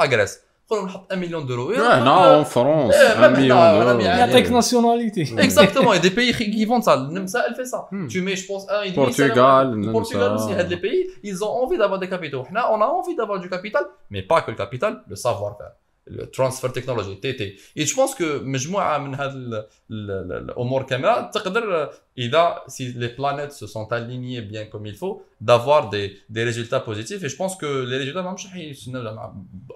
لا 0.71 0.77
غريس 0.77 0.77
تدخل 0.77 0.77
لهم 0.77 0.87
نحط 0.87 1.13
1 1.13 1.19
مليون 1.19 1.47
دورو 1.47 1.71
هنا 1.73 2.45
en 2.45 2.47
France 2.47 2.95
Eh, 2.95 3.19
1 3.19 3.21
même 3.21 3.37
million 3.37 3.53
هنا، 3.53 3.73
d'euros. 3.85 3.97
même 3.97 4.01
يعني- 4.01 4.21
يعطيك 4.33 4.51
ناسيوناليتي 4.53 5.25
Exactement, 5.25 5.93
il 5.93 5.97
y 5.97 5.99
a 5.99 6.09
des 6.09 6.15
pays 6.15 6.33
qui 6.33 6.65
vendent 6.65 6.85
ça. 6.85 6.97
Le 6.97 7.13
Nemsa, 7.19 7.45
elle 7.49 7.55
fait 7.55 7.65
ça. 7.75 7.81
Hmm. 7.93 8.07
Tu 8.09 8.21
mets, 8.23 8.37
je 8.37 8.47
pense, 8.47 8.65
un 8.71 8.83
et 8.83 8.91
demi. 8.91 9.05
Portugal, 9.05 9.67
ça, 9.71 9.77
Nemsa. 9.77 9.87
le 9.87 9.93
Portugal 9.93 10.33
aussi, 10.37 10.51
il 10.51 10.57
y 10.57 10.61
a 10.61 10.65
des 10.75 10.81
pays, 10.87 11.03
ils 11.31 11.39
ont 11.47 11.53
envie 11.63 11.79
d'avoir 11.81 11.99
des 12.05 12.09
capitaux. 12.15 12.45
Là, 12.57 12.63
on 12.75 12.79
a 12.87 12.89
envie 12.99 13.15
d'avoir 13.19 13.39
du 13.45 13.49
capital, 13.57 13.85
mais 14.13 14.23
pas 14.31 14.41
que 14.45 14.51
le 14.55 14.57
capital, 14.65 14.93
le 15.13 15.17
savoir-faire. 15.27 15.73
Le 16.09 16.25
transfer 16.39 16.69
technology, 16.79 17.15
TT. 17.25 17.41
Et 17.77 17.85
je 17.91 17.95
pense 17.99 18.15
que 18.15 18.25
مجموعة 18.43 18.99
من 18.99 19.15
هذه 19.15 19.33
ال- 19.33 19.55
ال- 19.91 20.11
ال- 20.11 20.33
الأمور 20.33 20.83
كاملة 20.83 21.31
تقدر 21.31 21.91
إذا 22.19 22.63
si 22.69 22.83
les 23.03 23.09
planètes 23.09 23.53
se 23.53 23.67
sont 23.67 23.93
alignées 23.93 24.41
bien 24.53 24.65
comme 24.73 24.87
il 24.87 24.95
faut 24.95 25.23
d'avoir 25.41 25.91
des, 25.91 26.17
des 26.31 26.45
résultats 26.45 26.81
positifs 26.81 27.23
et 27.25 27.29
je 27.29 27.37
pense 27.37 27.57
que 27.57 27.67
les 27.67 27.99
résultats 27.99 28.23
ما 28.23 28.33
مش 28.33 28.47
حيستناو 28.47 29.15
مع 29.15 29.33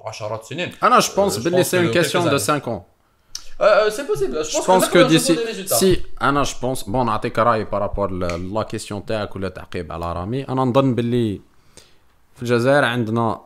عشرات 0.07 0.43
السنين. 0.43 0.73
أنا 0.83 0.99
جو 1.01 1.13
بونس 1.17 1.37
Euh, 1.37 1.41
je 1.41 1.45
باللي 1.45 1.65
pense 1.65 1.67
سي 1.67 1.79
اون 1.79 1.91
que 1.91 1.93
كيسيون 1.95 2.31
دو 2.31 2.39
quelques 2.39 2.43
5 2.43 2.69
ans 2.69 2.81
Euh, 3.61 3.63
euh, 3.63 3.91
c'est 3.97 4.07
possible. 4.13 4.35
Je 4.45 4.51
Je 4.51 4.57
pense, 4.57 4.67
pense 4.71 4.87
que, 4.89 4.93
que 4.93 4.99
là, 4.99 5.05
on 5.05 5.09
va 5.09 5.13
d'ici 5.15 5.33
voir 5.33 5.45
des 5.47 5.53
résultats. 5.53 5.77
si 5.77 5.99
أنا 6.23 6.43
جو 6.43 6.55
بونس 6.63 6.83
بون 6.83 7.07
نعطيك 7.07 7.39
راي 7.39 7.65
بارابور 7.65 8.11
لا 8.13 8.63
كيسيون 8.63 9.07
تاعك 9.07 9.37
ولا 9.37 9.49
تعقيب 9.49 9.93
على 9.93 10.13
رامي 10.13 10.49
أنا 10.49 10.65
نظن 10.65 10.95
باللي 10.95 11.41
في 12.37 12.43
الجزائر 12.43 12.85
عندنا 12.85 13.41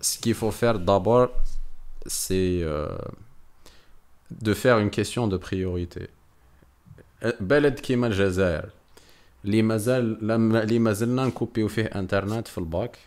ce 0.00 0.10
qu'il 0.10 0.34
faut 0.34 0.50
faire 0.50 0.76
d'abord 0.76 1.30
c'est 2.10 2.64
de 4.44 4.54
faire 4.54 4.78
une 4.78 4.90
question 4.90 5.26
de 5.26 5.36
priorité. 5.36 6.08
بلد 7.40 7.78
كيما 7.80 8.06
الجزائر 8.06 8.70
اللي 9.44 9.62
مازال 9.62 10.26
لما 10.26 10.62
اللي 10.62 10.78
مازلنا 10.78 11.26
نكوبيو 11.26 11.68
فيه 11.68 11.84
انترنت 11.84 12.48
في 12.48 12.58
الباك 12.58 12.98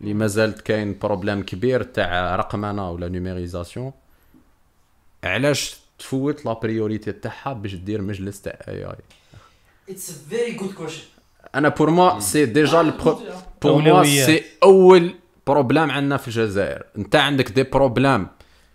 اللي 0.00 0.14
مازال 0.14 0.62
كاين 0.62 0.98
problème 0.98 1.42
كبير 1.42 1.82
تاع 1.82 2.36
رقمنه 2.36 2.90
ولا 2.90 3.08
numérisation 3.08 3.92
علاش 5.24 5.76
تفوت 5.98 6.46
la 6.46 6.52
priorité 6.52 7.12
تاعها 7.12 7.52
باش 7.52 7.74
دير 7.74 8.02
مجلس 8.02 8.40
تاع 8.42 8.58
AI 8.68 8.96
it's 9.88 10.12
very 10.28 10.52
good 10.52 10.72
question 10.74 11.02
أنا 11.54 11.68
pour 11.68 11.90
moi 11.90 12.20
c'est 12.20 12.46
déjà 12.46 12.80
ال 12.80 12.90
pro 12.90 13.20
pour 13.62 13.82
moi 13.82 13.92
أولويات. 13.92 14.26
c'est 14.26 14.44
اول 14.62 15.14
problème 15.46 15.90
عندنا 15.90 16.16
في 16.16 16.28
الجزائر. 16.28 16.82
انت 16.98 17.16
عندك 17.16 17.50
des 17.50 17.62
problèmes 17.62 18.26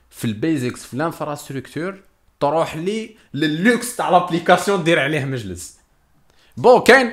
في 0.10 0.26
ال 0.26 0.34
basics 0.34 0.86
في 0.86 0.94
ال 0.94 1.01
infrastructure 1.01 2.00
تروح 2.40 2.78
لي 2.78 3.16
لللوكس 3.34 3.96
تاع 3.96 4.10
l'application 4.10 4.84
دير 4.84 5.00
عليه 5.00 5.26
مجلس. 5.26 5.80
bon 6.58 6.82
كاين 6.82 7.12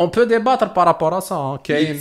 on 0.00 0.08
peut 0.08 0.22
débattre 0.22 0.66
par 0.66 0.82
rapport 0.82 1.18
à 1.18 1.20
ça 1.20 1.58
كاين 1.64 2.00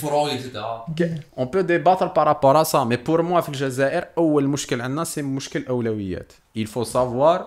on 1.38 1.46
peut 1.46 1.62
débattre 1.62 2.08
par 2.08 2.24
rapport 2.24 2.62
à 2.62 2.64
ça 2.64 2.84
mais 2.84 2.96
pour 2.96 3.22
moi 3.22 3.42
في 3.42 3.50
الجزائر 3.50 4.06
أول 4.18 4.48
مشكل 4.48 4.82
عندنا 4.82 5.04
c'est 5.04 5.22
مشكل 5.22 5.66
أولويات. 5.70 6.34
Il 6.58 6.68
faut 6.68 6.86
savoir 6.86 7.40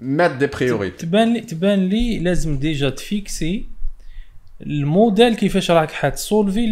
mettre 0.00 0.38
des 0.38 0.48
priorités. 0.48 0.98
تبان 0.98 1.32
لي 1.32 1.40
تبان 1.40 1.88
لي 1.88 2.18
لازم 2.18 2.58
déjà 2.58 2.90
ت 2.90 3.03
fixer 3.03 3.68
ال 4.62 4.72
modèle 4.72 5.34
كيفاش 5.34 5.70
راك 5.70 5.90
حتسولفي 5.90 6.64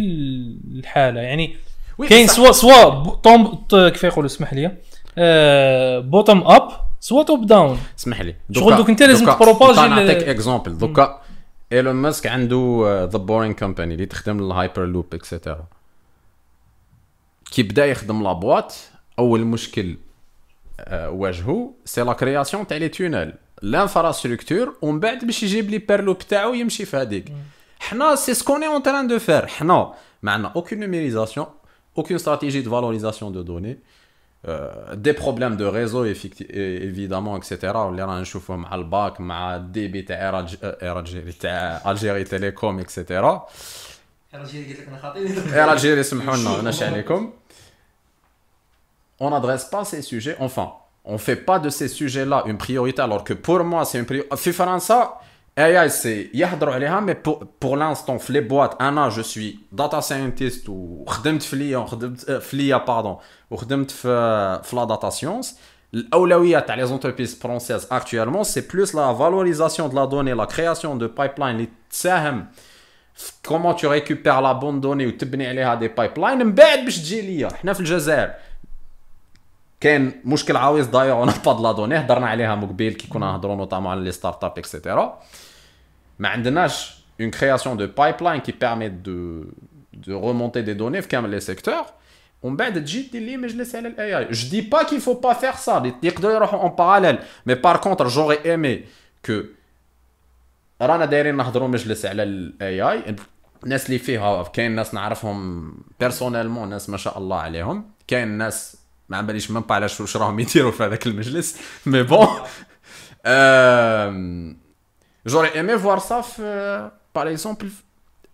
الحالة. 0.71 1.21
يعني 1.21 1.55
كاين 2.09 2.27
سوا 2.27 2.51
سوا 2.51 3.09
طوم 3.09 3.65
كيف 3.71 4.03
يقولوا 4.03 4.25
اسمح 4.25 4.53
لي. 4.53 4.77
bottom 6.01 6.43
up 6.47 6.69
soit 6.99 7.23
top 7.23 7.45
down 7.45 7.79
اسمح 7.99 8.21
لي. 8.21 8.35
شغل 8.51 8.75
دوك 8.75 8.89
انت 8.89 9.03
لازم 9.03 9.25
ت 9.25 9.31
propager 9.31 9.79
نعطيك 9.79 10.23
exemple 10.23 10.77
دوكا 10.77 11.21
إيلون 11.71 11.95
ماسك 11.95 12.27
عنده 12.27 12.87
The 13.11 13.17
Boring 13.17 13.53
Company 13.53 13.93
اللي 13.93 14.05
تخدم 14.05 14.39
ال 14.39 14.85
hyperloop 14.85 15.13
et 15.13 15.26
cetera 15.26 15.65
كي 17.51 17.63
بدا 17.63 17.85
يخدم 17.85 18.23
la 18.23 18.33
boîte 18.33 18.75
أول 19.19 19.39
مشكل 19.39 19.97
آه، 20.79 21.09
واجهو 21.09 21.71
c'est 21.85 22.01
la 22.01 22.13
création 22.13 22.67
تاع 22.67 22.77
les 22.77 22.89
tunnels 22.89 23.33
l'infrastructure 23.61 24.77
ومن 24.81 24.99
بعد 24.99 25.25
باش 25.25 25.43
يجيب 25.43 25.69
l'hyperloop 25.69 26.17
تاعو 26.17 26.53
يمشي 26.53 26.85
في 26.85 26.97
هذيك 26.97 27.33
حنا 27.79 28.15
c'est 28.15 28.33
ce 28.33 28.43
qu'on 28.43 28.67
est 28.67 28.77
en 28.77 28.83
train 28.83 29.07
de 29.07 29.19
faire 29.19 29.47
حنا 29.47 29.93
ما 30.23 30.31
عندنا 30.31 30.51
aucune 30.55 30.79
numérisation 30.79 31.47
aucune 31.97 32.15
stratégie 32.15 32.61
de 32.61 32.71
valorisation 32.71 33.31
de 33.31 33.41
données 33.41 33.79
des 34.93 35.11
problèmes 35.11 35.57
de 35.57 35.69
réseau 35.69 36.03
évidemment 36.05 37.35
et 37.37 37.50
cetera 37.50 37.89
اللي 37.89 38.01
رانا 38.01 38.21
نشوفوهم 38.21 38.61
مع 38.61 38.75
الباك 38.75 39.21
مع 39.21 39.55
ال 39.55 39.87
débit 39.87 40.01
تاع 40.01 40.17
إيراج- 40.17 40.57
ايراجيري 40.63 41.31
تاع 41.31 41.91
Algérie 41.91 42.23
Télécom 42.23 42.79
et 42.79 42.96
cetera 42.96 43.47
قلت 44.33 44.53
لك 44.55 44.87
أنا 44.87 44.97
خاطيني 44.97 45.55
اير 45.55 45.71
الجيري 45.73 46.03
سمحوا 46.03 46.35
لنا 46.37 46.61
ناش 46.61 46.83
عليكم 46.83 47.33
on 49.19 49.29
n'adresse 49.31 49.65
pas 49.75 49.83
ces 49.91 50.01
sujets. 50.11 50.37
Enfin 50.39 50.67
on 51.13 51.17
fait 51.17 51.39
pas 51.49 51.57
de 51.65 51.69
ces 51.69 51.87
sujets 51.99 52.25
là 52.33 52.43
une 52.51 52.57
priorité 52.65 53.01
alors 53.07 53.23
que 53.23 53.33
pour 53.33 53.63
moi 53.63 53.83
c'est 53.85 53.97
une 53.99 54.05
priorité. 54.05 54.35
في 54.35 54.51
فرنسا 54.51 55.13
AI 55.57 55.89
c'est 55.89 56.35
يهضروا 56.35 56.73
عليها 56.73 57.01
mais 57.01 57.15
pour, 57.15 57.39
pour 57.59 57.77
l'instant 57.77 58.17
في 58.17 58.33
les 58.33 58.41
boîtes 58.41 58.81
أنا 58.81 59.09
je 59.09 59.21
suis 59.21 59.59
data 59.71 60.01
scientist 60.01 60.69
وخدمت 60.69 61.43
في 61.43 61.55
ليا 61.55 61.77
وخدمت 61.77 62.29
آه، 62.29 62.39
في 62.39 62.57
ليا 62.57 62.85
pardon 62.87 63.21
وخدمت 63.51 63.91
في 63.91 64.61
في 64.63 64.75
la 64.75 64.85
data 64.89 65.09
science. 65.15 65.47
الاولويه 65.93 66.59
تاع 66.59 66.85
les 66.85 66.89
entreprises 66.89 67.35
françaises 67.35 67.87
actuellement 67.91 68.43
c'est 68.43 68.67
plus 68.67 68.93
la 68.93 69.13
valorisation 69.13 69.89
de 69.89 69.95
la 69.95 70.07
donnée 70.07 70.35
la 70.35 70.45
création 70.45 70.95
de 70.95 71.07
pipelines 71.07 71.41
اللي 71.41 71.67
تساهم 71.89 72.47
comment 73.45 73.75
tu 73.75 73.91
récupères 73.91 74.39
la 74.41 74.51
bonne 74.51 74.81
donnée 74.81 75.07
وتبني 75.07 75.47
عليها 75.47 75.75
des 75.75 75.87
pipelines 75.87 76.37
من 76.37 76.51
بعد 76.55 76.79
باش 76.79 76.97
تجي 76.97 77.21
l'IA 77.21 77.49
حنا 77.53 77.73
في 77.73 77.79
الجزائر 77.79 78.31
كاين 79.79 80.21
مشكل 80.25 80.57
عويص 80.57 80.85
d'ailleurs 80.87 81.17
on 81.17 81.31
a 81.45 81.46
pas 81.46 81.51
la 81.51 81.71
donnée 81.71 81.99
هضرنا 81.99 82.27
عليها 82.27 82.55
من 82.55 82.67
قبيل 82.67 82.93
كي 82.93 83.07
كنا 83.07 83.31
نهضروا 83.31 83.55
notamment 83.55 83.91
على 83.91 84.01
les 84.01 84.11
startups 84.11 84.43
et 84.43 84.57
cetera 84.57 85.19
ما 86.19 86.29
عندناش 86.29 86.97
une 87.21 87.31
création 87.31 87.77
de 87.77 87.87
pipelines 87.87 88.39
qui 88.39 88.51
permettent 88.51 88.91
de 88.91 89.43
de 89.93 90.33
remonter 90.33 90.57
des 90.57 90.73
données 90.73 91.01
في 91.01 91.07
كامل 91.07 91.29
les 91.29 91.39
secteurs 91.39 91.85
ومن 92.43 92.55
بعد 92.55 92.83
تجي 92.83 93.01
دير 93.01 93.21
لي 93.21 93.37
مجلس 93.37 93.75
على 93.75 93.87
ال 93.87 94.17
AI 94.17 94.31
je 94.31 94.49
dis 94.49 94.61
pas 94.61 94.83
qu'il 94.83 94.99
faut 94.99 95.13
pas 95.13 95.33
faire 95.33 95.53
ça 95.53 95.93
يقدروا 96.03 96.33
يروحوا 96.33 96.61
en 96.61 96.71
parallèle 96.71 97.19
mais 97.45 97.55
par 97.55 97.77
contre 97.77 98.07
j'aurais 98.07 98.37
aimé 98.45 98.83
que 99.25 99.41
رانا 100.81 101.05
دايرين 101.05 101.37
نهضروا 101.37 101.67
مجلس 101.67 102.05
على 102.05 102.23
ال 102.23 102.81
AI 102.81 103.15
الناس 103.63 103.85
اللي 103.85 103.99
فيها 103.99 104.43
كاين 104.43 104.71
ناس 104.71 104.93
نعرفهم 104.93 105.73
personnellement 105.99 106.69
ناس 106.69 106.89
ما 106.89 106.97
شاء 106.97 107.17
الله 107.17 107.39
عليهم 107.39 107.91
كاين 108.07 108.27
ناس 108.27 108.77
ما 109.09 109.21
باليش 109.21 109.51
من 109.51 109.63
علاش 109.69 110.01
واش 110.01 110.17
راهم 110.17 110.39
يديروا 110.39 110.71
في 110.71 110.83
هذاك 110.83 111.07
المجلس 111.07 111.59
mais 111.85 112.03
bon 112.03 112.27
j'aurais 115.27 115.55
aimé 115.55 115.77
voir 115.77 115.99
ça 115.99 116.21
في 116.21 116.41
par 117.15 117.29
exemple 117.31 117.69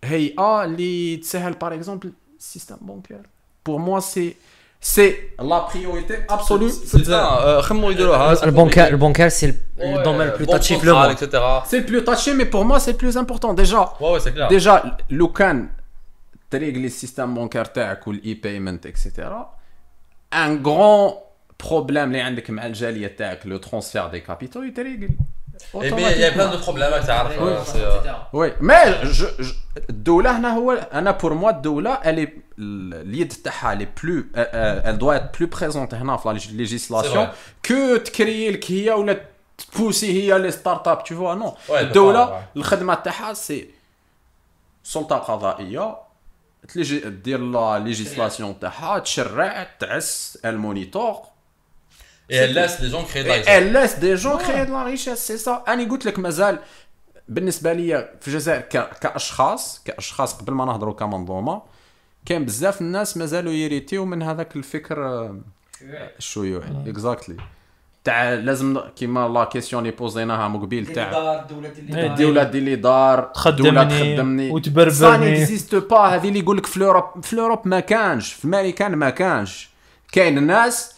هيئه 0.04 0.64
اللي 0.64 1.16
تسهل 1.16 1.52
par 1.52 1.74
exemple 1.74 2.12
ال 2.38 2.43
système 2.43 2.76
bancaire 2.80 3.20
pour 3.66 3.78
moi 3.78 4.00
c'est 4.00 4.36
c'est 4.80 5.14
la 5.40 5.68
priorité 5.74 6.24
absolue 6.30 6.70
خمو 7.60 7.90
يديروها 7.90 8.44
البونكار 8.44 8.88
البونكار 8.88 9.28
سي 9.28 9.54
الدومين 9.78 10.20
البلو 10.28 10.46
تاتشي 10.46 10.78
في 10.78 10.86
لو 10.86 10.94
موند 10.98 11.10
اكسترا 11.10 11.64
سي 11.66 11.80
بلو 11.80 12.00
تاتشي 12.00 12.32
مي 12.32 12.44
بور 12.44 12.64
موا 12.64 12.78
سي 12.78 12.92
بلوز 12.92 13.16
امبورطون 13.16 13.54
ديجا 13.54 13.84
Ouais, 13.84 14.02
ouais, 14.02 14.20
c'est 14.24 14.34
clair. 14.36 14.48
ديجا 14.48 14.96
لو 15.10 15.28
كان 15.32 15.70
تريغلي 16.50 16.86
السيستم 16.86 17.34
بونكار 17.34 17.64
تاعك 17.64 18.08
والاي 18.08 18.34
بايمنت 18.34 18.86
اكسيتيرا 18.86 19.54
ان 20.34 20.62
غران 20.66 21.12
بروبليم 21.68 22.04
اللي 22.04 22.20
عندك 22.20 22.50
مع 22.50 22.66
الجاليه 22.66 23.06
تاعك 23.06 23.46
لو 23.46 23.56
ترونسفير 23.56 24.22
دي 25.58 25.90
كابيتو 25.90 25.98
يتريغل 25.98 26.10
Et 26.10 26.12
mais 26.12 26.16
il 26.16 26.20
y 26.20 26.24
a 26.24 26.32
plein 26.32 26.50
de 26.52 26.56
problèmes 26.56 26.92
avec 26.92 27.04
ça. 27.04 27.26
euh, 27.26 27.64
c'est, 27.64 27.84
euh, 27.84 28.14
وي 28.32 28.52
مي 28.60 28.74
جو 29.12 29.26
جو- 29.40 29.52
الدولة 29.90 30.36
هنا 30.38 30.56
هو 30.56 30.72
أنا 30.72 31.10
بور 31.10 31.34
موا 31.34 31.50
الدولة 31.50 31.90
الي 31.94 32.28
اليد 32.58 33.32
تاعها 33.32 33.74
لي 33.74 33.88
بلو 34.02 34.24
ال 34.36 34.98
دوا 34.98 35.16
ات 35.16 35.38
بلو 35.38 35.48
بريزونت 35.48 35.94
هنا 35.94 36.16
في 36.16 36.28
لا 36.28 36.38
C'est 36.38 36.50
ليجيسلاسيون 36.52 37.26
vrai. 37.26 37.66
كو 37.68 37.96
تكري 37.96 38.50
لك 38.50 38.70
هي 38.70 38.90
ولا 38.90 39.20
تبوسي 39.58 40.12
هي 40.32 40.38
لي 40.38 40.50
ستارت 40.50 40.88
اب 40.88 41.04
تو 41.04 41.14
فوا 41.16 41.34
نو 41.34 41.50
Ouais, 41.50 41.54
elle 41.68 41.70
peut 41.70 41.72
الدولة 41.72 42.26
pas, 42.26 42.56
الخدمه 42.56 42.94
تاعها 42.94 43.32
سي 43.32 43.70
سلطه 44.84 45.16
قضائيه 45.16 45.96
تليجي 46.68 46.98
دير 46.98 47.38
لا 47.40 47.78
ليجيسلاسيون 47.78 48.60
تاعها 48.60 48.98
تشرع 48.98 49.66
تعس 49.80 50.38
المونيتور 50.44 51.16
Et 52.30 52.36
elle 52.36 52.54
laisse 52.54 52.80
les 52.80 52.88
gens 52.88 53.04
créer 53.04 53.22
de 53.24 53.28
la 53.28 53.34
richesse. 53.34 53.54
elle 53.56 53.72
laisse 53.72 53.98
des 53.98 54.16
gens 54.16 54.36
créer 54.44 54.66
de 54.66 54.72
la 54.72 54.84
richesse 54.84 55.22
c'est 55.28 55.38
ça. 55.38 55.62
أنا 55.68 55.90
قلت 55.90 56.06
لك 56.06 56.18
مازال 56.18 56.58
بالنسبة 57.28 57.72
لي 57.72 58.08
في 58.20 58.28
الجزائر 58.28 58.60
ك... 58.60 58.98
كأشخاص 59.00 59.82
كأشخاص 59.84 60.34
قبل 60.34 60.52
ما 60.52 60.64
نهضروا 60.64 60.94
كمنظومة 60.94 61.62
كان 62.26 62.44
بزاف 62.44 62.80
الناس 62.80 63.16
مازالوا 63.16 63.52
يريتيو 63.52 64.04
من 64.04 64.22
هذاك 64.22 64.56
الفكر 64.56 65.30
الشيوعي 66.18 66.68
exactly 66.86 67.36
تاع 68.04 68.34
لازم 68.34 68.80
كيما 68.96 69.28
la 69.28 69.44
question 69.44 69.82
اللي 69.82 69.96
بوزيناها 69.96 70.48
من 70.48 70.60
قبيل 70.60 70.86
تاع 70.86 71.10
إيه. 71.10 72.06
الدولة 72.06 72.42
دير 72.42 72.62
لي 72.62 72.76
دار 72.76 73.22
تخدمني 73.34 73.84
تخدمني. 73.84 74.50
وتبربرني. 74.50 74.90
ça 74.90 75.16
n'existe 75.16 75.74
pas 75.74 75.98
هذه 75.98 76.28
اللي 76.28 76.38
يقول 76.38 76.56
لك 76.56 76.66
في 76.66 76.76
ال 76.76 76.83
Europe 76.83 77.24
في 77.24 77.32
ال 77.32 77.37
Europe 77.37 77.68
ما 77.68 77.80
كانش 77.80 78.32
في 78.32 78.44
امريكان 78.44 78.96
ما 78.96 79.10
كانش. 79.10 79.70
كاين 80.12 80.38
الناس 80.38 80.93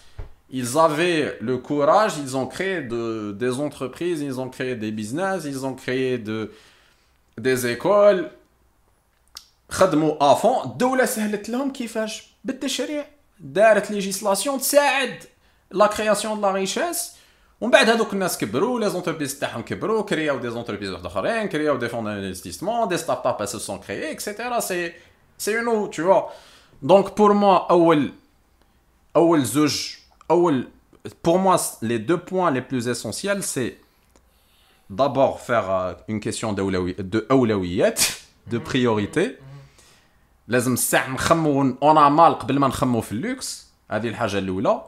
ils 0.50 0.78
avaient 0.78 1.38
le 1.40 1.58
courage, 1.58 2.14
ils 2.18 2.36
ont 2.36 2.46
créé 2.46 2.82
de, 2.82 3.32
des 3.32 3.58
entreprises, 3.58 4.20
ils 4.20 4.40
ont 4.40 4.48
créé 4.48 4.76
des 4.76 4.92
business, 4.92 5.44
ils 5.44 5.66
ont 5.66 5.74
créé 5.74 6.18
de, 6.18 6.50
des 7.38 7.66
écoles. 7.66 8.30
خدموا 9.70 10.32
avant 10.32 10.64
الدولة 10.64 11.04
سهلت 11.04 11.48
لهم 11.48 11.72
كيفاش 11.72 12.26
بالتشريع 12.44 13.06
دارت 13.40 13.90
législation 13.90 14.58
تساعد 14.58 15.24
la 15.70 15.86
création 15.86 16.40
la 16.40 16.50
richesse 16.50 17.12
ومن 17.60 17.70
بعد 17.70 17.90
هذوك 17.90 18.12
الناس 18.12 18.38
كبروا 18.38 18.80
les 18.80 18.90
entreprises 18.90 19.38
تاعهم 19.38 19.62
كبروا 19.62 20.02
كرياو 20.02 20.38
des 20.38 20.50
entreprises 20.50 20.90
واحد 20.90 21.06
اخرين 21.06 21.48
كرياو 21.48 21.76
des 21.76 21.88
fonds 21.88 22.06
investissement 22.06 22.88
des 22.88 22.96
start-up 22.96 23.46
se 23.46 23.58
sont 23.58 23.80
créés 23.86 24.10
et 24.10 24.23
cetera 24.23 24.60
c'est 24.60 24.92
c'est 25.38 25.58
un 25.58 25.90
tu 25.90 26.02
vois. 26.02 26.32
donc 26.82 27.16
pour 27.16 27.32
moi 27.32 27.70
اول 27.70 28.12
اول 29.16 29.44
زوج 29.44 29.96
أول 30.30 30.68
pour 31.22 31.38
moi 31.38 31.56
les 31.82 31.98
deux 31.98 32.18
points 32.18 32.50
les 32.50 32.62
plus 32.62 32.88
essentiels 32.88 33.42
c'est 33.42 33.78
d'abord 34.90 35.40
faire 35.40 35.70
euh, 35.70 35.94
une 36.08 36.20
question 36.20 36.52
d'أولوي- 36.52 37.00
de 37.00 37.26
اولويات 37.30 38.00
de 38.52 38.58
priorité. 38.58 39.30
لازم 40.48 40.72
الساعة 40.72 41.08
نخمو 41.08 41.60
اون 41.82 42.12
مال 42.12 42.38
قبل 42.38 42.58
ما 42.58 42.68
نخمو 42.68 43.00
في 43.00 43.12
اللوكس. 43.12 43.66
هذه 43.90 44.08
الحاجة 44.08 44.38
الأولى. 44.38 44.82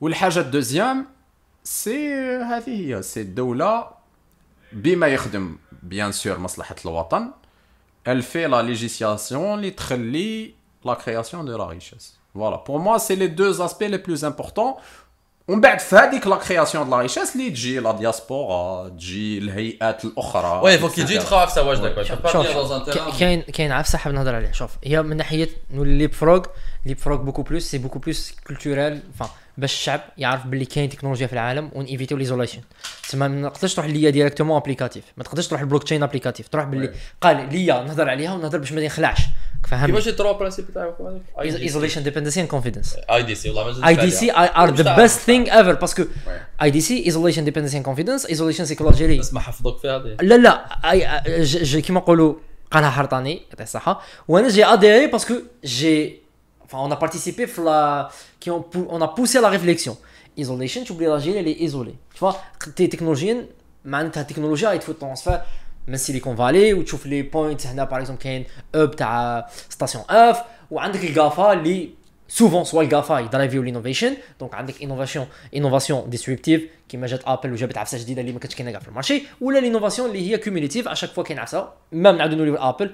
والحاجة 0.00 0.40
ال 0.40 0.47
deuxième 0.47 1.06
c'est 1.64 2.14
هذه 2.24 2.96
هي 2.96 3.02
c'est 3.02 3.20
الدولة 3.20 3.88
بما 4.72 5.06
يخدم 5.06 5.56
bien 5.82 6.12
sûr 6.12 6.38
مصلحة 6.38 6.76
الوطن. 6.84 7.30
Elle 8.06 8.22
fait 8.22 8.48
la 8.48 8.62
législation 8.62 9.32
اللي 9.32 9.70
تخلي 9.70 10.54
la 10.84 10.96
création 10.96 11.44
de 11.44 11.56
la 11.56 11.66
richesse. 11.66 12.18
Voilà. 12.34 12.58
Pour 12.66 12.78
moi 12.86 12.98
c'est 12.98 13.16
les 13.22 13.28
deux 13.40 13.54
aspects 13.66 13.88
les 13.94 13.98
plus 14.06 14.24
importants. 14.24 14.76
ومن 15.48 15.60
بعد 15.60 15.80
في 15.80 15.96
هذيك 15.96 16.26
la 16.26 16.36
création 16.36 16.84
de 16.84 16.90
la 16.96 17.02
richesse 17.02 17.36
اللي 17.36 17.50
تجي 17.50 17.78
la 17.80 17.92
diaspora 17.92 18.88
تجي 18.88 19.38
الهيئات 19.38 20.04
الاخرى 20.04 20.60
وي 20.64 20.78
فوك 20.78 20.98
يجي 20.98 21.20
etc. 21.20 21.22
تخاف 21.22 21.58
واجدك 21.58 22.02
شوف 22.02 22.16
ك- 22.90 23.18
كاين 23.18 23.40
كاين 23.42 23.72
عفسه 23.72 23.98
حاب 23.98 24.14
نهضر 24.14 24.34
عليه 24.34 24.52
شوف 24.52 24.70
هي 24.84 25.02
من 25.02 25.16
ناحيه 25.16 25.48
نولي 25.70 25.98
ليب 25.98 26.12
فروغ 26.12 26.42
ليب 26.86 26.98
فروغ 26.98 27.18
بوكو 27.18 27.42
بلوس 27.42 27.62
سي 27.70 27.78
بوكو 27.78 27.98
بلوس 27.98 28.32
كولتورال 28.46 29.02
فان 29.18 29.28
باش 29.58 29.72
الشعب 29.72 30.00
يعرف 30.18 30.46
باللي 30.46 30.64
كاين 30.64 30.88
تكنولوجيا 30.88 31.26
في 31.26 31.32
العالم 31.32 31.70
ونيفيتيو 31.74 32.16
ليزوليشن 32.16 32.60
تسمى 33.08 33.28
ما 33.28 33.48
تقدرش 33.48 33.74
تروح 33.74 33.86
ليا 33.86 34.10
ديريكتومون 34.10 34.56
ابليكاتيف 34.56 35.04
ما 35.16 35.24
تقدرش 35.24 35.46
تروح 35.48 35.60
البلوك 35.60 35.82
تشين 35.82 36.02
ابليكاتيف 36.02 36.48
تروح 36.48 36.64
باللي 36.64 36.92
قال 37.20 37.48
ليا 37.52 37.82
نهضر 37.82 38.08
عليها 38.08 38.34
ونهضر 38.34 38.58
باش 38.58 38.72
ما 38.72 38.86
نخلعش 38.86 39.18
فهمني 39.68 39.86
كيفاش 39.86 40.08
الترو 40.08 40.34
برانسيب 40.34 40.64
تاعكم 40.74 41.20
ايزوليشن 41.40 42.02
ديبندنسي 42.02 42.40
اند 42.40 42.48
كونفيدنس 42.48 42.96
اي 43.10 43.22
دي 43.22 43.34
سي 43.34 43.50
والله 43.50 43.80
ما 43.80 43.88
اي 43.88 43.94
دي 43.94 44.10
سي 44.10 44.32
ار 44.32 44.74
ذا 44.74 44.96
بيست 44.96 45.20
ثينج 45.20 45.48
ايفر 45.48 45.74
باسكو 45.74 46.04
اي 46.62 46.70
دي 46.70 46.80
سي 46.80 47.06
ايزوليشن 47.06 47.44
ديبندنسي 47.44 47.76
اند 47.76 47.84
كونفيدنس 47.84 48.26
ايزوليشن 48.26 48.64
سيكولوجي 48.64 49.18
بس 49.18 49.34
ما 49.34 49.40
حفظوك 49.40 49.78
في 49.78 49.88
هذه. 49.88 50.16
لا 50.20 50.34
لا 50.34 51.80
كيما 51.80 52.00
نقولوا 52.00 52.34
قالها 52.70 52.90
حرطاني 52.90 53.42
يعطيه 53.50 53.64
الصحه 53.64 54.02
وأنا 54.28 54.48
جي 54.48 54.64
اديري 54.64 55.06
باسكو 55.06 55.34
جي 55.64 56.23
enfin 56.74 56.88
on 56.88 56.92
a 56.92 56.96
participé 56.96 57.46
في 57.46 57.60
la 57.64 58.08
qui 58.40 58.50
ont 58.50 58.62
pou- 58.62 58.86
on 58.90 59.00
a 59.00 59.08
poussé 59.08 59.38
à 59.38 59.40
la 59.40 59.48
réflexion. 59.58 59.96
Isolation 60.40 60.82
تشوف 60.84 60.96
بلي 60.96 61.14
الجيري 61.14 61.38
اللي 61.40 61.60
ايزولي 61.60 61.94
tu 62.16 62.18
vois 62.24 62.34
تي 62.76 62.86
تكنولوجيا 62.86 63.46
معناتها 63.84 64.20
التكنولوجيا 64.20 64.72
يتفو 64.72 64.92
ترانسفير 64.92 65.40
من 65.88 65.96
سيليكون 65.96 66.36
فالي 66.36 66.74
وتشوف 66.74 67.06
لي 67.06 67.22
بوينت 67.22 67.66
هنا 67.66 67.84
باغ 67.84 67.98
اكزومبل 68.00 68.22
كاين 68.22 68.44
اوب 68.74 68.96
تاع 68.96 69.46
ستاسيون 69.70 70.04
اف 70.10 70.42
وعندك 70.70 71.04
الجافا 71.04 71.52
اللي 71.52 71.90
سوفون 72.34 72.64
سوا 72.64 72.82
الجافا 72.82 73.18
يدرايفيو 73.18 73.62
لينوفيشن 73.62 74.16
دونك 74.40 74.54
عندك 74.54 74.82
انوفاسيون 74.82 75.26
انوفاسيون 75.56 76.10
ديستريبتيف 76.10 76.62
كيما 76.88 77.06
جات 77.06 77.20
ابل 77.26 77.52
وجابت 77.52 77.78
عفسه 77.78 77.98
جديده 77.98 78.20
اللي 78.20 78.32
ما 78.32 78.38
كانتش 78.38 78.54
كاينة 78.54 78.70
كاع 78.70 78.80
في 78.80 78.88
المارشي 78.88 79.22
ولا 79.40 79.58
لينوفاسيون 79.58 80.08
اللي 80.08 80.30
هي 80.30 80.38
كوميونيتيف 80.38 80.88
اشاك 80.88 81.10
فوا 81.10 81.22
كاين 81.24 81.38
عفسه 81.38 81.68
ميم 81.92 82.16
نعاودو 82.16 82.36
نوليو 82.36 82.56
ابل 82.56 82.90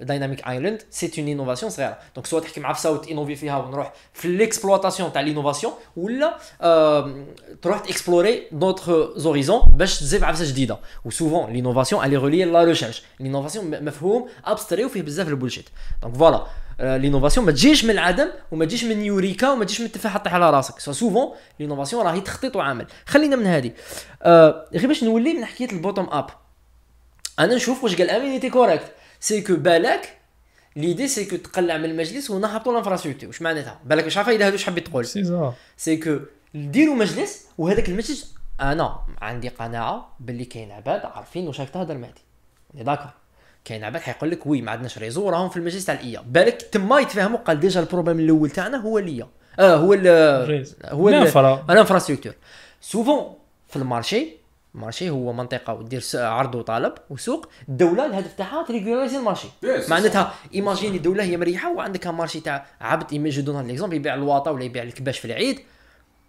دايناميك 0.00 0.48
ايلاند 0.48 0.82
سي 0.90 1.10
اون 1.18 1.28
انوفاسيون 1.28 1.70
صغيره 1.70 1.98
دونك 2.14 2.26
سوا 2.26 2.40
تحكي 2.40 2.60
مع 2.60 2.68
عفسه 2.68 2.90
وتينوفي 2.92 3.36
فيها 3.36 3.56
ونروح 3.58 3.92
في 4.12 4.28
ليكسبلواتاسيون 4.28 5.12
تاع 5.12 5.20
لينوفاسيون 5.22 5.72
ولا 5.96 6.36
آم، 6.62 7.26
تروح 7.62 7.78
تاكسبلوري 7.78 8.42
دوطخ 8.52 8.90
زوريزون 9.16 9.60
باش 9.76 10.00
تزيد 10.00 10.22
عفسه 10.24 10.44
جديده 10.48 10.78
وسوفون 11.04 11.52
لينوفاسيون 11.52 12.04
الي 12.04 12.16
ريلي 12.16 12.44
لا 12.44 12.64
ريشيرش 12.64 13.02
لينوفاسيون 13.20 13.84
مفهوم 13.84 14.28
ابستري 14.44 14.84
وفيه 14.84 15.02
بزاف 15.02 15.28
البولشيت 15.28 15.68
donc 16.02 16.14
voilà 16.16 16.46
l'innovation 16.80 17.46
ما 17.46 17.52
تجيش 17.52 17.84
من 17.84 17.90
العدم 17.90 18.28
وما 18.52 18.64
تجيش 18.64 18.84
من 18.84 19.04
eureka 19.04 19.50
وما 19.50 19.64
تجيش 19.64 19.80
من 19.80 19.86
التفاحة 19.86 20.18
طيح 20.18 20.34
على 20.34 20.50
راسك. 20.50 20.80
so 20.80 20.92
souvent 20.92 21.34
l'innovation 21.60 22.06
راهي 22.06 22.20
تخطيط 22.20 22.56
وعمل. 22.56 22.86
خلينا 23.06 23.36
من 23.36 23.46
هذه. 23.46 23.72
آه 24.22 24.68
غير 24.72 24.86
باش 24.86 25.04
نولي 25.04 25.34
من 25.34 25.44
حكاية 25.44 25.72
ال 25.72 25.77
bottom 25.77 26.08
up 26.10 26.30
أنا 27.38 27.54
نشوف 27.54 27.84
واش 27.84 27.96
قال 27.96 28.10
أمين 28.10 28.40
tu 28.40 28.50
corriges 28.50 28.92
c'est 29.20 29.40
que 29.40 29.56
بالك 29.56 30.18
l'idée 30.76 31.08
c'est 31.08 31.24
que 31.24 31.36
تقلع 31.36 31.76
من 31.76 31.84
المجلس 31.84 32.30
ونهبطوا 32.30 32.72
ال 32.72 32.76
infrastructure 32.76 33.28
واش 33.28 33.42
معناتها؟ 33.42 33.80
بالك 33.84 34.04
واش 34.04 34.16
عارفه 34.16 34.32
اذا 34.32 34.46
هادو؟ 34.46 34.52
واش 34.52 34.64
حبيت 34.64 34.88
تقول؟ 34.88 35.06
c'est 35.76 35.96
que 35.96 36.18
نديروا 36.54 36.94
مجلس 36.94 37.46
وهذاك 37.58 37.88
المجلس 37.88 38.34
أنا 38.60 38.98
عندي 39.22 39.48
قناعة 39.48 40.16
باللي 40.20 40.44
كاين 40.44 40.72
عباد 40.72 41.04
عارفين 41.04 41.46
واش 41.46 41.60
راك 41.60 41.70
تهضر 41.70 41.94
أنا 41.94 42.12
d'accord 42.74 43.10
كاين 43.66 43.84
عباد 43.84 44.00
حيقول 44.02 44.30
لك 44.30 44.46
oui 44.46 44.62
ما 44.62 44.70
عندناش 44.70 44.98
réseau 44.98 45.28
راهم 45.28 45.48
في 45.48 45.56
المجلس 45.56 45.84
تاع 45.84 45.94
ال 45.94 46.03
IA 46.03 46.20
بالك 46.26 46.62
تما 46.62 47.00
يتفاهموا 47.00 47.38
قال 47.38 47.60
déjà 47.60 47.80
ال 47.80 47.84
problème 47.84 48.18
الأول 48.20 48.50
تاعنا 48.50 48.76
هو 48.78 48.98
ال 48.98 49.08
IA 49.08 49.28
آه 49.58 49.76
هو 49.76 49.92
ال 49.94 50.06
ال 50.06 50.20
rés. 50.20 50.76
هو 50.84 51.08
ال- 51.08 51.14
ال 51.14 51.21
infra. 51.21 51.64
ال 51.70 51.74
infrastructure. 51.74 52.32
souvent 52.80 53.34
في 53.68 53.76
ال 53.76 53.83
marché 53.83 54.26
ال 54.74 54.79
marché 54.79 55.10
هو 55.10 55.32
منطقة 55.32 55.74
ودير 55.74 56.00
س- 56.00 56.16
عرض 56.16 56.54
وطلب 56.54 56.92
وسوق. 57.10 57.48
الدولة 57.68 58.06
الهدف 58.06 58.32
تاعها 58.32 58.62
تريغوليزي 58.68 59.16
ال 59.18 59.22
marché. 59.22 59.48
معناتها 59.88 60.34
imaginez 60.54 60.96
الدولة 60.96 61.22
هي 61.24 61.36
مريحة 61.36 61.72
وعندك 61.74 62.06
marché 62.06 62.40
تاع 62.40 62.66
عبد 62.80 63.14
je 63.14 63.42
donne 63.42 63.66
l'exemple 63.66 63.96
يبيع 63.96 64.14
الواطة 64.14 64.52
ولا 64.52 64.64
يبيع 64.64 64.82
الكباش 64.82 65.18
في 65.18 65.24
العيد. 65.24 65.60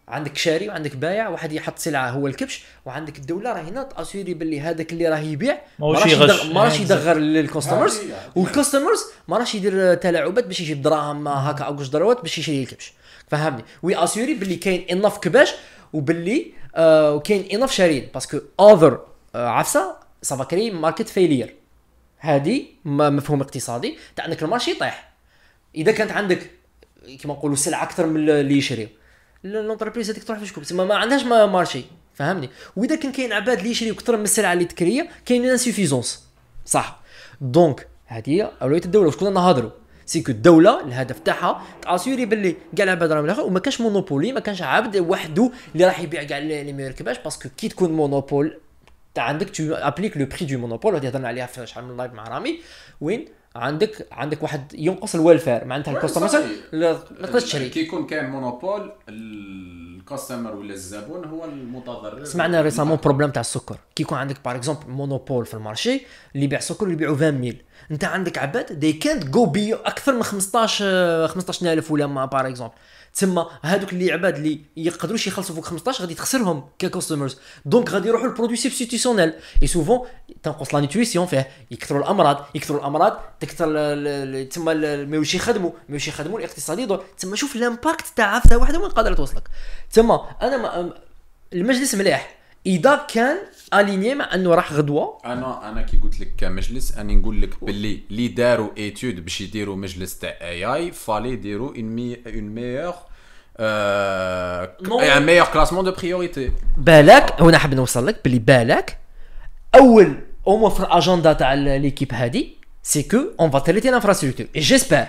عندك 0.08 0.38
شاري 0.38 0.70
وعندك 0.70 0.96
بايع 0.96 1.30
واحد 1.30 1.54
يحط 1.54 1.80
سلعة 1.80 2.10
هو 2.10 2.28
الكبش 2.28 2.64
وعندك 2.86 3.18
الدولة 3.18 3.54
راهي 3.54 3.62
هنا 3.62 3.84
تاسيري 3.84 4.34
باللي 4.34 4.62
هذاك 4.62 4.94
اللي 4.94 5.08
راه 5.08 5.20
يبيع 5.20 5.62
ما 5.80 6.64
راهش 6.64 6.80
يدغر 6.80 7.18
هي. 8.00 8.16
وال 8.36 8.48
customers 8.48 9.02
ما 9.28 9.38
راهش 9.38 9.56
يدير 9.56 9.94
تلاعبات 9.94 10.46
باش 10.48 10.60
يجيب 10.60 10.82
دراهم 10.82 11.28
هكا 11.28 11.64
أو 11.64 11.76
جوج 11.76 11.90
دراوات 11.90 12.22
باش 12.22 12.38
يشري 12.38 12.64
الكبش. 12.64 12.94
فهمني؟ 13.28 13.64
oui 13.84 14.04
assurer 14.04 14.34
باللي 14.34 14.56
كاين 14.56 14.86
enough 14.92 15.18
كباش 15.18 15.54
وباللي 15.94 16.52
آه 16.76 17.14
وكاين 17.14 17.62
enough 17.62 17.72
شارين. 17.72 18.10
parce 18.14 18.30
que 18.30 18.40
other 18.62 19.00
آه 19.36 19.48
عفسة 19.48 19.96
ça 20.22 20.33
va 20.33 20.44
créer 20.44 20.72
market 20.72 21.10
failure 21.10 21.56
هذه 22.18 22.66
مفهوم 22.86 23.42
اقتصادي. 23.42 23.98
تاع 24.16 24.26
انك 24.26 24.44
ال 24.44 24.48
marché 24.48 24.72
يطيح 24.72 25.14
إذا 25.76 25.92
كانت 25.92 26.12
عندك 26.12 26.52
كما 27.24 27.34
نقولوا 27.34 27.56
سلعة 27.56 27.84
أكثر 27.84 28.06
من 28.06 28.30
اللي 28.30 28.58
يشريو. 28.58 28.88
l'entreprise 29.44 30.10
هذيك 30.10 30.24
تروح 30.24 30.40
في 30.40 30.46
شكون 30.46 30.64
تسمى 30.64 30.86
ما 30.86 30.96
عندهاش 30.96 31.24
ما- 31.24 31.46
marché. 31.46 31.84
فهمني؟ 32.14 32.50
وإذا 32.76 32.96
كان 32.96 33.12
كاين 33.12 33.34
عباد 33.34 33.58
اللي 33.58 33.72
يشريو 33.72 33.94
أكثر 33.94 34.18
من 34.18 34.24
السلعة 34.24 34.54
اللي 34.54 34.66
تكرية 34.66 35.10
كاين 35.26 35.46
insuffisance 35.46 36.24
صح. 36.66 37.00
donc 37.42 37.88
هذه 38.06 38.30
هي 38.30 38.52
أولوية 38.62 38.82
الدولة. 38.86 39.08
واش 39.08 39.16
كنا 39.18 39.30
نهضروا 39.30 39.70
c'est 40.06 40.22
que 40.22 40.32
الدولة 40.32 40.84
الهدف 40.86 41.20
تاعها 41.20 41.64
تاسيوري 41.82 42.26
باللي 42.26 42.56
كاع 42.78 42.84
العباد 42.84 43.12
راهم 43.12 43.26
الآخر 43.26 43.42
وما 43.42 43.60
كانش 43.60 43.82
monopoly 43.82 44.32
ما 44.32 44.40
كانش 44.40 44.62
عبد 44.62 44.98
وحده 44.98 45.52
اللي 45.74 45.86
راح 45.86 46.00
يبيع 46.00 46.24
كاع 46.24 46.38
les 46.38 46.64
les 46.64 46.74
meilleurs 46.74 46.92
كباش 46.92 47.18
parce 47.20 47.39
que 47.39 47.50
كي 47.58 47.68
تكون 47.70 47.92
monopole 47.92 48.58
تاع 49.14 49.24
عندك 49.24 49.50
tu 49.50 49.74
appliques 49.74 50.18
le 50.18 50.26
prix 50.26 50.46
de 50.46 50.58
monopole 50.60 50.96
هذه 50.96 51.08
هضرنا 51.08 51.28
عليها 51.28 51.46
في 51.46 51.68
شحال 51.68 51.86
من 51.86 51.98
live 51.98 52.14
مع 52.14 52.28
رامي. 52.28 52.60
وين؟ 53.02 53.26
عندك 53.58 54.08
عندك 54.12 54.44
واحد 54.44 54.74
ينقص 54.74 55.16
ال 55.16 55.22
welfare 55.22 55.66
معناتها 55.66 55.92
ال 55.94 55.98
customer 55.98 56.30
لا 56.72 56.94
تقدرش 56.94 57.44
تشري 57.44 57.70
كي 57.70 57.80
يكون 57.80 58.06
كاين 58.08 58.30
monopole 58.30 58.92
ال 59.10 59.26
customer 59.26 60.56
ولا 60.56 60.74
الزبون 60.74 61.26
هو 61.26 61.46
المتضرر. 61.46 62.26
سمعنا 62.26 62.62
récemment 62.62 62.98
problème 63.04 63.30
تاع 63.32 63.42
السكر. 63.42 63.78
كي 63.96 64.04
يكون 64.04 64.18
عندك 64.18 64.38
par 64.46 64.56
exemple 64.56 64.90
monopole 64.90 65.46
في 65.46 65.54
ال 65.54 65.61
marché 65.61 66.02
اللي 66.36 66.46
يبيع 66.46 66.60
سكر 66.60 66.84
اللي 66.84 66.94
يبيعوا 66.94 67.16
20 67.16 67.32
mille 67.32 67.62
انت 67.92 68.04
عندك 68.04 68.38
عباد 68.38 68.80
دي 68.80 68.94
كانت 68.94 69.24
جو 69.26 69.46
بي 69.46 69.74
أكثر 69.74 70.14
من 70.16 70.24
15 70.24 70.86
آه، 70.88 71.28
15000 71.28 71.92
ولا 71.92 72.08
ما 72.08 72.26
par 72.26 72.48
exemple 72.48 72.74
تسمى 73.18 73.48
هذوك 73.62 73.94
اللي 73.94 74.12
عباد 74.12 74.36
اللي 74.36 74.60
يقدروش 74.78 75.28
يخلصوا 75.28 75.56
فوق 75.56 75.66
15 75.66 76.02
غادي 76.02 76.14
تخسرهم 76.14 76.64
ك 76.80 76.86
customers 76.86 77.38
donc 77.66 77.90
غادي 77.90 78.08
يروحوا 78.08 78.28
لل 78.28 78.33
produits 78.33 78.56
substitutionnels 78.56 79.34
et 79.62 79.68
souvent 79.68 80.08
تنقص 80.44 80.74
la 80.76 80.80
nutrition 80.82 81.26
فيه. 81.26 81.48
يكثروا 81.72 82.02
الأمراض. 82.02 82.46
يكثروا 82.56 82.80
الأمراض 82.80 83.20
تكثر 83.40 83.66
ال- 83.70 85.10
ما 85.10 85.16
يوش 85.16 85.36
يخدموا. 85.36 85.72
ما 85.90 85.94
يوش 85.96 86.08
يخدموا 86.08 86.40
الاقتصادي. 86.40 86.86
دور 86.86 87.04
تسمى 87.18 87.38
شوف 87.38 87.56
ال 87.56 87.63
impact 87.63 88.06
تاع 88.16 88.36
عفسه 88.36 88.58
واحدة 88.58 88.80
وين 88.80 88.90
قادرة 88.92 89.14
توصلك. 89.16 89.44
تسمى 89.92 90.20
أنا 90.42 90.58
ما 90.58 90.94
المجلس 91.54 91.96
مليح. 91.96 92.37
إذا 92.68 93.06
كان 93.14 93.38
اليني 93.74 94.16
مع 94.16 94.34
أنه 94.34 94.56
راح 94.56 94.74
غدوة 94.74 95.18
أنا 95.26 95.70
أنا 95.70 95.82
كي 95.82 95.98
قلت 95.98 96.20
لك 96.20 96.34
كمجلس 96.38 96.98
أني 96.98 97.16
نقول 97.16 97.42
لك 97.42 97.64
باللي 97.64 98.00
اللي 98.12 98.28
داروا 98.28 98.70
ايتود 98.78 99.24
باش 99.24 99.42
يديروا 99.42 99.76
مجلس 99.76 100.20
تاع 100.20 100.38
اي 100.42 100.66
اي 100.66 100.92
فالي 100.92 101.30
يديروا 101.30 101.76
اون 101.76 101.84
مي 101.84 102.16
اون 102.28 102.44
ميور. 102.44 102.94
ان 105.18 105.26
ميور 105.26 105.46
كلاسمون 105.46 105.86
دو 105.86 105.92
بريوريتي 105.92 106.52
بالك 106.78 107.42
هنا 107.42 107.58
حاب 107.58 107.74
نوصل 107.74 108.08
لك 108.08 108.20
باللي 108.24 108.40
بالك 108.40 108.98
أول 109.76 110.20
اومو 110.48 110.70
في 110.70 110.80
الاجندا 110.80 111.34
تاع 111.34 111.54
ليكيب 111.54 112.14
هذه 112.14 112.48
سي 112.84 113.04
كو 113.04 113.18
اون 113.40 113.50
فا 113.52 113.60
تريتي 113.60 113.92
لانفراستركتور 113.92 114.48
جيسبر 114.56 115.06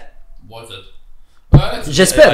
J'espère. 1.98 2.32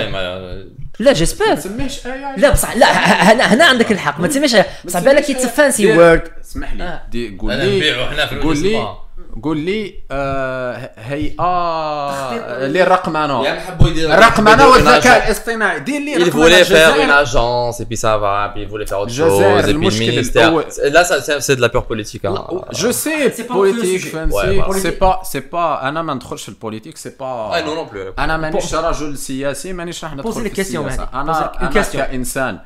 لا 0.99 1.13
جيسبر 1.13 1.47
ما 1.49 1.55
تسميهش 1.55 2.07
آي 2.07 2.13
آي. 2.13 2.35
لا 2.37 2.51
بصح 2.51 2.77
لا 2.77 2.87
ه- 2.87 3.33
هنا 3.33 3.55
هنا 3.55 3.65
عندك 3.65 3.93
الحق. 3.93 4.21
ما 4.21 4.29
تسميش 4.29 4.57
بصح 4.85 5.01
بالك 5.01 5.31
اتس 5.31 5.47
فانسي 5.47 5.93
وورد 5.97 6.23
اسمح 6.41 6.73
لي. 6.73 7.01
دي 7.11 7.37
قول 7.41 7.55
لي 7.57 7.77
نبيعو 7.77 8.07
حنا 8.07 8.27
في 8.27 8.41
قول 8.41 8.59
لي 8.59 8.69
الأسبوع. 8.69 9.04
قول 9.43 9.59
لي 9.59 9.95
آه، 10.11 10.91
هيئه 10.97 12.67
للرقمنه 12.67 13.47
يا 13.47 13.55
محبو 13.55 13.87
يدير 13.87 14.15
الرقمنه 14.15 14.69
والذكاء 14.69 15.27
الاصطناعي 15.27 15.81
دير 15.81 16.01
لي 16.01 16.15
Il 16.15 16.29
رقمنه 16.29 16.45
voulait 16.47 16.65
faire 16.65 16.97
une 16.97 17.11
الجزائر 17.11 17.25
agence 17.25 17.81
et 17.81 17.85
puis 17.85 17.97
ça 17.97 18.17
va, 18.19 18.51
puis 18.55 18.63
il 18.63 18.69
voulait 18.69 18.87
faire 18.87 18.99
autre 19.01 19.11
الجزائر 19.11 19.61
chose 19.61 19.61
et 19.61 19.65
puis 19.65 19.73
le 19.73 19.77
المشكل 19.77 20.07
ministère. 20.11 20.49
الأول. 20.49 20.65
Là, 20.93 21.05
ça, 21.05 21.21
c'est 21.23 21.41
c'est 21.41 21.57
de 21.57 21.61
la 21.61 21.69
pure 21.69 21.87
politique. 21.87 22.25
Hein. 22.25 22.71
جو 22.73 22.91
سي 22.93 23.31
C'est 23.31 23.45
pas 23.45 23.49
le 23.49 23.53
بوليتيك 23.55 24.01
sujet. 24.01 24.09
فانسي 24.13 24.63
Ouais, 24.63 24.67
bah. 24.69 24.77
سي 24.77 24.91
با 24.91 25.21
سي 25.23 25.41
با 25.41 25.89
أنا 25.89 26.03
ما 26.03 26.15
ندخلش 26.15 26.43
في 26.43 26.49
البوليتيك 26.49 26.97
سي 26.97 27.11
با 27.21 27.51
Ah 27.53 27.63
non 27.67 27.75
non 27.89 27.95
plus. 27.95 28.19
أنا 28.21 28.37
مانيش 28.37 28.75
رجل 28.75 29.19
سياسي 29.19 29.73
مانيش 29.73 30.05
راح 30.05 30.15
ندخل 30.15 30.33
Posez 30.33 30.37
في 30.39 30.49
les 30.49 30.53
questions, 30.57 30.77
السياسة 30.77 31.07
Mehdi. 31.07 31.15
أنا 31.15 31.33
Posez 31.53 31.57
une 31.57 31.63
أنا 31.63 31.83
question. 31.85 31.97
كانسان 31.97 32.59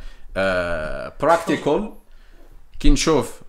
براكتيكال 1.21 1.93
كي 2.81 2.91
نشوف 2.91 3.41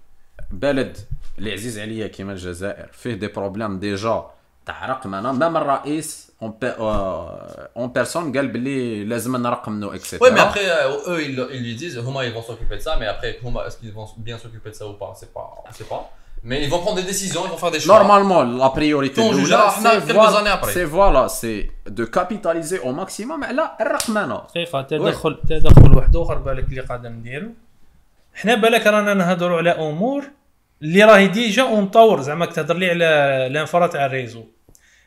بلد 0.52 0.98
اللي 1.39 1.53
عزيز 1.53 1.79
عليا 1.79 2.07
كيما 2.07 2.33
الجزائر 2.33 2.89
فيه 2.93 3.15
دي 3.15 3.27
بروبليم 3.29 3.79
ديجا 3.79 4.25
تاع 4.67 4.87
رقمنه 4.87 5.33
مام 5.33 5.57
الرئيس 5.57 6.33
اون 6.43 6.59
اون 7.77 7.89
بيرسون 7.89 8.37
قال 8.37 8.49
بلي 8.49 9.05
لازم 9.05 9.37
نرقمنو 9.37 9.93
اكسيتيرا 9.93 10.31
Oui, 10.31 10.35
mais 10.35 10.41
après, 10.41 10.67
euh, 10.69 11.11
eux, 11.11 11.23
ils, 11.27 11.37
le- 11.37 11.49
ils 11.55 11.63
lui 11.63 11.75
disent, 11.75 11.97
Huma, 12.07 12.21
ils 12.29 12.33
vont 12.37 12.43
s'occuper 12.51 12.77
de 12.77 12.83
ça, 12.87 12.93
mais 13.01 13.07
après, 13.15 13.31
Huma, 13.45 13.61
est-ce 13.67 13.77
qu'ils 13.81 13.93
vont 13.99 14.07
bien 14.29 14.39
s'occuper 14.39 14.71
de 14.71 14.75
ça 14.81 14.87
ou 14.87 14.95
pas 15.03 15.13
C'est 15.21 15.33
pas, 15.39 15.47
on 15.69 15.73
sait 15.79 15.89
pas. 15.95 16.03
Mais 16.49 16.59
ils 16.65 16.71
vont 16.75 16.81
prendre 16.85 16.99
des 17.03 17.09
décisions, 17.15 17.43
ils 17.47 17.53
vont 17.55 17.63
faire 17.65 17.75
des 17.77 17.81
choix. 17.85 17.99
Normalement, 17.99 18.43
la 18.65 18.71
priorité 18.79 19.17
Ton 19.23 19.31
الأولى, 19.33 19.41
juge, 19.41 19.51
là, 19.51 19.71
c'est 19.83 20.07
quelques 20.07 20.19
voilà- 20.23 20.39
années 20.41 20.55
après. 20.59 20.73
c'est 20.77 20.89
voilà, 20.99 21.23
c'est 21.39 21.61
de 21.99 22.05
capitaliser 22.19 22.79
au 22.89 22.93
maximum 23.01 23.45
على 23.45 23.71
الرقمنه 23.81 24.43
دقيقه 24.55 24.83
تدخل 24.83 25.41
تدخل 25.49 25.97
واحد 25.97 26.17
اخر 26.17 26.35
بالك 26.39 26.65
اللي 26.69 26.81
قادر 26.81 27.09
نديرو 27.09 27.49
حنا 28.35 28.55
بالك 28.55 28.87
رانا 28.87 29.15
نهضروا 29.15 29.59
على 29.59 29.71
امور 29.71 30.25
اللي 30.82 31.04
راهي 31.04 31.28
déjà 31.28 31.64
en 31.64 31.86
tort 31.88 32.22
زعما 32.22 32.46
تهضر 32.46 32.78
لي 32.78 32.90
على 32.90 33.06
ال 33.48 33.54
infra 33.54 33.88
تاع 33.88 34.06
ال 34.06 34.10
réseau. 34.10 34.44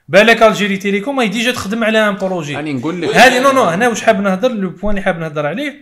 بالك 0.08 0.42
Algérie 0.42 0.76
Télécom 0.76 1.20
هي 1.20 1.28
déjà 1.28 1.52
تخدم 1.52 1.84
على 1.84 2.08
un 2.08 2.16
projet 2.16 2.56
راني 2.56 2.72
نقول 2.72 3.02
لك 3.02 3.16
هذه 3.16 3.42
non 3.42 3.52
non 3.52 3.62
هنا 3.62 3.88
واش 3.88 4.02
حاب 4.02 4.20
نهضر 4.20 4.52
le 4.52 4.70
point 4.70 4.90
اللي 4.90 5.04
حاب 5.04 5.18
نهضر 5.18 5.46
عليه 5.46 5.76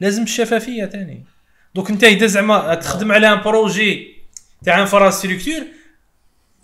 لازم 0.00 0.22
الشفافية 0.22 0.86
ثاني 0.86 1.24
دوك 1.74 1.90
أنت 1.90 2.04
إذا 2.04 2.26
زعما 2.26 2.74
تخدم 2.74 3.12
على 3.12 3.32
un 3.32 3.40
projet 3.40 4.14
تاع 4.64 4.80
infrastructure 4.80 5.62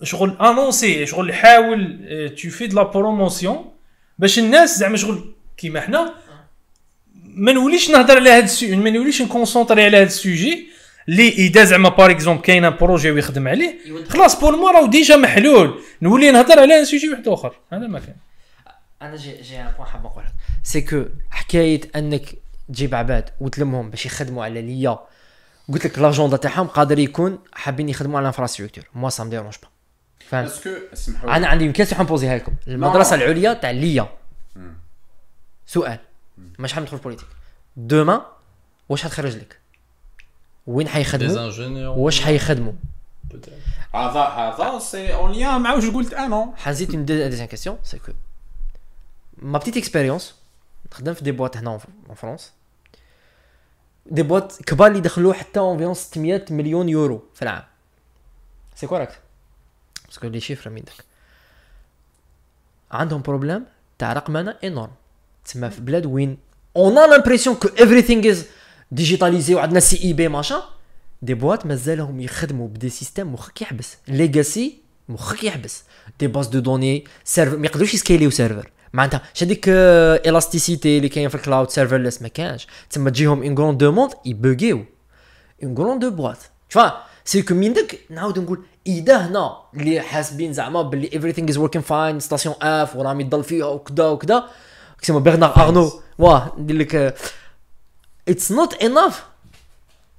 شغل 0.03 0.37
annoncer 0.41 1.07
شغل 1.07 1.35
حاول 1.35 1.99
tu 2.43 2.51
fais 2.51 2.67
la 2.67 2.83
promotion 2.83 3.71
باش 4.19 4.39
الناس 4.39 4.79
زعما 4.79 4.97
شغل 4.97 5.35
كيما 5.57 5.81
حنا 5.81 6.15
ما 7.25 7.53
نوليش 7.53 7.91
نهضر 7.91 8.17
على 8.17 8.31
هذا 8.31 8.45
ال 8.45 8.50
sujet 8.50 8.77
ما 8.77 8.91
نوليش 8.91 9.23
ن 9.23 9.28
concentrer 9.28 9.85
على 9.85 9.97
هذا 9.97 10.07
ال 10.07 10.17
sujet 10.17 10.69
اللي 11.09 11.29
إذا 11.29 11.65
زعما 11.65 11.89
par 11.89 12.11
exemple 12.11 12.43
كاين 12.43 12.65
un 12.65 12.77
projet 12.77 13.11
ويخدم 13.11 13.49
عليه 13.49 13.79
خلاص 14.09 14.41
pour 14.41 14.57
moi 14.57 14.71
راهو 14.71 14.87
déjà 14.87 15.17
محلول. 15.17 15.81
نولي 16.03 16.31
نهضر 16.31 16.61
على 16.61 16.79
un 16.79 16.85
sujet 16.85 17.09
واحد 17.09 17.29
آخر. 17.29 17.57
هذا 17.73 17.87
ما 17.87 17.99
كان 17.99 18.17
أنا 19.03 19.17
j'ai 19.17 19.43
j'ai 19.43 19.61
un 19.61 19.73
point 19.79 19.89
حاب 19.89 20.05
نقولها 20.05 20.33
c'est 20.63 20.81
que 20.81 21.05
حكاية 21.31 21.81
أنك 21.97 22.35
تجيب 22.69 22.95
عباد 22.95 23.31
وتلمهم 23.41 23.91
باش 23.91 24.07
يخدموا 24.07 24.45
على 24.45 24.63
l'IA. 24.63 24.99
قلت 25.73 25.87
لك 25.87 25.99
l'agenda 25.99 26.37
تاعهم 26.37 26.67
قادر 26.67 26.99
يكون 26.99 27.39
حابين 27.53 27.89
يخدموا 27.89 28.17
على 28.17 28.25
ال 28.25 28.29
infrastructure 28.29 28.85
moi 28.95 29.11
ça 29.11 29.25
me 29.25 29.31
dérange 29.31 29.55
pas 29.63 29.69
فهمت 30.29 30.51
est-ce 30.51 30.64
que 30.64 30.71
اسمحوا 30.93 31.37
أنا 31.37 31.47
عندي 31.47 31.73
cas 31.73 31.95
حن 31.95 32.05
poser 32.05 32.31
ها 32.31 32.37
لكم 32.37 32.53
المدرسة 32.69 33.17
العليا 33.17 33.53
تاع 33.53 33.71
l'IA. 33.71 34.09
سؤال. 35.67 35.99
مش 36.59 36.73
حاب 36.73 36.83
ندخل 36.83 36.97
في 36.97 37.03
politique 37.03 37.27
دوما 37.77 38.27
واش 38.89 39.03
حتخرج 39.03 39.37
لك؟ 39.37 39.64
وين 40.67 40.87
Des 40.87 40.91
حيخدموا 40.91 41.51
ingénieurs. 41.51 41.99
واش 41.99 42.21
حيخدموا؟ 42.21 42.73
Peut-être. 43.33 43.97
هذا 43.97 44.21
هذا 44.21 44.79
c'est 44.79 45.15
en 45.15 45.33
lien 45.33 45.61
مع 45.61 45.75
واش 45.75 45.87
قلت 45.87 46.15
أنا 46.15 46.53
حنزيد 46.57 46.95
une 46.95 47.05
deuxième 47.05 47.49
question 47.49 47.79
c'est 47.83 47.99
que 47.99 48.13
ma 49.39 49.59
petite 49.59 49.77
expérience 49.77 50.35
نخدم 50.93 51.15
في 51.15 51.25
des 51.25 51.33
boîtes 51.33 51.57
هنا 51.57 51.71
en 51.71 52.15
France 52.17 52.53
des 54.07 54.23
boîtes 54.23 54.63
كبار 54.63 54.89
اللي 54.91 55.01
دخلوا 55.01 55.35
حتى 55.35 55.61
environ 55.61 55.95
600 55.95 56.45
مليون 56.51 56.89
يورو 56.89 57.23
في 57.35 57.43
العام. 57.43 57.63
c'est 58.75 58.87
correct 58.87 59.19
parce 60.07 60.19
que 60.19 60.27
les 60.27 60.41
chiffres 60.41 60.71
من 60.71 60.83
داك 60.83 61.05
عندهم 62.93 63.23
problème 63.23 63.65
تاع 63.99 64.13
رقمنه 64.13 64.57
énorme 64.65 64.91
تسمى 65.45 65.71
في 65.71 65.81
بلاد 65.81 66.07
وين 66.07 66.39
on 66.77 66.99
a 66.99 67.07
l'impression 67.07 67.57
que 67.57 67.69
everything 67.69 68.27
is 68.27 68.47
digitalisé 68.95 69.55
وعندنا 69.55 69.81
سي 69.81 70.05
اي 70.05 70.13
بي 70.13 70.29
ماشا 70.29 70.63
des 71.23 71.35
boîtes 71.35 71.67
مازالهم 71.67 72.21
يخدموا 72.21 72.69
ب 72.69 72.74
des 72.74 72.89
systèmes 72.89 73.33
مخك 73.33 73.63
يحبس 73.63 73.97
legacy 74.09 74.79
مخك 75.09 75.45
يحبس 75.45 75.83
des 76.21 76.27
bases 76.27 76.47
de 76.47 76.59
données 76.59 77.05
serveur 77.25 77.57
ما 77.57 77.67
يقدروش 77.67 77.95
ي 77.95 78.00
scaler 78.00 78.31
و 78.31 78.36
serveur 78.36 78.71
معناتها 78.93 79.23
اش 79.35 79.43
هذيك 79.43 79.65
ال 79.69 79.80
élasticité 79.80 80.97
اللي 80.97 81.09
كاين 81.09 81.29
في 81.29 81.35
ال 81.35 81.41
cloud 81.41 81.71
serverless 81.71 82.23
ما 82.23 82.29
كانش 82.29 82.67
تما 82.91 83.11
تجيهم 83.11 83.43
une 83.43 83.59
grande 83.59 83.77
demande 83.77 84.13
ي 84.25 84.32
bugger 84.32 84.77
و 84.77 84.85
اون 85.63 85.75
غرون 85.79 85.99
دو 85.99 86.11
بواط 86.11 86.39
فا 86.69 87.03
سي 87.25 87.43
كو 87.43 87.55
من 87.55 87.73
داك 87.73 87.99
نعاود 88.11 88.39
نقول 88.39 88.65
اذا 88.87 89.17
هنا 89.17 89.57
اللي 89.75 90.01
حاسبين 90.01 90.53
زعما 90.53 90.83
باللي 90.83 91.09
everything 91.11 91.49
از 91.49 91.59
وركين 91.59 91.83
فاين 91.83 92.21
ستاسيون 92.21 92.55
اف 92.63 92.97
وراه 92.97 93.15
يضل 93.15 93.45
فيها 93.45 93.67
وكذا 93.67 94.05
وكذا 94.05 94.45
كيما 95.03 95.19
برنار 95.19 95.57
ارنو 95.57 95.93
واه 96.19 96.53
ندير 96.59 96.77
لك 96.77 97.17
اتس 98.29 98.53
نوت 98.53 98.75
انف 98.83 99.25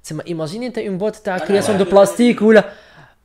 تسمى 0.04 0.26
ايماجيني 0.26 0.66
انت 0.66 0.78
اون 0.78 0.98
بوت 0.98 1.16
تاع 1.16 1.38
كرياسيون 1.38 1.78
دو 1.78 1.84
بلاستيك 1.84 2.42
ولا 2.42 2.72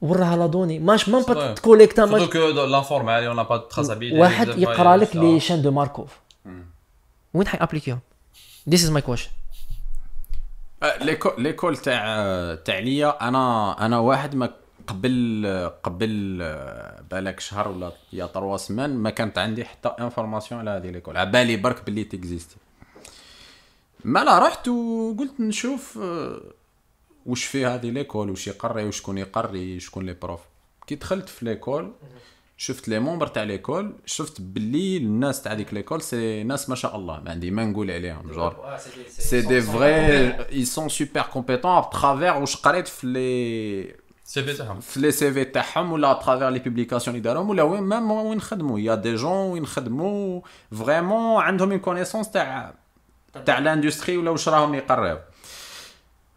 وراها 0.01 0.37
لا 0.37 0.45
دوني 0.45 0.79
ماش 0.79 1.09
مام 1.09 1.23
با. 1.23 1.53
تكوليكتا 1.53 2.05
ماش 2.05 2.21
dans 2.21 2.67
l'informel, 2.67 3.29
on 3.29 3.35
n'a 3.35 3.45
pas 3.45 3.57
de 3.57 3.75
traçabilité. 3.75 4.19
واحد 4.19 4.47
يقرا 4.47 4.97
لك. 4.97 5.15
لي 5.15 5.39
شان 5.39 5.61
دو 5.61 5.71
ماركوف 5.71 6.19
وين 7.33 7.47
حي 7.47 7.57
appliquer 7.61 7.92
هم 7.92 7.99
this 8.69 8.83
is 8.83 8.89
my 8.89 9.01
question 9.01 9.29
l'école 11.01 11.43
ليكول 11.43 11.77
تاع 11.77 12.05
تاع 12.55 12.79
l'IA 12.79 13.27
أنا 13.27 13.85
أنا 13.85 13.99
واحد 13.99 14.35
ما 14.35 14.49
قبل 14.87 15.71
قبل 15.83 16.37
بالك 17.11 17.39
شهر 17.39 17.67
ولا 17.67 17.91
يا 18.13 18.25
تروا 18.25 18.57
سمان 18.57 18.97
ما 18.97 19.09
كانت 19.09 19.37
عندي 19.37 19.65
حتى 19.65 19.89
information 19.99 20.61
على 20.61 20.69
هذه 20.69 20.91
l'école 20.91 21.17
عبالي 21.17 21.57
برك 21.57 21.85
باللي 21.85 22.03
تكزيستي 22.03 22.55
مالا 24.05 24.39
رحت 24.39 24.67
وقلت 24.67 25.39
نشوف 25.39 25.97
آه، 26.01 26.41
وش 27.25 27.45
فيه 27.45 27.75
هذه 27.75 27.89
l'école 27.89 28.29
وش 28.29 28.47
يقري 28.47 28.83
وشكون 28.85 29.17
يقري 29.17 29.79
شكون 29.79 30.05
les 30.05 30.13
profs. 30.21 30.39
كي 30.87 30.95
دخلت 30.95 31.29
في 31.29 31.45
l'école 31.45 31.91
شفت 32.57 32.87
les 32.87 32.99
membres 32.99 33.27
تاع 33.27 33.43
l'école 33.43 33.93
شفت 34.05 34.41
باللي 34.41 34.97
الناس 34.97 35.41
تاع 35.41 35.53
ديك 35.53 35.73
l'école 35.73 36.01
c'est 36.01 36.43
ناس 36.43 36.69
ما 36.69 36.75
شاء 36.75 36.95
الله 36.95 37.19
ما 37.19 37.31
عندي 37.31 37.51
ما 37.51 37.65
نقول 37.65 37.91
عليهم 37.91 38.31
جور. 38.31 38.77
c'est 39.07 39.41
des 39.41 39.61
vrais 39.61 40.33
ils 40.33 40.67
sont 40.67 40.89
super 40.89 41.23
compétents. 41.33 41.81
à 41.83 41.95
travers 41.95 42.35
واش 42.37 42.55
قريت 42.55 42.87
في 42.87 43.07
les 43.07 43.95
CV 44.33 44.57
تاعهم. 44.57 44.79
في 44.79 44.99
les 44.99 45.33
CV 45.33 45.45
تاعهم 45.45 45.91
ولا 45.91 46.11
à 46.11 46.16
travers 46.16 46.49
les 46.49 46.59
publications 46.59 47.15
اللي 47.15 47.23
دارهم 47.23 47.49
ولا 47.49 47.63
وين 47.63 47.83
même 47.83 48.11
وين 48.11 48.41
خدموا 48.41 48.79
il 48.79 48.95
y 48.95 48.99
a 48.99 49.03
des 49.03 49.15
gens 49.15 49.51
وين 49.51 49.65
خدموا 49.65 50.41
vraiment 50.71 51.41
عندهم 51.43 51.71
une 51.71 51.79
connaissance 51.79 52.31
تاع 52.31 52.73
تاع 53.45 53.59
l'industrie 53.59 54.17
ولا 54.17 54.31
واش 54.31 54.49
راهم 54.49 54.73
يقريو 54.75 55.17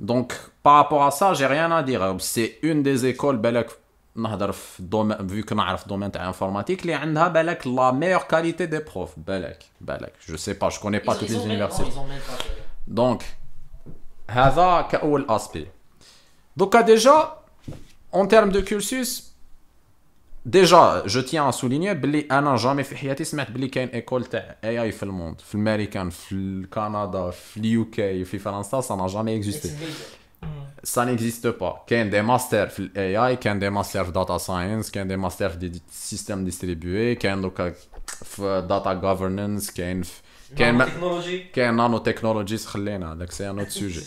donc 0.01 0.41
par 0.65 0.78
rapport 0.78 1.09
à 1.09 1.11
ça 1.11 1.33
j'ai 1.33 1.47
rien 1.47 1.73
à 1.73 1.81
dire 1.81 2.19
c'est 2.19 2.55
une 2.65 2.83
des 2.83 2.97
écoles 2.97 3.37
بالك 3.37 3.71
نهضر 4.17 4.53
في 4.53 4.83
domaine 4.83 5.29
vu 5.29 5.45
que 5.45 5.55
نعرف 5.55 5.89
domaine 5.89 6.13
تاع 6.13 6.27
informatique 6.27 6.83
اللي 6.83 6.95
عندها 6.95 7.29
بالك 7.29 7.67
la 7.67 7.91
meilleure 7.91 8.21
qualité 8.23 8.67
des 8.67 8.79
profs 8.79 9.11
بالك 9.17 9.65
بالك 9.81 10.13
je 10.29 10.37
sais 10.37 10.53
pas 10.53 10.69
je 10.69 10.81
connais 10.81 10.99
pas 10.99 11.15
toutes 11.15 11.23
les 11.23 11.29
universités 11.29 11.91
donc 12.87 13.25
هذاك 14.31 14.89
l'aspect 14.91 15.69
دوكا 16.57 16.81
déjà 16.81 17.39
en 18.15 18.29
termes 18.29 18.51
de 18.51 18.65
cursus 18.65 19.34
déjà 20.47 21.03
je 21.07 21.21
tiens 21.21 21.53
à 21.53 21.57
souligner 21.57 21.95
بلي 21.95 22.27
أنا 22.31 22.57
jamais 22.57 22.83
في 22.83 22.97
حياتي 22.97 23.25
سمعت 23.25 23.51
بلي 23.51 23.69
كاين 23.69 23.89
école 23.89 24.25
تاع 24.25 24.57
AI 24.65 24.93
في 24.93 25.03
ال 25.03 25.09
monde 25.09 25.41
في 25.41 25.55
الامريكان 25.55 26.11
في 26.11 26.67
كندا 26.75 27.31
في 27.31 27.57
ال 27.57 27.85
UK 27.91 28.25
في 28.25 28.39
فرنسا 28.39 28.81
ça 28.81 28.95
n'a 28.95 29.07
jamais 29.07 29.37
existé 29.37 29.71
ça 30.87 31.01
n'existe 31.07 31.49
pas. 31.61 31.75
كاين 31.87 32.11
des 32.11 32.27
masters 32.31 32.71
في 32.71 32.79
ال 32.79 33.17
AI 33.17 33.37
كاين 33.37 33.61
des 33.61 33.75
masters 33.85 34.03
في 34.03 34.13
data 34.13 34.39
science 34.47 34.91
كاين 34.93 35.09
des 35.09 35.31
masters 35.31 35.43
في 35.53 35.57
des 35.57 35.83
systèmes 35.93 36.45
distribués 36.45 37.15
كاين 37.15 37.41
دوكا 37.43 37.73
في 38.25 38.67
data 38.69 39.03
governance 39.05 39.75
كاين 39.77 40.03
في 40.03 40.13
كاين 40.57 40.75
ما- 40.75 40.85
كاين 41.53 41.75
nano 41.77 41.99
technologies 41.99 42.67
خلينا 42.67 43.13
هذاك 43.13 43.31
c'est 43.33 43.51
un 43.51 43.59
autre 43.59 43.69
sujet 43.69 44.01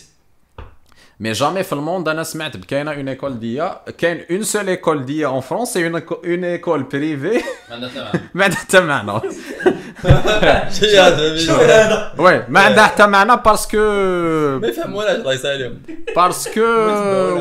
mais 1.20 1.32
jamais 1.32 1.62
في 1.62 1.72
ال 1.72 1.78
monde 1.78 2.08
أنا 2.08 2.22
سمعت 2.22 2.56
بكاينه 2.56 2.92
une 2.92 3.08
école 3.08 3.40
d'IA 3.40 3.80
كاين 3.98 4.24
une 4.30 4.42
seule 4.42 4.68
école 4.68 5.06
d'IA 5.06 5.26
en 5.26 5.40
France 5.40 5.68
c'est 5.68 5.86
une 5.86 6.44
école 6.44 6.82
privée 6.82 7.42
ما 7.70 7.74
عندها 7.74 7.88
تمام. 7.88 8.28
ما 8.34 8.44
عندها 8.44 8.58
حتى 8.58 8.80
معنى 8.80 9.20
شي 10.72 10.98
هذا 10.98 12.12
oui 12.18 12.44
ما 12.48 12.60
عندها 12.60 12.84
حتى 12.84 13.06
معنى 13.06 13.36
parce 13.36 13.62
que 13.62 13.78
ما 14.58 14.68
يفهموناش 14.68 15.16
الله 15.16 15.32
يسالم 15.34 15.78
parce 16.16 16.43
que 16.43 16.60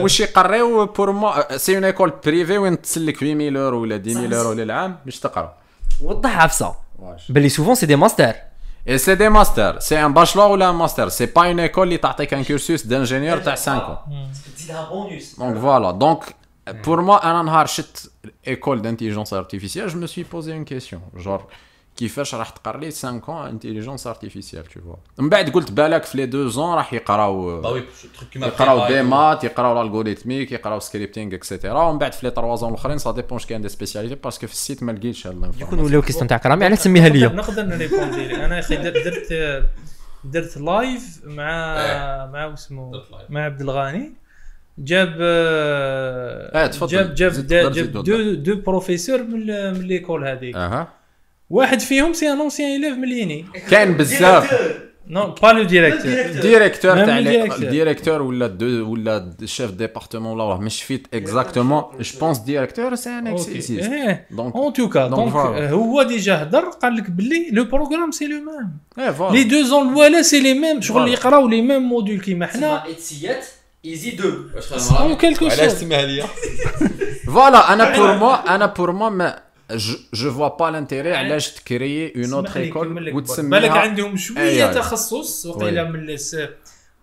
واش 0.03 0.19
يقريو 0.19 0.85
pour 0.85 1.11
moi 1.11 1.33
c'est 1.55 1.75
une 1.75 1.83
école 1.83 2.13
privée 2.25 2.57
وين 2.57 2.81
تسلك 2.81 3.17
8000 3.17 3.55
يورو 3.55 3.81
ولا 3.81 3.95
10000 3.95 4.31
يورو 4.33 4.53
للعام 4.53 4.97
باش 5.05 5.19
تقرا 5.19 5.53
وضح 6.01 6.41
عفسه 6.41 6.75
باللي 7.29 7.49
souvent 7.49 7.75
c'est 7.75 7.85
des 7.85 7.95
masters 7.95 8.33
et 8.87 8.97
c'est 8.97 9.15
des 9.15 9.29
masters 9.29 9.79
c'est 9.79 10.05
un 10.05 10.13
bachelor 10.13 10.51
ولا 10.51 10.69
un 10.69 10.75
master 10.75 11.09
c'est 11.09 11.25
pas 11.25 11.47
une 11.47 11.59
école 11.59 11.83
اللي 11.87 11.97
تعطيك 11.97 12.33
un 12.33 12.43
cursus 12.43 12.85
d'ingénieur 12.85 13.37
تاع 13.37 13.55
5 13.55 13.99
تزيدها 14.57 14.89
bonus 14.89 15.39
donc 15.39 15.57
voilà 15.57 15.91
donc 15.91 16.35
pour 16.67 17.01
moi 17.01 17.31
أنا 17.31 17.41
نهار 17.41 17.65
شت 17.65 18.11
école 18.47 18.81
d'intelligence 18.81 19.33
artificielle 19.33 19.89
je 19.89 19.99
me 19.99 20.05
suis 20.05 20.23
posé 20.31 20.53
une 20.53 20.65
question 20.65 21.01
جور 21.17 21.43
كيفاش 21.97 22.35
راح 22.35 22.49
تقري 22.49 22.91
5 22.91 23.19
ans 23.19 23.29
intelligence 23.29 24.07
artificielle 24.07 24.63
toutefois 24.65 24.95
من 25.17 25.29
بعد 25.29 25.49
قلت 25.49 25.71
بالك 25.71 26.03
في 26.03 26.17
les 26.17 26.25
deux 26.25 26.47
ans 26.47 26.73
راح 26.75 26.93
يقراو 26.93 27.61
يقراو 28.35 28.87
des 28.87 29.01
maths 29.01 29.43
يقراو 29.43 29.81
ال 29.81 29.86
algorithmique 29.86 30.51
يقراو 30.51 30.79
scripting 30.79 31.35
et 31.35 31.47
cetera 31.47 31.83
ومن 31.83 31.99
بعد 31.99 32.13
في 32.13 32.25
les 32.25 32.31
3 32.35 32.55
ans 32.55 32.69
الأخرين 32.69 32.97
ça 32.97 33.11
dépend 33.11 33.39
كاين 33.39 33.61
des 33.61 33.69
spécialités 33.69 34.15
parce 34.15 34.35
que 34.35 34.47
في 34.47 34.53
ال 34.53 34.59
site 34.59 34.83
ما 34.83 34.91
لقيتش 34.91 35.27
هاد 35.27 35.53
يكون 35.59 35.79
ولاو 35.79 36.01
question 36.01 36.27
تاع 36.27 36.37
كرامي 36.37 36.65
على 36.65 36.75
تسميها 36.75 37.09
l'IA. 37.09 37.27
نقدر 37.27 37.63
ن 37.63 37.70
répondre. 37.70 38.35
أنا 38.45 38.59
أخي 38.59 38.75
درت 38.75 38.97
درت 39.05 39.63
درت 40.23 40.57
live 40.57 41.21
مع 41.25 41.75
مع 42.33 42.45
واسمه 42.45 42.91
مع 43.29 43.45
عبد 43.45 43.61
الغني 43.61 44.13
جاب 44.77 45.17
آه، 45.21 46.67
تفضل. 46.67 46.91
جاب 46.91 47.13
جاب 47.15 47.47
جاب 47.47 47.91
deux 47.91 48.33
deux 48.33 48.61
professeurs 48.61 49.23
من 49.23 49.43
ليكول 49.73 50.27
هذيك. 50.27 50.55
واحد 51.49 51.79
فيهم 51.79 52.13
سي 52.13 52.31
ان 52.31 52.39
اونسيان 52.39 52.69
ايليف 52.69 52.97
من 52.97 53.07
ليني 53.09 53.45
كاين 53.69 53.93
بزاف 53.97 54.71
نو 55.09 55.27
با 55.41 55.47
لو 55.47 55.63
ديريكتور 55.63 56.41
ديريكتور 56.41 56.95
Même 56.95 57.05
تاع 57.05 57.19
le 57.19 57.23
لي- 57.23 57.49
directeur. 57.49 57.59
ديريكتور 57.69 58.21
ولا 58.21 58.47
دو 58.47 58.91
ولا 58.91 59.33
شيف 59.45 59.71
ديبارتمون 59.71 60.39
ولا 60.39 60.57
مش 60.57 60.83
فيت 60.83 61.07
اكزاكتومون 61.13 61.83
جو 61.99 62.19
بونس 62.19 62.37
ديريكتور 62.37 62.95
سي 62.95 63.09
ان 63.09 63.27
اكسيسيس 63.27 63.85
إيه 63.87 64.27
دونك 64.31 64.55
اون 64.55 64.73
توكا 64.73 65.09
Donc 65.09 65.13
دونك 65.13 65.33
voilà. 65.33 65.71
هو 65.73 66.03
ديجا 66.03 66.43
هضر 66.43 66.65
قال 66.69 66.95
لك 66.95 67.09
باللي 67.11 67.49
لو 67.51 67.63
بروغرام 67.63 68.11
سي 68.11 68.25
لو 68.27 68.35
ميم 68.37 68.71
إيه 68.99 69.05
لي 69.05 69.13
فوالا 69.13 69.41
دو 69.41 69.61
زون 69.63 69.89
الاولى 69.89 70.23
سي 70.23 70.39
لي 70.39 70.53
ميم 70.53 70.81
شغل 70.81 71.05
Voilà. 71.05 71.11
يقراو 71.11 71.47
لي 71.47 71.61
ميم 71.61 71.81
موديل 71.83 72.21
كيما 72.21 72.47
حنا 72.47 72.89
اتسيات 72.89 73.45
ايزي 73.85 74.09
2 74.09 74.99
أو 74.99 75.17
كيلكو 75.17 75.45
علاش 75.45 75.57
سورت 75.59 75.71
تسميها 75.71 76.01
ليا 76.05 76.25
voilà 77.25 77.73
أنا 77.73 77.97
pour 77.97 78.15
moi 78.17 78.55
أنا 78.55 78.65
pour 78.65 78.91
moi 78.91 79.09
ما 79.09 79.39
je 80.13 80.31
vois 80.31 80.47
pas 80.47 80.71
l'intérêt 80.71 81.15
علاش 81.15 81.51
ت 81.51 81.62
créer 81.62 82.13
une 82.15 82.33
autre 82.33 82.59
école 82.59 82.93
بالك 82.93 83.15
وتسميها 83.15 83.71
عندهم 83.71 84.17
شوية. 84.17 84.71
تخصص 84.71 85.45
وقيلا 85.45 85.83
من 85.83 86.17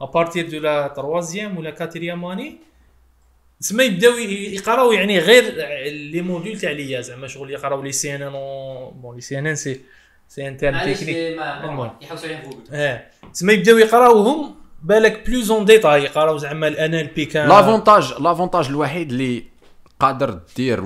à 0.01 0.08
partir 0.08 0.51
de 0.51 0.59
la 0.59 0.89
troisième 0.89 1.59
ولا 1.59 1.70
quatrième 1.70 2.24
année 2.24 2.59
تسمى 3.61 3.85
يبداو 3.85 4.12
يقراو 4.16 4.93
يعني 4.93 5.19
غير 5.19 5.45
les 5.93 6.23
modules 6.23 6.59
تاع 6.59 6.70
l'IA 6.70 7.01
زعما 7.01 7.27
شغل 7.27 7.51
يقراو 7.51 7.82
les 7.82 8.15
CNN 8.16 8.32
bon 9.03 9.15
les 9.15 9.39
CNN 9.39 9.55
c'est 9.55 9.81
c'est 10.28 10.49
un 10.49 10.57
terme 10.57 10.78
technique. 10.78 11.39
يحوسوا 12.03 12.28
عليهم 12.28 12.65
آه 12.73 13.07
تسمى 13.32 13.53
يبداو 13.53 13.78
يقراوهم 13.78 14.55
بالك 14.82 15.27
plus 15.27 15.51
en 15.51 15.65
détail 15.65 16.03
يقراو 16.03 16.39
زعما 16.39 16.69
ال 16.69 17.07
NLP 17.07 17.24
كان 17.24 17.49
l'avantage 17.49 18.12
l'avantage 18.20 18.66
الوحيد 18.66 19.11
اللي 19.11 19.45
قادر 20.05 20.40
دير 20.56 20.81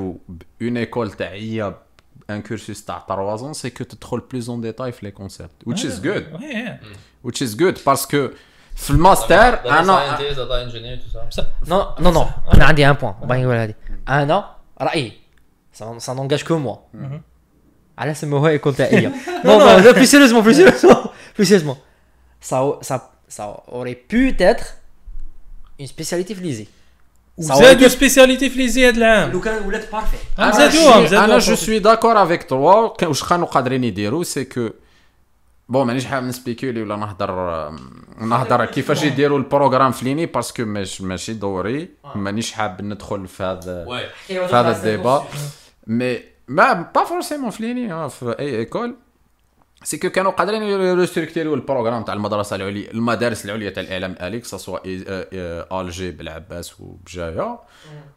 une 0.62 0.76
école 0.76 1.12
تاع 1.12 1.28
هي 1.28 1.74
un 2.30 2.42
cursus 2.42 2.84
تاع 2.84 3.04
3 3.08 3.36
ans 3.36 3.52
c'est 3.52 3.70
que 3.70 3.84
تدخل 3.84 4.20
plus 4.20 4.50
en 4.50 4.60
détail 4.60 4.92
في 4.92 5.06
les 5.06 5.10
concepts 5.10 5.50
which 5.68 5.82
is 5.82 6.04
good. 6.04 6.42
آه 6.42 6.80
which 7.26 7.46
is 7.46 7.58
good 7.58 7.84
parce 7.86 8.13
que 8.13 8.28
في 8.76 8.90
الماستر 8.90 9.70
أنا 9.70 10.18
data 10.18 10.62
engineer 10.62 10.96
tout 10.96 11.30
ça 11.30 11.52
non 11.68 11.86
non 12.00 12.10
non 12.10 12.26
أنا 12.54 12.64
عندي 12.64 12.90
ان 12.90 12.92
point 12.92 13.14
باغي 13.22 13.42
نقول 13.42 13.56
هذه 13.56 13.74
أنا 14.08 14.50
رايي 14.80 15.12
ça 15.72 16.14
n'engage 16.14 16.42
que 16.42 16.59
moi 16.59 16.76
على 17.98 18.14
سموها 18.14 18.50
école 18.50 18.74
تاع 18.74 18.86
IA 18.86 19.12
non 19.44 19.59
non 19.59 19.92
plus 19.92 20.05
sérieusement 20.05 20.42
plus 20.42 20.52
sérieusement 20.52 20.94
plus 21.38 21.44
sérieusement 21.44 21.76
ça 22.50 22.58
ça 22.88 22.96
ça 23.36 23.44
aurait 23.76 24.00
pu 24.10 24.20
être 24.38 24.66
une 25.80 25.86
spécialité 25.86 26.34
في 26.34 26.66
l'ESI 27.38 27.55
وزادوا 27.55 27.89
spécialité 27.88 28.50
في 28.51 28.59
l'ESI 28.59 28.88
هذا 28.89 28.97
العام 28.98 29.31
لو 29.31 29.40
كان 29.40 29.66
ولات 29.66 29.93
parfait 29.92 30.16
زادوهم 30.52 31.06
شي- 31.06 31.19
أنا 31.19 31.39
je 31.38 31.55
suis 31.55 31.78
d'accord 31.78 32.22
avec 32.22 32.42
toi 32.42 33.05
واش 33.06 33.24
كانوا 33.24 33.47
قادرين 33.47 33.85
يديروا 33.85 34.24
c'est 34.24 34.44
que 34.44 34.68
bon 35.68 35.86
مانيش 35.86 36.05
حاب 36.06 36.23
ن 36.24 36.31
spéculer 36.31 36.82
ولا 36.82 36.97
نهضر 36.97 37.70
نهضر 38.20 38.65
كيفاش 38.65 39.02
يديروا 39.02 39.39
ال 39.38 39.44
programme 39.44 39.92
في 39.93 40.05
l'INI 40.05 40.26
parce 40.26 40.49
que 40.49 40.62
مش 40.65 41.01
ماشي 41.01 41.32
دوري 41.32 41.89
مانيش 42.15 42.52
حاب 42.52 42.82
ندخل 42.82 43.27
في 43.28 43.43
هذا 43.43 43.85
في 44.27 44.56
هذا 44.56 44.77
ال 44.76 44.84
débat 44.84 45.24
mais 45.86 46.18
ما 46.48 46.73
pas 46.94 47.05
forcément 47.05 47.50
في 47.51 47.62
l'INI 47.62 48.09
في 48.10 48.36
اي 48.39 48.56
école 48.59 48.94
c'est 49.84 49.96
que 49.96 50.10
كانوا 50.10 50.30
قادرين 50.30 50.62
ي 50.62 50.70
restructurer 50.70 51.55
و 51.55 51.59
ال 51.59 51.63
programme 51.63 52.02
تاع 52.02 52.14
المدرسة 52.14 52.56
العليا 52.56 52.90
المدارس 52.90 53.44
العليا 53.44 53.70
تاع 53.70 53.82
الإعلام 53.82 54.12
الالي 54.12 54.40
soit 54.44 54.78
الجي 55.80 56.10
بالعباس 56.10 56.80
وبجاية. 56.80 57.59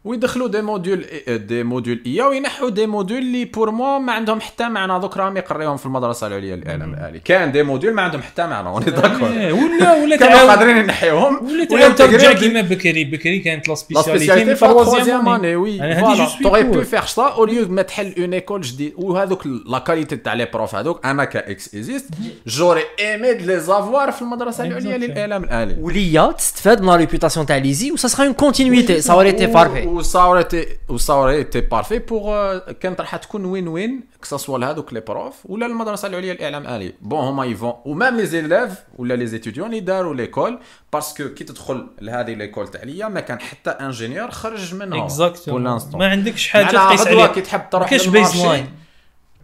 ويدخلوا 0.04 0.48
des 0.48 0.62
modules 0.62 1.06
des 1.28 1.62
modules 1.62 2.02
IA 2.06 2.24
وينحوا 2.24 2.70
des 2.70 2.86
modules 2.86 3.18
اللي 3.18 3.44
pour 3.44 3.70
moi 3.70 3.98
ما 3.98 4.12
عندهم 4.12 4.40
حتى 4.40 4.68
معنى. 4.68 5.00
دوك 5.00 5.16
راهم 5.16 5.36
يقريهم 5.36 5.76
في 5.76 5.86
المدرسة 5.86 6.26
العليا 6.26 6.56
للاعلام 6.56 6.94
الالي 6.94 7.20
كان 7.20 7.52
des 7.52 7.62
modules 7.62 7.94
ما 7.94 8.02
عندهم 8.02 8.22
حتى 8.22 8.46
معنى. 8.46 8.68
on 8.68 8.84
est 8.84 8.96
d'accord 8.96 9.28
إيه، 9.28 9.52
ولا 9.52 10.02
ولا 10.02 10.16
كانوا 10.16 10.38
قادرين 10.38 10.76
ينحيوهم. 10.76 11.46
ولا 11.46 11.88
ترجع 11.88 12.32
كيما 12.32 12.60
بكري. 12.60 13.04
بكري 13.04 13.38
كانت 13.38 13.68
la 13.68 13.74
spécialité 13.74 14.56
في 14.56 14.66
ال 14.66 14.72
troisième 14.72 15.28
année 15.28 15.56
oui 15.56 15.78
voilà 15.78 16.26
pour. 16.26 16.74
pour 16.74 16.82
faire 16.82 17.06
ça 17.06 17.22
au 17.22 17.44
lieu 17.44 17.68
ما 17.68 17.82
تحل 17.82 18.14
une 18.18 18.34
école 18.34 18.60
جديد 18.60 18.94
وهذوك 18.96 19.46
la 19.46 19.78
qualité 19.78 20.16
تاع 20.16 20.34
les 20.34 20.48
profs 20.54 20.74
هذوك. 20.74 21.06
أنا 21.06 21.24
qui 21.52 21.74
existent 21.74 22.08
j'aurais 22.46 22.82
aimé 23.00 23.34
de 23.34 23.44
les 23.44 23.60
avoir 23.60 24.12
في 24.12 24.22
المدرسة 24.22 24.64
العليا. 24.64 24.98
للاعلام 24.98 25.44
الالي 25.44 25.76
ول 25.80 26.06
IA 26.06 26.32
تستفاد 26.32 26.80
من 26.80 26.86
la 26.86 26.96
réputation 26.96 27.46
تاع 27.46 27.56
l'ESI 27.56 27.92
و 27.92 27.96
ça 27.96 28.08
sera 28.08 28.24
une 28.24 28.32
continuité 28.32 29.00
ça 29.00 29.12
aurait 29.12 29.32
été 29.32 29.46
parfait 29.46 29.86
و 29.86 30.02
ça 30.02 30.22
aurait 30.22 30.44
été 30.44 30.66
و 30.88 30.96
ça 30.96 31.14
aurait 31.14 31.44
été 31.44 31.60
parfait 31.60 31.98
pour 31.98 32.58
كانت 32.58 33.00
راح 33.00 33.16
تكون 33.16 33.44
وين 33.44 33.68
وين 33.68 34.00
كسا 34.22 34.38
لهذوك 34.48 34.92
les 34.92 35.00
profs 35.00 35.34
ولا 35.44 35.66
المدرسة 35.66 36.08
العليا 36.08 36.34
للاعلام 36.34 36.66
الالي 36.66 36.92
bon 37.00 37.20
هما 37.20 37.44
يفون 37.44 37.72
و 37.84 37.90
même 37.90 38.16
les 38.16 38.26
élèves 38.26 38.70
ولا 38.96 39.14
les 39.14 39.26
étudiants 39.26 39.66
اللي 39.66 39.80
داروا 39.80 40.14
l'école 40.14 40.58
parce 40.92 41.14
que 41.14 41.28
كي 41.28 41.44
تدخل 41.44 41.86
لهذه 42.00 42.34
l'école 42.34 42.68
تاع 42.68 42.82
l'IA 42.82 43.08
ما 43.08 43.20
كان 43.20 43.40
حتى 43.40 43.70
ingénieur 43.70 44.30
خرج 44.30 44.74
منها 44.74 45.04
exactement. 45.04 45.78
ما 45.94 46.06
عندكش 46.06 46.48
حاجة 46.48 46.66
تقيس 46.66 47.06
عليها. 47.06 47.26
كي 47.26 47.40
تحب 47.40 47.70
تروح 47.70 47.90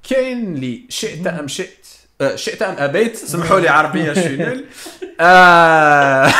كاين 0.08 0.54
اللي 0.54 0.86
شئت 0.88 1.26
أم 1.26 1.48
شئت 1.48 1.77
شئت 2.34 2.62
أم 2.62 2.74
أبيت؟ 2.78 3.16
سمحوا 3.16 3.60
لي 3.60 3.68
عربية 3.68 4.12
شنل 4.22 4.64
آه، 5.20 6.26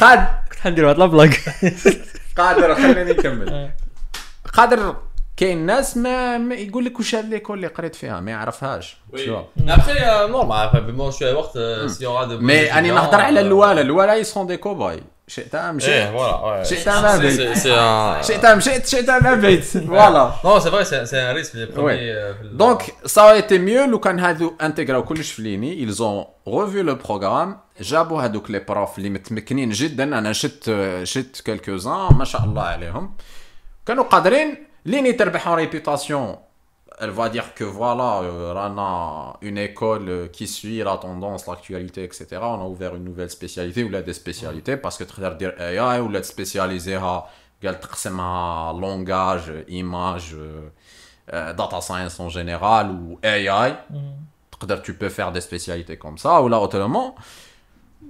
قاد 0.00 0.18
كنت 0.50 0.60
حندير 0.60 0.84
واحد 0.84 0.98
لا 0.98 1.06
بلاك. 1.06 1.40
قادر 2.38 2.74
خليني 2.74 3.04
نكمل 3.12 3.70
قادر 4.52 4.96
كاين 5.36 5.66
ناس 5.66 5.96
ما, 5.96 6.38
ما 6.38 6.54
يقول 6.54 6.84
لك 6.84 6.98
واش 6.98 7.14
ليكول 7.14 7.56
اللي 7.56 7.66
قريت 7.66 7.94
فيها 7.94 8.20
ما 8.20 8.30
يعرفهاش. 8.30 8.96
شو. 9.16 9.42
ابخي 9.68 10.28
نورمال 10.30 10.80
بما 10.80 11.10
شوية 11.10 11.34
وقت 11.34 11.58
سي 11.86 12.06
مي 12.40 12.72
اني 12.78 12.90
نهضر 12.90 13.20
على 13.20 13.40
الوالا 13.40 13.80
الوالا 13.80 14.14
يسون 14.14 14.46
دي 14.46 14.56
كوباي 14.56 15.00
شئت 15.28 15.54
ام 15.54 15.78
إيه 15.78 16.04
شئت 16.06 16.12
فوالا 16.12 16.64
شئت 16.64 16.88
ام 16.88 17.04
ابيت 17.04 17.58
سي 17.58 17.74
ان 17.74 18.22
شئت 18.22 18.44
ام 18.44 18.60
شئت 18.60 18.86
شئت 18.86 19.08
ام 19.08 19.26
ابيت 19.26 19.64
فوالا 19.64 20.32
Non, 20.44 20.60
c'est 20.60 20.70
vrai, 20.70 20.84
c'est 20.90 21.06
c'est 21.10 21.20
un 21.20 21.32
risque. 21.38 21.54
Les 21.54 21.64
Ouais. 21.66 21.72
premiers, 21.74 22.12
euh, 22.12 22.32
le- 22.42 22.56
Donc, 22.62 22.80
ça 23.12 23.20
aurait 23.24 23.40
été 23.40 23.58
mieux 23.58 23.86
لو 23.90 23.98
كان 24.00 24.18
هادو 24.20 24.52
انتغراو 24.62 25.04
كلش 25.04 25.32
في 25.32 25.42
ليني 25.42 25.86
ils 25.86 25.96
ont 25.98 26.26
revu 26.50 26.82
le 26.90 27.06
programme. 27.08 27.56
جابوا 27.80 28.22
هادوك 28.24 28.50
لي 28.50 28.58
بروف 28.58 28.98
اللي 28.98 29.10
متمكنين 29.10 29.70
جدا 29.70 30.04
أنا 30.18 30.32
شت 30.32 30.70
شت 31.04 31.42
كالكوزان 31.44 32.14
ما 32.14 32.24
شاء 32.24 32.44
الله 32.44 32.62
عليهم 32.62 33.14
كانوا 33.86 34.04
قادرين 34.04 34.66
ليني 34.86 35.12
تربح 35.12 35.48
en 35.48 35.58
réputation 35.58 36.36
elle 36.99 37.09
va 37.09 37.29
dire 37.29 37.53
que 37.53 37.63
voilà 37.63 38.21
euh, 38.21 38.53
Rana 38.53 39.37
une 39.41 39.57
école 39.57 40.09
euh, 40.09 40.27
qui 40.27 40.47
suit 40.47 40.79
la 40.83 40.97
tendance 40.97 41.47
l'actualité 41.47 42.03
etc 42.03 42.25
on 42.41 42.61
a 42.61 42.65
ouvert 42.65 42.95
une 42.95 43.03
nouvelle 43.03 43.29
spécialité 43.29 43.83
ou 43.83 43.89
là 43.89 44.01
des 44.01 44.13
spécialités 44.13 44.77
parce 44.77 44.97
que 44.97 45.03
تقدر 45.03 45.33
دير 45.33 45.55
AI 45.59 45.99
ou 46.01 46.09
là 46.09 46.19
تسبيسياليزيها 46.19 47.29
قال 47.63 47.79
تقسمها 47.79 48.73
langage 48.73 49.51
image 49.69 50.33
euh, 50.33 50.69
euh, 51.33 51.53
data 51.53 51.81
science 51.81 52.19
en 52.19 52.29
général 52.29 52.91
ou 52.91 53.19
AI 53.23 53.75
تقدر 54.51 54.81
tu 54.83 54.93
peux 54.93 55.09
faire 55.09 55.31
des 55.31 55.41
spécialités 55.41 55.97
comme 55.97 56.17
ça 56.17 56.41
ou 56.41 56.47
là 56.47 56.59
autrement 56.59 57.15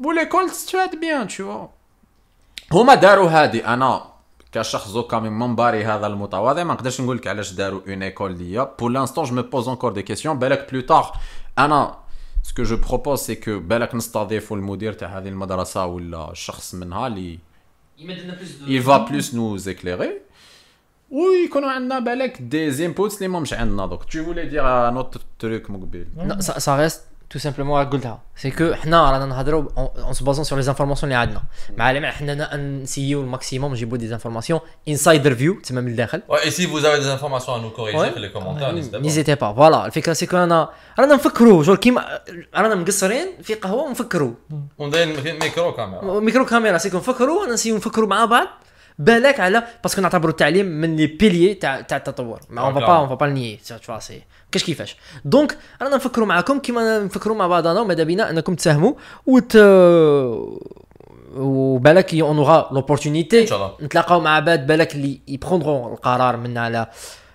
ou 0.04 0.12
l'école 0.12 0.50
تستفاد 0.50 0.96
bien 1.00 1.26
tu 1.28 1.44
vois 1.44 1.70
هما 2.72 2.96
داروا 2.96 3.30
هادي 3.30 3.68
انا 3.68 4.14
كشخص 4.59 4.89
زوكا 4.89 5.19
من 5.19 5.33
منبري 5.33 5.85
هذا 5.85 6.07
المتواضع. 6.07 6.65
ما 6.65 6.75
نقدرش 6.75 7.01
نقول 7.01 7.17
لك 7.17 7.27
علاش 7.27 7.53
داروا 7.53 7.81
une 7.89 8.03
école 8.03 8.39
l'IA 8.39 8.75
pour 8.79 8.91
l'instant 8.91 9.25
je 9.25 9.35
me 9.35 9.43
pose 9.43 9.69
encore 9.69 9.93
des 9.93 10.03
questions 10.03 10.39
بالك 10.39 10.71
plus 10.73 10.81
tard 10.81 11.17
أنا 11.59 11.99
ce 12.43 12.51
que 12.51 12.63
je 12.63 12.77
propose 12.77 13.19
c'est 13.19 13.35
que 13.35 13.59
بالك 13.59 13.95
نستضيفوا 13.95 14.57
المدير 14.57 14.93
تاع 14.93 15.19
هذه 15.19 15.29
المدرسة 15.29 15.87
ولا 15.87 16.31
شخص 16.35 16.75
منها 16.75 17.07
اللي 17.07 17.39
il 18.67 18.81
va 18.81 18.99
plus 19.09 19.33
nous 19.33 19.69
éclairer. 19.69 20.11
ويكونوا 21.11 21.71
عندنا 21.71 21.99
بالك 21.99 22.43
des 22.43 22.87
inputs 22.87 23.17
اللي 23.17 23.29
ماهمش 23.29 23.53
عندنا. 23.53 23.87
دوك 23.87 24.03
tu 24.05 24.17
voulais 24.17 24.51
dire 24.53 24.65
un 24.65 24.97
autre 24.97 25.19
truc 25.43 25.71
مقبل 25.71 26.07
ça 26.59 26.77
reste 26.77 27.08
tout 27.31 27.39
simplement 27.39 27.85
قلتها 27.85 28.23
c'est 28.37 28.51
que 28.51 28.75
حنا 28.75 29.11
رانا 29.11 29.27
نهضروا 29.27 29.69
en 29.79 30.13
se 30.13 30.25
basant 30.25 30.45
sur 30.45 30.59
les 30.59 30.63
informations 30.63 31.13
اللي 31.13 31.21
عندنا 31.23 31.43
مع 31.77 31.91
العلم 31.91 32.07
حنا 32.07 32.57
نسيو 32.57 33.21
ال 33.21 33.27
maximum 33.27 33.73
نجيبوا 33.73 33.99
des 33.99 34.07
informations 34.09 34.61
insider 34.89 35.35
view 35.35 35.61
تما 35.61 35.81
من 35.81 35.89
الداخل 35.89 36.23
Ouais, 36.29 36.47
et 36.47 36.51
si 36.51 36.67
vous 36.67 36.85
avez 36.85 36.99
des 36.99 37.09
informations 37.17 37.55
à 37.55 37.61
nous 37.65 37.71
corriger, 37.71 37.99
Ouais. 37.99 38.11
faites 38.11 38.23
les 38.27 38.33
commentaires, 38.33 38.73
n'hésitez 38.73 38.97
pas. 38.97 39.03
n'hésitez 39.03 39.35
bah 39.35 39.53
voilà 39.53 39.87
الفكرة 39.87 40.13
c'est 40.13 40.27
que 40.27 40.37
انا 40.37 40.69
رانا 40.99 41.15
نفكروا 41.15 41.63
شغل 41.65 41.77
كيما 41.77 42.21
رانا 42.55 42.75
مقصرين 42.75 43.27
في 43.43 43.55
قهوه 43.55 43.83
ونفكروا 43.83 44.33
وندير 44.79 45.37
ميكرو 45.41 45.73
كاميرا 45.73 46.21
ميكرو 46.21 46.45
كاميرا 46.45 46.79
c'est 46.79 46.91
que 46.91 46.97
نفكروا 46.97 47.47
نسيو 47.47 47.77
نفكروا 47.77 48.09
مع 48.09 48.25
بعض 48.25 48.47
بالك 48.99 49.41
على 49.41 49.63
parce 49.83 49.94
que 49.94 50.01
نعتبروا 50.01 50.31
التعليم 50.31 50.67
من 50.67 50.97
les 50.97 51.07
piliers 51.07 51.55
تاع 51.55 51.81
تاع 51.81 51.97
التطور 51.97 52.41
mais 52.51 52.61
on 52.63 52.75
va 52.75 52.81
pas 52.81 52.97
on 52.99 53.09
va 53.09 53.15
pas 53.15 53.27
nier 53.27 53.61
tout 53.87 53.99
ce 53.99 54.23
كاش 54.53 54.65
كيفاش. 54.65 54.97
donc 55.25 55.59
رانا 55.83 55.97
نفكروا 55.97 56.27
معاكم 56.27 56.59
كيما 56.59 56.99
نفكروا 56.99 57.37
مع 57.37 57.47
بعضنا 57.47 57.81
وماذا 57.81 58.03
بينا 58.03 58.31
أنكم 58.31 58.55
تساهموا 58.55 58.93
وت 59.27 59.57
وبالك 61.37 62.15
on 62.15 62.39
aura 62.39 62.69
l'opportunité 62.73 63.47
نتلاقاو 63.83 64.21
مع 64.21 64.41
بعض 64.41 64.59
بالك 64.59 64.95
اللي 64.95 65.21
ي 65.29 65.35
prendre 65.35 65.80
ون 65.80 65.93
القرار 65.93 66.37
منا 66.37 66.61
على 66.61 66.87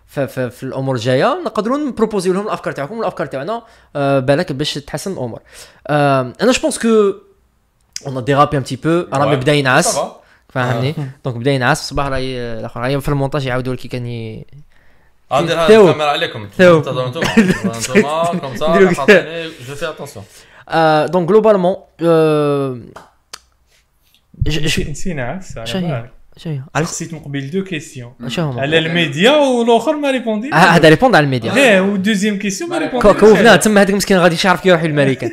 في, 0.08 0.28
في, 0.28 0.50
في 0.50 0.64
الأمور 0.64 0.96
الجاية 0.96 1.42
نقدروا 1.46 1.78
ن 1.78 1.84
proposer 1.84 2.30
لهم 2.32 2.46
الأفكار 2.48 2.74
تاعكم 2.74 2.98
والأفكار 2.98 3.28
تاعنا 3.28 3.64
آه، 3.96 4.20
بالك 4.20 4.52
باش 4.52 4.74
تحسن 4.74 5.12
الأمور. 5.12 5.40
آه، 5.88 6.34
أنا 6.42 6.52
جو 6.52 6.62
بونس 6.62 6.80
كو 6.80 7.14
اون 8.08 8.24
ديرابي 8.24 8.58
ان 8.58 8.64
تي 8.64 8.76
بو 8.76 8.90
راه 9.14 9.32
Ouais. 9.32 9.36
بدا 9.36 9.54
ينعس. 9.54 10.00
فاهمني 10.50 10.96
دونك 11.26 11.38
بدا 11.38 11.52
ينعس 11.52 11.82
الصباح 11.82 12.06
راهي 12.08 12.38
الآخر 12.60 13.00
في 13.00 13.10
المونتاج 13.10 13.46
يعاودوا 13.46 13.74
لك 13.74 13.88
كان 13.88 14.42
هذه 15.40 15.68
ثوب. 15.68 15.86
الكاميرا 15.88 16.10
عليكم 16.10 16.48
ثوب. 16.58 16.76
انتظروا 16.76 17.08
أنتم 17.08 17.20
أنتم 17.20 18.40
كوم 18.40 18.56
سا 18.58 18.68
نديرو 18.68 18.90
حاطيني 18.90 19.44
جو 19.68 19.76
في 19.76 19.90
اتونسيون 19.90 20.26
آه، 20.70 21.06
دونك 21.06 21.30
جلوبالمون 21.30 21.76
آه، 22.02 22.80
ج- 24.48 24.60
ج- 24.68 24.90
نسينا 24.90 25.24
عكس 25.24 25.58
على 25.58 25.68
شنو 25.68 25.88
هي؟ 25.88 25.92
بالك 25.92 26.12
شنو 26.38 26.54
هي؟ 26.54 26.62
على 26.76 26.86
خصيت 26.86 27.14
من 27.14 27.20
قبل 27.20 27.50
دو 27.52 27.64
كيسيون 27.64 28.14
شنو 28.28 28.50
هما 28.50 28.62
على 28.62 28.78
الميديا 28.78 29.32
والاخر 29.32 29.96
ما 29.96 30.12
ريبوندي 30.12 30.54
آه، 30.54 30.56
هذا 30.56 30.90
ريبوند 30.90 31.16
على 31.16 31.24
الميديا 31.24 31.52
لا 31.54 31.82
ودوزيام 31.82 32.38
كيسيون 32.40 32.70
ما 32.70 32.78
كو- 32.88 32.98
ريبوندي 32.98 33.20
كوفنا 33.20 33.56
تما 33.56 33.82
هذاك 33.82 33.94
مسكين 33.96 34.18
غادي 34.18 34.38
يعرف 34.46 34.62
كي 34.62 34.70
يروح 34.70 34.84
للماريكان 34.84 35.32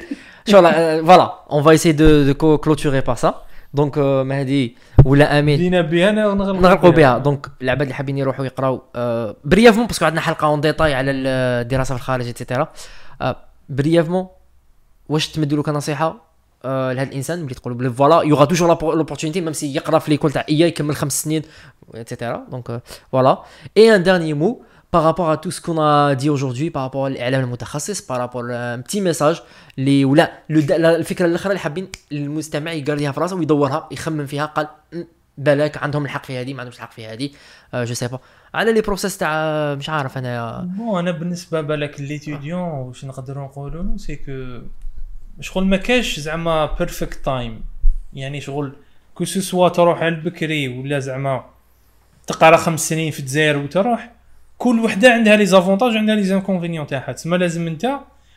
شغل 0.49 0.73
voilà 1.07 1.35
on 1.53 1.63
va 1.63 1.71
essayer 1.71 1.93
de 1.93 2.23
de 2.33 2.59
clôturer 2.59 3.01
par 3.01 3.17
ça 3.17 3.35
donc 3.75 3.99
مهدي 3.99 4.77
ولا 5.05 5.39
آمين. 5.39 5.57
بدينا 5.59 5.81
بها 5.81 6.11
نغرقوا 6.11 6.91
بها. 6.91 7.19
donc 7.19 7.47
العباد 7.63 7.83
اللي 7.83 7.95
حابين 7.95 8.19
يروحوا 8.19 8.45
يقراو 8.45 8.83
آه، 8.97 9.37
brièvement 9.45 9.87
parce 9.87 9.98
que 9.98 10.05
عندنا 10.05 10.21
حلقة 10.21 10.47
en 10.47 10.61
détail 10.61 10.95
على 10.95 11.11
الدراسه 11.11 11.95
في 11.95 12.01
الخارج 12.01 12.29
et 12.29 12.39
cetera 12.39 12.69
brièvement 13.69 14.27
واش 15.09 15.29
تمدوا 15.29 15.57
له 15.57 15.63
كنصيحه 15.63 16.31
آه، 16.65 16.93
لهذا 16.93 17.09
الإنسان 17.09 17.43
ملي 17.45 17.55
تقولوا 17.55 17.79
بلي 17.79 17.91
voilà 17.91 18.23
y 18.23 18.27
aura 18.27 18.45
toujours 18.45 18.69
l'opportunité 18.69 19.41
même 19.41 19.53
si 19.53 19.75
يقرا 19.75 19.99
في 19.99 20.11
l'école 20.11 20.33
تاع 20.33 20.45
IA 20.49 20.67
يكمل 20.67 20.97
خمس 20.97 21.23
سنين 21.23 21.43
et 21.95 22.08
cetera 22.08 22.47
donc 22.51 22.83
voilà 23.13 23.43
اي 23.77 23.97
ان 23.97 24.03
ديرني 24.03 24.35
مو 24.35 24.63
par 24.97 25.03
rapport 25.05 25.31
à 25.31 25.37
tout 25.37 25.51
ce 25.57 25.61
qu'on 25.61 25.79
a 25.81 26.15
dit 26.15 26.29
aujourd'hui 26.31 26.71
par 26.71 26.83
rapport 26.83 27.07
للاعلام 27.09 27.45
المتخصص 27.45 28.01
par 28.13 28.17
rapport 28.19 28.43
un 28.45 28.83
petit 28.83 29.01
message 29.01 29.41
اللي 29.79 30.05
ولا 30.05 30.33
الفكرة 30.51 31.27
الاخرى 31.27 31.49
اللي 31.51 31.61
حابين 31.61 31.89
المستمع 32.13 32.73
يقريها 32.73 33.13
في 33.13 33.21
راسه 33.21 33.37
ويدورها 33.37 33.89
يخمم 33.93 34.27
فيها 34.27 34.47
قال 34.47 34.69
"م، 34.93 35.03
بالك 35.39 35.77
عندهم 35.83 36.05
الحق 36.05 36.25
في 36.25 36.41
هذه 36.41 36.55
ما 36.55 36.61
عندهمش 36.61 36.77
الحق 36.77 36.93
في 36.93 37.07
هذه. 37.07 37.31
جو 37.75 37.95
سي 37.95 38.09
با 38.09 38.19
على 38.55 38.73
لي 38.73 38.81
بروسيس 38.81 39.19
تاع 39.19 39.75
مش 39.75 39.89
عارف 39.89 40.19
أنا. 40.19 40.69
بون 40.77 40.99
أنا 40.99 41.11
بالنسبة 41.11 41.61
بالك 41.61 42.01
ليتيديون 42.01 42.61
واش 42.61 43.05
نقدروا 43.05 43.45
نقولوا 43.45 43.83
له 43.83 43.97
سي 43.97 44.17
كو 44.17 44.61
شغل 45.41 45.65
ما 45.67 45.77
كاش 45.77 46.21
زعما 46.21 46.67
بيرفكت 46.67 47.25
تايم 47.25 47.63
يعني 48.15 48.41
شغل 48.41 48.73
que 49.15 49.25
ce 49.25 49.41
soit 49.41 49.69
تروح 49.69 49.99
على 49.99 50.09
البكري 50.09 50.69
ولا 50.79 50.99
زعما 50.99 51.45
تقرا 52.27 52.57
خمس 52.57 52.89
سنين 52.89 53.11
في 53.11 53.21
الجزائر 53.21 53.57
وتروح 53.59 54.13
كل 54.61 54.81
وحدة 54.81 55.13
عندها 55.13 55.37
les 55.37 55.47
avantages 55.47 55.95
وعندها 55.95 56.15
les 56.15 56.23
inconvénients 56.23 56.87
تاعها. 56.87 57.13
تسمى 57.13 57.39
لازم 57.39 57.67
أنت 57.67 57.91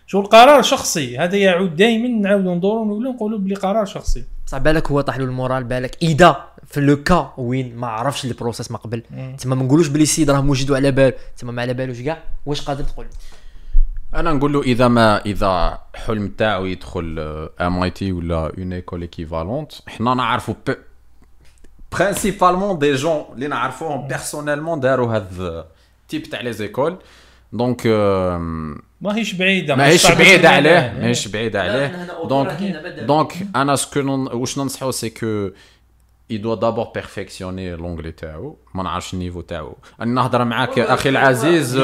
شغل 0.08 0.26
قرار 0.26 0.62
شخصي. 0.62 1.18
هذا 1.18 1.38
يعود 1.38 1.76
دائما 1.76 2.08
نعاودوا 2.08 2.56
ندوروا 2.56 2.86
نقولوا 2.86 3.14
نقولوا 3.14 3.40
بلي 3.40 3.56
قرار 3.56 3.86
شخصي. 3.86 4.24
بصح 4.48 4.58
بالك 4.58 4.92
هو 4.92 5.02
طاح 5.02 5.18
له 5.18 5.26
ال 5.26 5.32
moral 5.32 5.64
بالك 5.64 5.98
إذا 6.02 6.44
في 6.68 6.82
le 6.82 7.04
cas 7.04 7.34
وين 7.38 7.76
ما 7.76 7.88
عرفش 7.88 8.26
ال 8.26 8.32
process 8.32 8.72
ما 8.72 8.78
قبل. 8.78 9.04
تما 9.38 9.56
ما 9.56 9.64
نقولوش 9.64 9.88
بلي 9.88 10.04
السيد 10.04 10.30
راه 10.30 10.42
موجود 10.42 10.72
وعلى 10.72 10.92
بال. 10.92 11.14
تما 11.38 11.52
ما 11.52 11.62
على 11.62 11.74
بالوش 11.74 12.02
كاع. 12.02 12.24
واش 12.46 12.62
قادر 12.62 12.84
تقول؟ 12.84 13.06
أنا 14.16 14.34
نقول 14.34 14.54
له 14.54 14.62
إذا 14.62 14.88
ما 14.88 15.22
إذا 15.26 15.80
حلم 15.96 16.28
تاعو 16.28 16.66
يدخل 16.66 17.20
MIT 17.62 18.12
ولا 18.12 18.52
une 18.58 18.74
école 18.74 19.02
équivalente 19.02 19.72
حنا 19.88 20.14
نعرفوا 20.14 20.56
principalement 21.92 22.80
des 22.80 22.94
gens 22.94 23.26
اللي 23.34 23.48
نعرفوهم 23.48 24.08
personnellement 24.08 24.80
داروا 24.80 25.16
هذا 25.16 25.66
type 26.08 26.24
تاع 26.24 26.42
les 26.42 26.54
écoles. 26.54 26.98
donc 27.54 27.88
ماهيش 29.02 29.34
بعيدة 29.34 29.76
ماهيش 29.76 30.12
بعيدة 30.12 30.50
عليه. 30.50 30.94
ماهيش 31.00 31.28
بعيدة 31.28 31.62
عليه. 31.62 32.08
donc 32.24 32.62
donc 33.02 33.34
أنا 33.56 33.76
ce 33.76 33.85
que 33.85 34.00
واش 34.34 34.58
ننصحو 34.58 34.92
c'est 34.92 35.10
que 35.10 35.50
il 36.32 36.42
doit 36.42 36.60
d'abord 36.64 36.92
perfectionner 37.00 37.78
l'anglais 37.78 38.16
تاعو 38.18 38.58
ما 38.74 38.84
نعرفش 38.84 39.14
ال 39.14 39.18
niveau 39.18 39.42
تاعو 39.42 39.78
أنا 40.02 40.14
نهضر 40.14 40.44
معاك 40.44 40.80
أخي 40.80 41.10
العزيز 41.10 41.78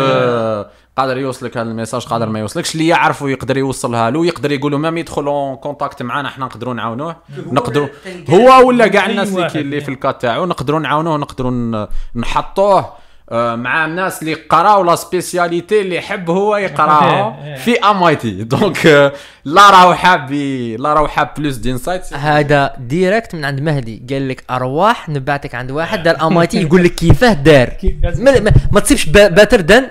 قادر 0.98 1.18
يوصلك 1.18 1.58
هذا 1.58 1.70
ال 1.70 1.74
message 1.74 2.06
قادر 2.06 2.30
ما 2.30 2.40
يوصلكش. 2.40 2.76
اللي 2.76 2.88
يعرفوا 2.88 3.30
يقدر 3.30 3.58
يوصلها 3.58 4.10
له 4.10 4.26
يقدر 4.26 4.52
يقول 4.52 4.72
له 4.72 4.78
même 4.78 4.98
يدخل 4.98 5.28
en 5.28 5.56
contact 5.56 6.04
معنا 6.04 6.28
إحنا 6.28 6.46
نقدروا 6.46 6.74
نعاونوه. 6.74 7.16
نقدروا 7.38 7.88
هو 8.30 8.68
ولا 8.68 8.88
كاع 8.88 9.06
الناس 9.06 9.56
اللي. 9.56 9.82
في 9.82 9.90
ال 9.90 9.98
cas 9.98 10.22
تاعو 10.22 10.46
نقدروا 10.46 10.80
نعاونوه 10.80 11.18
نقدروا 11.18 11.88
نحطوه. 12.16 12.94
مع 13.32 13.86
الناس 13.86 14.22
اللي 14.22 14.34
قراو 14.34 14.84
la 14.84 14.96
spécialité 14.96 15.82
اللي 15.82 15.96
يحب 15.96 16.30
هو 16.30 16.58
يقراها 16.58 17.10
Yeah, 17.10 17.58
yeah. 17.58 17.62
في 17.62 17.80
MIT 17.80 18.32
donc 18.44 18.88
آه، 18.88 19.12
لا 19.46 19.70
راهو 19.70 19.94
حاب 19.94 20.32
لا 20.80 20.94
راهو 20.94 21.08
حاب 21.08 21.30
plus 21.38 21.56
d'insights 21.56 22.14
هذا 22.14 22.74
direct 22.80 23.36
من 23.36 23.46
عند 23.46 23.62
مهدي. 23.62 24.04
قال 24.10 24.28
لك 24.30 24.44
أرواح 24.50 25.10
نبعتك 25.10 25.56
عند 25.56 25.72
واحد 25.72 26.04
دار 26.04 26.28
MIT 26.28 26.62
يقول 26.62 26.84
لك 26.84 26.96
كيفاه 26.96 27.34
دار. 27.34 27.70
ما, 28.04 28.40
ما, 28.40 28.52
ما 28.72 28.80
تصيبش 28.80 29.06
باتر 29.06 29.62
دان 29.62 29.88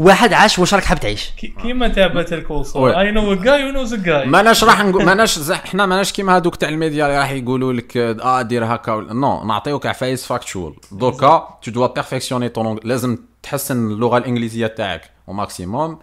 واحد 0.00 0.32
عاش 0.32 0.58
واش 0.58 0.74
راك 0.74 0.84
حاب 0.84 1.00
تعيش؟ 1.00 1.30
كي- 1.36 1.54
كيما 1.62 1.88
تاع 1.88 2.06
الكول 2.06 2.66
وي. 2.74 3.00
اي 3.00 3.10
نو 3.10 3.32
ا 3.32 3.34
جاي 3.36 3.60
يو 3.60 3.70
نوز 3.72 3.94
ا 3.94 3.96
جاي 3.96 4.26
ماناش 4.26 4.64
راح 4.64 4.84
نقول 4.84 5.04
ماناش 5.04 5.38
زح- 5.38 5.50
إحنا 5.64 5.86
ماناش 5.86 6.12
كيما 6.12 6.36
هذوك 6.36 6.56
تاع 6.56 6.68
الميديا 6.68 7.06
اللي 7.06 7.18
راح 7.18 7.30
يقولوا 7.30 7.72
لك 7.72 7.96
آه 7.96 8.42
دير 8.42 8.64
هكا 8.64 8.92
نو 9.12 9.44
نعطيوك 9.44 9.86
عفايس 9.86 10.26
فاكتشوال 10.26 10.74
دوكا 10.92 11.58
تو 11.62 11.70
دوا 11.70 11.86
بيرفكسيوني 11.86 12.48
طون 12.48 12.78
لازم 12.84 13.18
تحسن 13.42 13.90
اللغة 13.92 14.18
الإنجليزية 14.18 14.66
تاعك 14.66 15.10
أو 15.28 15.32
ماكسيموم 15.32 15.98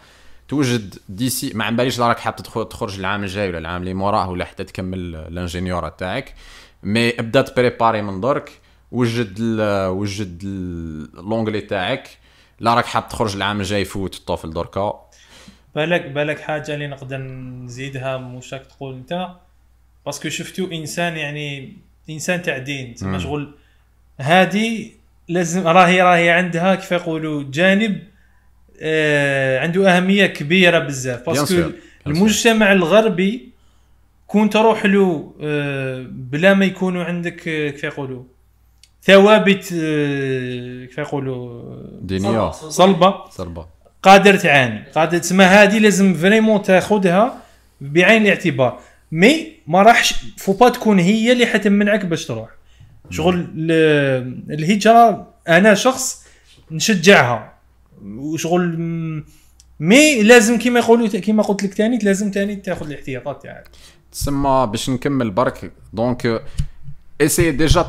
توجد 0.47 0.95
ديسي 1.09 1.51
ما 1.55 1.69
باليش 1.69 1.99
راك 1.99 2.19
حاب 2.19 2.35
تخرج 2.69 2.99
العام 2.99 3.23
الجاي 3.23 3.49
ولا 3.49 3.57
العام 3.57 3.81
اللي 3.81 3.93
موراه 3.93 4.29
ولا 4.29 4.45
حتى 4.45 4.63
تكمل 4.63 5.15
الانجينيور 5.15 5.89
تاعك. 5.89 6.33
mais 6.83 7.09
ابدا 7.19 7.41
تـ 7.41 7.48
préparer 7.48 8.01
من 8.01 8.21
درك. 8.21 8.51
وجد 8.91 9.35
ال 9.39 9.87
وجد 9.89 10.43
l'anglais 11.13 11.61
تاعك. 11.61 12.09
لا 12.59 12.73
راك 12.73 12.85
حاب 12.85 13.09
تخرج 13.09 13.35
العام 13.35 13.59
الجاي 13.59 13.85
فوت 13.85 14.15
ال 14.15 14.22
TOEFL 14.22 14.53
دركا 14.53 15.07
بالك 15.75 16.05
بالك 16.05 16.39
حاجة 16.39 16.73
اللي 16.73 16.87
نقدر 16.87 17.17
نزيدها 17.17 18.17
مش 18.17 18.53
راك 18.53 18.65
تقول 18.65 18.93
أنت؟ 18.95 19.29
parce 20.05 20.20
que 20.20 20.29
شفتو 20.29 20.65
إنسان 20.71 21.17
يعني 21.17 21.73
إنسان 22.09 22.41
تاع 22.41 22.57
دين 22.57 22.95
مم. 23.01 23.19
شغل 23.19 23.53
هادي 24.19 24.95
لازم 25.27 25.67
راهي 25.67 26.01
راهي 26.01 26.29
عندها 26.29 26.75
كيف 26.75 26.91
يقولوا 26.91 27.43
جانب 27.51 28.03
آه 28.81 29.59
عنده 29.59 29.97
أهمية 29.97 30.25
كبيرة 30.25 30.79
بزاف. 30.79 31.25
parce 31.29 31.56
que 31.56 31.71
المجتمع 32.07 32.71
الغربي 32.71 33.49
كون 34.27 34.49
تروح 34.49 34.85
له 34.85 35.33
آه 35.41 36.05
بلا 36.09 36.53
ما 36.53 36.65
يكونوا 36.65 37.03
عندك 37.03 37.47
آه 37.47 37.69
كيف 37.69 37.83
يقولوا 37.83 38.23
ثوابت 39.07 39.73
آه 39.73 40.85
كيف 40.85 40.97
يقولوا؟ 40.97 41.63
دينيه 42.01 42.51
صلبة. 42.51 43.29
صلبة. 43.29 43.65
قادر 44.03 44.37
تعاني. 44.37 44.83
قادر 44.95 45.17
تسمى 45.17 45.43
هذه 45.45 45.77
لازم 45.79 46.13
vraiment 46.13 46.61
تاخذها 46.61 47.37
بعين 47.81 48.21
الاعتبار. 48.21 48.79
mais 49.11 49.53
ما 49.67 49.81
راحش 49.81 50.13
فو 50.37 50.53
با 50.53 50.69
تكون 50.69 50.99
هي 50.99 51.31
اللي 51.31 51.45
حتمنعك 51.45 52.05
باش 52.05 52.25
تروح. 52.25 52.49
شغل 53.09 53.47
ال- 53.57 54.53
الهجرة 54.53 55.27
أنا 55.47 55.73
شخص 55.73 56.25
نشجعها. 56.71 57.53
وشغل 58.05 58.77
mais 59.79 60.23
لازم 60.23 60.57
كيما 60.57 60.79
يقولوا 60.79 61.07
كيما 61.07 61.43
قلت 61.43 61.63
لك 61.63 61.73
ثاني 61.73 61.97
لازم 61.97 62.31
ثاني 62.31 62.55
تاخذ 62.55 62.87
الاحتياطات 62.87 63.43
تاعك. 63.43 63.69
تسمى 64.11 64.67
باش 64.71 64.89
نكمل 64.89 65.29
برك. 65.31 65.71
donc 65.93 66.41
essaie 67.21 67.51
déjà 67.51 67.81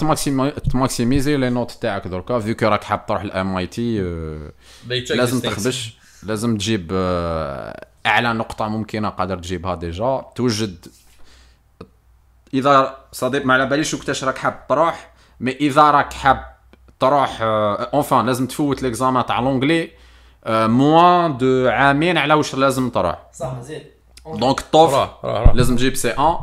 تـ 0.72 0.79
maximiser 0.79 1.36
les 1.36 1.50
notes 1.50 1.70
تاعك 1.70 2.08
دركا 2.08 2.38
vu 2.38 2.56
que 2.56 2.66
راك 2.66 2.84
حاب 2.84 3.06
تروح 3.06 3.22
ال 3.22 3.56
MIT 3.56 4.00
لازم. 5.10 5.40
تخبش 5.40 5.98
لازم 6.22 6.56
تجيب 6.56 6.92
اعلى 8.06 8.32
نقطه 8.32 8.68
ممكنه 8.68 9.08
قادر 9.08 9.38
تجيبها 9.38 9.74
déjà 9.74 10.26
توجد 10.34 10.86
اذا 12.54 12.98
صديق 13.12 13.44
ما 13.46 13.54
على 13.54 13.66
باليش 13.66 13.94
وقتاش 13.94 14.24
راك 14.24 14.38
حاب 14.38 14.66
تروح 14.68 15.10
mais 15.40 15.52
اذا 15.52 15.90
راك 15.90 16.12
حاب 16.12 16.44
تروح 17.00 17.38
enfin 17.42 18.26
لازم 18.26 18.46
تفوت 18.46 18.82
l'examen 18.82 19.26
تاع 19.26 19.40
l'anglais 19.40 19.90
moins 20.46 21.36
de 21.36 21.68
عامين 21.68 22.18
على 22.18 22.34
واش 22.34 22.54
لازم 22.54 22.90
تروح 22.90 23.26
صح 23.32 23.60
زين 23.60 23.82
donc 24.36 24.60
ال 24.60 24.66
TOEFL 24.66 24.94
راه 24.94 25.18
راه 25.24 25.42
راه 25.44 25.52
لازم 25.54 25.76
تجيب 25.76 25.96
C1 25.96 26.38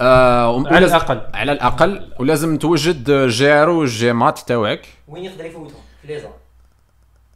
آه 0.00 0.50
وم- 0.50 0.66
على 0.66 0.76
ولازم- 0.76 0.96
الأقل. 0.96 1.20
على 1.34 1.52
الأقل. 1.52 2.12
ولازم 2.18 2.58
توجد 2.58 3.10
GRE 3.10 3.68
و 3.70 4.12
GMAT 4.12 4.38
تاعك 4.38 4.86
وين 5.08 5.24
يقدر 5.24 5.44
يفوتهم 5.44 5.80
في 6.02 6.08
les 6.08 6.15
États. 6.15 6.28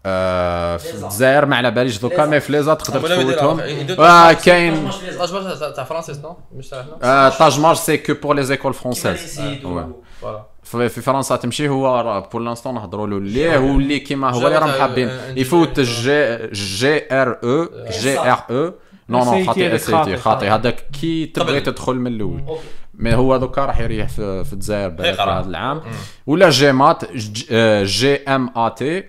آه 0.06 0.76
في 0.76 0.92
les 0.92 0.97
États. 0.97 1.06
الجزائر 1.06 1.46
ما 1.46 1.56
على 1.56 1.70
باليش. 1.70 1.98
دوكا 1.98 2.14
les 2.14 2.18
États. 2.18 2.26
mais 2.26 2.40
في 2.40 2.52
les 2.52 2.60
États 2.60 2.74
تقدر 2.74 3.04
ولا 3.04 3.14
يدير 3.14 3.32
تفوتهم. 3.32 3.60
آه، 3.60 3.64
يدير 3.66 3.98
آه 4.00 4.32
تاع- 4.32 4.32
كاين. 4.32 4.90
طاج 5.18 5.32
باش 5.32 5.58
تاع- 5.58 5.70
تاع 5.70 5.84
فرنسيس 5.84 6.18
نو 6.18 6.36
مش 6.56 6.68
تاع 6.68 6.80
هنا 6.80 7.26
آه 7.26 7.28
طاج 7.28 7.60
مارش 7.60 7.78
سي 7.78 7.96
كو 7.98 8.14
بور 8.22 8.34
لي 8.34 8.42
زيكول 8.42 8.74
فرونسيز 8.74 9.36
فرونسيز 9.36 9.62
فوالا 9.62 10.42
في 10.62 10.88
في 10.88 11.00
فرنسا 11.00 11.36
تمشي 11.36 11.68
هو 11.68 12.20
بور 12.32 12.42
لانستون 12.42 12.74
نهضروا 12.74 13.06
له 13.06 13.20
ليه؟ 13.20 13.56
هو 13.56 13.76
اللي 13.78 13.98
كيما 13.98 14.30
هو 14.30 14.46
اللي 14.46 14.58
راهم 14.58 14.70
جا- 14.70 14.80
حابين 14.80 15.08
آه، 15.08 15.30
يفوت 15.36 15.80
جي 15.80 16.36
جي 16.52 17.14
ار 17.14 17.38
أو 17.44 17.68
جي 17.90 18.18
ار 18.18 18.42
أو 18.50 18.72
نو 19.10 19.18
نو 19.18 19.44
خاطي 19.46 19.74
اس 19.74 19.90
اي 19.90 20.04
تي 20.04 20.16
خاطي،. 20.16 20.48
هذاك 20.48 20.90
كي 21.00 21.26
تبغي. 21.26 21.60
تدخل 21.60 21.94
من 21.94 22.06
الأول. 22.12 22.40
أوكي. 22.48 22.60
مي 22.94 23.14
هو 23.14 23.36
دوكا 23.36 23.64
راح 23.64 23.80
يريح 23.80 24.08
في, 24.08 24.44
في 24.44 24.52
الجزائر 24.52 24.88
بالك. 24.88 25.20
هذا 25.20 25.46
العام. 25.48 25.80
ولا 26.26 26.50
جي 26.50 26.72
مات 26.72 27.12
ج- 27.16 27.44
آه، 27.50 27.84
جي 27.84 28.16
إم 28.16 28.50
ا 28.56 28.68
تي. 28.68 29.04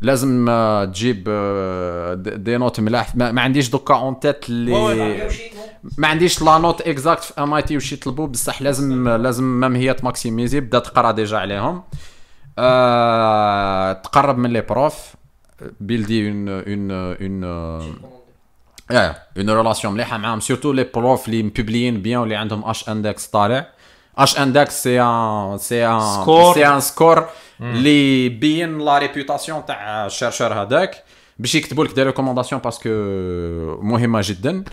لازم 0.00 0.46
آه، 0.48 0.84
تجيب 0.84 1.24
آه، 1.28 2.14
دي 2.14 2.56
نوت 2.56 2.80
ملاح. 2.80 3.16
ما, 3.16 3.32
ما 3.32 3.42
عنديش 3.42 3.70
دوكا 3.70 3.94
اون 3.94 4.20
تيت 4.20 4.48
اللي 4.48 4.72
ما 5.98 6.08
عنديش 6.08 6.42
la 6.42 6.58
note 6.58 6.80
exacte 6.80 7.22
في 7.24 7.42
MIT 7.42 7.76
وش 7.76 7.92
يطلبوا 7.92 8.26
بصح 8.26 8.62
لازم 8.62 9.08
لازم 9.08 9.60
même 9.60 9.76
هي 9.76 9.94
تـ 9.94 10.01
maximiser 10.01 10.60
بدا 10.60 10.78
تقرا 10.78 11.10
déjà 11.10 11.38
عليهم. 11.38 11.82
تقرب 14.02 14.38
من 14.38 14.50
les 14.52 14.60
profs 14.60 15.14
build-ي 15.80 16.28
un 16.28 16.48
un 16.48 16.90
un 16.90 17.94
une 18.90 19.50
relation 19.50 19.94
مليحه 19.94 20.16
معاهم 20.18 20.40
surtout 20.40 20.72
les 20.72 20.84
profs 20.94 21.28
اللي 21.28 21.42
مـ 21.42 21.49
publiyin 21.49 22.02
bien 22.02 22.18
واللي 22.20 22.36
عندهم 22.36 22.64
h-index 22.64 23.26
طالع 23.26 23.66
اش 24.18 24.38
اندكس 24.38 24.82
سي 24.82 25.02
ان 25.02 25.58
سي 25.58 25.86
ان 25.86 26.00
Score. 26.00 26.54
سي 26.54 26.66
ان 26.66 26.80
سكور 26.80 27.26
اللي 27.60 28.28
بين 28.28 28.78
la 28.78 28.98
réputation 28.98 29.66
تاع 29.66 30.06
ال 30.06 30.11
chercheur 30.11 30.52
هذاك 30.54 31.04
باش 31.38 31.54
يكتبوا 31.54 31.84
لك 31.84 31.94
des 31.94 32.02
recommandations 32.02 32.60
parce 32.60 32.78
que 32.78 32.88
مهمه 33.82 34.20
جدا 34.24 34.64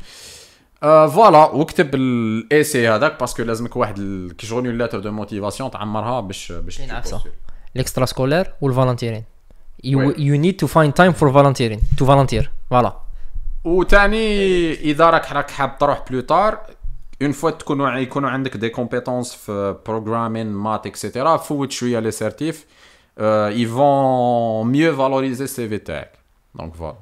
آه 0.83 1.07
voilà 1.07 1.45
واكتب 1.45 1.95
ال 1.95 2.63
essay 2.63 2.89
هذاك 2.89 3.19
parce 3.19 3.34
que 3.34 3.43
لازمك 3.43 3.75
واحد 3.75 3.95
كي 4.37 4.47
شغل 4.47 4.77
lettre 4.77 4.99
de 4.99 5.11
motivation 5.11 5.71
تعمرها 5.71 6.19
باش 6.19 6.51
باش. 6.51 6.81
ال 7.75 8.05
extra-scolaire 8.05 8.53
وال 8.61 8.70
volunteering 8.70 9.23
you 9.85 10.37
need 10.45 10.55
to 10.63 10.67
find 10.67 10.91
time 11.01 11.13
for 11.19 11.29
volunteering. 11.29 11.79
To 11.99 12.05
volunteer. 12.05 12.45
voilà 12.69 13.08
وتاني 13.63 14.71
اذا 14.73 15.09
راك 15.09 15.31
راك 15.31 15.51
حاب 15.51 15.77
تروح 15.77 16.03
plus 16.09 16.34
tard 16.34 16.59
une 17.21 17.31
fois 17.31 17.49
تكونوا 17.51 17.89
يكونوا 17.91 18.29
عندك 18.29 18.57
des 18.57 18.69
compétences 18.69 19.33
في 19.33 19.75
programming 19.87 20.47
maths 20.51 20.85
et 20.85 20.98
cetera 20.98 21.37
فوت 21.37 21.71
شوية 21.71 21.99
les 21.99 22.11
certifs 22.11 22.65
et 23.19 23.65
vont 23.65 24.67
mieux 24.71 24.95
valoriser 24.97 25.43
ال 25.43 25.69
CV 25.69 25.77
تاعك 25.77 26.11
donc 26.55 26.73
voilà 26.75 26.95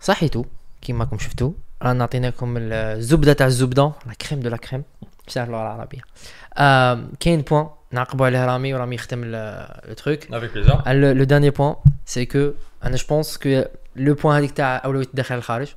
صحيتو 0.00 0.44
كيما 0.82 1.04
راكم 1.04 1.18
شفتوا 1.18 1.50
رانا 1.82 2.04
عطيناكم 2.04 2.54
الزبده 2.56 3.32
تاع 3.32 3.46
الزبده 3.46 3.92
la 4.06 4.14
crème 4.14 4.40
de 4.40 4.48
la 4.48 4.56
crème 4.56 4.82
بصح 5.28 5.40
اللغة 5.42 5.62
العربيه 5.62 6.00
آم، 6.58 7.10
كاين 7.20 7.40
point 7.40 7.68
نعقبوا 7.92 8.26
عليه 8.26 8.44
رامي 8.46 8.74
ورامي 8.74 8.94
يختم 8.94 9.24
le 9.24 9.94
truc 9.96 10.32
avec 10.32 10.52
plaisir 10.54 10.76
le, 10.78 11.18
c'est 12.14 12.26
que 12.34 12.54
أنا 12.84 12.96
je 12.96 13.04
pense 13.08 13.38
que 13.38 13.62
le 13.96 14.14
point 14.14 14.36
هذيك 14.36 14.50
تاع 14.50 14.82
أولوية 14.84 15.06
الداخل 15.06 15.34
الخارج 15.34 15.68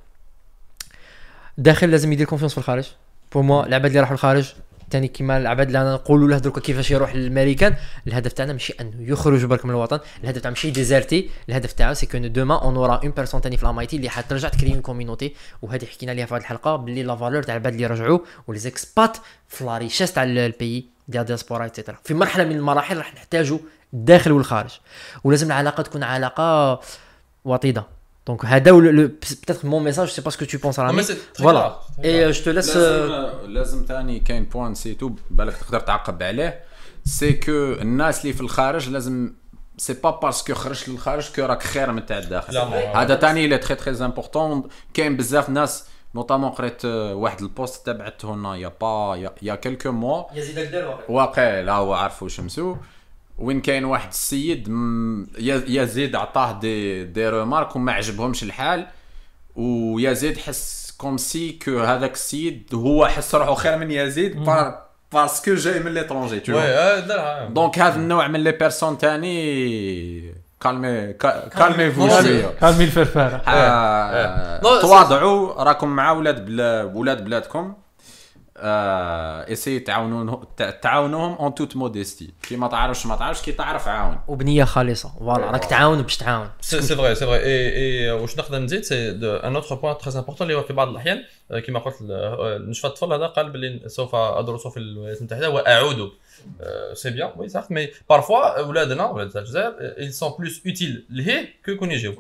الداخل 1.58 1.92
لازم 1.92 2.14
يدير 2.14 2.28
confiance 2.28 2.52
في 2.52 2.58
الخارج. 2.58 2.86
pour 3.34 3.44
moi 3.44 3.66
العباد 3.66 3.86
اللي 3.86 4.00
راحوا 4.00 4.14
الخارج 4.14 4.54
ثاني 4.92 5.08
كيما 5.08 5.38
العباد 5.38 5.68
اللي 5.68 5.82
أنا 5.82 5.94
نقولوا 5.94 6.28
له 6.28 6.38
دركا 6.38 6.62
كيفاش 6.62 6.92
يروح 6.92 7.16
للامريكان 7.16 7.76
الهدف 8.08 8.34
تاعنا 8.34 8.54
ماشي 8.54 8.74
أنه 8.82 8.94
يخرج 9.00 9.46
برك 9.46 9.66
من 9.66 9.72
الوطن 9.72 10.00
الهدف 10.24 10.42
تاع 10.42 10.50
ماشي 10.50 10.72
déserter 10.72 11.30
الهدف 11.50 11.74
تاعو 11.74 11.94
c'est 11.94 12.06
que 12.06 12.18
demain 12.18 12.62
on 12.62 12.76
aura 12.76 12.96
une 13.04 13.12
personne 13.12 13.42
ثاني 13.42 13.58
في 13.58 13.64
الأمايتي 13.64 13.96
اللي 13.96 14.10
حترجع 14.10 14.50
ت 14.50 14.54
créer 14.54 14.74
une 14.74 14.82
community 14.82 15.36
وهذه 15.62 15.86
حكينا 15.86 16.12
عليها 16.12 16.26
في 16.26 16.34
هذه 16.34 16.40
الحلقة 16.40 16.76
باللي 16.76 17.04
la 17.04 17.16
valeur 17.16 17.44
تاع 17.44 17.56
العباد 17.56 17.74
اللي 17.74 17.86
رجعوا 17.86 18.20
و 18.48 18.55
les 18.55 18.76
expats 18.76 19.18
في 19.48 19.64
la 19.64 19.78
richesse 19.78 20.14
تاع 20.14 20.24
ال 20.24 20.36
pays 20.36 20.86
ديال 21.08 21.26
diaspora 21.26 21.64
etc. 21.64 21.98
في 22.04 22.14
مرحلة 22.14 22.44
من 22.44 22.56
المراحل 22.56 22.98
راح 22.98 23.14
نحتاجوا 23.14 23.60
الداخل 23.94 24.32
والخارج 24.32 24.80
ولازم 25.24 25.48
العلاقة 25.48 25.84
تكون 25.84 26.04
علاقة 26.04 26.80
وطيدة. 27.46 27.86
donc 28.28 28.46
هذا 28.46 28.72
peut-être 28.72 29.68
mon 29.68 29.84
message 29.84 30.08
c'est 30.08 30.22
pas 30.22 30.31
ce 30.31 30.37
que 30.37 30.46
tu 30.46 30.58
penses 30.58 30.80
رامي 30.80 31.04
voilà 31.36 31.76
et 32.04 32.32
je 32.32 32.44
te 32.44 32.52
laisse 32.52 32.78
لازم 33.46 33.86
تاني 33.86 34.20
كاين 34.20 34.46
point 34.46 34.72
نسيتو 34.72 35.12
بالك 35.30 35.58
تقدر 35.58 35.80
تعقب 35.80 36.24
عليه 36.24 36.60
c'est 37.06 37.34
que 37.34 37.52
الناس 37.82 38.22
اللي 38.22 38.34
في 38.34 38.42
الخارج 38.42 38.90
لازم 38.90 39.34
c'est 39.78 39.94
pas 39.94 40.10
parce 40.20 40.41
que 40.41 40.54
خرجت 40.54 40.90
للخارج 40.90 41.32
que 41.36 41.42
راك 41.46 41.64
خير 41.64 41.92
من 41.92 42.06
تاع 42.06 42.18
الداخل. 42.18 42.58
هذا 42.96 43.16
تاني 43.16 43.46
اللي 43.46 43.58
très 43.58 43.76
très 43.76 44.06
important 44.06 44.64
كاين 44.94 45.18
بزاف 45.18 45.50
ناس 45.50 45.86
notamment 46.16 46.50
قريت 46.50 46.86
آه، 46.86 47.16
واحد 47.16 47.42
ال 47.42 47.51
post 47.51 47.86
تبعته 47.86 48.34
هنا 48.34 48.56
y 48.56 48.72
a 48.82 48.90
pas 48.90 49.16
y 49.42 49.56
a- 49.56 49.63
quelques 49.63 49.92
mois 49.92 50.24
يزيد 50.36 50.58
الدار 50.58 51.00
واقع 51.10 51.60
لا 51.62 51.74
هو 51.74 51.94
عارفو 51.94 52.28
شمسو 52.28 52.76
وين 53.42 53.62
كاين 53.62 53.86
واحد 53.86 54.10
السيد 54.10 54.68
يزيد 55.68 56.16
عطاه 56.16 56.60
des 56.60 57.04
des 57.04 57.30
remarques 57.30 57.76
وما 57.76 57.92
عجبهمش 57.92 58.44
الحال 58.44 58.88
ويزيد 59.56 60.38
حس 60.38 60.94
comme 60.98 61.18
si 61.18 61.60
que 61.66 61.80
هذاك 61.80 62.14
السيد 62.14 62.64
هو 62.74 63.08
حس 63.08 63.36
روحو 63.36 63.56
خير 63.56 63.78
من 63.78 63.92
يزيد 63.92 64.44
par- 64.44 64.82
parce 65.14 65.40
que 65.40 65.56
جاي 65.56 65.80
من 65.80 65.94
l'étranger 65.94 66.40
tout 66.40 66.58
آه، 66.58 67.48
donc 67.48 67.80
هذا 67.80 67.96
النوع 67.96 68.28
من 68.28 68.40
les 68.44 68.52
personnes 68.52 68.98
تاني 68.98 70.34
calmez 70.62 71.14
ca- 71.14 71.48
calmez-vous 71.48 72.08
calmez. 72.08 72.22
شوية 72.42 72.52
كامل 72.62 72.82
الفرفارة. 72.82 73.42
آه، 73.48 74.62
non، 74.64 74.82
تواضعوا 74.82 75.64
راكم 75.64 75.88
مع 75.90 76.12
ولاد 76.12 76.46
بلا 76.46 76.84
ولاد 76.84 77.24
بلادكم. 77.26 77.60
آه 77.60 77.81
essayez 78.62 79.80
تعاونون 79.80 80.46
تعاونوهم 80.82 81.34
en 81.34 81.56
toute 81.56 81.76
modestie 81.76 82.34
كي 82.44 82.56
ما 82.56 82.68
تعرفش 82.68 83.06
ما 83.06 83.16
تعرفش 83.16 83.42
كي 83.42 83.52
تعرف 83.52 83.88
عاون. 83.88 84.18
وبنية 84.28 84.64
خالصة. 84.64 85.12
voilà 85.20 85.52
راك 85.52 85.66
تعاون 85.66 86.02
باش 86.02 86.18
تعاون. 86.18 86.50
c'est 86.62 86.82
vrai 86.82 87.16
c'est 87.16 87.26
vrai 87.26 87.38
et 87.38 88.06
et 88.06 88.12
واش 88.12 88.38
نقدر 88.38 88.60
نزيد 88.60 88.84
c'est 88.84 89.10
un 89.22 89.56
autre 89.56 89.76
point 89.76 89.98
très 89.98 90.14
important 90.20 90.48
اللي 90.48 90.60
هو 90.60 90.64
في 90.64 90.74
بعض 90.74 90.88
الأحيان 90.88 91.24
آه، 91.52 91.60
كما 91.60 91.80
قلت 91.80 91.96
آه، 92.12 92.58
نشفى 92.58 92.88
الطفل 92.88 93.14
هذا 93.14 93.28
قال 93.28 93.50
باللي 93.50 93.90
سوف 93.90 94.16
أدرس 94.16 94.68
في 94.68 94.78
الولايات 94.78 95.18
المتحدة 95.18 95.50
وأعود. 95.50 96.12
c'est 96.94 97.10
bien 97.10 97.32
oui 97.36 97.50
صح 97.50 97.72
mais 97.72 97.90
parfois 98.10 98.60
أولادنا 98.60 99.06
ولاد 99.06 99.38
الجزائر 99.38 99.74
ils 99.98 100.14
sont 100.14 100.32
plus 100.42 100.72
utiles 100.72 101.00
لهيه 101.10 101.54
que 101.66 101.72
يكون 101.72 101.92
يجيو 101.92 102.16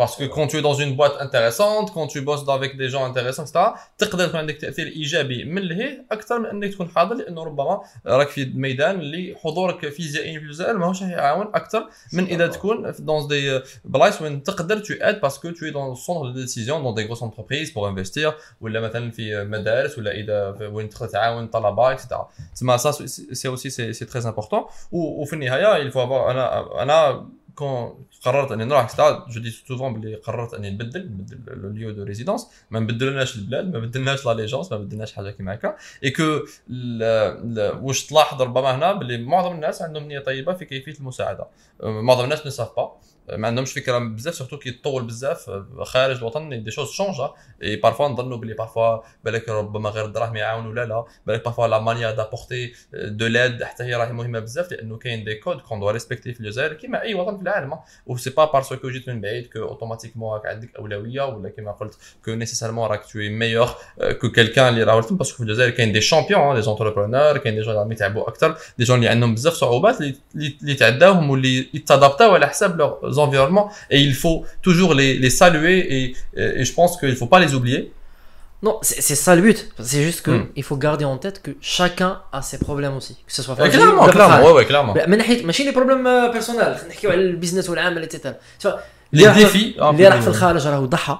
Parce 0.00 0.16
que 0.18 0.24
quand 0.34 0.46
tu 0.50 0.56
es 0.58 0.62
dans 0.62 0.74
une 0.84 0.96
boîte 0.96 1.16
intéressante, 1.26 1.86
quand 1.94 2.06
tu 2.14 2.20
bosses 2.20 2.48
avec 2.48 2.76
des 2.76 2.88
gens 2.88 3.04
intéressants, 3.04 3.44
etc. 3.44 3.74
تقدر 3.98 4.24
يكون 4.24 4.40
عندك 4.40 4.56
تأثير 4.56 4.86
إيجابي 4.86 5.44
من 5.44 5.62
لهيه 5.62 6.04
أكثر 6.12 6.38
من 6.38 6.46
إنك 6.46 6.72
تكون 6.74 6.88
حاضر 6.88 7.14
لأنه 7.14 7.42
ربما 7.44 7.80
راك 8.06 8.28
في 8.28 8.44
ميدان 8.54 9.00
اللي 9.00 9.36
حضورك 9.44 9.88
فيزيائيا 9.88 10.38
في 10.38 10.44
الجزائر 10.44 10.78
ماهوش 10.78 11.02
راح 11.02 11.10
يعاون 11.10 11.46
أكثر 11.54 11.86
من 12.12 12.24
إذا 12.26 12.46
تكون 12.46 12.92
dans 12.92 13.28
des 13.28 13.66
بلايص 13.84 14.22
وين 14.22 14.42
تقدر 14.42 14.82
tu 14.82 14.92
aides 15.02 15.20
parce 15.20 15.38
que 15.38 15.48
tu 15.48 15.68
es 15.68 15.72
dans 15.72 15.88
le 15.90 15.94
centre 15.94 16.32
de 16.32 16.40
décision 16.42 16.82
dans 16.82 16.92
des 16.92 17.04
grosses 17.06 17.22
entreprises 17.22 17.70
pour 17.70 17.86
investir 17.86 18.32
ولا 18.60 18.80
مثلا 18.80 19.10
في 19.10 19.44
مدارس 19.44 19.98
ولا 19.98 20.10
إذا 20.10 20.52
في- 20.52 20.66
وين 20.66 20.88
تقدر 20.88 21.06
تعاون 21.08 21.46
طلبة 21.46 21.92
اكسترا 21.92 22.28
تسمى 22.54 22.78
ça 22.78 22.90
c'est 23.32 23.48
aussi 23.48 23.70
c'est 23.70 23.92
c'est 23.92 24.04
très 24.04 24.22
important 24.24 24.60
وفي 24.92 25.32
النهاية 25.32 25.88
il 25.90 25.92
faut 25.92 25.96
avoir 25.96 26.30
أنا 26.30 26.82
أنا 26.82 27.28
كون 27.56 28.04
قررت 28.22 28.52
أني 28.52 28.64
نروح 28.64 28.84
etc. 28.84 29.26
je 29.30 29.40
dis 29.40 29.50
souvent 29.50 30.00
بلي 30.00 30.14
قررت 30.14 30.54
أني 30.54 30.70
نبدل 30.70 31.06
نبدل 31.06 31.40
le 31.46 31.68
lieu 31.68 31.90
de 31.90 32.02
résidence 32.02 32.46
ما 32.70 32.80
نبدلناش 32.80 33.36
البلاد 33.36 33.72
ما 33.72 33.78
بدلناش 33.78 34.26
l'allégeance 34.26 34.72
ما 34.72 34.78
بدلناش 34.78 35.12
حاجة 35.12 35.30
كيما 35.30 35.54
هكا. 35.54 35.76
et 36.04 36.10
que 36.10 36.40
واش 37.86 38.06
تلاحظ 38.06 38.42
ربما 38.42 38.74
هنا 38.74 38.92
بلي 38.92 39.18
معظم 39.18 39.54
الناس 39.54 39.82
عندهم 39.82 40.08
نية 40.08 40.18
طيبة 40.18 40.52
في 40.54 40.64
كيفية 40.64 40.94
المساعدة. 41.00 41.46
أه، 41.82 42.00
معظم 42.00 42.24
الناس 42.24 42.60
ما 42.60 42.68
pas 42.76 42.96
ما 43.32 43.46
عندهمش 43.48 43.72
فكرة 43.72 43.98
بزاف 43.98 44.34
surtout 44.34 44.58
كي 44.58 44.73
تطول 44.73 45.02
بزاف 45.04 45.50
خارج 45.82 46.16
الوطن 46.16 46.64
des 46.64 46.70
choses 46.70 46.90
changent 46.90 47.14
et 47.62 47.76
parfois 47.76 48.08
نظنوا 48.08 48.36
بلي 48.36 48.54
parfois 48.54 48.98
بالك 49.24 49.48
ربما 49.48 49.90
غير 49.90 50.04
الدراهم 50.04 50.36
يعاونوا 50.36 50.74
لا 50.74 50.84
لا. 50.84 51.04
بالك 51.26 51.44
parfois 51.44 51.66
la 51.66 51.78
manière 51.78 52.10
d'apporter 52.10 52.72
de 52.94 53.26
l'aide 53.26 53.62
حتى 53.62 53.84
هي 53.84 53.94
راهي 53.94 54.12
مهمة 54.12 54.38
بزاف 54.38 54.72
لأنه 54.72 54.96
كاين 54.96 55.24
des 55.24 55.34
codes 55.34 55.60
qu'on 55.60 55.80
doit 55.80 55.90
respecter 55.90 56.34
في 56.34 56.40
الجزائر 56.40 56.72
كيما 56.72 57.02
أي 57.02 57.14
وطن 57.14 57.36
في 57.36 57.42
العالم 57.42 57.78
و 58.06 58.16
c'est 58.16 58.30
pas 58.30 58.44
parce 58.44 58.64
que 58.64 58.76
جيت 58.84 59.08
من 59.08 59.20
بعيد 59.20 59.46
que 59.46 59.58
automatiquement 59.62 60.32
راك 60.34 60.46
عندك 60.46 60.76
أولوية 60.78 61.22
ولا 61.22 61.48
كيما 61.48 61.72
قلت 61.72 61.94
que 62.24 62.30
nécessairement 62.30 62.88
راك 62.88 63.04
t'es 63.12 63.18
meilleur 63.18 63.68
كو 64.20 64.30
كيلكان 64.30 64.68
اللي 64.68 64.82
راه 64.82 65.00
باسكو 65.10 65.36
في 65.36 65.42
الجزائر 65.42 65.70
كاين 65.70 65.92
دي 65.92 66.00
شامبيون 66.00 66.54
دي 66.54 66.62
زونتربرونور 66.62 67.38
كاين 67.38 67.54
دي 67.54 67.60
جون 67.60 67.82
اللي 67.82 67.94
يتعبوا 67.94 68.28
أكثر 68.28 68.56
دي 68.78 68.84
جون 68.84 68.98
اللي 68.98 69.08
عندهم 69.08 69.34
بزاف 69.34 69.52
صعوبات 69.52 69.98
اللي 70.00 70.74
تعداوهم 70.74 71.30
واللي 71.30 71.68
يتادابتاو 71.74 72.34
على 72.34 72.46
حساب 72.46 72.78
لور 72.78 73.10
environnements 73.25 73.67
et 73.93 73.99
il 74.07 74.13
faut 74.23 74.37
toujours 74.67 74.91
les, 74.99 75.11
les 75.23 75.29
saluer 75.41 75.77
et, 75.95 76.03
et, 76.59 76.65
je 76.69 76.73
pense 76.79 76.91
qu'il 76.99 77.09
ne 77.09 77.19
faut 77.21 77.31
pas 77.35 77.39
les 77.45 77.53
oublier. 77.59 77.81
Non, 78.67 78.75
c'est 78.83 79.15
ça 79.25 79.31
le 79.37 79.41
but. 79.47 79.59
C'est 79.89 80.03
juste 80.09 80.21
qu'il 80.25 80.33
Hmm. 80.41 80.45
il 80.59 80.63
faut 80.69 80.77
garder 80.87 81.05
en 81.13 81.17
tête 81.25 81.37
que 81.45 81.51
chacun 81.77 82.11
a 82.37 82.39
ses 82.49 82.59
problèmes 82.67 82.95
aussi. 82.99 83.15
Que 83.27 83.33
ce 83.37 83.41
soit 83.45 83.55
Ouais, 83.55 83.61
fragile 83.61 83.79
clairement, 83.81 84.05
ou 84.05 84.09
clairement, 84.15 84.33
fragile. 84.37 84.47
ouais, 84.47 84.55
ouais, 84.57 84.65
clairement. 84.71 84.93
من 85.09 85.17
ناحيه 85.17 85.45
ماشي 85.45 85.63
لي 85.63 85.71
بروبليم 85.71 86.31
بيرسونال 86.31 86.75
خلينا 86.75 86.87
نحكيو 86.89 87.11
على 87.11 87.21
البيزنس 87.21 87.69
والعمل 87.69 88.03
اتسيتيرا 88.03 88.35
Les 89.15 89.19
défis. 89.19 89.81
اللي 89.83 90.07
راح 90.07 90.21
في 90.21 90.27
الخارج 90.27 90.67
راهو 90.67 90.85
ضحى 90.85 91.17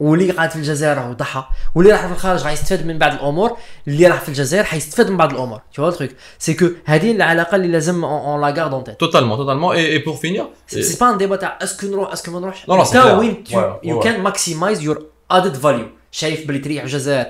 واللي 0.00 0.32
قاعد 0.32 0.50
في 0.50 0.56
الجزائر 0.56 0.96
راهو 0.98 1.12
ضحى 1.12 1.44
واللي 1.74 1.92
راح 1.92 2.06
في 2.06 2.12
الخارج 2.12 2.40
غيستفاد 2.42 2.86
من 2.86 2.98
بعض 2.98 3.12
الأمور 3.12 3.56
اللي 3.88 4.06
راح 4.06 4.20
في 4.20 4.28
الجزائر 4.28 4.64
حيستفاد 4.64 5.10
من 5.10 5.16
بعض 5.16 5.32
الأمور 5.32 5.60
tu 5.74 5.80
vois 5.80 5.94
le 5.94 5.98
truc 5.98 6.10
c'est 6.46 6.54
que 6.60 6.64
هذه 6.84 7.12
العلاقه 7.12 7.56
اللي 7.56 7.68
لازم 7.68 8.04
on 8.04 8.38
la 8.40 8.52
garde 8.52 8.74
en 8.74 8.82
tête 8.90 8.98
Totalement, 8.98 9.36
totalement. 9.36 9.72
Et, 9.74 9.94
et 9.94 10.00
pour 10.00 10.18
finir, 10.20 10.46
c'est 10.66 10.98
pas 10.98 11.06
un 11.06 11.16
débat 11.16 11.36
تاع 11.40 11.58
est-ce 11.62 11.78
que 11.78 11.86
نروح 11.86 12.12
est-ce 12.12 12.24
que 12.24 12.30
ما 12.30 12.40
نروحش 12.40 12.62
Non, 12.66 12.84
c'est. 12.84 12.96
وين 12.96 13.44
you 13.84 13.94
ouais, 13.94 14.04
can 14.04 14.30
maximize 14.30 14.82
your 14.82 14.96
added 15.32 15.56
value 15.64 15.88
شايف 16.12 16.46
بلي 16.48 16.58
تريح 16.58 16.82
الجزائر 16.82 17.26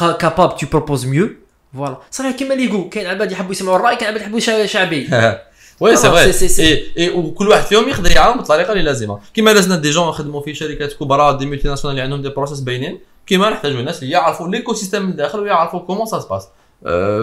capable 0.00 0.56
tu 0.60 0.66
proposes 0.66 1.04
mieux 1.06 1.28
voilà 1.76 1.96
صراحة 2.10 2.32
كيما 2.32 2.54
اللي 2.54 2.64
يقول 2.64 2.88
كاين 2.88 3.06
عباد 3.06 3.32
يحبوا 3.32 3.52
يسمعوا 3.52 3.76
الراي 3.76 3.96
كاين 3.96 4.08
عباد 4.10 4.20
يحبوا 4.22 4.40
شع- 4.40 4.66
شعبي 4.66 5.08
c'est- 6.32 6.32
c'est- 6.32 6.56
c'est- 6.56 6.98
Et, 6.98 7.00
et 7.00 7.16
وكل 7.16 7.48
واحد 7.48 7.62
فيهم 7.62 7.88
يقدر 7.88 8.10
يعاون 8.10 8.36
بالطريقة 8.36 8.72
اللي 8.72 8.82
لازمة. 8.82 9.18
كيما 9.34 9.50
لازمنا 9.50 9.76
des 9.76 9.90
gens 9.90 10.08
يخدموا 10.08 10.40
في 10.40 10.54
شركات 10.54 10.92
كبرى 10.92 11.36
des 11.38 11.46
multinationales 11.46 11.94
اللي 11.94 12.02
عندهم 12.02 12.22
des 12.22 12.28
process 12.28 12.60
باينين. 12.60 12.98
كيما 13.26 13.50
نحتاجوا 13.50 13.80
الناس 13.80 14.02
اللي 14.02 14.12
يعرفوا 14.12 14.48
l'écosystème 14.48 15.02
من 15.02 15.10
الداخل 15.10 15.40
ويعرفوا 15.40 15.80
comment 15.80 16.06
ça 16.06 16.20
se 16.20 16.28
passe 16.28 16.48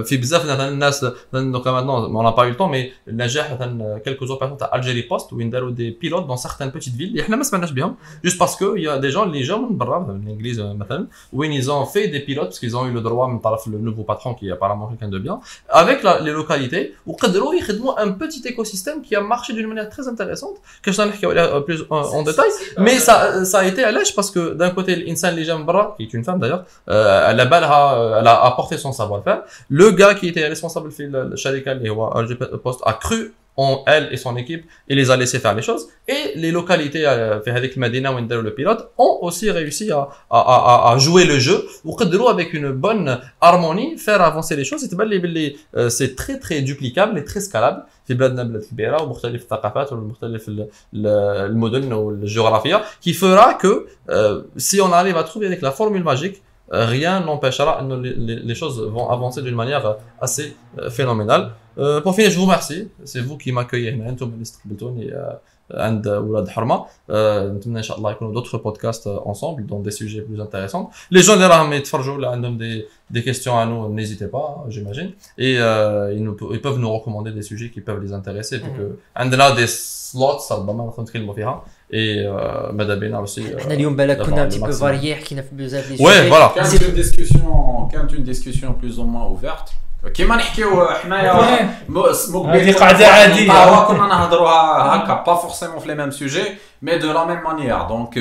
في 0.04 0.18
بزاف 0.18 0.44
مثلا 0.46 0.70
الناس 0.70 1.06
donc 1.34 1.68
maintenant 1.68 2.15
on 2.15 2.32
a 2.32 2.35
pas 2.35 2.44
eu 2.45 2.53
le 2.53 2.59
temps 2.59 2.72
mais 2.72 2.91
النجاح 3.08 3.52
مثلا 3.54 3.98
quelques 4.06 4.26
opérations 4.26 4.57
تاع 4.58 4.76
Algérie 4.76 5.02
Poste 5.02 5.34
وين 5.34 5.50
داروا 5.50 5.72
des 5.72 5.98
pilotes 6.02 6.26
dans 6.26 6.38
certaines 6.38 6.69
petites 6.69 6.95
villes 6.95 7.07
اللي 7.08 7.22
إحنا 7.22 7.36
ما 7.36 7.44
سمعناش 7.44 7.72
بهم 7.72 7.96
juste 8.23 8.40
parce 8.40 8.62
que 8.62 8.76
y 8.76 8.98
a 8.98 9.01
des 9.01 9.10
gens 9.10 9.28
اللي 9.28 9.42
جاو 9.42 9.58
من 9.58 9.78
برا 9.78 10.00
مثلا 10.00 10.14
من 10.14 10.28
الإنجليز 10.28 10.60
مثلا 10.60 11.08
وين 11.34 11.54
ils 11.53 11.69
ont 11.69 11.86
fait 11.86 12.07
des 12.07 12.19
pilotes 12.19 12.45
parce 12.45 12.65
qu'ils 12.65 12.80
ont 12.80 12.88
eu 12.88 12.94
le 12.94 12.99
droit 12.99 13.28
من 13.28 13.40
طرف 13.40 13.68
le 13.68 13.78
nouveau 13.78 14.03
patron 14.03 14.36
qui 14.36 14.53
apparemment 14.53 14.90
quelqu'un 14.90 15.10
de 15.10 15.19
bien 15.19 15.40
avec 15.72 16.04
la, 16.04 16.20
les 16.20 16.34
localités 16.44 16.86
وقدروا 17.08 17.56
يخدموا 17.56 18.00
un 18.06 18.12
petit 18.12 18.48
écosystème 18.48 19.02
qui 19.02 19.16
a 19.16 19.22
marché 19.22 19.54
d'une 19.54 19.68
manière 19.68 19.90
très 19.90 20.08
intéressante 20.08 20.58
كاش 20.84 21.02
نحكيو 21.02 21.30
عليها 21.30 21.60
plus 21.66 21.82
en, 21.90 22.18
en 22.18 22.24
détail 22.24 22.52
mais 22.78 23.00
ça 23.00 23.46
ça 23.46 23.60
a 23.60 23.66
été 23.66 23.84
علاش 23.84 24.16
parce 24.16 24.32
que 24.32 24.54
d'un 24.54 24.70
côté 24.70 24.90
الانسان 24.90 25.34
اللي 25.34 25.44
جا 25.44 25.56
من 25.56 25.66
برا 25.66 25.96
qui 26.00 26.04
est 26.04 26.14
une 26.14 26.24
femme 26.24 26.40
d'ailleurs 26.40 26.64
euh, 26.90 27.30
elle 27.30 27.40
a 27.40 27.46
بالها 27.46 28.20
elle 28.20 28.28
a 28.28 28.46
apporté 28.46 28.78
son 28.78 28.92
savoir-faire 28.92 29.42
le 29.70 29.90
gars 29.90 30.15
qui 30.15 30.28
était 30.28 30.47
responsable 30.55 30.90
في 30.90 31.03
الشركه 31.05 31.73
اللي 31.73 31.90
هو 31.90 32.11
RG 32.11 32.35
Post 32.69 32.81
a 32.86 32.93
cru 32.93 33.32
en 33.59 33.82
elle 33.86 34.07
et 34.12 34.19
son 34.19 34.36
équipe 34.36 34.65
et 34.90 34.94
les 34.94 35.11
a 35.11 35.16
laissé 35.16 35.39
faire 35.44 35.55
les 35.55 35.62
choses 35.69 35.85
et 36.09 36.23
les 36.43 36.53
localités 36.53 37.05
euh, 37.07 37.39
في 37.44 37.51
هذيك 37.51 37.77
المدينه 37.77 38.11
وين 38.11 38.28
داروا 38.28 38.43
le 38.51 38.55
pilote 38.55 38.82
ont 38.98 39.19
aussi 39.27 39.51
réussi 39.51 39.90
à, 39.93 40.09
à, 40.31 40.40
à, 40.40 40.93
à 40.93 40.98
jouer 40.98 41.24
le 41.24 41.39
jeu 41.39 41.65
وقدروا 41.85 42.31
avec 42.31 42.53
une 42.53 42.70
bonne 42.73 43.19
harmonie 43.40 43.97
faire 43.98 44.20
avancer 44.23 44.57
les 44.57 44.65
choses 44.65 44.90
تبان 44.90 45.09
لي 45.09 45.19
باللي 45.19 45.57
euh, 45.77 45.89
c'est 45.89 46.15
très 46.16 46.39
très 46.39 46.61
duplicable 46.61 47.19
et 47.19 47.24
très 47.24 47.40
scalable 47.40 47.82
في 48.07 48.15
بلادنا 48.15 48.43
بلاد 48.43 48.62
كبيره 48.70 49.03
ومختلف 49.03 49.43
الثقافات 49.43 49.93
ومختلف 49.93 50.48
ال- 50.48 50.69
ال- 50.94 51.07
المدن 51.51 51.93
والجغرافيا 51.93 52.85
qui 53.07 53.12
fera 53.15 53.55
que 53.62 53.86
euh, 54.11 54.43
si 54.57 54.81
on 54.81 54.93
arrive 54.93 55.16
à 55.16 55.24
trouver 55.24 55.47
avec 55.47 55.62
la 55.62 55.70
formule 55.73 56.05
magique 56.05 56.36
euh, 56.36 56.43
rien 56.70 57.20
n'empêchera 57.20 57.73
que 57.89 57.94
les, 58.05 58.15
les, 58.27 58.36
les 58.48 58.55
choses 58.61 58.78
vont 58.97 59.09
avancer 59.16 59.40
d'une 59.47 59.55
manière 59.55 59.85
euh, 59.86 59.94
assez 60.27 60.47
euh, 60.78 60.90
phénoménale 60.98 61.44
Euh, 61.78 62.01
pour 62.05 62.12
finir 62.16 62.31
je 62.35 62.39
vous 62.40 62.47
remercie 62.51 62.82
c'est 63.11 63.23
vous 63.28 63.36
qui 63.43 63.51
m'accueillez 63.57 63.90
هنا 63.94 64.09
انتم 64.09 64.27
اللي 64.32 64.43
استقبلتوني 64.43 65.15
آه، 65.15 65.40
عند 65.70 66.09
ولاد 66.09 66.48
حرمه 66.48 66.85
آه، 67.11 67.47
نتمنى 67.48 67.78
ان 67.78 67.82
شاء 67.82 67.97
الله 67.98 68.11
يكونوا 68.11 68.32
d'autres 68.43 68.59
podcasts 68.66 69.07
euh, 69.07 69.31
ensemble 69.32 69.66
dans 69.66 69.81
des 69.86 69.94
sujets 70.01 70.23
plus 70.28 70.40
intéressants 70.47 70.85
les 71.15 71.23
gens 71.27 71.31
اللي 71.32 71.47
راهم 71.47 71.73
يتفرجوا 71.73 72.16
اللي 72.16 72.27
عندهم 72.28 72.59
des 72.59 72.85
des 73.16 73.23
questions 73.28 73.55
à 73.62 73.65
nous 73.70 73.89
n'hésitez 73.98 74.28
pas 74.36 74.47
hein, 74.57 74.70
j'imagine 74.74 75.11
et 75.39 75.53
euh, 75.59 76.15
ils, 76.16 76.24
nous- 76.24 76.53
ils 76.55 76.61
peuvent 76.66 76.78
nous 76.78 76.93
recommander 76.98 77.31
des 77.39 77.43
sujets 77.51 77.70
qui 77.74 77.81
peuvent 77.81 78.03
les 78.07 78.12
intéresser 78.20 78.57
vu 78.59 78.70
que 78.78 78.85
عندنا 79.16 79.55
des 79.57 79.69
slots 79.69 80.53
ربما 80.53 80.85
نقدر 80.86 81.03
نتكلموا 81.03 81.35
فيها 81.35 81.65
et 81.93 82.26
euh, 82.26 82.72
ماذا 82.73 82.95
بينا 82.95 83.26
aussi 83.26 83.39
euh, 83.39 83.57
إحنا 83.59 83.73
اليوم 83.73 83.95
بالك 83.95 84.18
d'abord 84.18 84.26
كنا 84.26 84.49
le 84.49 84.51
un 84.51 84.53
petit 84.53 84.59
peu 84.59 84.68
maximum. 84.68 84.80
varié 84.82 85.15
حكينا 85.15 85.41
في 85.41 85.47
بزاف 85.51 85.91
les 85.91 85.98
ouais 85.97 86.01
sujets. 86.01 86.34
voilà 86.34 86.55
كانت 86.55 86.84
une 86.84 87.03
discussion 87.03 87.91
كانت 87.91 88.11
une 88.11 88.34
discussion 88.34 88.69
plus 88.81 88.97
ou 88.99 89.03
moins 89.03 89.27
ouverte 89.27 89.72
كيما 90.13 90.35
نحكيو 90.35 90.88
حنايا 90.88 91.69
مو 91.89 92.05
مو 92.30 92.43
قبيل 92.43 92.61
هذه 92.61 92.72
كنا 92.72 92.80
قاعدة 92.80 92.97
في 92.97 93.03
واحد 93.03 93.30
عادية. 93.30 93.43
القهوة 93.45 93.88
كنا 93.88 94.07
نهضروها 94.07 94.95
هكا 94.95 95.23
pas 95.23 95.36
forcément 95.36 95.80
في 95.80 95.88
les 95.88 95.95
mêmes 95.95 96.11
sujets 96.11 96.44
mais 96.82 96.98
de 96.98 97.11
la 97.11 97.26
même 97.26 97.44
manière 97.44 97.82
donc 97.82 98.18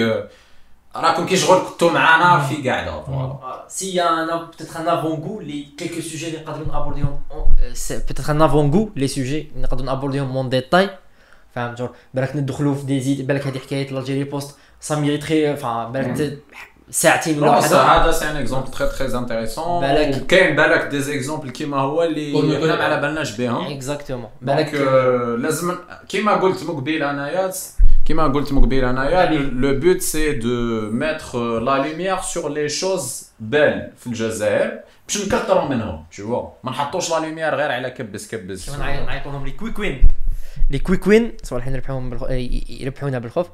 راكم 0.97 1.27
كي 1.27 1.37
شغل 1.37 1.59
كنتو 1.71 1.91
معانا 1.91 2.41
في 2.45 2.71
قاعدة 2.71 3.03
voilà 3.03 3.37
Voilà. 3.43 3.67
S'il 3.77 3.95
y 3.95 4.01
a 4.01 4.09
un, 4.11 4.49
peut-être 4.53 4.77
un 4.83 4.87
avant-goût, 4.97 5.39
les 5.41 5.61
quelques 5.79 6.03
sujets 6.03 6.27
اللي 6.27 6.39
نقدروا 6.39 6.67
نابورديهم 6.67 7.21
euh, 7.31 7.75
c'est 7.75 8.07
peut-être 8.07 8.31
un 8.31 8.41
avant-goût 8.41 8.91
les 9.01 9.09
sujets 9.09 9.47
اللي 9.55 9.63
نقدروا 9.63 9.87
نابورديهم 9.87 10.29
مون 10.33 10.49
ديتاي 10.49 10.91
un 11.55 11.75
jour 11.75 11.91
بالك 12.15 12.37
ندخلوا 12.37 12.75
في 12.75 12.87
des 12.87 13.01
idées 13.01 13.27
بالك 13.27 13.47
هذه 13.47 13.59
حكاية 13.59 13.91
Algérie 13.99 14.25
Poste 14.25 14.57
ça 14.81 14.95
mériterait 14.97 15.57
enfin 15.57 15.65
بالك 15.67 16.17
ت- 16.19 16.39
ساعتين 16.93 17.43
ولا 17.43 17.61
Non, 17.61 17.65
ça, 17.65 17.73
واحدة 17.73 18.03
هذا 18.05 18.13
c'est 18.13 18.31
un 18.31 18.37
exemple 18.37 18.71
très 18.71 18.89
très 18.89 19.19
intéressant 19.19 19.81
بالك- 19.81 20.23
وكاين 20.23 20.57
بالك 20.57 20.87
des 20.87 21.01
exemples 21.01 21.51
كيما 21.51 21.77
هو 21.77 22.03
اللي 22.03 22.33
كل- 22.33 22.57
حنا 22.63 22.77
ما 22.77 22.85
على 22.85 23.01
بالناش 23.01 23.37
بهم 23.41 23.67
exactement 23.67 24.29
donc 24.43 24.57
بالك 24.57 24.71
euh, 24.75 25.41
لازم 25.43 25.75
كيما 26.09 26.33
قلت 26.37 26.63
مقبل 26.65 27.03
أنايا 27.03 27.51
كيما 28.05 28.29
قلت 28.29 28.53
مقبل 28.53 28.85
أنايا 28.85 29.17
علي. 29.19 29.37
le 29.39 29.81
but 29.81 30.01
c'est 30.01 30.33
de 30.33 30.81
mettre 30.91 31.59
la 31.61 31.77
lumière 31.89 32.21
sur 32.21 32.51
les 32.51 32.69
choses 32.69 33.29
belles 33.41 33.93
في 33.99 34.07
الجزائر 34.07 34.81
باش 35.09 35.27
نكثروا 35.27 35.65
منهم 35.69 36.05
tu 36.17 36.19
vois. 36.21 36.45
ما 36.65 36.71
نحطوش 36.71 37.11
la 37.11 37.17
lumière 37.27 37.55
غير 37.55 37.73
على 37.73 37.91
كبس 37.91 38.29
كبس. 38.29 38.71
كما 38.71 38.79
نعي- 38.79 39.05
نعيطوهم 39.07 39.45
les. 39.45 39.51
quick 39.51 40.01
les 40.71 40.79
quick 40.79 41.07
wins 41.07 41.33
الحين 41.53 41.75
يربحوهم 41.75 42.19
يربحونا 42.69 43.19
بالخوف 43.19 43.47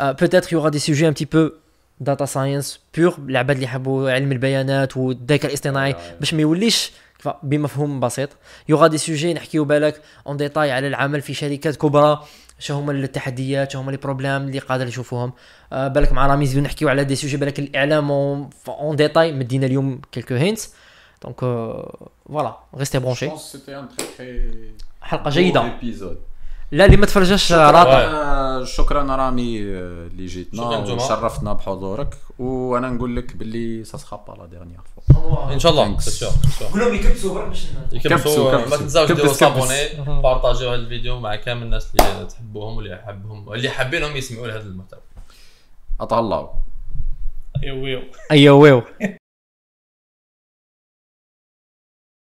peut-être 0.00 0.33
y 0.33 0.37
aura 0.37 0.52
des 0.52 0.68
sujets 0.68 1.08
un 1.08 1.12
petit 1.12 1.24
peu 1.24 1.50
data 2.00 2.24
science 2.24 2.80
pour 2.96 3.14
العباد 3.28 3.56
اللي 3.56 3.64
يحبوا 3.64 4.10
علم 4.10 4.32
البيانات 4.32 4.96
والذكاء 4.96 5.46
الاصطناعي 5.46 5.96
باش 6.20 6.34
ما 6.34 6.42
يوليش 6.42 6.92
بمفهوم 7.42 8.00
بسيط 8.00 8.28
y 8.68 8.72
aura 8.72 8.86
des 8.86 8.98
sujets 8.98 9.34
نحكيو 9.34 9.64
بالك 9.64 10.02
en 10.26 10.36
détail 10.36 10.72
على 10.72 10.86
العمل 10.86 11.20
في 11.20 11.34
شركات 11.34 11.76
كبرى 11.76 12.20
شو 12.58 12.74
هما 12.74 12.92
التحديات 12.92 13.70
شو 13.70 13.78
هما 13.78 13.90
les 13.90 13.96
problèmes 13.96 14.36
اللي 14.36 14.58
قادر 14.58 14.86
يشوفوهم 14.86 15.32
آه، 15.72 15.88
بالك 15.88 16.12
مع 16.12 16.26
رامي 16.26 16.46
زيدو 16.46 16.60
نحكيو 16.60 16.88
على 16.88 17.04
des 17.04 17.14
sujets 17.14 17.36
بالك 17.36 17.58
الاعلام 17.58 18.10
en 18.68 18.96
détail 18.96 19.32
مدينا 19.32 19.66
اليوم 19.66 20.00
quelques 20.12 20.34
hints 20.34 20.74
donc 21.22 21.40
voilà 21.40 22.56
restez 22.74 22.98
branchés 22.98 23.30
حلقه 25.00 25.30
جيده 25.30 25.72
لا 26.72 26.84
اللي 26.84 26.96
ما 26.96 27.06
تفرجش 27.06 27.52
راطا 27.52 28.00
شكرا 28.64 28.64
شكرا 28.64 29.16
رامي 29.16 29.60
آه، 29.60 30.06
اللي 30.06 30.26
جيتنا. 30.26 30.78
وشرفتنا 30.78 31.52
بحضورك. 31.52 32.14
وأنا 32.38 32.90
نقول 32.90 33.16
لك 33.16 33.36
باللي 33.36 33.84
ça 33.84 33.98
sera 33.98 34.16
pas 34.16 34.32
la 34.32 34.46
dernière 34.46 34.80
fois. 34.96 35.52
إن 35.52 35.58
شاء 35.58 35.72
الله. 35.72 35.96
كلهم 36.72 36.94
يكبسوا 36.94 37.34
برك 37.34 37.48
باش 37.48 37.66
يكبسوا 37.92 38.52
كبسوا، 38.52 38.68
ما. 38.68 38.76
تنساوش 38.76 39.12
ديروا 39.12 39.28
كبس. 39.28 39.38
s'abonner 39.38 40.20
بارطاجيو 40.22 40.68
هذا 40.68 40.80
الفيديو 40.80 41.20
مع 41.20 41.36
كامل 41.36 41.62
الناس 41.62 41.90
اللي 42.00 42.26
تحبوهم 42.26 42.76
واللي 42.76 42.96
حابهم 42.96 43.52
اللي 43.52 43.70
حابينهم 43.70 44.16
يسمعوا 44.16 44.46
لهذا 44.46 44.62
المحتوى. 44.66 45.00
أطلعوا. 46.00 46.48
أيوه 47.62 48.02
أيوه 48.30 48.56
ويو. 48.56 48.82